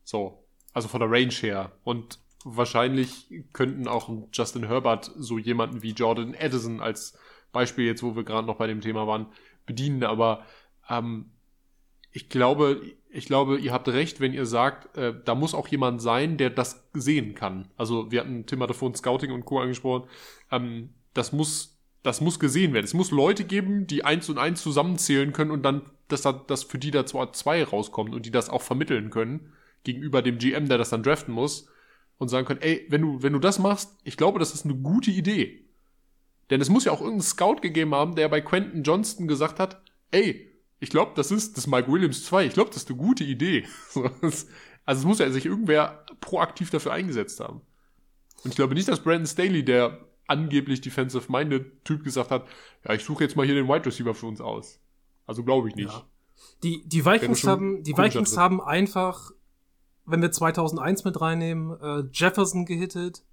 So. 0.03 0.45
Also 0.73 0.87
von 0.87 0.99
der 0.99 1.09
Range 1.09 1.31
her. 1.33 1.71
Und 1.83 2.19
wahrscheinlich 2.45 3.27
könnten 3.53 3.87
auch 3.87 4.09
Justin 4.31 4.67
Herbert 4.67 5.11
so 5.17 5.39
jemanden 5.39 5.81
wie 5.81 5.91
Jordan 5.91 6.35
Addison 6.39 6.79
als 6.79 7.17
Beispiel 7.51 7.85
jetzt, 7.85 8.03
wo 8.03 8.15
wir 8.15 8.23
gerade 8.23 8.45
noch 8.45 8.57
bei 8.57 8.67
dem 8.67 8.81
Thema 8.81 9.07
waren, 9.07 9.25
bedienen. 9.65 10.03
Aber 10.03 10.45
ähm, 10.87 11.31
ich 12.11 12.29
glaube, 12.29 12.79
ich 13.09 13.25
glaube, 13.25 13.57
ihr 13.57 13.73
habt 13.73 13.87
recht, 13.87 14.19
wenn 14.19 14.31
ihr 14.31 14.45
sagt, 14.45 14.95
äh, 14.95 15.13
da 15.25 15.33
muss 15.33 15.55
auch 15.55 15.67
jemand 15.67 16.03
sein, 16.03 16.37
der 16.37 16.51
das 16.51 16.87
sehen 16.93 17.33
kann. 17.33 17.67
Also 17.77 18.11
wir 18.11 18.21
hatten 18.21 18.45
hatte 18.61 18.73
vorhin 18.75 18.95
Scouting 18.95 19.31
und 19.31 19.45
Co. 19.45 19.59
angesprochen. 19.59 20.07
Ähm, 20.51 20.89
das 21.15 21.33
muss, 21.33 21.79
das 22.03 22.21
muss 22.21 22.39
gesehen 22.39 22.73
werden. 22.73 22.85
Es 22.85 22.93
muss 22.93 23.09
Leute 23.09 23.43
geben, 23.43 23.87
die 23.87 24.05
eins 24.05 24.29
und 24.29 24.37
eins 24.37 24.61
zusammenzählen 24.61 25.33
können 25.33 25.49
und 25.49 25.63
dann, 25.63 25.81
dass 26.09 26.21
da, 26.21 26.31
dass 26.31 26.63
für 26.63 26.77
die 26.77 26.91
da 26.91 27.07
zwei 27.07 27.63
rauskommt 27.63 28.13
und 28.13 28.27
die 28.27 28.31
das 28.31 28.49
auch 28.49 28.61
vermitteln 28.61 29.09
können 29.09 29.51
gegenüber 29.83 30.21
dem 30.21 30.37
GM, 30.37 30.69
der 30.69 30.77
das 30.77 30.91
dann 30.91 31.01
draften 31.01 31.33
muss 31.33 31.69
und 32.17 32.29
sagen 32.29 32.47
können, 32.47 32.61
ey, 32.61 32.85
wenn 32.89 33.01
du, 33.01 33.21
wenn 33.21 33.33
du 33.33 33.39
das 33.39 33.59
machst, 33.59 33.95
ich 34.03 34.17
glaube, 34.17 34.39
das 34.39 34.53
ist 34.53 34.65
eine 34.65 34.75
gute 34.75 35.11
Idee. 35.11 35.65
Denn 36.49 36.61
es 36.61 36.69
muss 36.69 36.85
ja 36.85 36.91
auch 36.91 37.01
irgendeinen 37.01 37.23
Scout 37.23 37.57
gegeben 37.61 37.95
haben, 37.95 38.15
der 38.15 38.29
bei 38.29 38.41
Quentin 38.41 38.83
Johnston 38.83 39.27
gesagt 39.27 39.59
hat, 39.59 39.81
ey, 40.11 40.51
ich 40.79 40.89
glaube, 40.89 41.13
das 41.15 41.31
ist 41.31 41.57
das 41.57 41.67
Mike 41.67 41.91
Williams 41.91 42.25
2. 42.25 42.45
Ich 42.45 42.53
glaube, 42.53 42.69
das 42.69 42.83
ist 42.83 42.89
eine 42.89 42.97
gute 42.97 43.23
Idee. 43.23 43.65
So, 43.89 44.09
das, 44.21 44.47
also 44.85 44.99
es 44.99 45.05
muss 45.05 45.19
ja 45.19 45.29
sich 45.31 45.45
irgendwer 45.45 46.05
proaktiv 46.21 46.69
dafür 46.69 46.93
eingesetzt 46.93 47.39
haben. 47.39 47.61
Und 48.43 48.51
ich 48.51 48.55
glaube 48.55 48.75
nicht, 48.75 48.87
dass 48.87 49.01
Brandon 49.01 49.25
Staley, 49.25 49.65
der 49.65 50.05
angeblich 50.27 50.81
defensive-minded 50.81 51.83
Typ 51.83 52.03
gesagt 52.03 52.31
hat, 52.31 52.47
ja, 52.87 52.93
ich 52.93 53.03
suche 53.03 53.23
jetzt 53.23 53.35
mal 53.35 53.45
hier 53.45 53.55
den 53.55 53.67
Wide 53.67 53.85
Receiver 53.85 54.13
für 54.13 54.27
uns 54.27 54.41
aus. 54.41 54.79
Also 55.25 55.43
glaube 55.43 55.69
ich 55.69 55.75
nicht. 55.75 55.91
Ja. 55.91 56.05
Die, 56.63 56.83
die 56.85 57.05
Vikings 57.05 57.45
haben, 57.45 57.83
die 57.83 57.97
Vikings 57.97 58.37
haben 58.37 58.61
einfach, 58.61 59.31
wenn 60.05 60.21
wir 60.21 60.31
2001 60.31 61.03
mit 61.03 61.19
reinnehmen, 61.19 61.79
äh, 61.79 62.03
Jefferson 62.11 62.65
gehittet, 62.65 63.23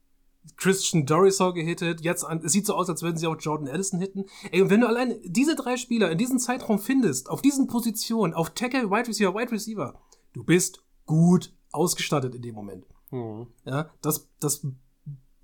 Christian 0.56 1.06
Dorisau 1.06 1.52
gehittet, 1.52 2.00
jetzt 2.00 2.24
an, 2.24 2.40
es 2.44 2.52
sieht 2.52 2.66
so 2.66 2.74
aus, 2.74 2.88
als 2.88 3.02
würden 3.02 3.16
sie 3.16 3.26
auch 3.26 3.36
Jordan 3.38 3.68
Addison 3.68 4.00
hitten. 4.00 4.24
Ey, 4.50 4.62
und 4.62 4.70
wenn 4.70 4.80
du 4.80 4.88
allein 4.88 5.20
diese 5.24 5.54
drei 5.54 5.76
Spieler 5.76 6.10
in 6.10 6.18
diesem 6.18 6.38
Zeitraum 6.38 6.78
findest, 6.78 7.30
auf 7.30 7.42
diesen 7.42 7.68
Positionen, 7.68 8.34
auf 8.34 8.50
Tackle, 8.50 8.90
Wide 8.90 9.08
Receiver, 9.08 9.34
Wide 9.34 9.52
Receiver, 9.52 10.00
du 10.32 10.44
bist 10.44 10.84
gut 11.06 11.54
ausgestattet 11.70 12.34
in 12.34 12.42
dem 12.42 12.54
Moment. 12.54 12.86
Mhm. 13.10 13.46
Ja, 13.64 13.90
das, 14.00 14.28
das 14.40 14.66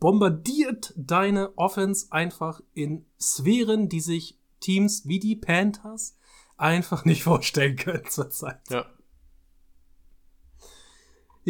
bombardiert 0.01 0.95
deine 0.97 1.57
Offense 1.57 2.09
einfach 2.11 2.61
in 2.75 3.07
Sphären, 3.21 3.89
die 3.89 4.01
sich 4.01 4.39
Teams 4.61 5.07
wie 5.07 5.21
die 5.21 5.37
Panthers 5.37 6.17
einfach 6.57 7.05
nicht 7.05 7.23
vorstellen 7.25 7.77
können 7.77 8.05
zurzeit. 8.09 8.61
Ja. 8.71 8.87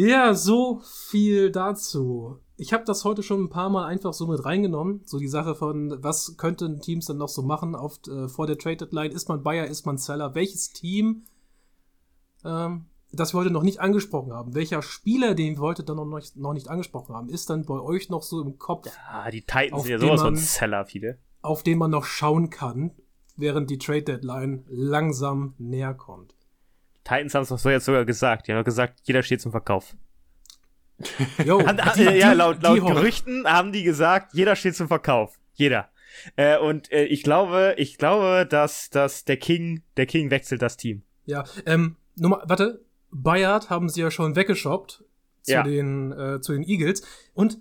Ja, 0.01 0.33
so 0.33 0.79
viel 1.09 1.51
dazu. 1.51 2.39
Ich 2.55 2.71
habe 2.71 2.85
das 2.85 3.03
heute 3.03 3.21
schon 3.21 3.43
ein 3.43 3.49
paar 3.49 3.69
Mal 3.69 3.85
einfach 3.85 4.13
so 4.13 4.27
mit 4.27 4.45
reingenommen. 4.45 5.01
So 5.03 5.19
die 5.19 5.27
Sache 5.27 5.55
von, 5.55 6.01
was 6.01 6.37
könnten 6.37 6.79
Teams 6.79 7.07
dann 7.07 7.17
noch 7.17 7.27
so 7.27 7.41
machen 7.41 7.75
auf, 7.75 7.99
äh, 8.07 8.29
vor 8.29 8.47
der 8.47 8.57
Trade 8.57 8.77
Deadline? 8.77 9.11
Ist 9.11 9.27
man 9.27 9.43
Buyer, 9.43 9.65
ist 9.65 9.85
man 9.85 9.97
Seller? 9.97 10.35
Welches 10.35 10.71
Team, 10.71 11.23
ähm, 12.45 12.85
das 13.11 13.33
wir 13.33 13.39
heute 13.39 13.51
noch 13.51 13.63
nicht 13.63 13.81
angesprochen 13.81 14.31
haben? 14.31 14.55
Welcher 14.55 14.81
Spieler, 14.81 15.35
den 15.35 15.57
wir 15.57 15.61
heute 15.61 15.83
dann 15.83 15.97
noch 15.97 16.05
nicht, 16.05 16.37
noch 16.37 16.53
nicht 16.53 16.69
angesprochen 16.69 17.13
haben, 17.13 17.27
ist 17.27 17.49
dann 17.49 17.65
bei 17.65 17.81
euch 17.81 18.07
noch 18.07 18.23
so 18.23 18.41
im 18.41 18.57
Kopf, 18.57 18.87
Ah, 19.11 19.29
die 19.29 19.41
Titans 19.41 19.83
sind 19.83 19.91
ja 19.91 19.99
sowas 19.99 20.21
von 20.21 20.35
Seller, 20.37 20.85
viele. 20.85 21.17
auf 21.41 21.61
den 21.61 21.77
man 21.77 21.91
noch 21.91 22.05
schauen 22.05 22.49
kann, 22.49 22.91
während 23.35 23.69
die 23.69 23.77
Trade 23.77 24.03
Deadline 24.03 24.63
langsam 24.69 25.55
näher 25.57 25.93
kommt? 25.93 26.35
Titans 27.09 27.33
haben 27.35 27.43
es 27.43 27.49
doch 27.49 27.59
so 27.59 27.69
jetzt 27.69 27.85
sogar 27.85 28.05
gesagt. 28.05 28.47
Die 28.47 28.53
haben 28.53 28.63
gesagt, 28.63 28.99
jeder 29.03 29.23
steht 29.23 29.41
zum 29.41 29.51
Verkauf. 29.51 29.95
Jo, 31.45 31.65
Han- 31.65 31.79
die- 31.95 32.03
ja, 32.03 32.31
die- 32.31 32.37
laut, 32.37 32.57
die 32.57 32.63
laut 32.63 32.81
Hawks. 32.81 32.93
Gerüchten 32.95 33.45
haben 33.47 33.71
die 33.71 33.83
gesagt, 33.83 34.33
jeder 34.33 34.55
steht 34.55 34.75
zum 34.75 34.87
Verkauf. 34.87 35.39
Jeder. 35.53 35.89
Äh, 36.35 36.57
und 36.57 36.91
äh, 36.91 37.05
ich 37.05 37.23
glaube, 37.23 37.75
ich 37.77 37.97
glaube, 37.97 38.45
dass, 38.49 38.89
dass 38.89 39.25
der 39.25 39.37
King, 39.37 39.83
der 39.97 40.05
King 40.07 40.29
wechselt 40.31 40.61
das 40.61 40.75
Team. 40.77 41.03
Ja, 41.25 41.43
ähm, 41.65 41.95
Nummer, 42.15 42.41
warte, 42.45 42.81
Bayard 43.11 43.69
haben 43.69 43.87
sie 43.89 44.01
ja 44.01 44.11
schon 44.11 44.35
weggeshoppt 44.35 45.03
zu, 45.43 45.51
Ja. 45.51 45.63
den, 45.63 46.11
äh, 46.11 46.41
zu 46.41 46.51
den 46.53 46.63
Eagles. 46.63 47.03
Und 47.33 47.59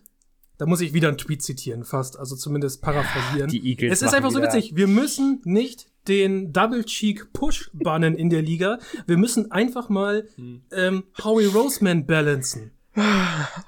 da 0.59 0.67
muss 0.67 0.81
ich 0.81 0.93
wieder 0.93 1.09
einen 1.09 1.19
Tweet 1.19 1.43
zitieren, 1.43 1.85
fast, 1.85 2.19
also 2.19 2.37
zumindest 2.37 2.83
paraphrasieren. 2.83 3.49
Die 3.49 3.65
Eagles 3.71 3.93
es 3.93 4.03
ist 4.03 4.15
einfach 4.15 4.31
so 4.31 4.43
witzig, 4.43 4.77
wir 4.77 4.89
müssen 4.89 5.41
nicht 5.45 5.87
den 6.09 6.53
Double 6.53 6.85
Cheek 6.85 7.33
Push 7.33 7.71
bannen 7.73 8.15
in 8.15 8.31
der 8.31 8.43
Liga. 8.43 8.79
Wir 9.07 9.17
müssen 9.17 9.51
einfach 9.53 9.89
mal 9.89 10.29
Hm. 10.37 10.63
ähm, 10.73 11.05
Howie 11.23 11.47
Roseman 11.47 12.07
balancen. 12.07 12.73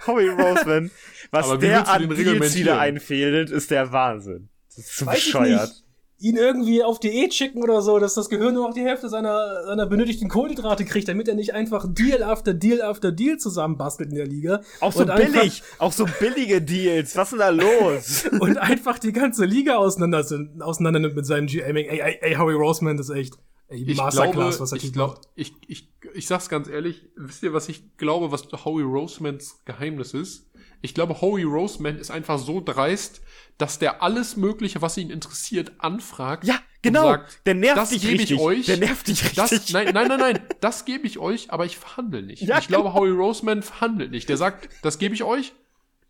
Howie 0.07 0.29
Roseman, 0.29 0.91
was 1.31 1.59
der 1.59 1.89
an 1.89 2.11
wieder 2.11 2.81
einfädelt, 2.81 3.51
ist 3.51 3.71
der 3.71 3.93
Wahnsinn. 3.93 4.49
Das 4.69 4.79
ist 4.79 4.97
so 4.97 5.07
Weiß 5.07 5.19
ich 5.19 5.25
bescheuert. 5.27 5.85
Ihn 6.21 6.37
irgendwie 6.37 6.85
auf 6.85 7.01
Diät 7.01 7.33
schicken 7.33 7.63
oder 7.63 7.81
so, 7.81 7.99
dass 7.99 8.13
das 8.13 8.29
Gehirn 8.29 8.53
nur 8.53 8.69
noch 8.69 8.75
die 8.75 8.83
Hälfte 8.83 9.09
seiner, 9.09 9.65
seiner 9.65 9.87
benötigten 9.87 10.29
Kohlenhydrate 10.29 10.85
kriegt, 10.85 11.09
damit 11.09 11.29
er 11.29 11.35
nicht 11.35 11.55
einfach 11.55 11.87
Deal 11.89 12.23
after 12.23 12.53
Deal 12.53 12.83
after 12.83 13.11
Deal 13.11 13.39
zusammenbastelt 13.39 14.11
in 14.11 14.17
der 14.17 14.27
Liga. 14.27 14.61
Auch 14.81 14.93
so 14.93 15.07
billig, 15.07 15.63
auch 15.79 15.93
so 15.93 16.07
billige 16.21 16.61
Deals. 16.61 17.17
Was 17.17 17.33
ist 17.33 17.39
denn 17.39 17.39
da 17.39 17.49
los? 17.49 18.25
und 18.41 18.59
einfach 18.59 18.99
die 18.99 19.13
ganze 19.13 19.47
Liga 19.47 19.77
auseinander, 19.77 20.25
auseinander 20.61 21.01
nimmt 21.01 21.17
mit 21.17 21.25
seinem 21.25 21.47
GMing. 21.47 21.87
Ey, 21.87 22.01
ey, 22.01 22.19
ey, 22.21 22.35
Howie 22.35 22.53
Roseman 22.53 22.99
das 22.99 23.09
ist 23.09 23.17
echt 23.17 23.39
ey, 23.69 23.83
Ich 23.83 23.97
Masterclass, 23.97 24.57
glaube, 24.57 24.61
was 24.61 24.73
er 24.73 24.77
ich, 24.77 24.93
glaub, 24.93 25.11
macht. 25.11 25.29
ich, 25.35 25.55
ich, 25.67 25.89
ich 26.15 26.27
sag's 26.27 26.49
ganz 26.49 26.69
ehrlich, 26.69 27.09
wisst 27.17 27.43
ihr, 27.43 27.53
was 27.53 27.69
ich 27.69 27.97
glaube, 27.97 28.31
was 28.31 28.47
Howie 28.65 28.83
Rosemans 28.83 29.63
Geheimnis 29.65 30.13
ist? 30.13 30.50
Ich 30.83 30.95
glaube, 30.95 31.21
Howie 31.21 31.43
Roseman 31.43 31.99
ist 31.99 32.11
einfach 32.11 32.39
so 32.39 32.61
dreist, 32.61 33.21
dass 33.59 33.79
der 33.79 34.03
alles 34.03 34.37
Mögliche, 34.37 34.81
was 34.81 34.97
ihn 34.97 35.11
interessiert, 35.11 35.73
anfragt. 35.79 36.45
Ja, 36.45 36.59
genau. 36.83 37.09
Und 37.09 37.13
sagt, 37.13 37.47
der 37.47 37.55
nervt 37.55 37.77
das 37.77 37.91
dich 37.91 38.03
gebe 38.03 38.13
richtig. 38.15 38.31
ich 38.33 38.41
euch. 38.41 38.67
Der 38.67 38.79
nervt 38.79 39.07
dich 39.07 39.23
richtig. 39.23 39.37
Das, 39.37 39.71
nein, 39.71 39.91
nein, 39.93 40.09
nein, 40.09 40.21
nein, 40.21 40.41
das 40.61 40.85
gebe 40.85 41.07
ich 41.07 41.19
euch, 41.19 41.51
aber 41.51 41.67
ich 41.67 41.77
verhandle 41.77 42.23
nicht. 42.23 42.43
Ja, 42.51 42.59
ich 42.59 42.69
glaube, 42.69 42.95
Howie 42.95 43.11
Roseman 43.11 43.63
verhandelt 43.63 44.11
nicht. 44.11 44.29
Der 44.29 44.37
sagt, 44.37 44.69
das 44.83 44.99
gebe 44.99 45.15
ich 45.15 45.23
euch. 45.23 45.53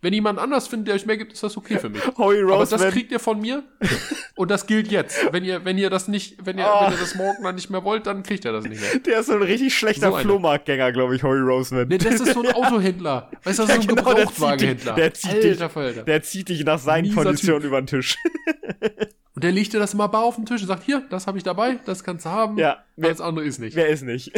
Wenn 0.03 0.14
jemand 0.14 0.38
anders 0.38 0.66
findet, 0.66 0.88
der 0.88 0.94
euch 0.94 1.05
mehr 1.05 1.18
gibt, 1.18 1.32
ist 1.34 1.42
das 1.42 1.57
okay 1.59 1.78
für 1.80 1.90
mich. 1.90 2.01
Howie 2.16 2.42
Aber 2.42 2.64
das 2.64 2.80
kriegt 2.88 3.12
ihr 3.12 3.20
von 3.20 3.38
mir 3.40 3.62
und 4.34 4.51
das 4.51 4.66
gilt 4.66 4.88
jetzt. 4.90 5.30
Wenn 5.32 5.44
ihr, 5.44 5.64
wenn 5.64 5.76
ihr 5.76 5.90
das 5.90 6.09
nicht, 6.09 6.38
wenn 6.44 6.57
ihr, 6.57 6.64
Oh. 6.66 6.84
wenn 6.86 6.92
ihr 6.94 6.98
das 6.98 7.14
morgen 7.14 7.42
dann 7.42 7.55
nicht 7.55 7.68
mehr 7.68 7.84
wollt, 7.84 8.07
dann 8.07 8.22
kriegt 8.22 8.44
ihr 8.46 8.53
das 8.53 8.64
nicht 8.64 8.80
mehr. 8.80 8.98
Der 9.01 9.20
ist 9.20 9.26
so 9.26 9.34
ein 9.34 9.42
richtig 9.42 9.74
schlechter 9.76 10.11
So. 10.11 10.16
Flohmarktgänger, 10.18 10.92
glaube 10.92 11.16
ich, 11.16 11.22
Howie 11.22 11.40
Roseman. 11.40 11.88
Nee, 11.88 11.98
das 11.98 12.14
ist 12.20 12.32
so 12.32 12.42
ein 12.42 12.51
Autohändler. 12.55 13.30
Weißt 13.44 13.59
du, 13.59 13.66
das 13.66 13.76
ist 13.76 13.82
so 13.84 13.90
ein 13.90 13.96
genau, 13.96 14.14
der 14.14 14.26
zieht 14.26 14.34
Gebrauchtwagenhändler. 14.36 14.94
der 14.94 15.14
zieht 15.14 15.30
Alter 15.62 15.92
dich-. 15.92 16.05
Der 16.05 16.22
zieht 16.22 16.48
dich 16.48 16.64
nach 16.64 16.78
seinen 16.78 17.03
Mieser 17.09 17.22
Konditionen 17.22 17.61
Typ. 17.61 17.68
über 17.68 17.80
den 17.82 17.86
Tisch. 17.86 18.16
Und 19.34 19.44
der 19.44 19.53
legt 19.53 19.72
dir 19.72 19.78
das 19.78 19.94
immer 19.94 20.09
bar 20.09 20.24
auf 20.24 20.36
den 20.36 20.44
Tisch 20.44 20.61
und 20.61 20.68
sagt, 20.68 20.82
hier, 20.84 21.03
das 21.09 21.26
habe 21.26 21.38
ich 21.38 21.44
dabei, 21.44 21.78
das 21.86 22.05
kannst 22.05 22.26
du 22.26 22.30
haben. 22.30 22.59
Ja, 22.59 22.84
wer- 22.96 23.09
Alles 23.11 23.20
andere 23.22 23.44
ist 23.46 23.59
nicht. 23.59 23.74
Wer 23.74 23.88
ist 23.88 24.03
nicht? 24.03 24.32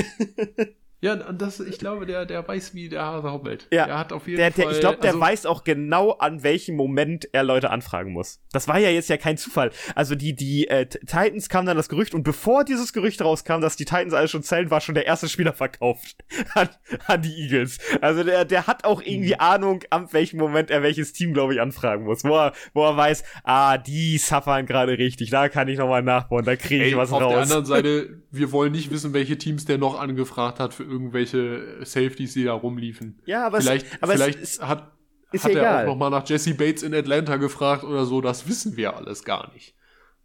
Ja, 1.03 1.17
das, 1.17 1.59
ich 1.59 1.79
glaube, 1.81 2.07
der, 2.07 2.27
der 2.27 2.47
weiß, 2.47 2.75
wie 2.75 2.89
der 2.89 3.03
Hase 3.03 3.29
haupelt. 3.29 3.67
Ja. 3.73 3.87
Der 3.87 3.99
hat 3.99 4.13
auf 4.13 4.29
jeden 4.29 4.39
Der, 4.39 4.51
der, 4.51 4.67
Fall. 4.67 4.75
ich 4.75 4.79
glaube, 4.81 4.99
der 4.99 5.11
also, 5.11 5.21
weiß 5.21 5.47
auch 5.47 5.65
genau, 5.65 6.13
an 6.13 6.45
welchem 6.45 6.77
Moment 6.77 7.29
er 7.33 7.43
Leute 7.43 7.71
anfragen 7.71 8.13
muss. 8.13 8.39
Das 8.53 8.69
war 8.69 8.79
ja 8.79 8.89
jetzt 8.89 9.09
ja 9.09 9.17
kein 9.17 9.37
Zufall. 9.37 9.73
Also 9.97 10.15
die, 10.15 10.37
die 10.37 10.69
äh, 10.69 10.87
Titans 10.87 11.49
kam 11.49 11.67
dann 11.67 11.77
das 11.77 11.89
Gerücht 11.89 12.15
und 12.15 12.23
bevor 12.23 12.63
dieses 12.63 12.93
Gerücht 12.93 13.21
rauskam, 13.21 13.61
dass 13.61 13.75
die 13.75 13.85
Titans 13.85 14.15
alles 14.15 14.31
schon 14.31 14.45
zählen, 14.45 14.71
war 14.71 14.81
schon 14.81 14.95
der 14.95 15.05
erste 15.07 15.29
Spieler 15.29 15.53
verkauft 15.53 16.19
an, 16.55 16.69
an 17.09 17.21
die 17.21 17.35
Eagles. 17.35 17.79
Also 18.01 18.23
der, 18.23 18.45
der 18.45 18.69
hat 18.69 18.85
auch 18.85 19.03
irgendwie 19.03 19.35
Ahnung, 19.35 19.83
an 19.91 20.07
welchem 20.13 20.39
Moment 20.39 20.71
er 20.71 20.85
welches 20.85 21.13
Team, 21.13 21.35
glaube 21.35 21.55
ich, 21.55 21.61
anfragen 21.61 22.05
muss. 22.05 22.23
Wo 22.23 22.37
er, 22.37 22.53
wo 22.75 22.85
er 22.85 22.97
weiß, 22.97 23.25
ah, 23.43 23.77
die 23.77 24.19
suffern 24.19 24.67
gerade 24.67 24.97
richtig, 24.99 25.31
da 25.31 25.49
kann 25.49 25.67
ich 25.67 25.79
nochmal 25.79 26.03
nachbauen, 26.05 26.45
da 26.45 26.55
kriege 26.55 26.85
ich 26.85 26.93
Ey, 26.93 26.97
was 26.97 27.11
auf 27.11 27.19
der 27.19 27.27
raus. 27.27 27.43
anderen 27.43 27.65
Seite, 27.67 28.23
wir 28.31 28.53
wollen 28.53 28.71
nicht 28.71 28.93
wissen, 28.93 29.13
welche 29.13 29.37
Teams 29.37 29.65
der 29.65 29.79
noch 29.79 29.99
angefragt 29.99 30.61
hat 30.61 30.75
für 30.75 30.92
irgendwelche 30.93 31.79
Safeties, 31.85 32.35
die 32.35 32.45
da 32.45 32.53
rumliefen. 32.53 33.21
Ja, 33.25 33.47
aber 33.47 33.61
vielleicht 33.61 33.87
es, 33.87 34.03
aber 34.03 34.13
vielleicht 34.13 34.41
es 34.41 34.61
hat, 34.61 34.93
hat 35.33 35.45
er 35.45 35.51
egal. 35.51 35.85
auch 35.85 35.89
noch 35.89 35.97
mal 35.97 36.11
nach 36.11 36.29
Jesse 36.29 36.55
Bates 36.55 36.83
in 36.83 36.95
Atlanta 36.95 37.37
gefragt 37.37 37.83
oder 37.85 38.05
so. 38.05 38.21
Das 38.21 38.47
wissen 38.47 38.77
wir 38.77 38.97
alles 38.97 39.25
gar 39.25 39.53
nicht. 39.53 39.75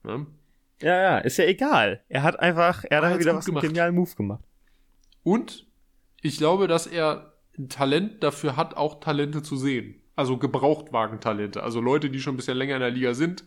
Ne? 0.03 0.28
ja, 0.82 1.01
ja, 1.01 1.18
ist 1.20 1.38
ja 1.38 1.45
egal. 1.45 2.01
Er 2.09 2.24
hat 2.24 2.39
einfach, 2.39 2.84
er 2.89 3.01
hat 3.01 3.20
wieder 3.20 3.36
was 3.36 3.45
einen 3.45 3.55
gemacht. 3.55 3.65
genialen 3.68 3.95
Move 3.95 4.13
gemacht. 4.15 4.43
Und 5.24 5.65
ich 6.22 6.38
glaube, 6.38 6.68
dass 6.68 6.88
er 6.88 7.34
ein 7.57 7.70
Talent 7.70 8.24
dafür 8.24 8.55
hat, 8.55 8.78
auch 8.78 8.99
Talente 8.99 9.41
zu 9.41 9.57
sehen. 9.57 10.01
Also 10.15 10.38
Gebrauchtwagen-Talente. 10.38 11.63
Also 11.63 11.82
Leute, 11.82 12.09
die 12.09 12.20
schon 12.20 12.34
ein 12.34 12.38
bisschen 12.38 12.57
länger 12.57 12.76
in 12.76 12.82
der 12.82 12.91
Liga 12.91 13.13
sind. 13.13 13.43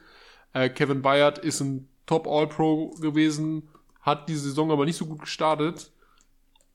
Äh, 0.52 0.68
Kevin 0.68 1.02
Bayard 1.02 1.38
ist 1.38 1.60
ein 1.60 1.88
Top 2.06 2.26
All-Pro 2.26 2.90
gewesen, 3.00 3.68
hat 4.00 4.28
die 4.28 4.34
Saison 4.34 4.70
aber 4.72 4.84
nicht 4.84 4.96
so 4.96 5.06
gut 5.06 5.20
gestartet. 5.20 5.92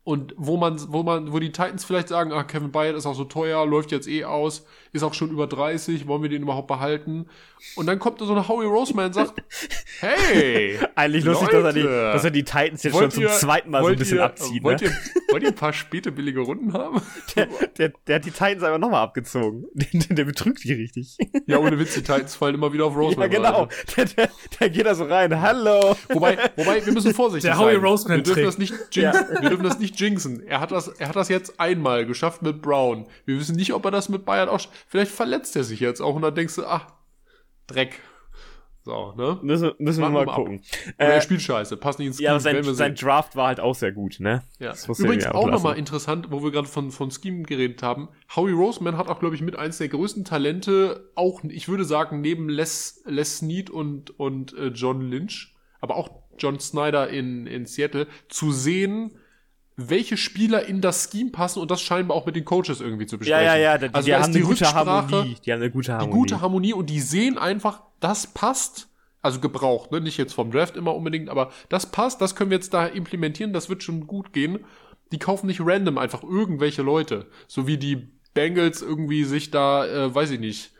Und 0.05 0.33
wo 0.37 0.55
man, 0.55 0.79
wo 0.93 1.01
man, 1.03 1.33
wo 1.33 1.39
die 1.39 1.51
Titans 1.51 1.83
vielleicht 1.83 2.09
sagen, 2.09 2.31
ah, 2.31 2.43
Kevin 2.43 2.71
Bayard 2.71 2.95
ist 2.95 3.07
auch 3.07 3.15
so 3.15 3.23
teuer, 3.25 3.65
läuft 3.65 3.91
jetzt 3.91 4.07
eh 4.07 4.23
aus, 4.23 4.63
ist 4.93 5.01
auch 5.01 5.15
schon 5.15 5.31
über 5.31 5.47
30, 5.47 6.05
wollen 6.07 6.21
wir 6.21 6.29
den 6.29 6.43
überhaupt 6.43 6.67
behalten? 6.67 7.25
Und 7.75 7.87
dann 7.87 7.97
kommt 7.97 8.21
da 8.21 8.25
so 8.25 8.35
ein 8.35 8.47
Howie 8.47 8.65
Roseman 8.67 9.07
und 9.07 9.13
sagt, 9.13 9.33
hey, 9.99 10.77
Eigentlich 10.95 11.23
lustig, 11.25 11.49
dass 11.49 11.63
er, 11.63 11.73
die, 11.73 11.79
Leute, 11.81 12.11
dass 12.13 12.23
er 12.23 12.29
die 12.31 12.43
Titans 12.43 12.83
jetzt 12.83 12.95
schon 12.95 13.09
zum 13.09 13.23
ihr- 13.23 13.29
zweiten 13.29 13.71
Mal 13.71 13.81
so 13.81 13.89
ein 13.89 13.95
bisschen 13.97 14.17
ihr, 14.17 14.23
abzieht. 14.25 14.63
Wollt, 14.63 14.81
Ne? 14.81 14.87
ihr, 14.89 14.93
wollt 15.33 15.41
ihr 15.43 15.49
ein 15.49 15.55
paar 15.55 15.73
späte 15.73 16.11
billige 16.11 16.41
Runden 16.41 16.73
haben? 16.73 17.01
Der, 17.35 17.47
der, 17.77 17.89
der 18.07 18.15
hat 18.17 18.25
die 18.25 18.31
Titans 18.31 18.61
einfach 18.63 18.77
nochmal 18.77 19.01
abgezogen. 19.01 19.65
Der, 19.73 20.15
der 20.15 20.23
betrügt 20.25 20.63
die 20.63 20.73
richtig. 20.73 21.17
Ja, 21.47 21.57
ohne 21.57 21.79
Witz, 21.79 21.95
die 21.95 22.01
Titans 22.01 22.35
fallen 22.35 22.53
immer 22.55 22.71
wieder 22.71 22.85
auf 22.85 22.93
Ja, 22.93 22.99
Roseman. 22.99 23.29
genau. 23.29 23.61
rein. 23.63 23.69
Der, 23.97 24.05
der, 24.05 24.29
der 24.59 24.69
geht 24.69 24.85
da 24.85 24.93
so 24.93 25.05
rein. 25.05 25.41
Hallo. 25.41 25.95
Wobei, 26.09 26.37
wobei, 26.55 26.85
wir 26.85 26.93
müssen 26.93 27.13
vorsichtig 27.13 27.49
Der 27.49 27.57
sein. 27.57 27.65
Howie 27.65 27.75
Roseman 27.83 28.17
wir 28.17 28.23
dürfen 28.23 28.43
das 28.43 28.57
nicht 28.59 28.73
jinxen. 28.91 29.25
Wir 29.41 29.49
dürfen 29.49 29.63
das 29.63 29.79
nicht 29.79 29.94
jinxen. 29.99 30.45
Er 30.45 30.59
hat 30.59 30.71
das, 30.71 30.87
er 30.87 31.09
hat 31.09 31.15
das 31.15 31.29
jetzt 31.29 31.59
einmal 31.59 32.05
geschafft 32.05 32.41
mit 32.41 32.61
Brown. 32.61 33.07
Wir 33.25 33.39
wissen 33.39 33.55
nicht, 33.55 33.73
ob 33.73 33.85
er 33.85 33.91
das 33.91 34.09
mit 34.09 34.25
Bayern 34.25 34.49
auch, 34.49 34.61
vielleicht 34.87 35.11
verletzt 35.11 35.55
er 35.55 35.63
sich 35.63 35.79
jetzt 35.79 36.01
auch 36.01 36.15
und 36.15 36.21
dann 36.21 36.35
denkst 36.35 36.55
du, 36.55 36.65
ach, 36.65 36.87
Dreck. 37.67 37.99
So, 38.83 39.13
ne? 39.17 39.39
Müssen, 39.41 39.71
müssen 39.79 40.01
wir 40.01 40.09
mal 40.11 40.27
mal 40.27 40.35
gucken. 40.35 40.61
Oder 40.99 41.07
er 41.07 41.17
Äh, 41.17 41.21
spielt 41.21 41.41
scheiße, 41.41 41.75
passt 41.77 41.97
nicht 41.97 42.09
ins 42.09 42.19
ja, 42.19 42.39
Scheme, 42.39 42.53
werden 42.53 42.63
sein, 42.65 42.75
sein. 42.75 42.95
Draft 42.95 43.35
war 43.35 43.47
halt 43.47 43.59
auch 43.59 43.73
sehr 43.73 43.91
gut, 43.91 44.19
ne? 44.19 44.43
Ja. 44.59 44.69
Das 44.69 44.87
Übrigens 44.99 45.25
auch 45.25 45.49
nochmal 45.49 45.79
interessant, 45.79 46.27
wo 46.29 46.43
wir 46.43 46.51
gerade 46.51 46.67
von, 46.67 46.91
von 46.91 47.09
Scheme 47.09 47.41
geredet 47.43 47.81
haben. 47.81 48.09
Howie 48.35 48.51
Roseman 48.51 48.95
hat 48.95 49.07
auch, 49.07 49.19
glaube 49.19 49.33
ich, 49.33 49.41
mit 49.41 49.55
eins 49.55 49.79
der 49.79 49.87
größten 49.87 50.23
Talente, 50.23 51.09
auch, 51.15 51.43
ich 51.43 51.67
würde 51.67 51.83
sagen, 51.83 52.21
neben 52.21 52.47
Les, 52.47 53.01
Les 53.07 53.39
Snead 53.39 53.71
und, 53.71 54.19
und 54.19 54.55
äh, 54.55 54.67
John 54.67 55.01
Lynch, 55.01 55.55
aber 55.81 55.95
auch 55.95 56.11
John 56.37 56.59
Snyder 56.59 57.09
in, 57.09 57.47
in 57.47 57.65
Seattle, 57.65 58.05
zu 58.29 58.51
sehen, 58.51 59.17
welche 59.77 60.15
Spieler 60.17 60.65
in 60.65 60.79
das 60.81 61.09
Scheme 61.11 61.31
passen 61.31 61.59
und 61.59 61.69
das 61.71 61.81
scheinbar 61.81 62.15
auch 62.15 62.25
mit 62.25 62.35
den 62.35 62.45
Coaches 62.45 62.79
irgendwie 62.81 63.05
zu 63.05 63.15
Ja, 63.15 63.19
besprechen. 63.19 63.45
ja, 63.45 63.55
ja. 63.57 63.77
Die, 63.77 63.93
also 63.93 64.05
die 64.05 64.13
haben 64.15 64.21
ist 64.31 64.35
eine 64.35 64.45
gute 64.45 64.73
Harmonie. 64.73 65.35
Die 65.45 65.51
haben 65.51 65.61
eine 65.61 65.71
gute 65.71 65.91
Die 65.91 65.91
Harmonie. 65.93 66.11
gute 66.13 66.41
Harmonie 66.41 66.73
und 66.73 66.89
die 66.89 66.99
sehen 67.01 67.37
einfach, 67.37 67.81
das 67.99 68.27
passt. 68.27 68.87
Also 69.21 69.39
gebraucht, 69.39 69.91
ne? 69.91 70.01
Nicht 70.01 70.17
jetzt 70.17 70.33
vom 70.33 70.51
Draft 70.51 70.77
immer 70.77 70.93
unbedingt, 70.95 71.29
aber 71.29 71.51
das 71.69 71.87
passt, 71.91 72.21
das 72.21 72.35
können 72.35 72.51
wir 72.51 72.57
jetzt 72.57 72.75
da 72.75 72.85
implementieren, 72.85 73.53
das 73.53 73.69
wird 73.69 73.81
schon 73.81 74.05
gut 74.05 74.33
gehen. 74.33 74.59
Die 75.11 75.17
kaufen 75.17 75.47
nicht 75.47 75.61
random 75.63 75.97
einfach 75.97 76.21
irgendwelche 76.21 76.83
Leute. 76.83 77.25
So 77.47 77.65
wie 77.65 77.77
die 77.79 78.07
Bengals 78.35 78.83
irgendwie 78.83 79.23
sich 79.23 79.49
da, 79.49 79.85
äh, 79.87 80.13
weiß 80.13 80.29
ich 80.29 80.39
nicht. 80.39 80.71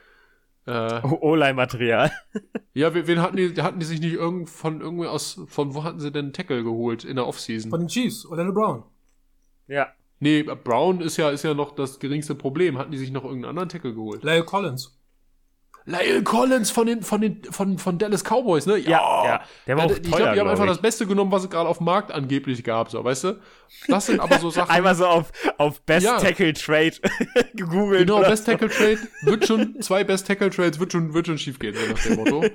Äh, 0.68 1.02
O-Line-Material. 1.04 2.12
ja, 2.74 2.94
wen, 2.94 3.08
wen 3.08 3.22
hatten 3.22 3.38
die, 3.38 3.54
hatten 3.62 3.80
die 3.80 3.86
sich 3.86 4.00
nicht 4.00 4.14
irgend 4.14 4.50
von 4.50 4.82
irgendwie 4.82 5.08
aus, 5.08 5.40
von 5.48 5.76
wo 5.76 5.84
hatten 5.84 6.00
sie 6.00 6.12
denn 6.12 6.26
einen 6.26 6.34
Tackle 6.34 6.64
geholt 6.64 7.04
in 7.04 7.16
der 7.16 7.28
Offseason? 7.28 7.70
Von 7.70 7.82
den 7.82 7.90
Chiefs, 7.90 8.26
Orlando 8.26 8.54
Brown. 8.54 8.84
ja. 9.68 9.88
Nee, 10.22 10.44
Brown 10.44 11.02
ist 11.02 11.18
ja, 11.18 11.30
ist 11.30 11.44
ja 11.44 11.54
noch 11.54 11.76
das 11.76 12.00
geringste 12.00 12.36
Problem. 12.36 12.78
Hatten 12.78 12.92
die 12.92 12.98
sich 12.98 13.12
noch 13.12 13.26
irgendeinen 13.26 13.50
anderen 13.50 13.68
Tackle 13.70 13.94
geholt? 13.94 14.24
Lyle 14.24 14.46
Collins. 14.46 14.95
Lyle 15.88 16.24
Collins 16.24 16.72
von 16.72 16.88
den, 16.88 17.04
von 17.04 17.22
den, 17.22 17.44
von, 17.44 17.78
von 17.78 17.98
Dallas 18.00 18.24
Cowboys, 18.24 18.66
ne? 18.66 18.78
Ja, 18.80 18.90
ja. 19.26 19.42
Der 19.68 19.78
war 19.78 19.86
Ja, 19.86 19.92
auch 19.94 19.98
ich 19.98 20.02
teuer, 20.10 20.18
glaube, 20.18 20.34
die 20.34 20.40
haben 20.40 20.48
einfach 20.50 20.64
ich. 20.66 20.70
das 20.72 20.82
Beste 20.82 21.06
genommen, 21.06 21.32
was 21.32 21.44
es 21.44 21.50
gerade 21.52 21.70
auf 21.70 21.78
dem 21.78 21.86
Markt 21.86 22.12
angeblich 22.12 22.64
gab, 22.64 22.90
so, 22.90 23.04
weißt 23.04 23.24
du? 23.26 23.40
Das 23.88 24.08
sind 24.08 24.20
aber 24.20 24.40
so 24.40 24.50
Sachen. 24.52 24.72
Einmal 24.72 24.96
so 24.96 25.06
auf, 25.06 25.32
auf 25.60 25.82
Best 25.82 26.06
Ja. 26.06 26.18
Tackle 26.18 26.54
Trade 26.54 26.94
gegoogelt. 27.54 28.08
genau, 28.08 28.22
Best 28.22 28.46
Tackle 28.48 28.70
Trade 28.70 28.98
wird 29.22 29.46
schon, 29.46 29.80
zwei 29.82 30.04
Best 30.04 30.26
Tackle 30.28 30.50
Trades 30.50 30.80
wird 30.80 30.92
schon, 30.92 31.14
wird 31.14 31.28
schon 31.28 31.38
schief 31.38 31.60
gehen, 31.60 31.76
nach 31.92 32.02
dem 32.04 32.16
Motto. 32.16 32.46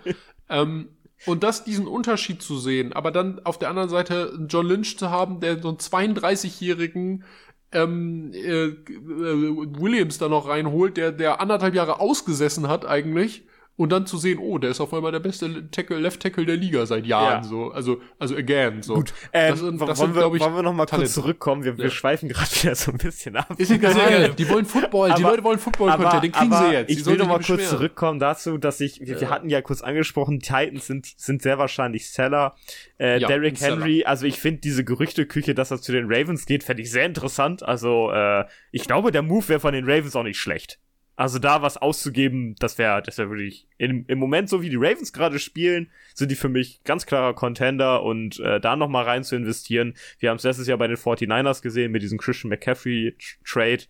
ähm, 0.49 0.89
und 1.27 1.43
das, 1.45 1.65
diesen 1.65 1.87
Unterschied 1.87 2.43
zu 2.43 2.59
sehen, 2.59 2.95
aber 2.95 3.11
dann 3.13 3.41
auf 3.45 3.59
der 3.59 3.69
anderen 3.69 3.91
Seite 3.91 4.33
einen 4.35 4.49
John 4.49 4.67
Lynch 4.67 4.99
zu 4.99 5.11
haben, 5.11 5.39
der 5.41 5.61
so 5.61 5.69
einen 5.69 5.77
32-jährigen 5.77 7.25
ähm, 7.73 8.33
äh, 8.33 8.73
Williams 8.87 10.19
da 10.19 10.29
noch 10.29 10.49
reinholt, 10.49 10.97
der, 10.97 11.13
der 11.13 11.41
anderthalb 11.41 11.75
Jahre 11.75 12.01
ausgesessen 12.01 12.69
hat 12.69 12.87
eigentlich. 12.87 13.45
Und 13.81 13.91
dann 13.93 14.05
zu 14.07 14.19
sehen, 14.19 14.39
oh, 14.39 14.59
der 14.59 14.69
ist 14.73 14.81
auf 14.83 14.93
einmal 14.93 15.11
der 15.11 15.21
beste 15.21 15.71
Tackle, 15.71 15.99
Left 16.01 16.21
Tackle 16.21 16.45
der 16.45 16.59
Liga 16.59 16.85
seit 16.85 17.07
Jahren, 17.07 17.43
Ja. 17.43 17.49
so. 17.49 17.71
Also, 17.71 18.03
also 18.19 18.37
again, 18.37 18.83
so. 18.83 18.93
Gut, 18.97 19.15
ähm, 19.33 19.53
Das 19.53 19.61
sind- 19.61 19.81
wollen, 19.81 19.89
das 19.89 19.99
sind, 19.99 20.15
wir, 20.15 20.35
ich, 20.35 20.41
wollen 20.43 20.55
wir 20.55 20.63
noch 20.63 20.75
mal 20.75 20.85
Talente. 20.85 21.07
kurz 21.07 21.15
zurückkommen? 21.15 21.65
Wir, 21.65 21.79
wir 21.79 21.85
Ja. 21.87 21.91
schweifen 21.91 22.29
gerade 22.29 22.51
wieder 22.63 22.75
so 22.75 22.93
ein 22.93 22.99
bisschen 22.99 23.37
ab. 23.37 23.55
Ist 23.57 23.71
egal, 23.71 23.95
gerne. 23.95 24.29
die 24.35 24.47
wollen 24.51 24.67
Football, 24.67 25.09
die 25.17 25.23
Aber- 25.25 25.31
Leute 25.31 25.45
wollen 25.45 25.59
Football-Content, 25.59 26.25
den 26.25 26.33
kriegen 26.33 26.53
sie 26.53 26.73
jetzt. 26.73 26.89
Die 26.91 26.93
Ich 26.93 27.07
will 27.07 27.17
noch 27.17 27.27
mal 27.29 27.41
kurz 27.41 27.71
zurückkommen 27.71 28.19
dazu, 28.21 28.59
dass 28.59 28.83
ich, 28.83 29.01
wir, 29.01 29.07
wir 29.19 29.19
Ja. 29.23 29.31
hatten 29.31 29.49
ja 29.49 29.63
kurz 29.63 29.81
angesprochen, 29.81 30.41
Titans 30.41 30.87
sind, 30.87 31.07
sind 31.17 31.41
sehr 31.41 31.57
wahrscheinlich 31.57 32.11
Seller. 32.11 32.57
Äh, 32.99 33.19
Ja, 33.19 33.29
Derrick 33.29 33.55
ein 33.55 33.57
Seller. 33.57 33.77
Henry, 33.77 34.05
also 34.05 34.27
ich 34.27 34.39
finde 34.39 34.61
diese 34.61 34.85
Gerüchteküche, 34.85 35.55
dass 35.55 35.71
er 35.71 35.81
zu 35.81 35.91
den 35.93 36.05
Ravens 36.13 36.45
geht, 36.45 36.65
fände 36.65 36.83
ich 36.83 36.91
sehr 36.91 37.07
interessant. 37.07 37.63
Also 37.63 38.11
äh, 38.13 38.45
ich 38.73 38.83
glaube, 38.85 39.11
der 39.11 39.23
Move 39.23 39.49
wäre 39.49 39.61
von 39.61 39.73
den 39.73 39.87
Ravens 39.89 40.15
auch 40.15 40.23
nicht 40.23 40.39
schlecht. 40.39 40.79
Also 41.21 41.39
da 41.39 41.61
was 41.61 41.77
auszugeben, 41.77 42.55
das 42.61 42.79
wäre 42.79 43.03
das 43.03 43.19
wär 43.19 43.29
wirklich 43.29 43.69
im, 43.77 44.07
im 44.09 44.19
Moment, 44.19 44.49
so 44.49 44.63
wie 44.63 44.71
die 44.71 44.77
Ravens 44.77 45.13
gerade 45.13 45.39
spielen, 45.39 45.91
sind 46.15 46.31
die 46.31 46.35
für 46.35 46.49
mich 46.49 46.83
ganz 46.85 47.05
klarer 47.05 47.35
Contender 47.35 48.03
und 48.03 48.41
äh, 48.41 48.59
da 48.59 48.75
noch 48.75 48.89
mal 48.89 49.05
rein 49.05 49.23
zu 49.23 49.37
investieren. 49.37 49.93
Wir 50.19 50.31
haben 50.31 50.39
es 50.39 50.45
letztes 50.45 50.67
Jahr 50.67 50.79
bei 50.79 50.87
den 50.87 50.97
49ers 50.97 51.61
gesehen 51.61 51.93
mit 51.93 52.01
diesem 52.01 52.17
Christian 52.17 52.49
McCaffrey-Trade. 52.49 53.83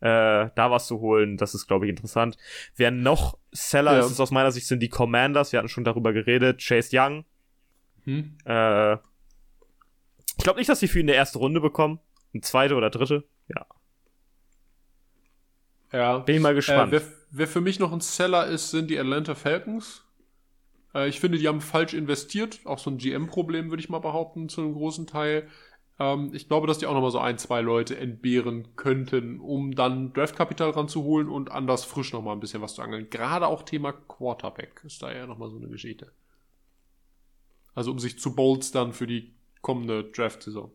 äh, 0.00 0.50
da 0.54 0.70
was 0.70 0.86
zu 0.86 1.00
holen. 1.00 1.38
Das 1.38 1.54
ist, 1.54 1.66
glaube 1.66 1.86
ich, 1.86 1.90
interessant. 1.90 2.36
Wer 2.76 2.90
noch 2.90 3.38
Seller 3.52 3.94
Ja. 3.94 4.00
ist, 4.00 4.10
ist 4.10 4.20
aus 4.20 4.30
meiner 4.30 4.52
Sicht 4.52 4.66
sind 4.66 4.80
die 4.80 4.90
Commanders. 4.90 5.52
Wir 5.52 5.60
hatten 5.60 5.70
schon 5.70 5.84
darüber 5.84 6.12
geredet. 6.12 6.60
Chase 6.62 6.90
Young. 6.92 7.24
Hm? 8.04 8.36
Äh, 8.44 8.94
ich 10.36 10.44
glaube 10.44 10.58
nicht, 10.58 10.68
dass 10.68 10.80
sie 10.80 10.88
für 10.88 11.00
ihn 11.00 11.08
eine 11.08 11.16
erste 11.16 11.38
Runde 11.38 11.62
bekommen. 11.62 11.98
Eine 12.34 12.42
zweite 12.42 12.74
oder 12.74 12.90
dritte. 12.90 13.24
Ja. 13.48 13.64
Ja. 15.94 16.18
Bin 16.18 16.36
ich 16.36 16.42
mal 16.42 16.52
Äh, 16.52 16.56
gespannt. 16.56 16.92
wer, 16.92 17.02
wer 17.30 17.48
für 17.48 17.60
mich 17.60 17.78
noch 17.78 17.92
ein 17.92 18.00
Seller 18.00 18.46
ist, 18.46 18.70
sind 18.70 18.90
die 18.90 18.98
Atlanta 18.98 19.34
Falcons. 19.34 20.02
Äh, 20.94 21.08
ich 21.08 21.20
finde, 21.20 21.38
die 21.38 21.48
haben 21.48 21.60
falsch 21.60 21.94
investiert. 21.94 22.60
Auch 22.64 22.78
so 22.78 22.90
ein 22.90 22.98
GM-Problem, 22.98 23.70
würde 23.70 23.80
ich 23.82 23.88
mal 23.88 24.00
behaupten, 24.00 24.48
zu 24.48 24.60
einem 24.62 24.74
großen 24.74 25.06
Teil. 25.06 25.48
Ähm, 26.00 26.30
ich 26.34 26.48
glaube, 26.48 26.66
dass 26.66 26.78
die 26.78 26.86
auch 26.86 26.94
noch 26.94 27.02
mal 27.02 27.10
so 27.12 27.20
ein, 27.20 27.38
zwei 27.38 27.60
Leute 27.60 27.96
entbehren 27.96 28.76
könnten, 28.76 29.40
um 29.40 29.74
dann 29.74 30.12
Draftkapital 30.12 30.70
ranzuholen 30.70 31.28
und 31.28 31.50
anders 31.52 31.84
frisch 31.84 32.12
noch 32.12 32.22
mal 32.22 32.32
ein 32.32 32.40
bisschen 32.40 32.62
was 32.62 32.74
zu 32.74 32.82
angeln. 32.82 33.08
Gerade 33.10 33.46
auch 33.46 33.62
Thema 33.62 33.92
Quarterback 33.92 34.82
ist 34.84 35.02
da 35.02 35.12
ja 35.12 35.26
noch 35.26 35.38
mal 35.38 35.50
so 35.50 35.56
eine 35.56 35.68
Geschichte. 35.68 36.12
Also 37.74 37.90
um 37.92 37.98
sich 38.00 38.18
zu 38.18 38.34
bolstern 38.34 38.92
für 38.92 39.06
die 39.06 39.34
kommende 39.62 40.04
Draft-Saison. 40.04 40.72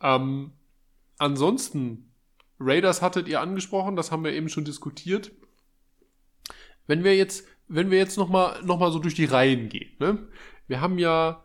Ähm, 0.00 0.52
ansonsten, 1.20 2.12
Raiders 2.58 3.02
hattet 3.02 3.28
ihr 3.28 3.40
angesprochen, 3.40 3.96
das 3.96 4.10
haben 4.10 4.24
wir 4.24 4.32
eben 4.32 4.48
schon 4.48 4.64
diskutiert. 4.64 5.32
Wenn 6.86 7.04
wir 7.04 7.16
jetzt, 7.16 7.46
wenn 7.68 7.90
wir 7.90 7.98
jetzt 7.98 8.16
noch 8.16 8.28
mal, 8.28 8.60
noch 8.64 8.78
mal 8.78 8.90
so 8.90 8.98
durch 8.98 9.14
die 9.14 9.26
Reihen 9.26 9.68
gehen, 9.68 9.90
ne? 9.98 10.26
Wir 10.66 10.80
haben 10.80 10.98
ja, 10.98 11.44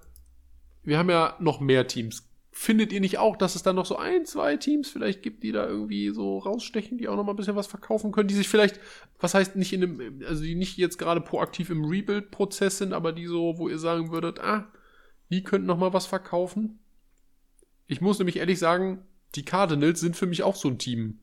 wir 0.83 0.97
haben 0.97 1.09
ja 1.09 1.35
noch 1.39 1.59
mehr 1.59 1.87
Teams. 1.87 2.29
Findet 2.51 2.93
ihr 2.93 3.01
nicht 3.01 3.17
auch, 3.17 3.35
dass 3.35 3.55
es 3.55 3.63
da 3.63 3.73
noch 3.73 3.85
so 3.85 3.97
ein, 3.97 4.25
zwei 4.25 4.55
Teams 4.55 4.89
vielleicht 4.89 5.21
gibt, 5.21 5.43
die 5.43 5.51
da 5.51 5.67
irgendwie 5.67 6.09
so 6.11 6.37
rausstechen, 6.37 6.97
die 6.97 7.09
auch 7.09 7.17
noch 7.17 7.25
mal 7.25 7.33
ein 7.33 7.35
bisschen 7.35 7.57
was 7.57 7.67
verkaufen 7.67 8.11
können, 8.11 8.29
die 8.29 8.35
sich 8.35 8.47
vielleicht, 8.47 8.79
was 9.19 9.33
heißt 9.33 9.57
nicht 9.57 9.73
in 9.73 9.83
einem, 9.83 10.21
also 10.25 10.43
die 10.43 10.55
nicht 10.55 10.77
jetzt 10.77 10.97
gerade 10.97 11.19
proaktiv 11.19 11.69
im 11.69 11.83
Rebuild-Prozess 11.83 12.77
sind, 12.77 12.93
aber 12.93 13.11
die 13.11 13.25
so, 13.25 13.57
wo 13.57 13.67
ihr 13.67 13.79
sagen 13.79 14.11
würdet, 14.11 14.39
ah, 14.39 14.71
die 15.31 15.43
könnten 15.43 15.67
noch 15.67 15.77
mal 15.77 15.91
was 15.91 16.05
verkaufen? 16.05 16.79
Ich 17.87 17.99
muss 17.99 18.19
nämlich 18.19 18.37
ehrlich 18.37 18.59
sagen, 18.59 19.05
die 19.35 19.45
Cardinals 19.45 19.99
sind 19.99 20.15
für 20.15 20.25
mich 20.27 20.43
auch 20.43 20.55
so 20.55 20.67
ein 20.69 20.77
Team, 20.79 21.19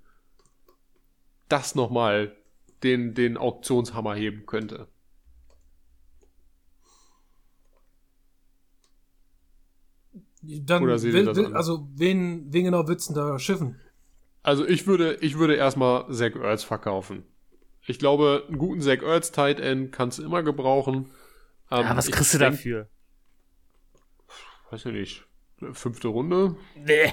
das 1.48 1.74
nochmal 1.74 2.36
den, 2.82 3.14
den 3.14 3.36
Auktionshammer 3.36 4.14
heben 4.14 4.46
könnte. 4.46 4.88
Dann, 10.42 10.82
Oder 10.82 10.98
seht 10.98 11.12
ihr 11.12 11.20
will, 11.20 11.24
das 11.26 11.36
will, 11.36 11.46
anders? 11.46 11.58
also, 11.68 11.88
wen, 11.94 12.52
wen 12.52 12.64
genau 12.64 12.88
willst 12.88 13.08
du 13.10 13.14
denn 13.14 13.22
da 13.22 13.38
schiffen? 13.38 13.80
Also 14.42 14.66
ich 14.66 14.88
würde, 14.88 15.14
ich 15.20 15.38
würde 15.38 15.54
erstmal 15.54 16.12
Zach 16.12 16.34
Ertz 16.34 16.64
verkaufen. 16.64 17.24
Ich 17.86 17.98
glaube, 18.00 18.44
einen 18.48 18.58
guten 18.58 18.80
Zach 18.80 19.02
Ertz 19.02 19.30
Tight 19.30 19.60
End 19.60 19.92
kannst 19.92 20.18
du 20.18 20.24
immer 20.24 20.42
gebrauchen. 20.42 21.10
Ähm, 21.70 21.82
ja, 21.82 21.96
was 21.96 22.10
kriegst 22.10 22.34
du 22.34 22.38
denk- 22.38 22.56
dafür? 22.56 22.88
Weiß 24.70 24.84
ich 24.86 24.92
nicht. 24.92 25.24
Fünfte 25.74 26.08
Runde? 26.08 26.56
Nee. 26.74 27.12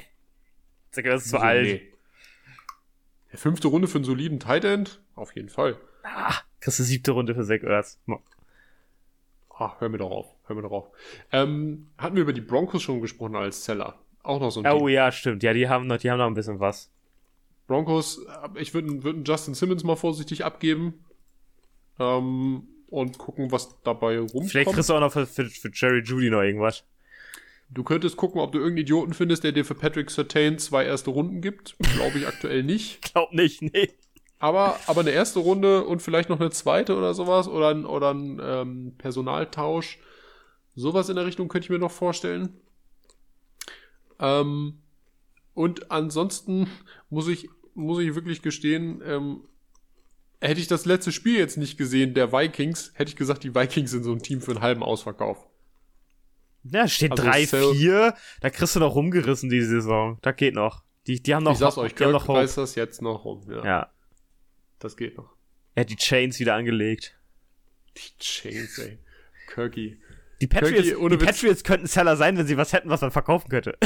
Sag, 0.91 1.05
das 1.05 1.25
ist 1.25 1.29
zu 1.31 1.39
alt. 1.39 1.65
Nee. 1.65 3.37
Fünfte 3.37 3.67
Runde 3.67 3.87
für 3.87 3.97
einen 3.99 4.05
soliden 4.05 4.39
Tight 4.39 4.63
End? 4.65 5.01
Auf 5.15 5.35
jeden 5.35 5.49
Fall. 5.49 5.77
Ah, 6.03 6.33
kriegst 6.61 6.79
du 6.79 6.83
siebte 6.83 7.11
Runde 7.11 7.35
für 7.35 7.43
Zach 7.43 7.61
Ertz. 7.63 7.99
Ah, 9.49 9.75
hör 9.79 9.89
mir 9.89 9.97
doch 9.97 10.09
auf. 10.11 10.27
Hör 10.47 10.55
mir 10.55 10.61
doch 10.63 10.71
auf. 10.71 10.87
Ähm, 11.31 11.87
hatten 11.97 12.15
wir 12.15 12.23
über 12.23 12.33
die 12.33 12.41
Broncos 12.41 12.81
schon 12.81 13.01
gesprochen 13.01 13.35
als 13.35 13.65
Seller? 13.65 13.99
Auch 14.23 14.39
noch 14.39 14.49
so 14.51 14.61
ein 14.61 14.67
Oh 14.67 14.79
Team. 14.79 14.89
ja, 14.89 15.11
stimmt. 15.11 15.43
Ja, 15.43 15.53
die 15.53 15.67
haben 15.69 15.87
noch, 15.87 15.97
die 15.97 16.09
haben 16.09 16.17
noch 16.17 16.27
ein 16.27 16.33
bisschen 16.33 16.59
was. 16.59 16.89
Broncos, 17.67 18.25
ich 18.55 18.73
würde 18.73 19.03
würd 19.03 19.15
einen 19.17 19.25
Justin 19.25 19.53
Simmons 19.53 19.83
mal 19.83 19.95
vorsichtig 19.95 20.43
abgeben. 20.43 21.05
Ähm, 21.99 22.67
und 22.87 23.17
gucken, 23.19 23.51
was 23.51 23.79
dabei 23.83 24.17
rumkommt. 24.19 24.49
Vielleicht 24.49 24.71
kriegst 24.73 24.89
du 24.89 24.95
auch 24.95 24.99
noch 24.99 25.11
für, 25.13 25.27
für, 25.27 25.45
für 25.45 25.69
Jerry 25.71 25.99
Judy 25.99 26.29
noch 26.31 26.41
irgendwas. 26.41 26.83
Du 27.71 27.83
könntest 27.83 28.17
gucken, 28.17 28.41
ob 28.41 28.51
du 28.51 28.57
irgendeinen 28.57 28.83
Idioten 28.83 29.13
findest, 29.13 29.43
der 29.43 29.51
dir 29.51 29.63
für 29.63 29.75
Patrick 29.75 30.09
Sertain 30.09 30.57
zwei 30.57 30.85
erste 30.85 31.11
Runden 31.11 31.41
gibt. 31.41 31.75
Glaube 31.77 32.17
ich 32.17 32.27
aktuell 32.27 32.63
nicht. 32.63 33.01
Glaub 33.13 33.31
nicht, 33.31 33.61
nee. 33.61 33.89
Aber, 34.39 34.79
aber 34.87 35.01
eine 35.01 35.11
erste 35.11 35.39
Runde 35.39 35.85
und 35.85 36.01
vielleicht 36.01 36.29
noch 36.29 36.39
eine 36.39 36.49
zweite 36.49 36.95
oder 36.95 37.13
sowas 37.13 37.47
oder 37.47 37.69
ein, 37.69 37.85
oder 37.85 38.13
ein 38.13 38.41
ähm, 38.41 38.93
Personaltausch. 38.97 39.99
Sowas 40.75 41.09
in 41.09 41.17
der 41.17 41.25
Richtung 41.25 41.47
könnte 41.47 41.65
ich 41.65 41.69
mir 41.69 41.77
noch 41.77 41.91
vorstellen. 41.91 42.57
Ähm, 44.19 44.79
und 45.53 45.91
ansonsten 45.91 46.67
muss 47.09 47.27
ich, 47.27 47.49
muss 47.75 47.99
ich 47.99 48.15
wirklich 48.15 48.41
gestehen, 48.41 49.01
ähm, 49.05 49.43
hätte 50.41 50.61
ich 50.61 50.67
das 50.67 50.85
letzte 50.85 51.11
Spiel 51.11 51.37
jetzt 51.37 51.57
nicht 51.57 51.77
gesehen, 51.77 52.13
der 52.13 52.31
Vikings, 52.31 52.93
hätte 52.95 53.09
ich 53.09 53.17
gesagt, 53.17 53.43
die 53.43 53.53
Vikings 53.53 53.91
sind 53.91 54.03
so 54.03 54.13
ein 54.13 54.23
Team 54.23 54.41
für 54.41 54.51
einen 54.51 54.61
halben 54.61 54.83
Ausverkauf. 54.83 55.45
Ja, 56.71 56.87
steht 56.87 57.11
Also 57.11 57.23
3-4. 57.23 58.13
Da 58.41 58.49
kriegst 58.49 58.75
du 58.75 58.79
noch 58.79 58.95
rumgerissen 58.95 59.49
die 59.49 59.61
Saison. 59.61 60.17
Da 60.21 60.31
geht 60.31 60.55
noch. 60.55 60.83
Die, 61.07 61.21
die 61.21 61.33
haben 61.33 61.43
noch 61.43 61.53
ich 61.53 61.57
sag's 61.59 61.77
euch, 61.77 61.95
Kirk 61.95 62.27
reißt 62.29 62.57
das 62.57 62.75
jetzt 62.75 63.01
noch 63.01 63.25
rum. 63.25 63.41
Ja, 63.49 63.63
Ja. 63.65 63.89
das 64.79 64.95
geht 64.97 65.17
noch. 65.17 65.33
Er 65.75 65.81
hat 65.81 65.89
die 65.89 65.95
Chains 65.95 66.39
wieder 66.39 66.55
angelegt. 66.55 67.17
Die 67.97 68.17
Chains, 68.23 68.77
ey. 68.79 68.99
Kirky. 69.47 69.99
Die 70.41 70.47
Patriots, 70.47 70.87
Kirky, 70.89 71.17
die. 71.17 71.25
Patriots 71.25 71.63
könnten 71.63 71.87
Seller 71.87 72.15
sein, 72.15 72.37
wenn 72.37 72.47
sie 72.47 72.55
was 72.57 72.71
hätten, 72.73 72.89
was 72.89 73.01
man 73.01 73.11
verkaufen 73.11 73.49
könnte. 73.49 73.77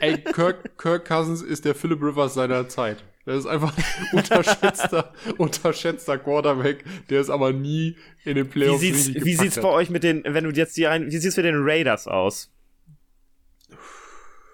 Ey, 0.00 0.18
Kirk, 0.22 0.76
Kirk 0.78 1.06
Cousins 1.06 1.42
ist 1.42 1.64
der 1.64 1.74
Philip 1.74 2.00
Rivers 2.02 2.34
seiner 2.34 2.68
Zeit. 2.68 3.04
Das 3.24 3.38
ist 3.38 3.46
einfach 3.46 3.76
ein 3.76 3.84
unterschätzter, 4.12 5.12
unterschätzter 5.38 6.18
Quarterback, 6.18 6.84
der 7.08 7.20
es 7.20 7.30
aber 7.30 7.52
nie 7.52 7.96
in 8.24 8.34
den 8.34 8.46
Wie 8.46 8.50
Playoffs 8.50 8.80
sieht's, 8.80 9.06
richtig 9.08 9.24
wie 9.24 9.34
sieht's 9.34 9.56
hat. 9.56 9.62
bei 9.62 9.68
euch 9.68 9.90
mit 9.90 10.02
den, 10.02 10.24
wenn 10.26 10.44
du 10.44 10.50
jetzt 10.50 10.76
die 10.76 10.88
ein, 10.88 11.10
wie 11.10 11.18
sieht's 11.18 11.36
mit 11.36 11.46
den 11.46 11.62
Raiders 11.62 12.08
aus? 12.08 12.50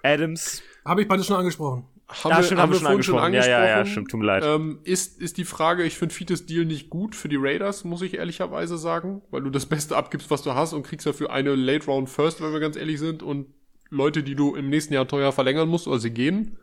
Adams. 0.02 0.62
Habe 0.84 1.02
ich 1.02 1.08
beide 1.08 1.24
schon 1.24 1.36
angesprochen. 1.36 1.84
Haben 2.08 2.30
ja, 2.30 2.36
wir, 2.38 2.44
stimmt, 2.44 2.60
haben 2.60 2.70
wir 2.72 2.76
schon 2.76 2.84
vorhin 2.86 3.02
schon 3.02 3.18
angesprochen. 3.18 3.24
angesprochen. 3.24 3.62
Ja, 3.62 3.68
ja, 3.68 3.78
ja, 3.78 3.86
stimmt, 3.86 4.10
tut 4.10 4.20
mir 4.20 4.26
leid. 4.26 4.42
Ähm, 4.44 4.80
ist, 4.84 5.20
ist 5.20 5.36
die 5.36 5.44
Frage, 5.44 5.84
ich 5.84 5.98
finde 5.98 6.14
Fites 6.14 6.46
Deal 6.46 6.64
nicht 6.64 6.88
gut 6.88 7.14
für 7.14 7.28
die 7.28 7.36
Raiders, 7.38 7.84
muss 7.84 8.00
ich 8.00 8.14
ehrlicherweise 8.14 8.78
sagen, 8.78 9.20
weil 9.30 9.42
du 9.42 9.50
das 9.50 9.66
Beste 9.66 9.94
abgibst, 9.94 10.30
was 10.30 10.42
du 10.42 10.54
hast 10.54 10.72
und 10.72 10.84
kriegst 10.84 11.06
dafür 11.06 11.30
eine 11.30 11.54
Late 11.54 11.84
Round 11.84 12.08
First, 12.08 12.40
wenn 12.42 12.52
wir 12.52 12.60
ganz 12.60 12.76
ehrlich 12.76 12.98
sind, 12.98 13.22
und 13.22 13.48
Leute, 13.90 14.22
die 14.22 14.34
du 14.34 14.54
im 14.54 14.70
nächsten 14.70 14.94
Jahr 14.94 15.06
teuer 15.06 15.32
verlängern 15.32 15.68
musst 15.68 15.86
oder 15.86 15.98
sie 15.98 16.10
gehen, 16.10 16.58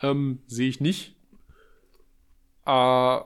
ähm, 0.00 0.42
sehe 0.46 0.68
ich 0.68 0.80
nicht. 0.80 1.16
Äh, 2.68 3.20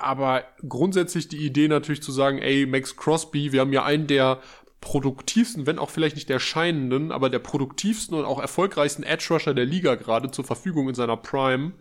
aber 0.00 0.44
grundsätzlich 0.68 1.28
die 1.28 1.44
Idee 1.44 1.68
natürlich 1.68 2.02
zu 2.02 2.12
sagen, 2.12 2.38
ey, 2.38 2.66
Max 2.66 2.96
Crosby, 2.96 3.52
wir 3.52 3.60
haben 3.60 3.72
ja 3.72 3.84
einen 3.84 4.06
der 4.06 4.40
produktivsten, 4.80 5.66
wenn 5.66 5.78
auch 5.78 5.90
vielleicht 5.90 6.16
nicht 6.16 6.28
der 6.28 6.38
scheinenden, 6.38 7.10
aber 7.10 7.30
der 7.30 7.40
produktivsten 7.40 8.16
und 8.16 8.24
auch 8.24 8.40
erfolgreichsten 8.40 9.02
Edge 9.02 9.26
Rusher 9.30 9.54
der 9.54 9.64
Liga 9.64 9.96
gerade 9.96 10.30
zur 10.30 10.44
Verfügung 10.44 10.88
in 10.88 10.94
seiner 10.94 11.16
Prime 11.16 11.72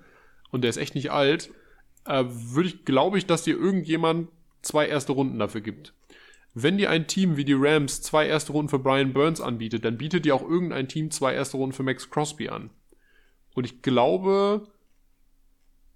und 0.51 0.61
der 0.61 0.69
ist 0.69 0.77
echt 0.77 0.95
nicht 0.95 1.11
alt, 1.11 1.51
äh, 2.05 2.23
würde 2.27 2.69
ich, 2.69 2.85
glaube 2.85 3.17
ich, 3.17 3.27
dass 3.27 3.43
dir 3.43 3.55
irgendjemand 3.55 4.29
zwei 4.61 4.87
erste 4.87 5.11
Runden 5.11 5.37
dafür 5.37 5.61
gibt. 5.61 5.93
Wenn 6.55 6.79
dir 6.79 6.89
ein 6.89 7.07
Team 7.07 7.37
wie 7.37 7.45
die 7.45 7.55
Rams 7.55 8.01
zwei 8.01 8.27
erste 8.27 8.51
Runden 8.51 8.69
für 8.69 8.79
Brian 8.79 9.13
Burns 9.13 9.41
anbietet, 9.41 9.85
dann 9.85 9.97
bietet 9.97 10.25
dir 10.25 10.33
auch 10.33 10.47
irgendein 10.47 10.87
Team 10.87 11.11
zwei 11.11 11.35
erste 11.35 11.57
Runden 11.57 11.75
für 11.75 11.83
Max 11.83 12.09
Crosby 12.09 12.49
an. 12.49 12.71
Und 13.53 13.65
ich 13.65 13.83
glaube, 13.83 14.67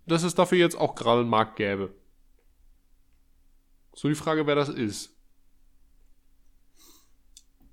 dass 0.06 0.24
es 0.24 0.36
dafür 0.36 0.58
jetzt 0.58 0.78
auch 0.78 0.96
gerade 0.96 1.22
einen 1.22 1.30
Markt 1.30 1.56
gäbe. 1.56 1.94
So 3.94 4.08
die 4.08 4.16
Frage, 4.16 4.48
wer 4.48 4.56
das 4.56 4.70
ist. 4.70 5.16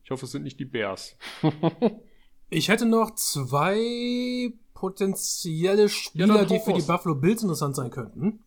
Ich 0.05 0.10
hoffe, 0.10 0.24
es 0.24 0.32
sind 0.32 0.42
nicht 0.42 0.59
die 0.59 0.64
Bears. 0.64 1.16
Ich 2.50 2.68
hätte 2.68 2.86
noch 2.86 3.14
zwei 3.14 4.55
potenzielle 4.72 5.82
Ja, 5.82 5.88
Spieler, 5.88 6.34
hau 6.40 6.44
die 6.46 6.59
für 6.60 6.70
raus. 6.70 6.82
die 6.82 6.90
Buffalo 6.90 7.14
Bills 7.14 7.42
interessant 7.42 7.76
sein 7.76 7.90
könnten. 7.90 8.42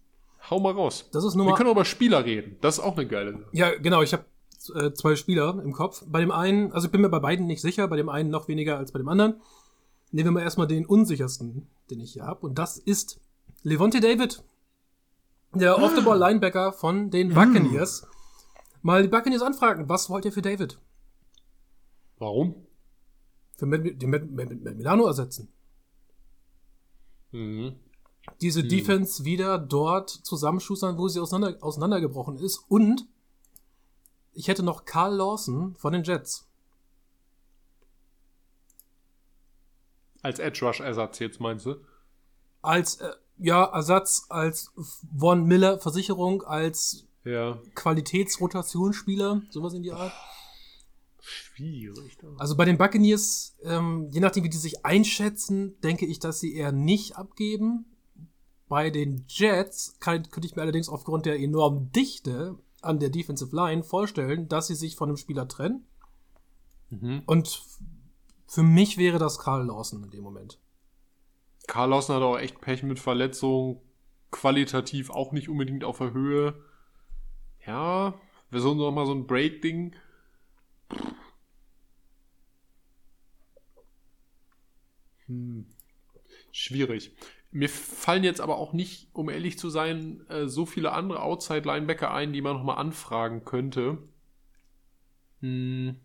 Hau 0.50 0.60
mal 0.60 0.74
raus. 0.74 1.08
Das 1.12 1.24
ist 1.24 1.36
Wir 1.36 1.44
Nummer 1.44 1.56
können 1.56 1.70
auch 1.70 1.74
über 1.74 1.86
Spieler 1.86 2.26
reden. 2.26 2.58
Das 2.62 2.80
ist 2.80 2.84
auch 2.84 2.98
eine 2.98 3.06
geile 3.08 3.34
Sache. 3.34 3.46
Ja, 3.52 3.78
genau, 3.78 4.02
ich 4.02 4.14
habe 4.14 4.26
äh, 4.74 4.92
zwei 4.94 5.16
Spieler 5.16 5.62
im 5.64 5.72
Kopf. 5.72 6.04
Bei 6.08 6.20
dem 6.20 6.32
einen, 6.32 6.72
also 6.74 6.88
ich 6.88 6.92
bin 6.92 7.02
mir 7.02 7.10
bei 7.10 7.20
beiden 7.20 7.46
nicht 7.46 7.62
sicher, 7.62 7.88
bei 7.88 7.96
dem 7.96 8.10
einen 8.10 8.32
noch 8.32 8.48
weniger 8.48 8.78
als 8.80 8.92
bei 8.92 8.98
dem 8.98 9.08
anderen. 9.08 9.36
Nehmen 10.12 10.30
wir 10.30 10.32
mal 10.32 10.42
erstmal 10.42 10.66
den 10.68 10.88
unsichersten, 10.88 11.68
den 11.92 12.00
ich 12.00 12.14
hier 12.14 12.24
habe. 12.24 12.44
Und 12.48 12.58
das 12.58 12.78
ist 12.78 13.20
Levante 13.64 14.00
David. 14.00 14.44
Der 15.54 15.78
Off-the-Ball-Linebacker 15.78 16.74
von 16.74 17.10
den 17.12 17.34
Buccaneers. 17.34 18.08
Mal 18.82 19.04
die 19.04 19.10
Buccaneers 19.10 19.42
anfragen, 19.42 19.90
was 19.90 20.10
wollt 20.10 20.26
ihr 20.26 20.32
für 20.32 20.42
David? 20.42 20.80
Warum? 22.18 22.66
Für 23.58 23.66
Matt, 23.66 23.84
den 23.84 24.10
Matt, 24.10 24.32
Matt, 24.32 24.50
Matt 24.64 24.76
Milano 24.76 25.06
ersetzen. 25.06 25.52
Mhm. 27.32 27.76
Diese 28.40 28.62
Hm. 28.62 28.70
Defense 28.70 29.26
wieder 29.26 29.58
dort 29.58 30.10
zusammenschustern, 30.10 30.98
wo 30.98 31.08
sie 31.08 31.20
auseinander, 31.20 31.64
auseinandergebrochen 31.64 32.38
ist. 32.38 32.64
Und 32.70 33.06
ich 34.34 34.48
hätte 34.48 34.64
noch 34.64 34.86
Carl 34.86 35.16
Lawson 35.16 35.76
von 35.76 35.94
den 35.94 36.04
Jets. 36.04 36.48
Als 40.24 40.40
Edge 40.40 40.66
Rush 40.66 40.80
Ersatz 40.80 41.20
jetzt 41.20 41.40
meinst 41.40 41.66
du? 41.66 41.76
Als 42.62 42.96
äh, 43.02 43.12
ja 43.42 43.64
Ersatz 43.66 44.26
als 44.30 44.72
Von 45.18 45.46
Miller 45.46 45.80
Versicherung 45.80 46.44
als 46.44 47.08
Ja. 47.24 47.60
Qualitätsrotationsspieler, 47.76 49.42
sowas 49.50 49.74
in 49.74 49.84
die 49.84 49.92
Art. 49.92 50.14
Schwierig. 51.20 52.18
da. 52.20 52.28
Also 52.38 52.56
bei 52.58 52.66
den 52.66 52.78
Buccaneers, 52.78 53.56
ähm, 53.64 54.10
je 54.12 54.20
nachdem 54.20 54.44
wie 54.44 54.50
die 54.50 54.58
sich 54.58 54.86
einschätzen, 54.86 55.80
denke 55.82 56.06
ich, 56.06 56.20
dass 56.20 56.40
sie 56.40 56.56
eher 56.56 56.72
nicht 56.72 57.16
abgeben. 57.16 57.86
Bei 58.68 58.90
den 58.90 59.26
Jets 59.28 59.98
kann, 60.00 60.24
könnte 60.30 60.48
ich 60.48 60.56
mir 60.56 60.62
allerdings 60.64 60.90
aufgrund 60.90 61.26
der 61.26 61.40
enormen 61.40 61.92
Dichte 61.92 62.58
an 62.82 63.00
der 63.00 63.10
Defensive 63.10 63.56
Line 63.56 63.84
vorstellen, 63.84 64.48
dass 64.48 64.68
sie 64.68 64.76
sich 64.76 64.96
von 64.96 65.10
einem 65.10 65.18
Spieler 65.18 65.48
trennen. 65.48 65.86
Mhm. 66.90 67.22
Und 67.26 67.62
für 68.48 68.64
mich 68.64 68.98
wäre 68.98 69.20
das 69.20 69.38
Karl 69.40 69.68
Lawson 69.68 70.04
in 70.04 70.10
dem 70.10 70.24
Moment. 70.24 70.60
Karl 71.68 71.94
hat 71.94 72.10
auch 72.10 72.38
echt 72.38 72.62
Pech 72.62 72.84
mit 72.84 73.00
Verletzungen. 73.00 73.80
Qualitativ 74.32 75.10
auch 75.10 75.32
nicht 75.32 75.50
unbedingt 75.50 75.84
auf 75.84 75.98
der 75.98 76.14
Höhe. 76.14 76.64
Ja, 77.66 78.14
wir 78.50 78.60
sollen 78.62 78.78
noch 78.78 78.92
mal 78.92 79.06
so 79.06 79.14
ein 79.14 79.28
Break-Ding. 79.28 79.96
Hm. 85.28 85.66
Schwierig. 86.52 87.12
Mir 87.52 87.70
fallen 87.70 88.24
jetzt 88.24 88.42
aber 88.42 88.58
auch 88.58 88.74
nicht, 88.74 89.10
um 89.14 89.30
ehrlich 89.30 89.60
zu 89.60 89.70
sein, 89.70 90.26
äh, 90.30 90.48
so 90.48 90.66
viele 90.66 90.94
andere 90.94 91.22
Outside-Linebacker 91.22 92.14
ein, 92.14 92.32
die 92.34 92.42
man 92.42 92.56
noch 92.56 92.64
mal 92.64 92.76
anfragen 92.76 93.44
könnte. 93.44 93.98
Hm. 95.42 96.00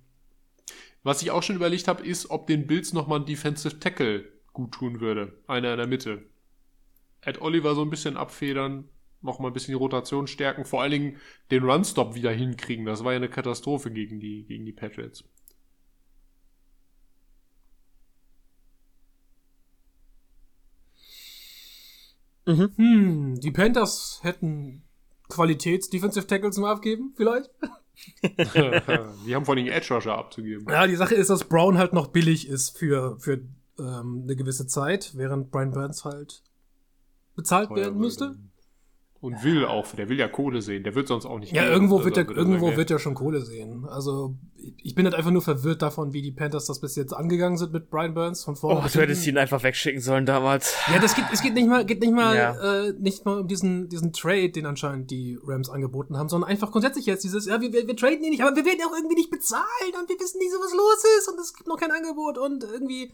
Was 1.04 1.22
ich 1.22 1.30
auch 1.30 1.44
schon 1.44 1.56
überlegt 1.56 1.86
habe, 1.86 2.04
ist, 2.04 2.30
ob 2.30 2.48
den 2.48 2.66
Bills 2.66 2.92
noch 2.92 3.06
mal 3.06 3.20
ein 3.20 3.26
Defensive 3.26 3.78
Tackle 3.78 4.35
gut 4.56 4.72
tun 4.72 5.00
würde. 5.00 5.38
Einer 5.46 5.72
in 5.72 5.78
der 5.78 5.86
Mitte. 5.86 6.22
Ed 7.20 7.42
Oliver 7.42 7.74
so 7.74 7.82
ein 7.82 7.90
bisschen 7.90 8.16
abfedern, 8.16 8.88
noch 9.20 9.38
mal 9.38 9.48
ein 9.48 9.52
bisschen 9.52 9.72
die 9.72 9.78
Rotation 9.78 10.26
stärken, 10.26 10.64
vor 10.64 10.80
allen 10.80 10.92
Dingen 10.92 11.16
den 11.50 11.62
Runstop 11.62 12.14
wieder 12.14 12.32
hinkriegen. 12.32 12.86
Das 12.86 13.04
war 13.04 13.12
ja 13.12 13.16
eine 13.16 13.28
Katastrophe 13.28 13.90
gegen 13.90 14.18
die, 14.18 14.44
gegen 14.46 14.64
die 14.64 14.72
Patriots. 14.72 15.24
Hm, 22.46 23.38
die 23.40 23.50
Panthers 23.50 24.20
hätten 24.22 24.84
Qualitäts-Defensive 25.28 26.26
Tackle 26.26 26.50
zum 26.50 26.64
Abgeben, 26.64 27.12
vielleicht? 27.14 27.50
die 29.26 29.34
haben 29.34 29.44
vor 29.44 29.54
allem 29.54 29.66
Edge 29.66 29.92
Rusher 29.92 30.16
abzugeben. 30.16 30.66
Ja, 30.70 30.86
die 30.86 30.96
Sache 30.96 31.14
ist, 31.14 31.28
dass 31.28 31.44
Brown 31.44 31.76
halt 31.76 31.92
noch 31.92 32.06
billig 32.06 32.48
ist 32.48 32.78
für, 32.78 33.18
für 33.18 33.42
ähm, 33.78 34.22
eine 34.24 34.36
gewisse 34.36 34.66
Zeit, 34.66 35.12
während 35.16 35.50
Brian 35.50 35.72
Burns 35.72 36.04
halt 36.04 36.42
bezahlt 37.34 37.68
Teuer 37.68 37.76
werden 37.76 37.98
müsste. 37.98 38.26
würde. 38.28 38.38
Und 39.18 39.42
will 39.42 39.64
auch, 39.64 39.86
der 39.94 40.10
will 40.10 40.18
ja 40.18 40.28
Kohle 40.28 40.60
sehen, 40.60 40.84
der 40.84 40.94
wird 40.94 41.08
sonst 41.08 41.24
auch 41.24 41.38
nicht 41.38 41.50
Ja, 41.52 41.62
gehen. 41.64 41.72
irgendwo, 41.72 42.04
wird 42.04 42.18
er, 42.18 42.28
irgendwo 42.28 42.76
wird 42.76 42.90
er 42.90 42.98
schon 42.98 43.14
Kohle 43.14 43.40
sehen. 43.40 43.86
Also, 43.88 44.36
ich 44.82 44.94
bin 44.94 45.06
halt 45.06 45.14
einfach 45.16 45.30
nur 45.30 45.40
verwirrt 45.40 45.80
davon, 45.80 46.12
wie 46.12 46.20
die 46.20 46.32
Panthers 46.32 46.66
das 46.66 46.80
bis 46.80 46.94
jetzt 46.96 47.12
angegangen 47.14 47.56
sind 47.56 47.72
mit 47.72 47.88
Brian 47.90 48.12
Burns 48.14 48.44
von 48.44 48.56
vorne. 48.56 48.82
Oh, 48.84 48.88
du 48.92 49.00
hättest 49.00 49.26
ihn 49.26 49.38
einfach 49.38 49.62
wegschicken 49.62 50.02
sollen 50.02 50.26
damals. 50.26 50.74
Ja, 50.92 50.98
das 51.00 51.14
geht, 51.16 51.24
es 51.32 51.40
geht 51.42 51.54
nicht 51.54 51.66
mal, 51.66 51.84
geht 51.86 52.00
nicht 52.02 52.12
mal, 52.12 52.36
Ja. 52.36 52.84
äh, 52.88 52.92
nicht 53.00 53.24
mal 53.24 53.40
um 53.40 53.48
diesen, 53.48 53.88
diesen 53.88 54.12
Trade, 54.12 54.50
den 54.50 54.66
anscheinend 54.66 55.10
die 55.10 55.38
Rams 55.42 55.70
angeboten 55.70 56.18
haben, 56.18 56.28
sondern 56.28 56.50
einfach 56.50 56.70
grundsätzlich 56.70 57.06
jetzt 57.06 57.24
dieses, 57.24 57.46
ja, 57.46 57.60
wir, 57.60 57.72
wir, 57.72 57.86
wir 57.88 57.96
traden 57.96 58.22
ihn 58.22 58.30
nicht, 58.30 58.42
aber 58.42 58.54
wir 58.54 58.66
werden 58.66 58.80
auch 58.86 58.94
irgendwie 58.94 59.16
nicht 59.16 59.30
bezahlen 59.30 59.92
und 59.98 60.08
wir 60.10 60.20
wissen 60.20 60.38
nicht 60.38 60.52
so, 60.52 60.58
was 60.58 60.72
los 60.74 61.04
ist 61.18 61.28
und 61.32 61.40
es 61.40 61.54
gibt 61.54 61.68
noch 61.68 61.78
kein 61.80 61.90
Angebot 61.90 62.36
und 62.38 62.62
irgendwie, 62.64 63.12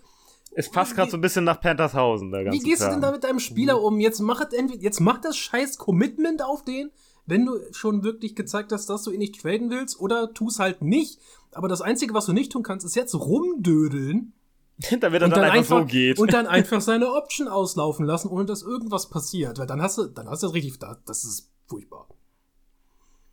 Es 0.54 0.70
passt 0.70 0.94
gerade 0.94 1.10
so 1.10 1.16
ein 1.16 1.20
bisschen 1.22 1.44
nach 1.44 1.60
Panthershausen, 1.60 2.30
der 2.30 2.44
ganze 2.44 2.58
wie 2.58 2.62
gehst 2.62 2.82
du 2.82 2.88
denn 2.88 3.00
da 3.00 3.10
mit 3.10 3.24
deinem 3.24 3.38
Spieler 3.40 3.80
um? 3.82 3.98
Jetzt 4.00 4.20
mach, 4.20 4.40
entweder- 4.52 4.82
jetzt 4.82 5.00
mach 5.00 5.18
das 5.18 5.36
scheiß 5.36 5.78
Commitment 5.78 6.42
auf 6.42 6.62
den, 6.64 6.90
wenn 7.26 7.46
du 7.46 7.58
schon 7.72 8.02
wirklich 8.04 8.34
gezeigt 8.34 8.70
hast, 8.72 8.86
dass 8.90 9.04
du 9.04 9.10
ihn 9.12 9.18
nicht 9.20 9.40
traden 9.40 9.70
willst, 9.70 9.98
oder 9.98 10.34
tu 10.34 10.48
es 10.48 10.58
halt 10.58 10.82
nicht. 10.82 11.18
Aber 11.52 11.68
das 11.68 11.80
Einzige, 11.80 12.12
was 12.14 12.26
du 12.26 12.32
nicht 12.32 12.52
tun 12.52 12.62
kannst, 12.62 12.84
ist 12.84 12.96
jetzt 12.96 13.14
rumdödeln 13.14 14.32
Damit 15.00 15.22
er 15.22 15.28
dann, 15.28 15.44
einfach, 15.44 15.80
so 15.80 15.84
geht. 15.86 16.18
und 16.18 16.32
dann 16.32 16.46
einfach 16.48 16.80
seine 16.80 17.12
Option 17.12 17.46
auslaufen 17.48 18.04
lassen, 18.04 18.28
ohne 18.28 18.44
dass 18.46 18.62
irgendwas 18.62 19.08
passiert. 19.08 19.58
Weil 19.58 19.66
dann 19.66 19.80
hast 19.80 19.96
du, 19.98 20.06
dann 20.06 20.28
hast 20.28 20.42
du 20.42 20.48
das 20.48 20.54
richtig, 20.54 20.78
da- 20.78 20.98
das 21.06 21.24
ist 21.24 21.50
furchtbar. 21.68 22.08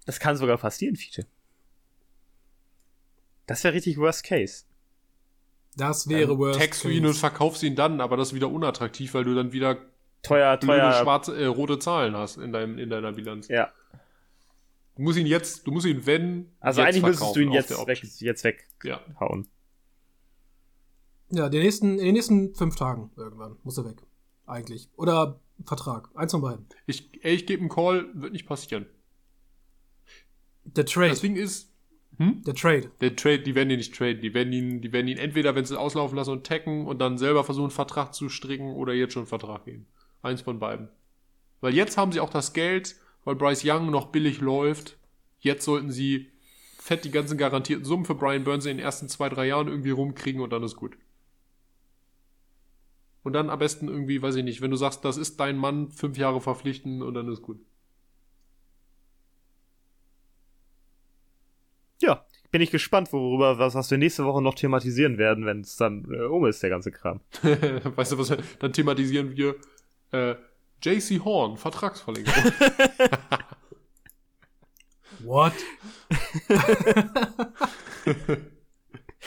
das 0.06 0.20
kann 0.20 0.38
sogar 0.38 0.58
passieren, 0.58 0.96
Fiete. 0.96 1.26
Das 3.48 3.64
wäre 3.64 3.74
richtig 3.74 3.98
Worst 3.98 4.24
Case. 4.24 4.64
Das 5.80 6.10
wäre 6.10 6.38
worst 6.38 6.60
Tax 6.60 6.82
du 6.82 6.90
ihn 6.90 7.06
und 7.06 7.14
verkaufst 7.16 7.64
ihn 7.64 7.76
dann, 7.76 8.02
aber 8.02 8.18
das 8.18 8.30
ist 8.30 8.34
wieder 8.34 8.50
unattraktiv, 8.50 9.14
weil 9.14 9.24
du 9.24 9.34
dann 9.34 9.54
wieder 9.54 9.78
Teuer, 10.22 10.58
blöde 10.58 10.82
teuer. 10.82 10.94
schwarze, 11.02 11.38
äh, 11.38 11.46
rote 11.46 11.80
Zahlen 11.80 12.16
hast 12.16 12.38
in, 12.38 12.52
deinem, 12.52 12.78
in 12.78 12.90
deiner 12.90 13.14
Bilanz. 13.14 13.48
Ja. 13.48 13.72
Du 14.96 15.04
musst 15.04 15.18
ihn 15.18 15.26
jetzt, 15.26 15.66
du 15.66 15.72
musst 15.72 15.86
ihn, 15.86 16.06
wenn. 16.06 16.52
Also 16.60 16.82
jetzt 16.82 16.90
eigentlich 16.90 17.04
müsstest 17.04 17.36
du 17.36 17.40
ihn 17.40 17.50
auf 17.50 17.56
jetzt 17.56 17.88
weg, 17.88 18.04
jetzt 18.04 18.44
weghauen. 18.44 19.48
Ja. 21.32 21.44
Ja, 21.44 21.50
den 21.50 21.62
nächsten, 21.62 22.00
in 22.00 22.06
den 22.06 22.14
nächsten 22.16 22.56
fünf 22.56 22.76
Tagen 22.76 23.12
irgendwann 23.16 23.56
muss 23.64 23.78
er 23.78 23.86
weg. 23.86 24.04
Eigentlich. 24.46 24.90
Oder 24.98 25.40
Vertrag. 25.64 26.10
Eins 26.16 26.32
von 26.32 26.42
beiden. 26.42 26.66
Ich, 26.88 27.10
ey, 27.24 27.36
ich 27.36 27.46
gebe 27.46 27.62
einen 27.62 27.70
Call, 27.70 28.10
wird 28.14 28.34
nicht 28.34 28.48
passieren. 28.48 28.88
Der 30.64 30.86
Trade. 30.86 31.10
Das 31.10 31.22
Ding 31.22 31.36
ist, 31.36 31.69
hm? 32.20 32.44
der 32.44 32.54
Trade. 32.54 32.92
Der 33.00 33.16
Trade, 33.16 33.40
die 33.40 33.56
werden 33.56 33.70
ihn 33.70 33.78
nicht 33.78 33.96
traden. 33.96 34.22
Die 34.22 34.34
werden 34.34 34.52
ihn, 34.52 34.82
die 34.82 34.92
werden 34.92 35.08
ihn 35.08 35.18
entweder, 35.18 35.56
wenn 35.56 35.64
sie 35.64 35.74
es 35.74 35.80
auslaufen 35.80 36.18
lassen 36.18 36.32
und 36.32 36.46
tacken 36.46 36.86
und 36.86 37.00
dann 37.00 37.18
selber 37.18 37.46
versuchen, 37.46 37.68
einen 37.68 37.72
Vertrag 37.72 38.14
zu 38.14 38.28
stricken 38.28 38.74
oder 38.74 38.94
jetzt 38.94 39.14
schon 39.14 39.22
einen 39.22 39.28
Vertrag 39.28 39.64
geben. 39.64 39.88
Eins 40.22 40.42
von 40.42 40.60
beiden. 40.60 40.90
Weil 41.62 41.74
jetzt 41.74 41.98
haben 41.98 42.12
sie 42.12 42.20
auch 42.20 42.30
das 42.30 42.52
Geld, 42.52 42.98
weil 43.24 43.36
Bryce 43.36 43.64
Young 43.64 43.90
noch 43.90 44.08
billig 44.08 44.42
läuft. 44.42 44.98
Jetzt 45.40 45.64
sollten 45.64 45.92
sie 45.92 46.30
fett 46.78 47.06
die 47.06 47.12
ganzen 47.12 47.38
garantierten 47.38 47.86
Summen 47.86 48.06
für 48.06 48.16
Brian 48.16 48.44
Burns 48.44 48.66
in 48.66 48.78
den 48.78 48.84
ersten 48.84 49.08
zwei, 49.08 49.30
drei 49.30 49.48
Jahren 49.48 49.70
irgendwie 49.70 49.92
rumkriegen 49.92 50.42
und 50.42 50.52
dann 50.52 50.64
ist 50.64 50.76
gut. 50.76 50.98
Und 53.24 53.34
dann 53.34 53.50
am 53.50 53.60
besten 53.60 53.88
irgendwie, 53.88 54.22
weiß 54.22 54.36
ich 54.36 54.44
nicht, 54.44 54.62
wenn 54.62 54.72
du 54.72 54.78
sagst, 54.78 55.06
das 55.06 55.16
ist 55.18 55.40
dein 55.40 55.58
Mann, 55.58 55.90
fünf 55.90 56.18
Jahre 56.18 56.42
verpflichten 56.42 57.02
und 57.02 57.14
dann 57.14 57.30
ist 57.30 57.42
gut. 57.42 57.60
Ja, 62.02 62.26
bin 62.52 62.62
ich 62.62 62.72
gespannt, 62.72 63.14
worüber, 63.14 63.60
was, 63.60 63.76
was 63.76 63.92
wir 63.92 63.98
nächste 63.98 64.26
Woche 64.26 64.42
noch 64.42 64.56
thematisieren 64.56 65.18
werden, 65.18 65.46
wenn 65.46 65.62
es 65.62 65.76
dann 65.78 66.06
äh, 66.12 66.24
um 66.24 66.46
ist, 66.46 66.64
der 66.64 66.70
ganze 66.70 66.92
Kram. 66.92 67.22
weißt 67.42 68.14
du 68.14 68.18
was, 68.18 68.36
dann 68.60 68.74
thematisieren 68.74 69.36
wir 69.36 69.56
äh, 70.12 70.36
JC 70.82 71.24
Horn, 71.24 71.58
Vertragsverlängerung. 71.58 72.44
What? 75.24 75.54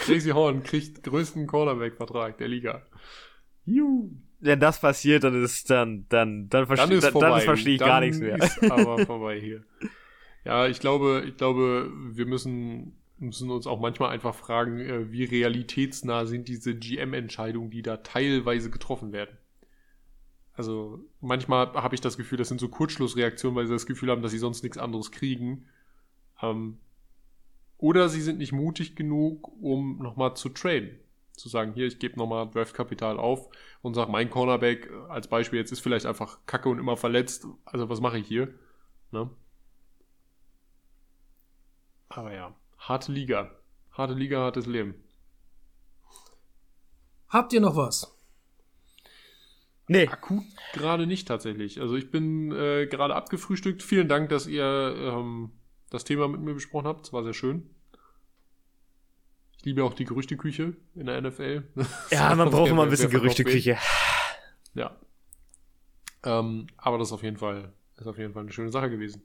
JC 0.06 0.32
Horn 0.32 0.62
kriegt 0.62 1.02
größten 1.02 1.46
Cornerback-Vertrag 1.46 2.38
der 2.38 2.48
Liga. 2.48 2.86
Juhu. 3.64 4.10
Wenn 4.40 4.58
das 4.58 4.80
passiert, 4.80 5.22
dann 5.22 5.40
ist 5.40 5.70
dann, 5.70 6.06
dann, 6.08 6.48
dann, 6.48 6.66
Dann 6.66 6.66
verstehe 6.66 6.96
ist 6.96 7.04
dann, 7.04 7.12
vorbei. 7.12 7.28
dann 7.28 7.40
verstehe 7.42 7.74
ich 7.74 7.78
Dann 7.78 7.88
gar 7.88 8.00
nichts 8.00 8.18
mehr. 8.18 8.38
Ist 8.38 8.60
aber 8.68 9.06
vorbei 9.06 9.38
hier. 9.38 9.62
Ja, 10.44 10.66
ich 10.66 10.80
glaube, 10.80 11.24
ich 11.28 11.36
glaube, 11.36 11.92
wir 12.10 12.26
müssen, 12.26 13.00
müssen 13.22 13.50
uns 13.50 13.66
auch 13.66 13.80
manchmal 13.80 14.10
einfach 14.10 14.34
fragen, 14.34 14.78
äh, 14.80 15.10
wie 15.12 15.24
realitätsnah 15.24 16.26
sind 16.26 16.48
diese 16.48 16.74
GM-Entscheidungen, 16.76 17.70
die 17.70 17.82
da 17.82 17.98
teilweise 17.98 18.70
getroffen 18.70 19.12
werden. 19.12 19.38
Also 20.54 21.00
manchmal 21.20 21.72
habe 21.74 21.94
ich 21.94 22.00
das 22.00 22.16
Gefühl, 22.16 22.38
das 22.38 22.48
sind 22.48 22.60
so 22.60 22.68
Kurzschlussreaktionen, 22.68 23.56
weil 23.56 23.66
sie 23.66 23.72
das 23.72 23.86
Gefühl 23.86 24.10
haben, 24.10 24.22
dass 24.22 24.32
sie 24.32 24.38
sonst 24.38 24.62
nichts 24.62 24.76
anderes 24.78 25.10
kriegen. 25.10 25.66
Ähm, 26.42 26.78
oder 27.78 28.08
sie 28.08 28.20
sind 28.20 28.38
nicht 28.38 28.52
mutig 28.52 28.94
genug, 28.94 29.48
um 29.60 29.98
nochmal 29.98 30.36
zu 30.36 30.50
traden. 30.50 30.98
Zu 31.32 31.48
sagen, 31.48 31.72
hier, 31.72 31.86
ich 31.86 31.98
gebe 31.98 32.18
nochmal 32.18 32.50
Draftkapital 32.50 33.18
auf 33.18 33.48
und 33.80 33.94
sage, 33.94 34.12
mein 34.12 34.28
Cornerback 34.28 34.90
äh, 34.90 35.10
als 35.10 35.28
Beispiel 35.28 35.58
jetzt 35.58 35.72
ist 35.72 35.80
vielleicht 35.80 36.06
einfach 36.06 36.38
kacke 36.46 36.68
und 36.68 36.78
immer 36.78 36.96
verletzt. 36.96 37.46
Also 37.64 37.88
was 37.88 38.00
mache 38.00 38.18
ich 38.18 38.26
hier? 38.26 38.52
Ne? 39.10 39.30
Aber 42.10 42.32
ja, 42.34 42.54
harte 42.88 43.12
Liga. 43.12 43.50
Harte 43.92 44.14
Liga, 44.14 44.38
hartes 44.40 44.66
Leben. 44.66 44.94
Habt 47.28 47.52
ihr 47.52 47.60
noch 47.60 47.76
was? 47.76 48.18
Nee, 49.88 50.06
Akut 50.06 50.44
gerade 50.72 51.06
nicht 51.06 51.28
tatsächlich. 51.28 51.80
Also 51.80 51.96
ich 51.96 52.10
bin 52.10 52.52
äh, 52.52 52.86
gerade 52.86 53.14
abgefrühstückt. 53.14 53.82
Vielen 53.82 54.08
Dank, 54.08 54.28
dass 54.30 54.46
ihr 54.46 54.64
ähm, 54.64 55.52
das 55.90 56.04
Thema 56.04 56.28
mit 56.28 56.40
mir 56.40 56.54
besprochen 56.54 56.86
habt. 56.86 57.06
Es 57.06 57.12
war 57.12 57.24
sehr 57.24 57.34
schön. 57.34 57.68
Ich 59.58 59.64
liebe 59.64 59.84
auch 59.84 59.94
die 59.94 60.04
Gerüchteküche 60.04 60.76
in 60.94 61.06
der 61.06 61.20
NFL. 61.20 61.64
ja, 62.10 62.34
man 62.34 62.50
braucht 62.50 62.70
immer 62.70 62.84
ein 62.84 62.90
bisschen. 62.90 63.10
Gerüchteküche. 63.10 63.78
Ja. 64.74 64.96
Ähm, 66.24 66.66
aber 66.76 66.98
das 66.98 67.08
ist 67.08 67.12
auf 67.12 67.22
jeden 67.22 67.36
Fall, 67.36 67.72
ist 67.96 68.06
auf 68.06 68.18
jeden 68.18 68.32
Fall 68.32 68.42
eine 68.42 68.52
schöne 68.52 68.70
Sache 68.70 68.90
gewesen. 68.90 69.22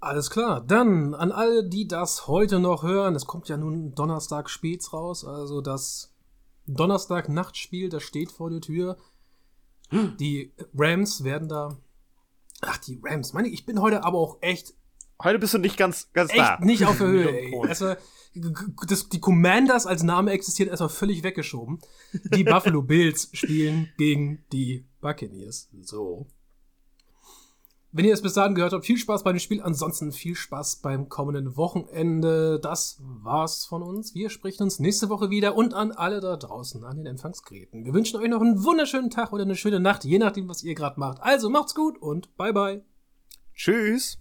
Alles 0.00 0.30
klar. 0.30 0.62
Dann 0.62 1.14
an 1.14 1.30
alle, 1.30 1.68
die 1.68 1.86
das 1.86 2.26
heute 2.26 2.58
noch 2.58 2.82
hören, 2.82 3.14
es 3.14 3.26
kommt 3.26 3.48
ja 3.48 3.58
nun 3.58 3.94
Donnerstag 3.94 4.48
späts 4.48 4.94
raus, 4.94 5.26
also 5.26 5.60
das 5.60 6.14
Donnerstag-Nachtspiel, 6.66 7.90
das 7.90 8.02
steht 8.02 8.32
vor 8.32 8.50
der 8.50 8.60
Tür. 8.60 8.96
Die 9.92 10.52
Rams 10.74 11.24
werden 11.24 11.48
da. 11.48 11.76
Ach, 12.62 12.78
die 12.78 13.00
Rams. 13.02 13.32
Meine, 13.32 13.48
ich 13.48 13.66
bin 13.66 13.80
heute 13.80 14.04
aber 14.04 14.18
auch 14.18 14.38
echt. 14.40 14.74
Heute 15.22 15.38
bist 15.38 15.52
du 15.52 15.58
nicht 15.58 15.76
ganz, 15.76 16.10
ganz 16.12 16.30
echt 16.30 16.38
da. 16.38 16.58
nicht 16.60 16.86
auf 16.86 16.96
der 16.96 17.06
Höhe. 17.06 17.68
Also, 17.68 17.94
das, 18.86 19.08
die 19.08 19.20
Commanders 19.20 19.86
als 19.86 20.02
Name 20.02 20.30
existiert 20.30 20.70
erstmal 20.70 20.88
völlig 20.88 21.22
weggeschoben. 21.22 21.80
Die 22.34 22.44
Buffalo 22.44 22.82
Bills 22.82 23.28
spielen 23.32 23.90
gegen 23.98 24.44
die 24.52 24.86
Buccaneers. 25.00 25.68
So. 25.82 26.26
Wenn 27.92 28.04
ihr 28.04 28.14
es 28.14 28.22
bis 28.22 28.34
dahin 28.34 28.54
gehört 28.54 28.72
habt, 28.72 28.86
viel 28.86 28.96
Spaß 28.96 29.24
bei 29.24 29.32
dem 29.32 29.40
Spiel. 29.40 29.60
Ansonsten 29.60 30.12
viel 30.12 30.36
Spaß 30.36 30.76
beim 30.76 31.08
kommenden 31.08 31.56
Wochenende. 31.56 32.60
Das 32.60 32.98
war's 33.00 33.64
von 33.64 33.82
uns. 33.82 34.14
Wir 34.14 34.30
sprechen 34.30 34.62
uns 34.62 34.78
nächste 34.78 35.08
Woche 35.08 35.30
wieder 35.30 35.56
und 35.56 35.74
an 35.74 35.90
alle 35.90 36.20
da 36.20 36.36
draußen 36.36 36.84
an 36.84 36.98
den 36.98 37.06
Empfangsgeräten. 37.06 37.84
Wir 37.84 37.92
wünschen 37.92 38.20
euch 38.20 38.28
noch 38.28 38.40
einen 38.40 38.62
wunderschönen 38.64 39.10
Tag 39.10 39.32
oder 39.32 39.42
eine 39.42 39.56
schöne 39.56 39.80
Nacht, 39.80 40.04
je 40.04 40.18
nachdem, 40.18 40.48
was 40.48 40.62
ihr 40.62 40.76
gerade 40.76 41.00
macht. 41.00 41.20
Also 41.20 41.50
macht's 41.50 41.74
gut 41.74 42.00
und 42.00 42.36
bye 42.36 42.52
bye. 42.52 42.84
Tschüss. 43.54 44.18